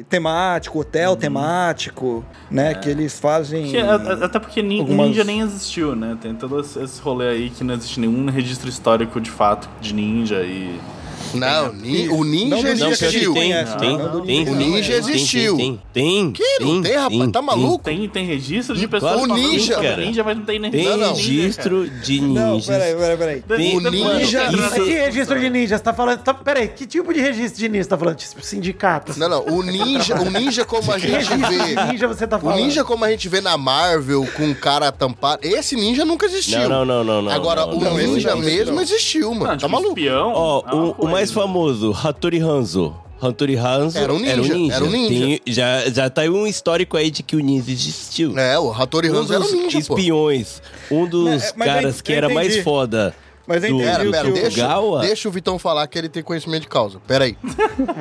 temático, 0.09 0.79
hotel 0.79 1.15
temático, 1.15 2.25
né? 2.49 2.73
Que 2.73 2.89
eles 2.89 3.19
fazem. 3.19 3.79
A- 3.79 4.25
até 4.25 4.39
porque 4.39 4.61
nin- 4.61 4.79
algumas- 4.79 5.07
ninja 5.09 5.23
nem 5.23 5.41
existiu, 5.41 5.95
né? 5.95 6.17
Tem 6.21 6.33
todo 6.33 6.59
esse 6.59 6.99
rolê 7.01 7.29
aí 7.29 7.49
que 7.49 7.63
não 7.63 7.75
existe 7.75 7.99
nenhum 7.99 8.25
registro 8.29 8.67
histórico 8.69 9.21
de 9.21 9.29
fato 9.29 9.69
de 9.79 9.93
ninja 9.93 10.41
e. 10.41 10.79
Não, 11.33 11.69
o 11.69 11.73
Não, 11.73 12.23
ninja 12.23 12.55
não, 12.55 12.61
Não, 12.61 12.89
existiu. 12.91 13.33
tem, 13.33 13.51
tem, 13.51 13.97
não, 13.97 14.21
tem, 14.21 14.45
ninja 14.45 14.51
O 14.51 14.57
tem, 14.57 14.69
ninja 14.69 14.87
tem, 14.89 14.97
existiu. 14.99 15.57
Tem, 15.57 15.81
tem. 15.93 16.31
Que? 16.31 16.59
Não 16.59 16.81
tem, 16.81 16.95
rapaz? 16.95 17.19
tem, 17.19 17.29
Tá 17.31 17.39
tem. 17.39 17.45
maluco? 17.47 17.83
Tem, 17.83 18.09
tem 18.09 18.25
registro 18.25 18.75
de 18.75 18.87
pessoas 18.87 19.13
claro 19.13 19.27
que 19.27 19.27
falando 19.39 19.51
ninja, 19.51 19.75
cara. 19.75 19.97
ninja, 19.97 20.23
mas 20.23 20.37
não 20.37 20.45
tem 20.45 20.59
nem 20.59 20.71
Tem 20.71 20.83
Não, 20.85 20.97
não. 20.97 21.13
registro 21.13 21.89
de 21.89 22.21
Não, 22.21 22.53
ninjas. 22.53 22.65
peraí, 22.67 22.95
peraí, 22.95 23.17
peraí. 23.17 23.41
Tem, 23.41 23.77
O 23.77 23.81
ninja- 23.91 24.49
isso- 24.51 24.83
que 24.83 24.93
registro 24.93 25.39
de 25.39 25.49
ninja? 25.49 25.77
Você 25.77 25.83
tá 25.83 25.93
falando. 25.93 26.19
Tá, 26.19 26.33
peraí, 26.33 26.67
que 26.69 26.85
tipo 26.87 27.13
de 27.13 27.19
registro 27.21 27.59
de 27.59 27.69
ninja 27.69 27.83
você 27.83 27.89
tá 27.89 27.97
falando? 27.97 28.15
Tipo, 28.15 28.41
sindicato. 28.43 29.17
Não, 29.19 29.29
não. 29.29 29.45
O 29.45 29.61
ninja, 29.63 30.15
o 30.19 30.29
ninja 30.29 30.65
como 30.65 30.91
a 30.91 30.97
gente 30.97 31.25
vê. 31.27 31.75
de 31.75 31.91
ninja 31.91 32.07
você 32.07 32.25
tá 32.27 32.37
O 32.37 32.39
falando? 32.39 32.59
ninja 32.59 32.83
como 32.83 33.05
a 33.05 33.11
gente 33.11 33.29
vê 33.29 33.41
na 33.41 33.57
Marvel, 33.57 34.27
com 34.35 34.43
um 34.45 34.53
cara 34.53 34.91
tampado. 34.91 35.39
Esse 35.45 35.75
ninja 35.75 36.03
nunca 36.05 36.25
existiu. 36.25 36.59
Não, 36.67 36.85
não, 36.85 36.85
não, 36.85 37.03
não, 37.03 37.21
não. 37.23 37.31
Agora, 37.31 37.65
não, 37.65 37.77
o 37.77 37.81
não, 37.83 37.97
ninja 37.97 38.31
não, 38.31 38.37
mesmo 38.41 38.75
não. 38.75 38.81
existiu, 38.81 39.29
mano. 39.33 39.39
Não, 39.39 39.49
tá 39.51 39.57
tipo, 39.57 39.69
maluco? 39.69 39.89
espião. 39.99 40.31
Ó, 40.33 40.61
uma 40.61 40.73
o, 40.75 40.95
o. 40.97 41.18
mais 41.19 41.31
famoso, 41.31 41.91
Hattori 42.03 42.39
Hanzo. 42.39 42.95
Hattori 43.21 43.57
Hanzo 43.57 43.97
Era 43.97 44.13
um 44.13 44.19
ninja, 44.19 44.73
era 44.75 44.85
um 44.85 44.89
ninja. 44.89 45.09
Tem- 45.09 45.41
já, 45.45 45.89
já 45.89 46.09
tá 46.09 46.21
aí 46.21 46.29
um 46.29 46.47
histórico 46.47 46.95
aí 46.95 47.11
de 47.11 47.21
que 47.21 47.35
o 47.35 47.39
ninja 47.39 47.69
existiu. 47.69 48.37
É, 48.39 48.57
o 48.57 48.71
Hattori 48.71 49.11
um 49.11 49.17
Hanzo 49.17 49.33
era 49.33 49.41
um 49.43 49.45
dos 49.45 49.53
ninja, 49.53 49.81
pô. 49.85 49.97
espiões, 49.97 50.61
um 50.89 51.05
dos 51.05 51.43
eu 51.49 51.53
caras 51.55 51.95
ent- 51.97 52.01
que 52.03 52.11
eu 52.13 52.15
era 52.15 52.29
mais 52.29 52.47
entendi. 52.47 52.63
foda 52.63 53.13
Mas 53.49 53.63
eu 53.63 53.71
entendi 53.71 53.83
Pera, 53.83 54.03
do 54.03 54.11
pera, 54.11 54.31
deixa, 54.31 54.99
deixa 55.01 55.27
o 55.27 55.31
Vitão 55.31 55.57
falar 55.57 55.87
que 55.87 55.97
ele 55.97 56.07
tem 56.07 56.21
conhecimento 56.21 56.61
de 56.61 56.67
causa. 56.67 56.99
Pera 57.07 57.25
aí. 57.25 57.35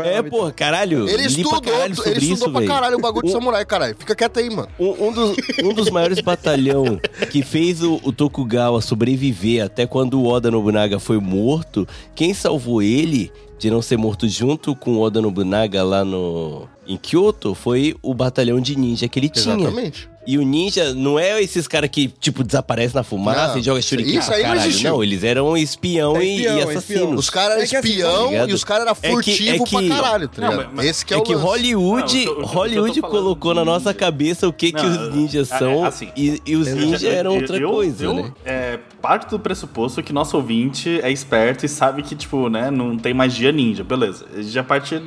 É, 0.05 0.21
pô, 0.23 0.53
caralho. 0.53 1.09
Ele 1.09 1.23
estudou, 1.23 1.59
caralho 1.63 1.97
sobre 1.97 2.11
ele 2.11 2.19
estudou 2.21 2.35
isso, 2.37 2.51
pra 2.51 2.61
velho. 2.61 2.71
caralho 2.71 2.99
o 2.99 3.01
bagulho 3.01 3.25
de 3.25 3.31
Um- 3.31 3.33
samurai, 3.33 3.65
caralho. 3.65 3.97
Fica 3.99 4.15
quieto 4.15 4.39
aí, 4.41 4.51
mano. 4.51 4.69
Um, 4.79 5.07
um 5.09 5.11
dos, 5.13 5.37
um 5.65 5.73
dos 5.73 5.89
maiores 5.89 6.21
batalhão 6.21 7.01
que 7.31 7.43
fez 7.43 7.83
o, 7.83 7.99
o 8.05 8.13
Tokugawa 8.13 8.83
sobreviver 8.83 9.65
até 9.65 9.87
quando 9.87 10.21
o 10.21 10.27
Oda 10.27 10.51
Nobunaga 10.51 10.99
foi 10.99 11.19
morto, 11.19 11.89
quem 12.15 12.35
salvou 12.35 12.83
ele 12.83 13.33
de 13.59 13.71
não 13.71 13.81
ser 13.81 13.97
morto 13.97 14.29
junto 14.29 14.77
com 14.77 14.97
o 14.97 15.01
Oda 15.01 15.23
Nobunaga 15.23 15.83
lá 15.83 16.05
no 16.05 16.69
em 16.87 16.99
Kyoto 16.99 17.55
foi 17.55 17.97
o 18.03 18.13
batalhão 18.13 18.61
de 18.61 18.77
ninja 18.77 19.09
que 19.09 19.19
ele 19.19 19.31
tinha. 19.31 19.55
Exatamente. 19.55 20.09
E 20.31 20.37
o 20.37 20.43
ninja 20.43 20.93
não 20.93 21.19
é 21.19 21.43
esses 21.43 21.67
caras 21.67 21.89
que, 21.89 22.07
tipo, 22.07 22.45
desaparecem 22.45 22.95
na 22.95 23.03
fumaça 23.03 23.53
Não, 23.53 23.59
e 23.59 23.63
joga 23.63 23.81
shuriken 23.81 24.19
isso 24.19 24.31
aí 24.31 24.43
não 24.43 24.49
caralho. 24.51 24.69
existiu. 24.69 24.91
Não, 24.91 25.03
eles 25.03 25.25
eram 25.25 25.57
espião, 25.57 26.17
É 26.19 26.23
e- 26.23 26.35
espião, 26.37 26.55
e, 26.55 26.59
é 26.59 26.63
assassinos. 26.65 26.83
espião. 26.91 27.15
Os 27.15 27.31
caras 27.31 27.51
eram 27.55 27.63
É 27.63 27.67
que 27.67 27.77
assim, 27.77 27.89
espião 27.89 28.25
tá 28.25 28.31
ligado? 28.31 28.51
e 28.51 28.53
os 28.53 28.65
caras 28.65 28.83
eram 28.83 28.93
É 28.93 28.95
que- 28.95 29.11
furtivo 29.11 29.49
é 29.49 29.59
que- 29.67 29.89
pra 29.89 29.97
caralho, 29.97 30.29
tá 30.29 30.43
Não, 30.51 30.69
mas- 30.75 30.87
Esse 30.87 31.07
que 31.07 31.15
é, 31.15 31.17
É 31.17 31.21
o 31.21 31.23
que 31.23 31.35
lance. 31.35 31.47
Hollywood, 31.47 32.03
Não, 32.03 32.07
que 32.07 32.19
eu- 32.29 32.35
que 32.35 32.41
eu 32.41 32.47
tô 32.47 32.47
Hollywood 32.59 33.01
colocou 33.01 33.55
na 33.55 33.65
nossa 33.65 33.95
cabeça 33.95 34.47
o 34.47 34.53
que, 34.53 34.71
que 34.71 34.83
Não, 34.83 35.09
os 35.09 35.15
ninjas 35.15 35.51
é- 35.51 35.59
são 35.59 35.85
é 35.87 35.89
assim. 35.89 36.11
e, 36.15 36.43
e 36.45 36.57
os 36.57 36.69
ninjas 36.69 37.03
eram 37.05 37.35
outra 37.35 37.57
eu- 37.57 37.71
coisa, 37.71 38.05
eu, 38.05 38.13
né? 38.13 38.33
É, 38.45 38.79
parte 39.01 39.31
do 39.31 39.39
pressuposto 39.39 40.03
que 40.03 40.13
nosso 40.13 40.37
ouvinte 40.37 41.01
é 41.03 41.11
esperto 41.11 41.65
e 41.65 41.69
sabe 41.71 42.03
que, 42.03 42.15
tipo, 42.15 42.51
né, 42.51 42.71
não 42.71 42.99
tem 42.99 43.15
magia 43.15 43.51
ninja, 43.51 43.83
beleza. 43.83 44.27
Já 44.43 44.63
parte. 44.63 45.01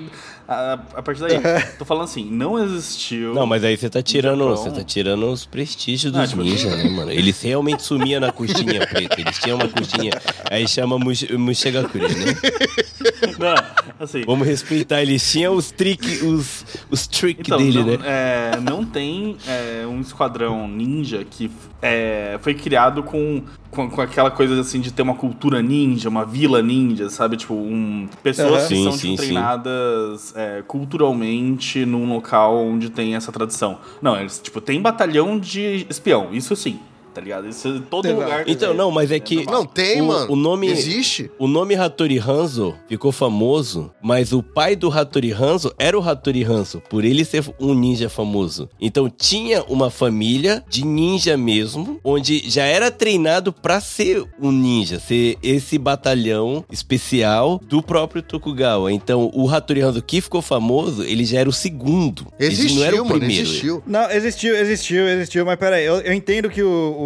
A, 0.47 0.73
a 0.95 1.01
partir 1.01 1.21
daí. 1.21 1.39
Tô 1.77 1.85
falando 1.85 2.03
assim, 2.05 2.25
não 2.29 2.61
existiu. 2.61 3.33
Não, 3.33 3.45
mas 3.45 3.63
aí 3.63 3.77
você 3.77 3.89
tá 3.89 4.01
tirando, 4.01 4.39
Japão. 4.39 4.57
você 4.57 4.71
tá 4.71 4.83
tirando 4.83 5.31
os 5.31 5.45
prestígios 5.45 6.11
dos 6.11 6.29
tipo- 6.29 6.41
ninjas, 6.41 6.75
né, 6.75 6.89
mano? 6.89 7.11
Eles 7.11 7.41
realmente 7.41 7.83
sumiam 7.83 8.19
na 8.19 8.31
coxinha 8.31 8.85
preta, 8.87 9.19
eles 9.21 9.37
tinham 9.39 9.57
uma 9.57 9.67
coxinha, 9.69 10.11
aí 10.49 10.67
chama 10.67 10.97
Mush- 10.99 11.29
Mushegakure, 11.31 12.03
né? 12.07 12.35
Não, 13.39 13.55
assim. 13.99 14.23
Vamos 14.25 14.47
respeitar, 14.47 15.01
eles 15.01 15.31
tinham 15.31 15.55
os 15.55 15.71
trick, 15.71 16.23
os, 16.23 16.65
os 16.89 17.07
trick 17.07 17.41
Então, 17.41 17.57
dele, 17.57 17.79
não, 17.79 17.85
né? 17.85 17.97
é, 18.03 18.59
não 18.59 18.85
tem 18.85 19.37
é, 19.47 19.85
um 19.87 20.01
esquadrão 20.01 20.67
ninja 20.67 21.23
que 21.23 21.49
é, 21.81 22.37
foi 22.41 22.53
criado 22.53 23.01
com, 23.03 23.41
com, 23.69 23.89
com 23.89 24.01
aquela 24.01 24.29
coisa 24.29 24.59
assim 24.61 24.79
de 24.79 24.91
ter 24.93 25.01
uma 25.01 25.15
cultura 25.15 25.61
ninja, 25.61 26.09
uma 26.09 26.25
vila 26.25 26.61
ninja, 26.61 27.09
sabe? 27.09 27.37
Tipo, 27.37 27.55
um, 27.55 28.07
pessoas 28.21 28.61
Aham. 28.61 28.67
que 28.67 28.75
Sim, 28.75 28.83
são 28.83 28.91
sim, 28.91 28.97
tipo, 28.97 29.09
sim. 29.09 29.15
treinadas 29.17 30.33
é, 30.35 30.63
culturalmente 30.67 31.85
num 31.85 32.07
local 32.07 32.57
onde 32.57 32.89
tem 32.89 33.15
essa 33.15 33.31
tradição. 33.31 33.79
Não, 34.01 34.17
eles, 34.19 34.39
tipo, 34.39 34.61
tem 34.61 34.81
batalhão 34.81 35.39
de 35.39 35.85
espião, 35.89 36.29
isso 36.31 36.55
sim. 36.55 36.79
Tá 37.13 37.21
ligado? 37.21 37.47
Isso 37.47 37.67
é 37.67 37.81
todo 37.89 38.05
Exato. 38.05 38.21
lugar. 38.21 38.43
Então, 38.47 38.73
não, 38.73 38.91
mas 38.91 39.11
é 39.11 39.19
que. 39.19 39.45
Não, 39.45 39.65
tem, 39.65 40.01
o, 40.01 40.05
mano. 40.07 40.31
O 40.33 40.35
nome. 40.35 40.67
Existe. 40.67 41.29
O 41.37 41.47
nome 41.47 41.75
Hattori 41.75 42.17
Hanzo 42.19 42.75
ficou 42.87 43.11
famoso, 43.11 43.91
mas 44.01 44.31
o 44.31 44.41
pai 44.43 44.75
do 44.75 44.89
Hattori 44.91 45.31
Hanzo 45.31 45.73
era 45.77 45.97
o 45.97 46.01
Hattori 46.07 46.43
Hanzo, 46.43 46.81
por 46.89 47.03
ele 47.03 47.23
ser 47.25 47.43
um 47.59 47.73
ninja 47.73 48.09
famoso. 48.09 48.69
Então 48.79 49.09
tinha 49.09 49.63
uma 49.63 49.89
família 49.89 50.63
de 50.69 50.85
ninja 50.85 51.35
mesmo, 51.37 51.99
onde 52.03 52.49
já 52.49 52.63
era 52.63 52.89
treinado 52.91 53.51
pra 53.51 53.79
ser 53.81 54.23
um 54.41 54.51
ninja, 54.51 54.99
ser 54.99 55.37
esse 55.43 55.77
batalhão 55.77 56.63
especial 56.71 57.59
do 57.67 57.81
próprio 57.81 58.21
Tokugawa. 58.21 58.91
Então 58.91 59.31
o 59.33 59.49
Hattori 59.49 59.81
Hanzo 59.81 60.01
que 60.01 60.21
ficou 60.21 60.41
famoso, 60.41 61.03
ele 61.03 61.25
já 61.25 61.39
era 61.39 61.49
o 61.49 61.53
segundo. 61.53 62.27
ele 62.39 62.53
Existiu, 62.53 62.79
não 62.79 62.85
era 62.85 62.95
o 62.95 63.05
mano, 63.05 63.19
primeiro. 63.19 63.43
existiu. 63.43 63.83
Não, 63.85 64.09
existiu, 64.11 64.55
existiu, 64.55 65.07
existiu, 65.07 65.45
mas 65.45 65.57
peraí, 65.57 65.85
eu, 65.85 65.95
eu 66.01 66.13
entendo 66.13 66.49
que 66.49 66.61
o 66.61 67.00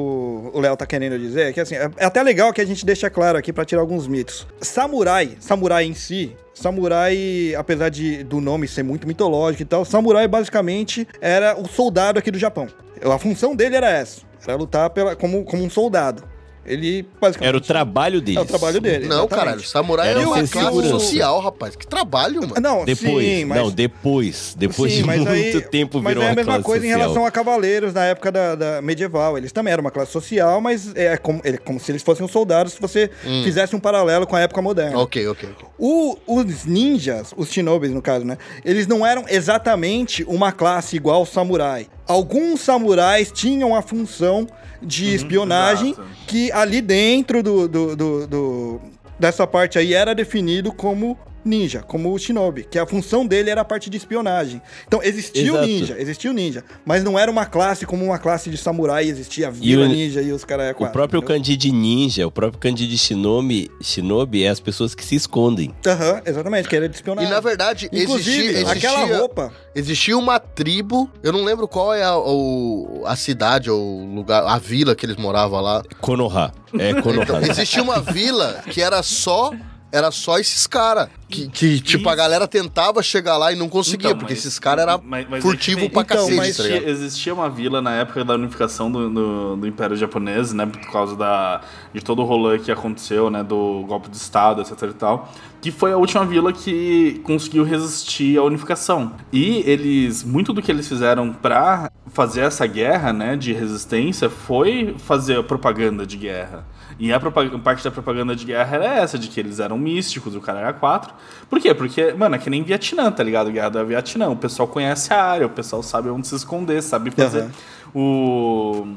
o- 0.54 0.60
Léo 0.60 0.76
tá 0.78 0.86
querendo 0.86 1.18
dizer, 1.18 1.54
que 1.54 1.60
assim, 1.60 1.76
é, 1.76 1.90
é 1.98 2.06
até 2.06 2.22
legal 2.24 2.52
que 2.54 2.62
a 2.62 2.66
gente 2.66 2.86
deixa 2.86 3.10
claro 3.10 3.38
aqui 3.38 3.52
pra 3.54 3.66
tirar 3.66 3.82
alguns 3.82 4.08
mitos. 4.08 4.46
Samurai, 4.62 5.38
samurai 5.40 5.86
em 5.86 5.94
si, 5.94 6.36
samurai, 6.54 7.54
apesar 7.58 7.90
de, 7.90 8.24
do 8.24 8.40
nome 8.42 8.68
ser 8.68 8.84
muito 8.84 9.08
mitológico 9.08 9.64
e 9.64 9.66
tal, 9.66 9.86
samurai 9.86 10.28
basicamente 10.28 11.08
era 11.22 11.60
o 11.60 11.68
soldado 11.68 12.20
aqui 12.20 12.30
do 12.32 12.38
Japão. 12.40 12.68
A 13.04 13.18
função 13.20 13.56
dele 13.56 13.76
era 13.76 13.90
essa, 13.90 14.22
era 14.48 14.56
lutar 14.56 14.90
pela, 14.90 15.16
como, 15.16 15.44
como 15.46 15.64
um 15.64 15.70
soldado. 15.70 16.24
Ele 16.66 17.08
basicamente... 17.22 17.48
Era 17.48 17.58
o 17.58 17.62
trabalho 17.62 18.22
deles. 18.22 18.40
É 18.40 18.42
o 18.42 18.46
trabalho 18.46 18.82
dele. 18.82 19.06
Não, 19.08 19.18
exatamente. 19.26 19.36
caralho. 19.46 19.62
Samurai 19.68 20.10
Era 20.10 20.20
era 20.22 20.28
uma 20.28 20.36
classe 20.48 20.66
segurança. 20.66 20.90
social, 21.00 21.40
rapaz. 21.40 21.76
Que 21.76 21.86
trabalho, 21.86 22.42
mano. 22.42 22.56
Não, 22.62 22.84
Depois, 22.86 23.26
sim, 23.26 23.46
mas... 23.46 23.58
não, 23.58 23.72
depois. 23.72 24.56
Depois 24.58 24.92
Sim, 24.92 25.00
de 25.02 25.04
mas 25.06 25.18
muito 25.20 25.30
aí- 25.32 25.62
tempo 25.62 26.02
mas 26.02 26.14
virou 26.14 26.24
é 26.28 26.32
a 26.32 26.36
mesma 26.36 26.62
coisa 26.64 26.86
em 26.86 26.90
social. 26.90 27.00
relação 27.10 27.26
a 27.26 27.32
cavaleiros 27.32 27.94
na 27.94 28.06
época 28.06 28.32
da, 28.32 28.56
da 28.56 28.82
medieval. 28.82 29.38
Eles 29.38 29.52
também 29.52 29.72
eram 29.74 29.82
uma 29.82 29.92
classe 29.92 30.12
social, 30.12 30.60
mas 30.62 30.92
é 30.96 31.18
como, 31.18 31.40
é 31.44 31.58
como 31.58 31.80
se 31.80 31.92
eles 31.92 32.02
fossem 32.02 32.26
um 32.26 32.30
soldados 32.30 32.74
se 32.74 32.82
você 32.82 33.10
Hum. 33.26 33.44
fizesse 33.44 33.76
um 33.76 33.80
paralelo 33.80 34.26
com 34.26 34.36
a 34.36 34.40
época 34.42 34.62
moderna. 34.62 34.98
Ok, 35.00 35.28
ok, 35.28 35.50
ok. 35.56 35.68
O- 35.78 36.18
os 36.28 36.66
ninjas, 36.66 37.34
os 37.38 37.50
shinobis 37.52 37.92
no 37.92 38.02
caso, 38.02 38.26
né? 38.26 38.38
Eles 38.64 38.88
não 38.88 39.06
eram 39.06 39.26
exatamente 39.28 40.24
uma 40.28 40.52
classe 40.52 40.96
igual 40.96 41.18
ao 41.18 41.26
samurai. 41.26 41.88
Alguns 42.08 42.62
samurais 42.62 43.32
tinham 43.32 43.76
a 43.76 43.82
função 43.82 44.48
de 44.82 45.14
espionagem 45.16 45.92
exato. 45.92 46.08
que 46.28 46.52
ali 46.52 46.82
dentro 46.82 47.42
do, 47.42 47.68
do- 47.68 47.96
do- 47.96 48.28
do- 48.28 48.82
dessa 49.20 49.48
parte 49.48 49.80
aí 49.80 49.94
era 49.94 50.14
definido 50.14 50.72
como 50.72 51.18
ninja, 51.46 51.82
como 51.84 52.12
o 52.14 52.18
shinobi, 52.18 52.64
que 52.70 52.80
a 52.80 52.86
função 52.86 53.26
dele 53.26 53.50
era 53.50 53.62
a 53.62 53.66
parte 53.66 53.90
de 53.90 53.98
espionagem. 53.98 54.62
Então 54.88 55.02
existia 55.04 55.44
o 55.54 55.58
Exato. 55.58 55.68
ninja, 55.68 55.96
existia 56.00 56.32
o 56.32 56.34
ninja, 56.34 56.64
mas 56.84 57.04
não 57.04 57.18
era 57.20 57.30
uma 57.30 57.46
classe 57.46 57.86
como 57.86 58.04
uma 58.04 58.18
classe 58.18 58.50
de 58.50 58.58
samurai, 58.58 59.06
existia 59.08 59.48
a 59.48 59.52
vila 59.52 59.86
o- 59.86 59.88
ninja 59.88 60.22
e 60.22 60.32
os 60.32 60.44
caras 60.44 60.76
O 60.80 60.88
próprio 60.88 61.22
de 61.40 61.72
ninja, 61.72 62.26
o 62.26 62.32
próprio 62.32 62.60
kanji 62.60 62.88
de 62.88 62.98
shinobi, 62.98 63.70
shinobi 63.82 64.44
é 64.44 64.50
as 64.50 64.60
pessoas 64.60 64.96
que 64.96 65.04
se 65.06 65.16
escondem. 65.16 65.74
Aham, 65.86 66.22
exatamente, 66.26 66.68
que 66.68 66.76
era 66.76 66.90
de 66.90 66.96
E 66.96 66.98
espionagem. 66.98 67.30
na 67.30 67.40
verdade, 67.40 67.86
Inclusive, 67.92 68.48
existia, 68.48 68.62
existia, 68.62 68.90
aquela 68.90 69.18
roupa 69.20 69.54
existia 69.76 70.18
uma 70.18 70.40
tribo, 70.40 71.10
eu 71.22 71.32
não 71.32 71.44
lembro 71.44 71.68
qual 71.68 71.94
é 71.94 72.04
a, 72.04 72.18
o- 72.18 73.04
a 73.06 73.16
cidade 73.16 73.70
ou 73.70 73.80
o 74.02 74.16
lugar, 74.16 74.44
a 74.46 74.58
vila 74.58 74.96
que 74.96 75.06
eles 75.06 75.16
moravam 75.18 75.60
lá. 75.62 75.84
Konoha. 76.02 76.52
É 76.78 76.94
Konoha. 77.02 77.24
Então, 77.24 77.42
existia 77.42 77.84
uma 77.84 78.02
vila 78.02 78.64
que 78.72 78.82
era 78.82 79.02
só 79.04 79.52
era 79.96 80.12
só 80.12 80.38
esses 80.40 80.68
caras. 80.68 81.10
Que, 81.28 81.48
que, 81.48 81.80
tipo, 81.80 82.08
a 82.08 82.12
Isso. 82.12 82.18
galera 82.18 82.48
tentava 82.48 83.02
chegar 83.02 83.36
lá 83.38 83.52
e 83.52 83.56
não 83.56 83.68
conseguia, 83.68 84.10
Então, 84.10 84.20
porque 84.20 84.34
mas- 84.36 84.46
esses 84.46 84.60
caras 84.60 84.84
eram 84.84 85.02
é 85.34 85.42
furtivos 85.42 85.84
que- 85.84 85.90
pra 85.90 86.02
então, 86.04 86.18
cacete, 86.18 86.36
mas 86.38 86.58
tá 86.58 86.64
Existia, 86.64 86.90
existia 86.90 87.34
uma 87.34 87.50
vila 87.50 87.82
na 87.82 87.94
época 87.96 88.24
da 88.24 88.36
unificação 88.36 88.92
do, 88.92 89.10
do, 89.10 89.56
do 89.56 89.68
Império 89.68 89.96
Japonês, 89.98 90.54
né? 90.54 90.66
Por 90.68 90.80
causa 90.92 91.16
da, 91.16 91.62
de 91.94 92.02
todo 92.02 92.22
o 92.22 92.26
rolê 92.26 92.60
que 92.60 92.72
aconteceu, 92.72 93.30
né? 93.32 93.44
Do 93.44 93.84
golpe 93.88 94.08
de 94.10 94.18
Estado, 94.18 94.62
etc 94.62 94.84
e 94.84 94.94
tal. 94.94 95.34
Que 95.62 95.72
foi 95.72 95.92
a 95.92 95.98
última 95.98 96.24
vila 96.26 96.54
que 96.54 97.20
conseguiu 97.24 97.64
resistir 97.64 98.38
à 98.38 98.44
unificação. 98.44 99.14
E 99.34 99.64
eles, 99.66 100.24
muito 100.24 100.54
do 100.54 100.62
que 100.62 100.72
eles 100.72 100.88
fizeram 100.88 101.34
pra 101.34 101.92
fazer 102.10 102.42
essa 102.42 102.68
guerra, 102.68 103.12
né? 103.12 103.36
De 103.36 103.52
resistência, 103.52 104.30
foi 104.30 104.96
fazer 105.00 105.40
a 105.40 105.44
propaganda 105.44 106.06
de 106.06 106.18
guerra. 106.18 106.64
E 106.98 107.12
a 107.12 107.20
parte 107.20 107.84
da 107.84 107.92
propaganda 107.92 108.34
de 108.36 108.46
guerra 108.46 108.76
era 108.78 108.86
essa, 108.86 109.20
de 109.20 109.28
que 109.28 109.38
eles 109.40 109.60
eram 109.60 109.78
místicos, 109.78 110.34
o 110.36 110.40
cara 110.40 110.60
era 110.60 110.72
quatro. 110.74 111.14
Por 111.50 111.60
quê? 111.60 111.74
Porque, 111.74 112.14
mano, 112.14 112.36
é 112.36 112.38
que 112.38 112.50
nem 112.50 112.64
Vietnã, 112.64 113.12
tá 113.12 113.22
ligado? 113.22 113.52
Guerra 113.52 113.70
do 113.70 113.86
Vietnã. 113.86 114.30
O 114.30 114.36
pessoal 114.38 114.66
conhece 114.68 115.14
a 115.14 115.22
área, 115.24 115.46
o 115.46 115.50
pessoal 115.50 115.84
sabe 115.84 116.10
onde 116.10 116.26
se 116.28 116.36
esconder, 116.36 116.82
sabe 116.82 117.12
fazer. 117.12 117.40
Aham. 117.42 117.52
O. 117.94 118.88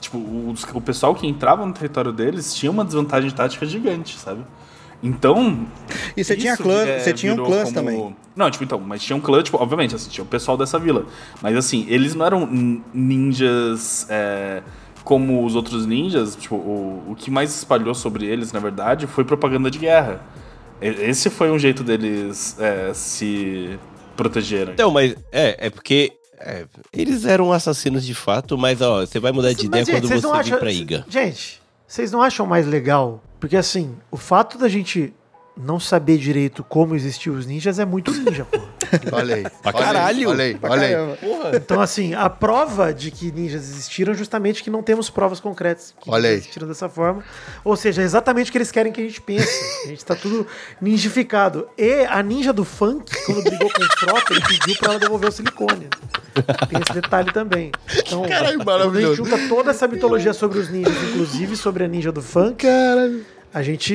Tipo, 0.00 0.18
os- 0.50 0.64
o 0.72 0.80
pessoal 0.80 1.14
que 1.14 1.26
entrava 1.26 1.64
no 1.66 1.72
território 1.72 2.12
deles 2.12 2.54
tinha 2.54 2.70
uma 2.70 2.84
desvantagem 2.84 3.30
tática 3.30 3.66
gigante, 3.66 4.16
sabe? 4.18 4.42
Então. 5.02 5.66
E 6.16 6.22
você 6.24 6.36
tinha 6.36 6.56
clã, 6.56 6.82
é, 6.84 6.98
você 7.00 7.12
tinha 7.12 7.32
um 7.34 7.36
clãs 7.44 7.62
como- 7.64 7.74
também. 7.74 8.16
Não, 8.36 8.50
tipo, 8.50 8.62
então, 8.64 8.78
mas 8.80 9.02
tinha 9.02 9.16
um 9.16 9.20
clã, 9.20 9.42
tipo, 9.42 9.56
obviamente, 9.60 9.94
assim, 9.94 10.08
tinha 10.10 10.24
o 10.24 10.26
pessoal 10.26 10.56
dessa 10.56 10.78
vila. 10.78 11.06
Mas 11.42 11.56
assim, 11.56 11.86
eles 11.88 12.14
não 12.14 12.24
eram 12.26 12.46
nin- 12.46 12.82
ninjas 12.94 14.06
é, 14.08 14.62
como 15.08 15.42
os 15.42 15.54
outros 15.54 15.86
ninjas. 15.86 16.36
Tipo, 16.36 16.56
o, 16.56 17.12
o 17.12 17.16
que 17.16 17.30
mais 17.30 17.56
espalhou 17.56 17.94
sobre 17.94 18.26
eles, 18.26 18.52
na 18.52 18.60
verdade, 18.60 19.06
foi 19.06 19.24
propaganda 19.24 19.70
de 19.70 19.78
guerra. 19.78 20.20
Esse 20.82 21.30
foi 21.30 21.50
um 21.50 21.58
jeito 21.58 21.82
deles 21.82 22.54
é, 22.60 22.92
se 22.92 23.78
protegerem. 24.14 24.74
Então, 24.74 24.90
mas 24.90 25.16
é, 25.32 25.66
é 25.66 25.70
porque 25.70 26.12
é, 26.38 26.66
eles 26.92 27.24
eram 27.24 27.50
assassinos 27.50 28.04
de 28.04 28.14
fato, 28.14 28.58
mas 28.58 28.82
ó, 28.82 29.00
você 29.00 29.18
vai 29.18 29.32
mudar 29.32 29.54
de 29.54 29.64
ideia 29.64 29.80
Mas, 29.80 29.86
gente, 29.86 30.12
quando 30.12 30.20
você 30.20 30.50
vir 30.50 30.58
pra 30.58 30.70
Iga. 30.70 31.06
Gente, 31.08 31.62
vocês 31.86 32.12
não 32.12 32.20
acham 32.20 32.44
mais 32.44 32.66
legal? 32.66 33.24
Porque 33.40 33.56
assim, 33.56 33.96
o 34.10 34.18
fato 34.18 34.58
da 34.58 34.68
gente 34.68 35.14
não 35.58 35.80
saber 35.80 36.16
direito 36.18 36.62
como 36.64 36.94
existiam 36.94 37.34
os 37.34 37.44
ninjas 37.46 37.78
é 37.78 37.84
muito 37.84 38.12
ninja, 38.12 38.44
pô. 38.44 38.58
Olha 39.12 39.34
aí. 39.34 39.46
Pra 39.62 39.72
caralho. 39.72 40.30
Olha 40.30 40.44
aí, 40.44 40.54
Pra 40.54 40.70
olha 40.70 40.82
aí. 40.86 40.92
caramba. 40.92 41.56
Então, 41.56 41.80
assim, 41.80 42.14
a 42.14 42.30
prova 42.30 42.94
de 42.94 43.10
que 43.10 43.30
ninjas 43.30 43.68
existiram 43.68 44.12
é 44.12 44.16
justamente 44.16 44.62
que 44.62 44.70
não 44.70 44.82
temos 44.82 45.10
provas 45.10 45.40
concretas 45.40 45.94
que 46.00 46.08
Olha 46.10 46.28
aí. 46.30 46.36
existiram 46.36 46.66
dessa 46.66 46.88
forma. 46.88 47.22
Ou 47.64 47.76
seja, 47.76 48.00
é 48.00 48.04
exatamente 48.04 48.48
o 48.48 48.52
que 48.52 48.56
eles 48.58 48.70
querem 48.70 48.90
que 48.90 49.00
a 49.00 49.04
gente 49.04 49.20
pense. 49.20 49.84
A 49.84 49.88
gente 49.88 50.02
tá 50.04 50.14
tudo 50.14 50.46
ninjificado. 50.80 51.68
E 51.76 52.04
a 52.08 52.22
ninja 52.22 52.52
do 52.52 52.64
funk, 52.64 53.12
quando 53.26 53.42
brigou 53.42 53.70
com 53.70 53.82
o 53.82 53.86
Frota, 53.98 54.32
ele 54.32 54.40
pediu 54.46 54.76
pra 54.78 54.90
ela 54.92 54.98
devolver 54.98 55.28
o 55.28 55.32
silicone. 55.32 55.88
Tem 56.70 56.80
esse 56.80 56.92
detalhe 56.98 57.30
também. 57.32 57.72
Então, 57.94 58.22
Caralho, 58.22 58.58
quando 58.58 58.70
a 58.70 58.84
gente 58.84 58.90
maravilhoso. 58.92 59.16
junta 59.16 59.48
toda 59.48 59.70
essa 59.70 59.86
mitologia 59.86 60.32
sobre 60.32 60.58
os 60.60 60.70
ninjas, 60.70 60.94
inclusive 61.10 61.56
sobre 61.56 61.84
a 61.84 61.88
ninja 61.88 62.10
do 62.12 62.22
funk, 62.22 62.64
a 63.58 63.62
gente, 63.62 63.92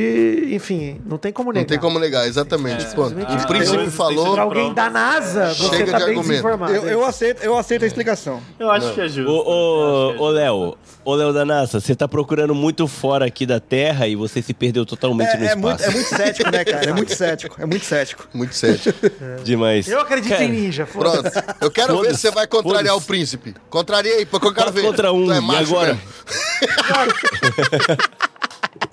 enfim, 0.51 0.99
não 1.05 1.17
tem 1.17 1.31
como 1.31 1.51
negar. 1.51 1.61
Não 1.61 1.67
tem 1.67 1.79
como 1.79 1.97
negar, 1.97 2.27
exatamente. 2.27 2.83
Simplesmente 2.83 3.43
o 3.43 3.47
príncipe 3.47 3.89
falou. 3.89 4.33
Pra 4.33 4.43
alguém 4.43 4.73
da 4.73 4.89
NASA, 4.89 5.53
você 5.53 5.77
Chega 5.77 5.91
tá 5.91 5.99
de 5.99 6.05
bem 6.05 6.17
argumento. 6.17 6.27
desinformado. 6.27 6.73
Eu, 6.73 6.83
eu 6.83 7.05
aceito, 7.05 7.41
eu 7.43 7.57
aceito 7.57 7.83
a 7.83 7.87
explicação. 7.87 8.41
Eu 8.59 8.69
acho 8.69 8.93
que 8.93 9.01
é 9.01 9.07
justo. 9.07 9.31
Ô, 9.31 10.11
que 10.11 10.17
é 10.17 10.21
ô, 10.21 10.29
Léo, 10.29 10.77
ô, 11.05 11.15
Léo 11.15 11.31
da 11.31 11.45
NASA, 11.45 11.79
você 11.79 11.95
tá 11.95 12.07
procurando 12.09 12.53
muito 12.53 12.87
fora 12.87 13.25
aqui 13.25 13.45
da 13.45 13.59
Terra 13.59 14.05
e 14.05 14.15
você 14.17 14.41
se 14.41 14.53
perdeu 14.53 14.85
totalmente 14.85 15.37
no 15.37 15.45
É, 15.45 15.47
é, 15.47 15.55
espaço. 15.55 15.59
muito, 15.61 15.83
é 15.83 15.89
muito 15.91 16.09
cético, 16.09 16.51
né, 16.51 16.65
cara? 16.65 16.89
É 16.89 16.91
muito 16.93 17.15
cético. 17.15 17.55
É 17.61 17.65
muito 17.65 17.85
cético. 17.85 18.27
Muito 18.33 18.53
sério. 18.55 18.79
Demais. 19.45 19.87
Eu 19.87 20.01
acredito 20.01 20.31
Cara, 20.31 20.43
em 20.43 20.51
ninja, 20.51 20.85
Pronto. 20.85 21.15
foda-se. 21.15 21.41
Eu 21.61 21.71
quero 21.71 22.01
ver 22.01 22.15
se 22.15 22.21
você 22.21 22.31
vai 22.31 22.47
contrariar 22.47 22.97
o 22.97 23.01
príncipe. 23.01 23.55
Contraria 23.69 24.15
aí, 24.15 24.25
porque 24.25 24.47
eu 24.47 24.53
quero 24.53 24.65
Quatro 24.67 24.81
ver. 24.81 24.87
contra 24.87 25.13
um, 25.13 25.31
é 25.31 25.37
e 25.37 25.41
macho 25.41 25.61
agora? 25.77 25.97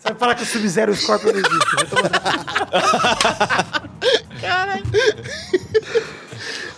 Você 0.00 0.08
vai 0.08 0.14
falar 0.18 0.34
que 0.34 0.42
o 0.42 0.46
Sub-Zero 0.46 0.92
e 0.92 0.94
o 0.94 0.96
Scorpion 0.96 1.32
não 1.32 1.38
existem. 1.40 1.76
Vai 1.76 1.86
tomar- 1.86 2.10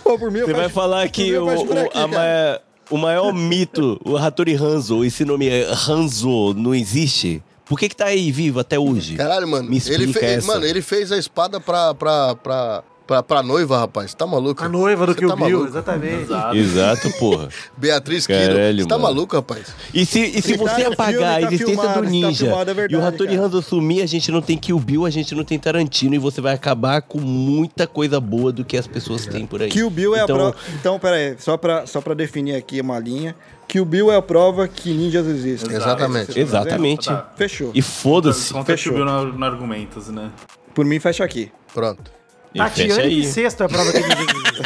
Pô, 0.02 0.18
por 0.18 0.30
mim, 0.30 0.40
eu 0.40 0.46
Você 0.46 0.52
vai 0.52 0.62
fecho- 0.64 0.74
falar 0.74 1.08
que 1.08 1.36
o, 1.38 1.44
o- 1.46 1.50
aqui, 1.50 1.72
a 1.98 2.08
cara. 2.08 2.08
ma- 2.08 2.60
o 2.90 2.98
maior 2.98 3.32
mito, 3.32 4.00
o 4.04 4.16
Hattori 4.16 4.54
Hanzo, 4.54 5.04
esse 5.04 5.24
nome 5.24 5.48
é 5.48 5.64
Hanzo, 5.88 6.52
não 6.54 6.74
existe? 6.74 7.42
Por 7.64 7.78
que 7.78 7.88
que 7.88 7.96
tá 7.96 8.06
aí 8.06 8.30
vivo 8.32 8.58
até 8.60 8.78
hoje? 8.78 9.14
Caralho, 9.16 9.46
mano. 9.48 9.70
Me 9.70 9.76
ele 9.76 10.04
explica 10.04 10.20
fez, 10.20 10.38
essa. 10.38 10.46
Mano, 10.48 10.66
ele 10.66 10.82
fez 10.82 11.10
a 11.12 11.16
espada 11.16 11.60
pra, 11.60 11.94
pra, 11.94 12.34
pra, 12.34 12.82
pra, 13.06 13.22
pra 13.22 13.42
noiva, 13.42 13.78
rapaz. 13.78 14.14
Tá 14.14 14.26
maluco? 14.26 14.62
A 14.62 14.68
noiva 14.68 15.06
do 15.06 15.14
Kill 15.14 15.28
tá 15.28 15.36
Bill, 15.36 15.44
maluco? 15.50 15.68
exatamente. 15.68 16.28
Exato, 16.54 17.10
porra. 17.18 17.48
Beatriz 17.76 18.26
Kiro. 18.26 18.38
Caralho, 18.38 18.82
Você 18.82 18.88
tá 18.88 18.98
mano. 18.98 19.14
maluco, 19.14 19.36
rapaz? 19.36 19.74
E 19.92 20.04
se, 20.06 20.20
e 20.20 20.42
se 20.42 20.56
tá 20.56 20.64
você 20.64 20.84
no 20.84 20.92
apagar 20.92 21.12
filme, 21.12 21.24
a 21.24 21.32
tá 21.32 21.40
existência 21.54 21.66
filmado, 21.66 22.00
do 22.00 22.04
tá 22.04 22.10
ninja 22.10 22.46
filmado, 22.46 22.70
é 22.70 22.74
verdade, 22.74 22.94
e 22.94 22.96
o 22.96 23.06
Hattori. 23.06 23.36
Hanzo 23.36 23.62
sumir, 23.62 24.02
a 24.02 24.06
gente 24.06 24.30
não 24.30 24.40
tem 24.42 24.56
Kill 24.56 24.78
Bill, 24.78 25.04
a 25.06 25.10
gente 25.10 25.34
não 25.34 25.44
tem 25.44 25.58
Tarantino 25.58 26.14
e 26.14 26.18
você 26.18 26.40
vai 26.40 26.54
acabar 26.54 27.02
com 27.02 27.20
muita 27.20 27.86
coisa 27.86 28.20
boa 28.20 28.52
do 28.52 28.64
que 28.64 28.76
as 28.76 28.86
pessoas 28.86 29.26
têm 29.26 29.46
por 29.46 29.62
aí. 29.62 29.68
Kill 29.70 29.90
Bill 29.90 30.14
é 30.14 30.22
então, 30.22 30.36
a 30.36 30.38
prova. 30.38 30.56
Então, 30.74 30.98
pera 30.98 31.16
aí, 31.16 31.36
só 31.38 31.56
pra, 31.56 31.86
só 31.86 32.00
pra 32.00 32.14
definir 32.14 32.54
aqui 32.56 32.80
uma 32.80 32.98
linha. 32.98 33.34
Kill 33.68 33.84
Bill 33.84 34.12
é 34.12 34.16
a 34.16 34.22
prova 34.22 34.68
que 34.68 34.92
ninjas 34.92 35.26
existem. 35.26 35.74
Exatamente. 35.74 36.38
Exatamente. 36.38 37.06
Tá. 37.06 37.32
Fechou. 37.36 37.70
E 37.74 37.80
foda-se. 37.80 38.52
Contra 38.52 38.76
Fechou. 38.76 38.92
Kill 38.92 39.04
Bill 39.04 39.14
no, 39.14 39.32
no 39.38 39.44
argumentos, 39.46 40.08
né? 40.08 40.30
Por 40.74 40.84
mim, 40.84 41.00
fecha 41.00 41.24
aqui. 41.24 41.50
Pronto. 41.72 42.10
E 42.54 42.58
Tatiane 42.58 43.00
aí. 43.02 43.20
Bissexto 43.22 43.62
é 43.62 43.66
a 43.66 43.68
prova 43.68 43.92
que 43.92 44.00
ninja 44.00 44.20
existe. 44.20 44.62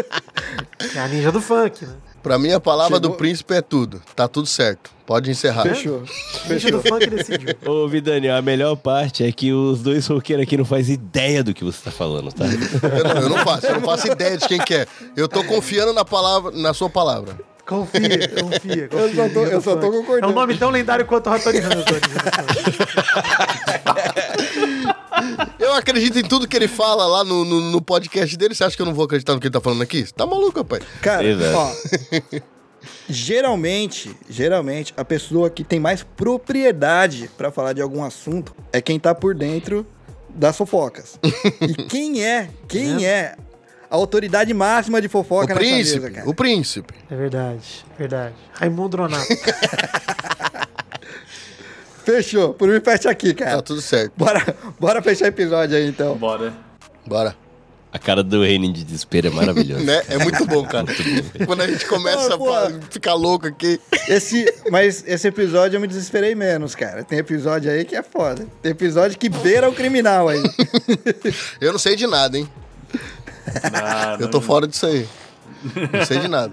É 0.96 0.98
a 0.98 1.08
ninja 1.08 1.30
do 1.30 1.40
funk, 1.42 1.84
né? 1.84 1.92
Pra 2.22 2.38
mim, 2.38 2.52
a 2.52 2.60
palavra 2.60 2.96
Chegou. 2.96 3.10
do 3.12 3.16
príncipe 3.16 3.54
é 3.54 3.60
tudo. 3.60 4.02
Tá 4.16 4.26
tudo 4.26 4.46
certo. 4.46 4.90
Pode 5.06 5.30
encerrar. 5.30 5.62
Fechou. 5.62 6.04
Funk 6.06 7.06
decidiu. 7.10 7.54
Ô, 7.66 7.86
Vidani, 7.86 8.28
a 8.28 8.40
melhor 8.42 8.74
parte 8.76 9.22
é 9.24 9.30
que 9.30 9.52
os 9.52 9.82
dois 9.82 10.06
roqueiros 10.06 10.42
aqui 10.44 10.56
não 10.56 10.64
fazem 10.64 10.94
ideia 10.94 11.44
do 11.44 11.52
que 11.54 11.62
você 11.64 11.78
tá 11.84 11.90
falando, 11.90 12.32
tá? 12.32 12.44
Eu 12.44 13.04
não, 13.04 13.20
eu 13.22 13.28
não 13.28 13.38
faço, 13.44 13.66
eu 13.66 13.74
não 13.74 13.82
faço 13.82 14.08
ideia 14.08 14.36
de 14.38 14.48
quem 14.48 14.58
que 14.58 14.74
é. 14.74 14.86
Eu 15.16 15.28
tô 15.28 15.44
confiando 15.44 15.92
na 15.92 16.04
palavra, 16.04 16.50
na 16.52 16.72
sua 16.74 16.88
palavra. 16.90 17.36
Confia, 17.66 18.28
confia, 18.28 18.88
confia. 18.88 18.90
Eu 18.90 19.14
só 19.14 19.28
tô- 19.28 19.44
eu 19.46 19.60
só 19.60 19.76
tô 19.76 19.90
concordando. 19.92 20.26
É 20.26 20.28
um 20.28 20.34
nome 20.34 20.56
tão 20.56 20.70
lendário 20.70 21.04
quanto 21.06 21.28
o 21.28 21.30
Rattori 21.30 21.58
Hanzo. 21.58 21.84
Eu 25.58 25.74
acredito 25.74 26.18
em 26.18 26.22
tudo 26.22 26.46
que 26.48 26.56
ele 26.56 26.68
fala 26.68 27.06
lá 27.06 27.24
no, 27.24 27.44
no, 27.44 27.60
no 27.60 27.80
podcast 27.82 28.36
dele. 28.36 28.54
Você 28.54 28.64
acha 28.64 28.76
que 28.76 28.82
eu 28.82 28.86
não 28.86 28.94
vou 28.94 29.04
acreditar 29.04 29.34
no 29.34 29.40
que 29.40 29.46
ele 29.46 29.52
tá 29.52 29.60
falando 29.60 29.82
aqui? 29.82 30.04
Você 30.06 30.12
tá 30.12 30.26
maluco, 30.26 30.58
rapaz? 30.58 30.82
Cara, 31.00 31.24
Exato. 31.26 31.56
ó. 31.56 32.40
geralmente, 33.08 34.14
geralmente, 34.28 34.92
a 34.96 35.04
pessoa 35.04 35.50
que 35.50 35.62
tem 35.64 35.78
mais 35.80 36.02
propriedade 36.02 37.30
pra 37.36 37.50
falar 37.50 37.72
de 37.72 37.82
algum 37.82 38.02
assunto 38.04 38.54
é 38.72 38.80
quem 38.80 38.98
tá 38.98 39.14
por 39.14 39.34
dentro 39.34 39.86
das 40.28 40.56
fofocas. 40.56 41.18
e 41.60 41.74
quem 41.88 42.24
é, 42.24 42.48
quem 42.68 43.04
é 43.06 43.34
a 43.90 43.96
autoridade 43.96 44.54
máxima 44.54 45.00
de 45.00 45.08
O 45.08 45.10
fofoca 45.10 45.48
nessa 45.48 45.58
príncipe, 45.60 46.00
mesa, 46.00 46.14
cara? 46.14 46.28
o 46.30 46.34
príncipe. 46.34 46.94
É 47.10 47.16
verdade, 47.16 47.84
verdade. 47.98 48.34
Raimundo 48.52 48.96
Nonato. 48.96 49.26
Fechou. 52.04 52.54
Por 52.54 52.68
mim, 52.68 52.80
fecha 52.80 53.10
aqui, 53.10 53.32
Tá 53.34 53.44
cara. 53.44 53.62
tudo 53.62 53.80
certo. 53.80 54.12
Bora, 54.16 54.56
bora 54.78 55.02
fechar 55.02 55.26
o 55.26 55.28
episódio 55.28 55.76
aí, 55.76 55.88
então. 55.88 56.16
Bora. 56.16 56.52
Bora. 57.06 57.36
A 57.92 57.98
cara 57.98 58.22
do 58.22 58.44
Reino 58.44 58.72
de 58.72 58.84
desespero 58.84 59.26
é 59.26 59.30
maravilhosa. 59.30 59.82
Né? 59.84 60.00
É 60.08 60.16
muito 60.18 60.46
bom, 60.46 60.64
cara. 60.64 60.84
Muito 60.84 61.38
bom. 61.38 61.44
Quando 61.46 61.62
a 61.62 61.66
gente 61.66 61.84
começa 61.86 62.34
Ah, 62.34 62.68
a 62.68 62.70
ficar 62.88 63.14
louco 63.14 63.48
aqui. 63.48 63.80
Esse, 64.08 64.44
mas 64.70 65.02
esse 65.08 65.26
episódio 65.26 65.76
eu 65.76 65.80
me 65.80 65.88
desesperei 65.88 66.34
menos, 66.36 66.76
cara. 66.76 67.02
Tem 67.02 67.18
episódio 67.18 67.68
aí 67.70 67.84
que 67.84 67.96
é 67.96 68.02
foda. 68.02 68.46
Tem 68.62 68.70
episódio 68.70 69.18
que 69.18 69.28
beira 69.28 69.68
o 69.68 69.72
criminal 69.74 70.28
aí. 70.28 70.40
Eu 71.60 71.72
não 71.72 71.80
sei 71.80 71.96
de 71.96 72.06
nada, 72.06 72.38
hein? 72.38 72.48
Eu 74.20 74.28
tô 74.30 74.40
fora 74.40 74.68
disso 74.68 74.86
aí. 74.86 75.08
Não 75.92 76.04
sei 76.06 76.18
de 76.20 76.28
nada. 76.28 76.52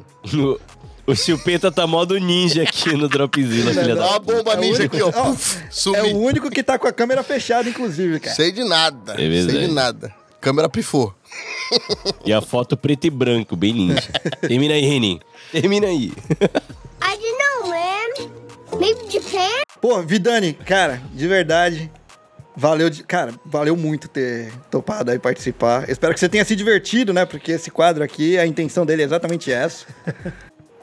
O 1.08 1.16
Chupeta 1.16 1.72
tá 1.72 1.88
modo 1.88 2.18
ninja 2.20 2.64
aqui 2.64 2.94
no 2.96 3.08
Dropzilla, 3.08 3.74
filha 3.74 3.96
da 3.96 4.08
uma 4.10 4.20
bomba 4.20 4.54
É 4.54 4.58
ninja 4.58 4.80
único- 4.82 4.96
aqui, 4.98 5.04
ó. 5.04 5.12
ó, 5.92 5.96
É 5.96 6.04
o 6.04 6.18
único 6.18 6.50
que 6.52 6.62
tá 6.62 6.78
com 6.78 6.88
a 6.88 6.92
câmera 6.94 7.24
fechada, 7.24 7.68
inclusive, 7.70 8.20
cara. 8.20 8.36
Sei 8.36 8.52
de 8.52 8.64
nada. 8.64 9.14
É 9.14 9.28
verdade. 9.30 9.52
sei 9.58 9.68
de 9.68 9.74
nada. 9.74 10.14
Câmera 10.40 10.70
pifou. 10.70 11.16
E 12.26 12.32
a 12.32 12.42
foto 12.42 12.78
preto 12.78 13.06
e 13.08 13.10
branco, 13.10 13.56
bem 13.56 13.74
ninja. 13.74 14.10
Termina 14.42 14.74
aí, 14.76 14.86
Renin. 14.86 15.20
Termina 15.52 15.88
aí. 15.88 16.12
I 16.12 17.18
don't 17.18 17.38
know, 17.38 17.70
man. 17.70 18.80
Maybe 18.80 19.10
Japan? 19.12 19.62
Pô, 19.82 20.02
Vidani, 20.04 20.54
cara, 20.54 21.02
de 21.14 21.28
verdade. 21.28 21.92
Valeu, 22.56 22.90
de- 22.90 23.04
cara, 23.04 23.34
valeu 23.46 23.76
muito 23.78 24.08
ter 24.08 24.52
topado 24.72 25.12
aí 25.12 25.20
participar. 25.20 25.88
Espero 25.90 26.12
que 26.14 26.20
você 26.20 26.28
tenha 26.28 26.44
se 26.44 26.56
divertido, 26.56 27.14
né? 27.14 27.24
Porque 27.26 27.52
esse 27.52 27.70
quadro 27.70 28.04
aqui, 28.04 28.38
a 28.38 28.48
intenção 28.48 28.84
dele 28.86 29.04
é 29.04 29.06
exatamente 29.06 29.52
essa. 29.52 29.86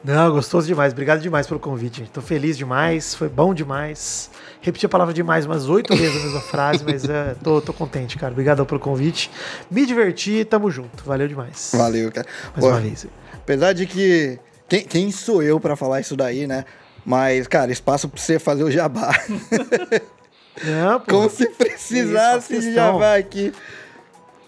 Não, 0.05 0.31
gostoso 0.31 0.67
demais. 0.67 0.93
Obrigado 0.93 1.19
demais 1.19 1.47
pelo 1.47 1.59
convite. 1.59 2.07
Tô 2.13 2.21
feliz 2.21 2.55
demais. 2.55 3.15
Foi 3.15 3.27
bom 3.27 3.55
demais. 3.55 4.29
Repeti 4.61 4.85
a 4.85 4.89
palavra 4.89 5.11
demais 5.11 5.47
umas 5.47 5.67
oito 5.67 5.95
vezes 5.95 6.21
a 6.21 6.25
mesma 6.25 6.41
frase, 6.41 6.83
mas 6.85 7.09
é, 7.09 7.35
tô, 7.43 7.59
tô 7.59 7.73
contente, 7.73 8.15
cara. 8.15 8.31
Obrigado 8.31 8.63
pelo 8.67 8.79
convite. 8.79 9.31
Me 9.69 9.83
diverti, 9.83 10.45
tamo 10.45 10.69
junto. 10.69 11.03
Valeu 11.03 11.27
demais. 11.27 11.71
Valeu, 11.73 12.11
cara. 12.11 12.27
Mais 12.55 12.63
uma 12.63 12.79
vez. 12.79 13.07
Apesar 13.33 13.73
de 13.73 13.87
que. 13.87 14.37
Quem, 14.69 14.83
quem 14.83 15.11
sou 15.11 15.41
eu 15.41 15.59
pra 15.59 15.75
falar 15.75 16.01
isso 16.01 16.15
daí, 16.15 16.45
né? 16.45 16.65
Mas, 17.03 17.47
cara, 17.47 17.71
espaço 17.71 18.07
pra 18.07 18.21
você 18.21 18.37
fazer 18.37 18.63
o 18.63 18.69
jabá. 18.69 19.11
Não, 20.63 20.99
pô. 20.99 21.05
Como 21.11 21.29
se 21.29 21.43
Isso, 21.43 21.53
precisasse 21.55 22.53
faço 22.53 22.61
de 22.61 22.73
jabá 22.73 23.15
aqui. 23.15 23.51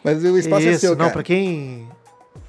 Mas 0.04 0.24
o 0.24 0.38
espaço 0.38 0.68
é 0.68 0.72
Isso, 0.72 0.80
seu, 0.82 0.92
não, 0.92 0.98
cara. 1.00 1.12
pra 1.12 1.24
quem. 1.24 1.88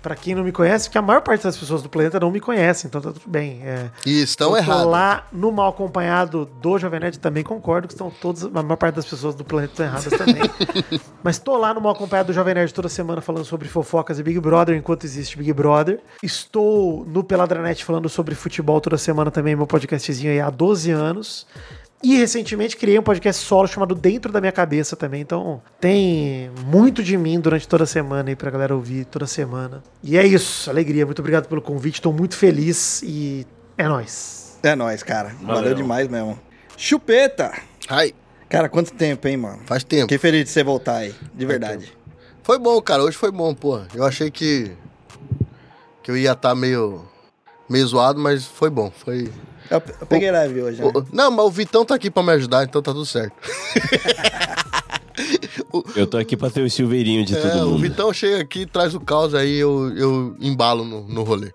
Pra 0.09 0.17
quem 0.17 0.35
não 0.35 0.43
me 0.43 0.53
conhece, 0.53 0.89
porque 0.89 0.97
a 0.97 1.03
maior 1.03 1.21
parte 1.21 1.43
das 1.43 1.55
pessoas 1.55 1.83
do 1.83 1.89
planeta 1.91 2.19
não 2.19 2.31
me 2.31 2.41
conhece, 2.41 2.87
então 2.87 2.99
tá 2.99 3.13
tudo 3.13 3.29
bem. 3.29 3.61
É, 3.63 3.91
E 4.07 4.23
estão 4.23 4.57
errados. 4.57 4.87
lá 4.87 5.27
no 5.31 5.53
mal 5.53 5.69
acompanhado 5.69 6.49
do 6.63 6.79
Jovem 6.79 6.99
Nerd 6.99 7.19
também 7.19 7.45
concordo 7.45 7.87
que 7.87 7.93
estão 7.93 8.11
todos, 8.11 8.45
a 8.45 8.49
maior 8.63 8.77
parte 8.77 8.95
das 8.95 9.05
pessoas 9.05 9.35
do 9.35 9.45
planeta 9.45 9.73
estão 9.75 9.85
erradas 9.85 10.07
também. 10.19 10.41
Mas 11.23 11.39
tô 11.39 11.59
lá 11.59 11.75
no 11.75 11.81
mal 11.83 11.93
acompanhado 11.93 12.29
do 12.29 12.33
Jovem 12.33 12.55
Nerd 12.55 12.73
toda 12.73 12.89
semana 12.89 13.21
falando 13.21 13.45
sobre 13.45 13.69
fofocas 13.69 14.19
e 14.19 14.23
Big 14.23 14.41
Brother 14.41 14.75
enquanto 14.75 15.05
existe 15.05 15.37
Big 15.37 15.53
Brother. 15.53 16.01
Estou 16.23 17.05
no 17.05 17.23
Peladranet 17.23 17.85
falando 17.85 18.09
sobre 18.09 18.35
futebol 18.35 18.81
toda 18.81 18.97
semana 18.97 19.31
também, 19.31 19.55
meu 19.55 19.67
podcastzinho 19.67 20.33
aí 20.33 20.41
há 20.41 20.49
12 20.49 20.91
anos. 20.91 21.47
E 22.03 22.17
recentemente 22.17 22.77
criei 22.77 22.99
um 22.99 23.03
podcast 23.03 23.45
solo 23.45 23.67
chamado 23.67 23.95
Dentro 23.95 24.31
da 24.31 24.41
Minha 24.41 24.53
Cabeça 24.53 24.95
também. 24.95 25.21
Então 25.21 25.61
tem 25.81 26.51
muito 26.67 27.03
de 27.03 27.17
mim 27.17 27.41
durante 27.41 27.67
toda 27.67 27.85
a 27.85 27.87
semana 27.87 28.29
aí 28.31 28.37
pra 28.37 28.51
galera 28.51 28.75
ouvir 28.75 29.05
toda 29.05 29.27
semana. 29.27 29.83
E 30.03 30.17
é 30.17 30.25
isso, 30.25 30.71
alegria. 30.71 31.05
Muito 31.05 31.19
obrigado 31.19 31.49
pelo 31.49 31.61
convite. 31.61 32.01
Tô 32.01 32.13
muito 32.13 32.37
feliz 32.37 33.03
e 33.03 33.45
é 33.77 33.89
nóis. 33.89 34.59
É 34.63 34.77
nóis, 34.77 35.03
cara. 35.03 35.31
Valeu, 35.41 35.55
Valeu. 35.57 35.75
demais 35.75 36.07
mesmo. 36.09 36.39
Chupeta! 36.77 37.53
Ai, 37.89 38.15
Cara, 38.49 38.67
quanto 38.69 38.93
tempo, 38.95 39.29
hein, 39.29 39.37
mano? 39.37 39.61
faz 39.67 39.85
tempo. 39.85 40.05
Fiquei 40.05 40.17
feliz 40.19 40.45
de 40.45 40.51
você 40.51 40.65
voltar 40.65 40.97
aí, 40.99 41.15
de 41.35 41.45
verdade. 41.45 41.93
Foi 42.43 42.59
bom, 42.59 42.81
cara. 42.81 43.03
Hoje 43.03 43.15
foi 43.17 43.31
bom, 43.31 43.55
pô. 43.55 43.81
Eu 43.95 44.05
achei 44.07 44.31
que. 44.31 44.73
Que 46.03 46.11
eu 46.11 46.17
ia 46.17 46.33
estar 46.33 46.55
meio. 46.55 47.05
meio 47.69 47.87
zoado, 47.87 48.19
mas 48.19 48.47
foi 48.47 48.71
bom. 48.71 48.91
Foi. 48.91 49.31
Eu, 49.71 49.83
eu 50.01 50.07
peguei 50.07 50.31
leve 50.31 50.63
hoje, 50.63 50.81
né? 50.83 50.91
O- 50.95 51.05
Não, 51.13 51.31
mas 51.31 51.45
o 51.47 51.51
Vitão 51.51 51.85
tá 51.85 51.95
aqui 51.95 52.11
pra 52.11 52.23
me 52.23 52.33
ajudar, 52.33 52.65
então 52.65 52.81
tá 52.83 52.93
tudo 52.93 53.05
certo. 53.07 53.35
Eu 55.95 56.07
tô 56.07 56.17
aqui 56.17 56.37
pra 56.37 56.49
ser 56.49 56.63
o 56.65 56.71
chuveirinho 56.71 57.25
de 57.25 57.37
É, 57.37 57.41
todo 57.41 57.67
o 57.67 57.71
mundo. 57.71 57.83
Vitão 57.83 58.13
chega 58.13 58.41
aqui, 58.41 58.65
traz 58.67 58.95
o 58.95 59.01
caos 59.01 59.35
aí, 59.35 59.57
eu, 59.59 59.93
eu 59.97 60.37
embalo 60.41 60.85
no, 60.85 61.03
no 61.09 61.23
rolê. 61.25 61.51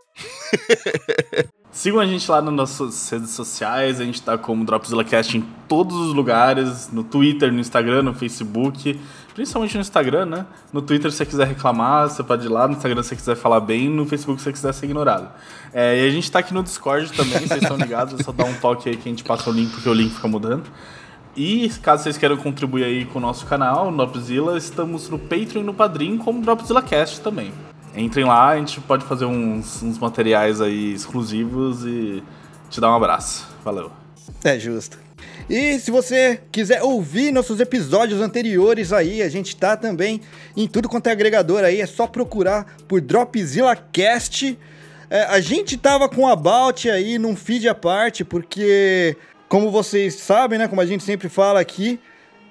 Sigam 1.71 1.99
a 1.99 2.05
gente 2.05 2.29
lá 2.29 2.39
nas 2.41 2.53
nossas 2.53 3.09
redes 3.09 3.31
sociais, 3.31 3.99
a 3.99 4.03
gente 4.03 4.21
tá 4.21 4.37
como 4.37 4.63
Dropzilla 4.63 5.03
Cast 5.03 5.35
em 5.37 5.41
todos 5.67 5.95
os 5.97 6.13
lugares, 6.13 6.89
no 6.91 7.03
Twitter, 7.03 7.51
no 7.51 7.59
Instagram, 7.59 8.03
no 8.03 8.13
Facebook, 8.13 8.99
principalmente 9.33 9.73
no 9.75 9.81
Instagram, 9.81 10.25
né? 10.27 10.45
No 10.71 10.83
Twitter, 10.83 11.09
se 11.09 11.17
você 11.17 11.25
quiser 11.25 11.47
reclamar, 11.47 12.09
você 12.09 12.21
pode 12.21 12.45
ir 12.45 12.49
lá, 12.49 12.67
no 12.67 12.75
Instagram, 12.75 13.01
se 13.01 13.09
você 13.09 13.15
quiser 13.15 13.35
falar 13.35 13.59
bem, 13.61 13.89
no 13.89 14.05
Facebook, 14.05 14.39
se 14.39 14.43
você 14.45 14.53
quiser 14.53 14.71
ser 14.73 14.85
ignorado. 14.85 15.29
É, 15.73 16.03
e 16.03 16.07
a 16.07 16.11
gente 16.11 16.31
tá 16.31 16.39
aqui 16.39 16.53
no 16.53 16.61
Discord 16.61 17.11
também, 17.13 17.39
vocês 17.39 17.61
estão 17.63 17.75
ligados, 17.75 18.19
é 18.19 18.23
só 18.23 18.31
dar 18.31 18.45
um 18.45 18.53
toque 18.53 18.89
aí 18.89 18.95
que 18.95 19.09
a 19.09 19.11
gente 19.11 19.23
passa 19.23 19.49
o 19.49 19.53
link, 19.53 19.71
porque 19.71 19.89
o 19.89 19.93
link 19.93 20.13
fica 20.13 20.27
mudando. 20.27 20.69
E 21.35 21.67
caso 21.81 22.03
vocês 22.03 22.15
queiram 22.15 22.37
contribuir 22.37 22.83
aí 22.83 23.05
com 23.05 23.17
o 23.17 23.21
nosso 23.21 23.47
canal, 23.47 23.89
no 23.89 23.97
Dropzilla, 23.97 24.55
estamos 24.55 25.09
no 25.09 25.17
Patreon 25.17 25.61
e 25.61 25.63
no 25.63 25.73
Padrim 25.73 26.17
como 26.17 26.41
Dropzilla 26.41 26.83
Cast 26.83 27.21
também. 27.21 27.51
Entrem 27.95 28.25
lá, 28.25 28.49
a 28.49 28.57
gente 28.57 28.79
pode 28.81 29.03
fazer 29.05 29.25
uns, 29.25 29.81
uns 29.81 29.97
materiais 29.97 30.61
aí 30.61 30.93
exclusivos 30.93 31.83
e 31.85 32.23
te 32.69 32.79
dar 32.79 32.91
um 32.91 32.95
abraço. 32.95 33.47
Valeu. 33.63 33.91
É 34.43 34.59
justo. 34.59 34.99
E 35.49 35.79
se 35.79 35.91
você 35.91 36.39
quiser 36.51 36.83
ouvir 36.83 37.31
nossos 37.31 37.59
episódios 37.59 38.21
anteriores 38.21 38.93
aí, 38.93 39.21
a 39.21 39.29
gente 39.29 39.55
tá 39.55 39.75
também 39.75 40.21
em 40.55 40.67
tudo 40.67 40.87
quanto 40.87 41.07
é 41.07 41.11
agregador 41.11 41.63
aí, 41.63 41.81
é 41.81 41.85
só 41.85 42.07
procurar 42.07 42.77
por 42.87 43.01
Dropzilla 43.01 43.75
Cast. 43.75 44.57
É, 45.13 45.25
a 45.25 45.39
gente 45.39 45.77
tava 45.77 46.09
com 46.09 46.25
a 46.25 46.31
About 46.31 46.89
aí 46.89 47.19
num 47.19 47.35
feed 47.35 47.69
à 47.69 47.75
parte, 47.75 48.25
porque, 48.25 49.15
como 49.47 49.69
vocês 49.69 50.15
sabem, 50.15 50.57
né, 50.57 50.67
como 50.67 50.81
a 50.81 50.87
gente 50.87 51.03
sempre 51.03 51.29
fala 51.29 51.59
aqui, 51.59 51.99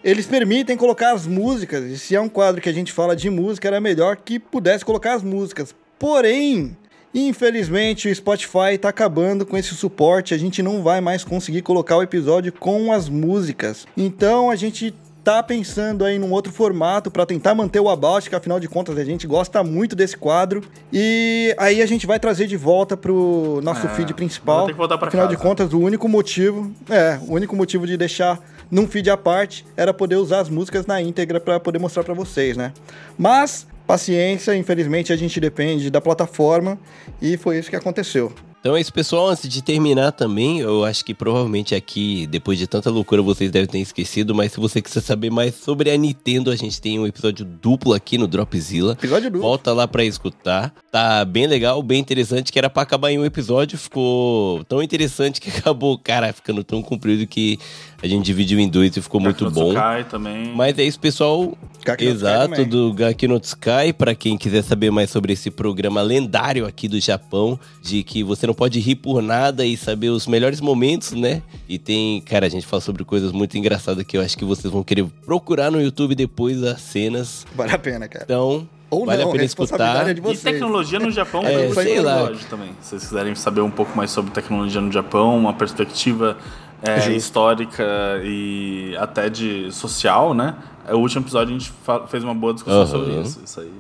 eles 0.05 0.27
permitem 0.27 0.77
colocar 0.77 1.13
as 1.13 1.27
músicas, 1.27 1.83
e 1.83 1.99
se 1.99 2.15
é 2.15 2.21
um 2.21 2.29
quadro 2.29 2.63
que 2.63 2.69
a 2.69 2.73
gente 2.73 2.93
fala 2.93 3.17
de 3.17 3.29
música, 3.29 3.67
era 3.67 3.81
melhor 3.81 4.17
que 4.17 4.39
pudesse 4.39 4.85
colocar 4.85 5.15
as 5.15 5.25
músicas. 5.25 5.75
Porém, 5.99 6.77
infelizmente 7.13 8.09
o 8.09 8.15
Spotify 8.15 8.79
tá 8.81 8.91
acabando 8.91 9.45
com 9.45 9.59
esse 9.59 9.75
suporte, 9.75 10.33
a 10.33 10.39
gente 10.39 10.63
não 10.63 10.85
vai 10.85 11.01
mais 11.01 11.25
conseguir 11.25 11.63
colocar 11.63 11.97
o 11.97 12.03
episódio 12.03 12.53
com 12.53 12.93
as 12.93 13.09
músicas. 13.09 13.89
Então 13.97 14.53
a 14.53 14.55
gente 14.55 14.95
tá 15.25 15.43
pensando 15.43 16.05
aí 16.05 16.19
num 16.19 16.33
outro 16.33 16.53
formato 16.53 17.11
para 17.11 17.25
tentar 17.25 17.55
manter 17.55 17.79
o 17.81 17.89
About, 17.89 18.29
que 18.29 18.35
afinal 18.35 18.59
de 18.59 18.69
contas 18.69 18.99
a 18.99 19.05
gente 19.05 19.27
gosta 19.27 19.63
muito 19.63 19.95
desse 19.95 20.17
quadro. 20.17 20.63
E 20.93 21.55
aí 21.59 21.81
a 21.81 21.87
gente 21.87 22.07
vai 22.07 22.19
trazer 22.19 22.47
de 22.47 22.57
volta 22.57 22.97
pro 22.97 23.61
nosso 23.63 23.87
É, 23.87 23.91
feed 23.91 24.13
principal. 24.15 24.59
vou 24.59 24.67
ter 24.67 24.73
que 24.73 24.79
voltar 24.79 24.99
pra 24.99 25.09
afinal 25.09 25.27
casa. 25.27 25.37
de 25.37 25.43
contas, 25.43 25.73
o 25.73 25.79
único 25.79 26.09
motivo, 26.09 26.73
é, 26.91 27.19
o 27.29 27.35
único 27.35 27.55
motivo 27.55 27.87
de 27.87 27.97
deixar 27.97 28.41
num 28.71 28.87
feed 28.89 29.11
à 29.11 29.17
parte 29.17 29.65
era 29.77 29.93
poder 29.95 30.17
usar 30.17 30.41
as 30.41 30.49
músicas 30.49 30.87
na 30.87 31.01
íntegra 31.01 31.39
para 31.39 31.61
poder 31.61 31.79
mostrar 31.79 32.03
para 32.03 32.15
vocês, 32.15 32.57
né? 32.57 32.73
Mas 33.17 33.67
paciência, 33.87 34.57
infelizmente 34.57 35.13
a 35.13 35.17
gente 35.17 35.39
depende 35.39 35.91
da 35.91 36.01
plataforma 36.01 36.79
e 37.21 37.37
foi 37.37 37.59
isso 37.59 37.69
que 37.71 37.77
aconteceu. 37.77 38.33
Então 38.63 38.77
é 38.77 38.81
isso, 38.81 38.93
pessoal. 38.93 39.29
Antes 39.29 39.49
de 39.49 39.61
terminar 39.61 40.13
também, 40.13 40.61
eu 40.61 40.85
acho 40.85 41.05
que 41.05 41.13
provavelmente 41.13 41.75
aqui, 41.75 42.29
depois 42.29 42.57
de 42.57 42.69
tanta 42.69 42.91
loucura, 42.91 43.21
vocês 43.21 43.51
devem 43.51 43.67
ter 43.67 43.81
esquecido, 43.81 44.37
mas 44.37 44.53
se 44.53 44.61
você 44.61 44.81
quiser 44.81 45.01
saber 45.01 45.31
mais 45.31 45.57
sobre 45.57 45.91
a 45.91 45.97
Nintendo, 45.97 46.49
a 46.49 46.55
gente 46.55 46.81
tem 46.81 46.97
um 46.97 47.05
episódio 47.05 47.45
duplo 47.45 47.93
aqui 47.93 48.17
no 48.17 48.29
Dropzilla. 48.29 48.93
Episódio 48.93 49.33
duplo. 49.33 49.49
Volta 49.49 49.73
lá 49.73 49.89
pra 49.89 50.05
escutar. 50.05 50.73
Tá 50.93 51.25
bem 51.25 51.49
legal, 51.49 51.83
bem 51.83 51.99
interessante, 51.99 52.53
que 52.53 52.59
era 52.59 52.71
pra 52.71 52.85
acabar 52.85 53.11
em 53.11 53.19
um 53.19 53.25
episódio, 53.25 53.77
ficou 53.77 54.63
tão 54.67 54.81
interessante 54.81 55.41
que 55.41 55.51
acabou, 55.59 55.99
cara, 55.99 56.33
ficando 56.33 56.63
tão 56.63 56.81
comprido 56.83 57.27
que 57.27 57.59
a 58.01 58.07
gente 58.07 58.25
dividiu 58.25 58.61
em 58.61 58.69
dois 58.69 58.97
e 58.97 59.03
ficou 59.03 59.21
muito 59.21 59.51
bom. 59.51 59.75
Também. 60.09 60.53
Mas 60.55 60.79
é 60.79 60.85
isso, 60.85 61.01
pessoal. 61.01 61.57
Gaki 61.85 62.05
Exato, 62.05 62.65
do 62.65 62.93
Gaki 62.93 63.27
no 63.27 63.41
Tsukai, 63.41 63.93
pra 63.93 64.15
quem 64.15 64.39
quiser 64.39 64.63
saber 64.63 64.93
mais 64.93 65.11
sobre 65.11 65.33
esse 65.33 65.51
programa 65.51 66.01
lendário 66.01 66.65
aqui 66.65 66.87
do 66.87 67.01
Japão, 67.01 67.59
de 67.81 68.05
que 68.05 68.23
você 68.23 68.47
não 68.47 68.52
pode 68.55 68.79
rir 68.81 68.97
por 68.97 69.23
nada 69.23 69.65
e 69.65 69.77
saber 69.77 70.09
os 70.11 70.27
melhores 70.27 70.61
momentos, 70.61 71.13
né? 71.13 71.43
E 71.69 71.79
tem, 71.79 72.21
cara, 72.21 72.47
a 72.47 72.49
gente 72.49 72.67
fala 72.67 72.81
sobre 72.81 73.05
coisas 73.05 73.33
muito 73.33 73.57
engraçadas 73.57 74.05
que 74.05 74.17
eu 74.17 74.21
acho 74.23 74.37
que 74.37 74.45
vocês 74.45 74.73
vão 74.73 74.83
querer 74.83 75.05
procurar 75.25 75.71
no 75.71 75.81
YouTube 75.81 76.15
depois 76.15 76.63
as 76.63 76.81
cenas. 76.81 77.47
Vale 77.55 77.73
a 77.73 77.79
pena, 77.79 78.09
cara. 78.09 78.25
Então, 78.25 78.69
Ou 78.91 79.07
vale 79.07 79.23
não, 79.23 79.29
a 79.31 79.33
pena 79.33 79.43
responsabilidade 79.43 79.93
escutar. 79.99 80.11
é 80.11 80.15
de 80.15 80.21
E 80.21 80.23
vocês. 80.23 80.43
tecnologia 80.43 80.99
no 80.99 81.11
Japão 81.11 81.43
É, 81.45 81.73
sei 81.75 82.01
lá. 82.01 82.31
também. 82.51 82.71
Se 82.81 82.91
vocês 82.91 83.03
quiserem 83.09 83.35
saber 83.35 83.61
um 83.61 83.71
pouco 83.71 83.97
mais 83.97 84.11
sobre 84.11 84.31
tecnologia 84.33 84.81
no 84.81 84.91
Japão, 84.93 85.37
uma 85.39 85.53
perspectiva 85.55 86.37
é, 86.83 87.13
histórica 87.13 87.85
e 88.25 88.97
até 88.99 89.31
de 89.31 89.71
social, 89.73 90.35
né? 90.35 90.57
É, 90.87 90.95
O 90.95 90.99
último 90.99 91.23
episódio 91.23 91.55
a 91.55 91.59
gente 91.59 91.73
fez 92.09 92.25
uma 92.25 92.35
boa 92.35 92.53
discussão 92.53 92.81
Aham. 92.83 92.91
sobre 92.91 93.21
isso. 93.21 93.41
Isso 93.45 93.61
aí 93.61 93.71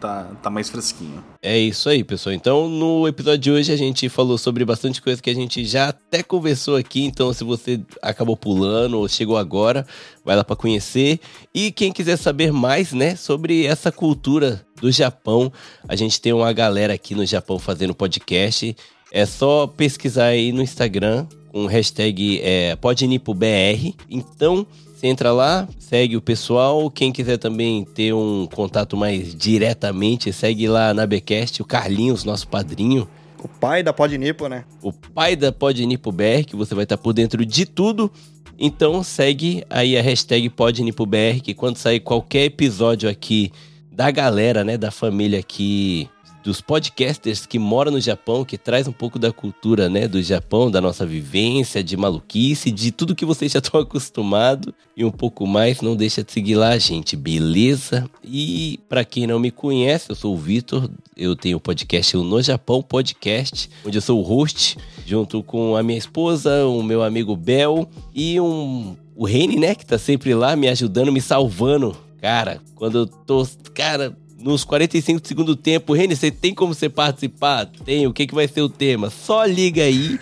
tá, 0.00 0.28
tá 0.40 0.48
mais 0.48 0.70
fresquinho. 0.70 1.22
É 1.42 1.58
isso 1.58 1.88
aí, 1.88 2.04
pessoal. 2.04 2.32
Então, 2.32 2.68
no 2.68 3.08
episódio 3.08 3.38
de 3.38 3.50
hoje 3.50 3.72
a 3.72 3.76
gente 3.76 4.08
falou 4.08 4.38
sobre 4.38 4.64
bastante 4.64 5.02
coisa 5.02 5.20
que 5.20 5.28
a 5.30 5.34
gente 5.34 5.64
já 5.64 5.88
até 5.88 6.22
conversou 6.22 6.76
aqui. 6.76 7.02
Então, 7.04 7.32
se 7.32 7.42
você 7.42 7.80
acabou 8.00 8.36
pulando 8.36 8.98
ou 8.98 9.08
chegou 9.08 9.36
agora, 9.36 9.84
vai 10.24 10.36
lá 10.36 10.44
para 10.44 10.54
conhecer. 10.54 11.18
E 11.52 11.72
quem 11.72 11.92
quiser 11.92 12.16
saber 12.16 12.52
mais, 12.52 12.92
né, 12.92 13.16
sobre 13.16 13.66
essa 13.66 13.90
cultura 13.90 14.64
do 14.80 14.90
Japão, 14.92 15.52
a 15.88 15.96
gente 15.96 16.20
tem 16.20 16.32
uma 16.32 16.52
galera 16.52 16.94
aqui 16.94 17.14
no 17.14 17.26
Japão 17.26 17.58
fazendo 17.58 17.92
podcast. 17.94 18.76
É 19.10 19.26
só 19.26 19.66
pesquisar 19.66 20.26
aí 20.26 20.52
no 20.52 20.62
Instagram 20.62 21.26
com 21.52 21.66
hashtag 21.66 22.40
é, 22.42 22.74
PodNipoBR. 22.76 23.94
Então, 24.08 24.66
você 24.94 25.06
entra 25.06 25.32
lá, 25.32 25.68
segue 25.78 26.16
o 26.16 26.20
pessoal. 26.22 26.90
Quem 26.90 27.12
quiser 27.12 27.36
também 27.36 27.84
ter 27.84 28.14
um 28.14 28.46
contato 28.46 28.96
mais 28.96 29.34
diretamente, 29.34 30.32
segue 30.32 30.66
lá 30.66 30.94
na 30.94 31.06
Becast, 31.06 31.60
o 31.60 31.64
Carlinhos, 31.64 32.24
nosso 32.24 32.48
padrinho. 32.48 33.08
O 33.42 33.48
pai 33.48 33.82
da 33.82 33.92
Podnipo, 33.92 34.46
né? 34.46 34.64
O 34.80 34.92
pai 34.92 35.34
da 35.34 35.50
PodNipoBR, 35.50 36.44
que 36.44 36.54
você 36.54 36.74
vai 36.74 36.84
estar 36.84 36.96
por 36.96 37.12
dentro 37.12 37.44
de 37.44 37.66
tudo. 37.66 38.10
Então 38.58 39.02
segue 39.02 39.64
aí 39.68 39.98
a 39.98 40.02
hashtag 40.02 40.48
PodNipoBR, 40.48 41.40
que 41.42 41.52
quando 41.52 41.76
sair 41.76 41.98
qualquer 41.98 42.44
episódio 42.44 43.10
aqui 43.10 43.50
da 43.90 44.10
galera, 44.10 44.62
né, 44.62 44.78
da 44.78 44.92
família 44.92 45.40
aqui, 45.40 46.08
dos 46.42 46.60
podcasters 46.60 47.46
que 47.46 47.58
moram 47.58 47.92
no 47.92 48.00
Japão, 48.00 48.44
que 48.44 48.58
traz 48.58 48.88
um 48.88 48.92
pouco 48.92 49.18
da 49.18 49.32
cultura, 49.32 49.88
né, 49.88 50.08
do 50.08 50.22
Japão, 50.22 50.70
da 50.70 50.80
nossa 50.80 51.06
vivência, 51.06 51.82
de 51.82 51.96
maluquice, 51.96 52.70
de 52.70 52.90
tudo 52.90 53.14
que 53.14 53.24
vocês 53.24 53.52
já 53.52 53.58
estão 53.58 53.80
acostumados 53.82 54.72
e 54.96 55.04
um 55.04 55.10
pouco 55.10 55.46
mais, 55.46 55.80
não 55.80 55.96
deixa 55.96 56.22
de 56.22 56.32
seguir 56.32 56.54
lá, 56.54 56.76
gente, 56.78 57.16
beleza? 57.16 58.08
E 58.24 58.80
para 58.88 59.04
quem 59.04 59.26
não 59.26 59.38
me 59.38 59.50
conhece, 59.50 60.10
eu 60.10 60.16
sou 60.16 60.34
o 60.34 60.38
Vitor, 60.38 60.90
eu 61.16 61.36
tenho 61.36 61.56
o 61.56 61.60
podcast 61.60 62.16
o 62.16 62.24
No 62.24 62.42
Japão 62.42 62.82
Podcast, 62.82 63.70
onde 63.86 63.98
eu 63.98 64.02
sou 64.02 64.18
o 64.18 64.22
host, 64.22 64.76
junto 65.06 65.42
com 65.42 65.76
a 65.76 65.82
minha 65.82 65.98
esposa, 65.98 66.66
o 66.66 66.82
meu 66.82 67.02
amigo 67.02 67.36
Bel 67.36 67.88
e 68.14 68.40
um 68.40 68.96
o 69.14 69.26
Reni, 69.26 69.56
né, 69.56 69.74
que 69.74 69.84
tá 69.84 69.98
sempre 69.98 70.34
lá 70.34 70.56
me 70.56 70.68
ajudando, 70.68 71.12
me 71.12 71.20
salvando. 71.20 71.96
Cara, 72.20 72.60
quando 72.74 72.98
eu 72.98 73.06
tô, 73.06 73.46
cara, 73.74 74.16
nos 74.42 74.64
45 74.64 75.20
do 75.20 75.28
segundo 75.28 75.56
tempo, 75.56 75.92
Reni, 75.92 76.16
você 76.16 76.30
tem 76.30 76.54
como 76.54 76.74
você 76.74 76.88
participar? 76.88 77.66
Tem, 77.84 78.06
o 78.06 78.12
que, 78.12 78.26
que 78.26 78.34
vai 78.34 78.48
ser 78.48 78.62
o 78.62 78.68
tema? 78.68 79.08
Só 79.08 79.44
liga 79.44 79.82
aí 79.82 80.18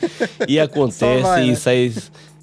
e 0.47 0.61
acontece 0.61 1.23
vai, 1.23 1.47
e 1.47 1.51
né? 1.51 1.57
sai 1.57 1.93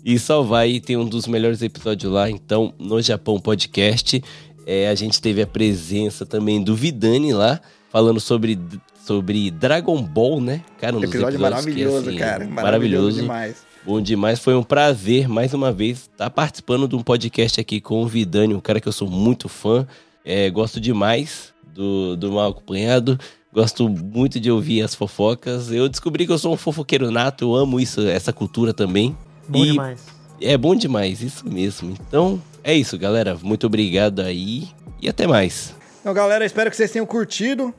e 0.04 0.18
só 0.18 0.42
vai 0.42 0.72
e 0.72 0.80
tem 0.80 0.98
um 0.98 1.06
dos 1.06 1.28
melhores 1.28 1.62
episódios 1.62 2.12
lá, 2.12 2.30
então, 2.30 2.74
no 2.80 3.02
Japão 3.02 3.40
Podcast. 3.40 4.24
É, 4.66 4.90
a 4.90 4.96
gente 4.96 5.22
teve 5.22 5.42
a 5.42 5.48
presença 5.48 6.26
também 6.26 6.62
do 6.62 6.76
Vidani 6.76 7.34
lá, 7.34 7.62
falando 7.90 8.20
sobre, 8.20 8.60
sobre 9.06 9.50
Dragon 9.52 10.02
Ball, 10.02 10.42
né? 10.42 10.62
Cara, 10.78 10.98
um 10.98 11.04
Episódio 11.04 11.36
episódios 11.36 11.36
que, 11.36 11.42
maravilhoso, 11.42 12.10
assim, 12.10 12.18
cara. 12.18 12.46
Maravilhoso, 12.46 12.56
Maravilhoso. 12.56 13.22
demais. 13.22 13.68
Bom 13.86 14.02
demais, 14.02 14.40
foi 14.40 14.54
um 14.54 14.64
prazer 14.64 15.30
mais 15.30 15.54
uma 15.54 15.72
vez 15.72 16.00
estar 16.00 16.30
participando 16.30 16.90
de 16.90 16.96
um 16.96 17.02
podcast 17.02 17.62
aqui 17.62 17.80
com 17.80 18.04
o 18.04 18.08
Vidani, 18.08 18.54
um 18.54 18.60
cara 18.60 18.82
que 18.82 18.88
eu 18.88 18.92
sou 18.92 19.10
muito 19.10 19.48
fã, 19.48 19.88
é, 20.26 20.50
gosto 20.50 20.82
demais 20.82 21.54
do, 21.78 22.18
do 22.18 22.32
Mal 22.32 22.50
Acompanhado, 22.50 23.20
gosto 23.54 23.88
muito 23.88 24.40
de 24.40 24.52
ouvir 24.52 24.82
as 24.82 24.96
fofocas. 24.96 25.72
Eu 25.72 25.88
descobri 25.88 26.26
que 26.26 26.32
eu 26.32 26.38
sou 26.40 26.54
um 26.54 26.58
fofoqueiro 26.58 27.12
nato, 27.12 27.46
eu 27.46 27.56
amo 27.56 27.80
isso, 27.80 28.02
essa 28.02 28.34
cultura 28.34 28.74
também. 28.74 29.16
Bom 29.48 29.64
E 29.64 29.72
demais. 29.72 30.06
É 30.42 30.58
bom 30.58 30.76
demais, 30.76 31.22
isso 31.22 31.48
mesmo. 31.48 31.96
Então 32.08 32.42
é 32.64 32.74
isso, 32.74 32.98
galera. 32.98 33.38
Muito 33.42 33.68
obrigado 33.68 34.22
aí 34.22 34.68
e 35.02 35.08
até 35.08 35.28
mais. 35.28 35.76
Então, 36.02 36.14
galera, 36.14 36.46
espero 36.46 36.70
que 36.70 36.76
vocês 36.76 36.92
tenham 36.92 37.06
curtido. 37.06 37.74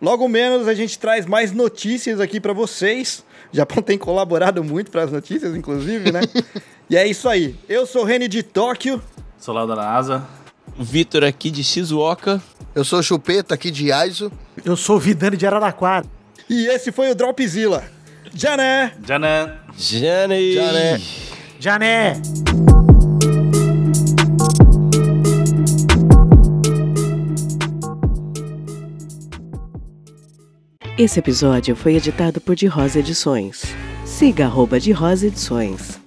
Logo 0.00 0.26
menos 0.28 0.66
a 0.66 0.74
gente 0.74 0.98
traz 0.98 1.26
mais 1.26 1.52
notícias 1.52 2.20
aqui 2.20 2.40
pra 2.40 2.52
vocês. 2.52 3.24
O 3.52 3.56
Japão 3.56 3.82
tem 3.82 3.98
colaborado 3.98 4.62
muito 4.62 4.90
para 4.90 5.02
as 5.02 5.12
notícias, 5.12 5.54
inclusive, 5.56 6.12
né? 6.12 6.20
e 6.88 6.96
é 6.96 7.06
isso 7.06 7.28
aí. 7.28 7.56
Eu 7.68 7.84
sou 7.84 8.02
o 8.02 8.04
Reni 8.04 8.28
de 8.28 8.42
Tóquio. 8.42 9.02
Sou 9.38 9.54
lá 9.54 9.66
da 9.66 9.74
NASA. 9.74 10.39
Vitor 10.78 11.24
aqui 11.24 11.50
de 11.50 11.62
Shizuoka. 11.62 12.42
Eu 12.74 12.84
sou 12.84 13.00
o 13.00 13.02
Chupeta 13.02 13.54
aqui 13.54 13.70
de 13.70 13.92
Aizo. 13.92 14.30
Eu 14.64 14.76
sou 14.76 14.96
o 14.96 15.00
Vidani 15.00 15.36
de 15.36 15.46
Araraquara. 15.46 16.06
E 16.48 16.66
esse 16.66 16.90
foi 16.90 17.10
o 17.10 17.14
Dropzilla. 17.14 17.84
Jané! 18.34 18.94
Jané! 19.06 19.52
Jane! 19.76 20.54
Jané! 20.54 21.00
Jané! 21.58 22.22
Esse 30.98 31.18
episódio 31.18 31.74
foi 31.74 31.94
editado 31.96 32.40
por 32.40 32.54
De 32.54 32.66
Rosa 32.66 32.98
Edições. 32.98 33.62
Siga 34.04 34.46
arroba 34.46 34.78
De 34.78 34.92
Rosa 34.92 35.26
Edições. 35.26 35.99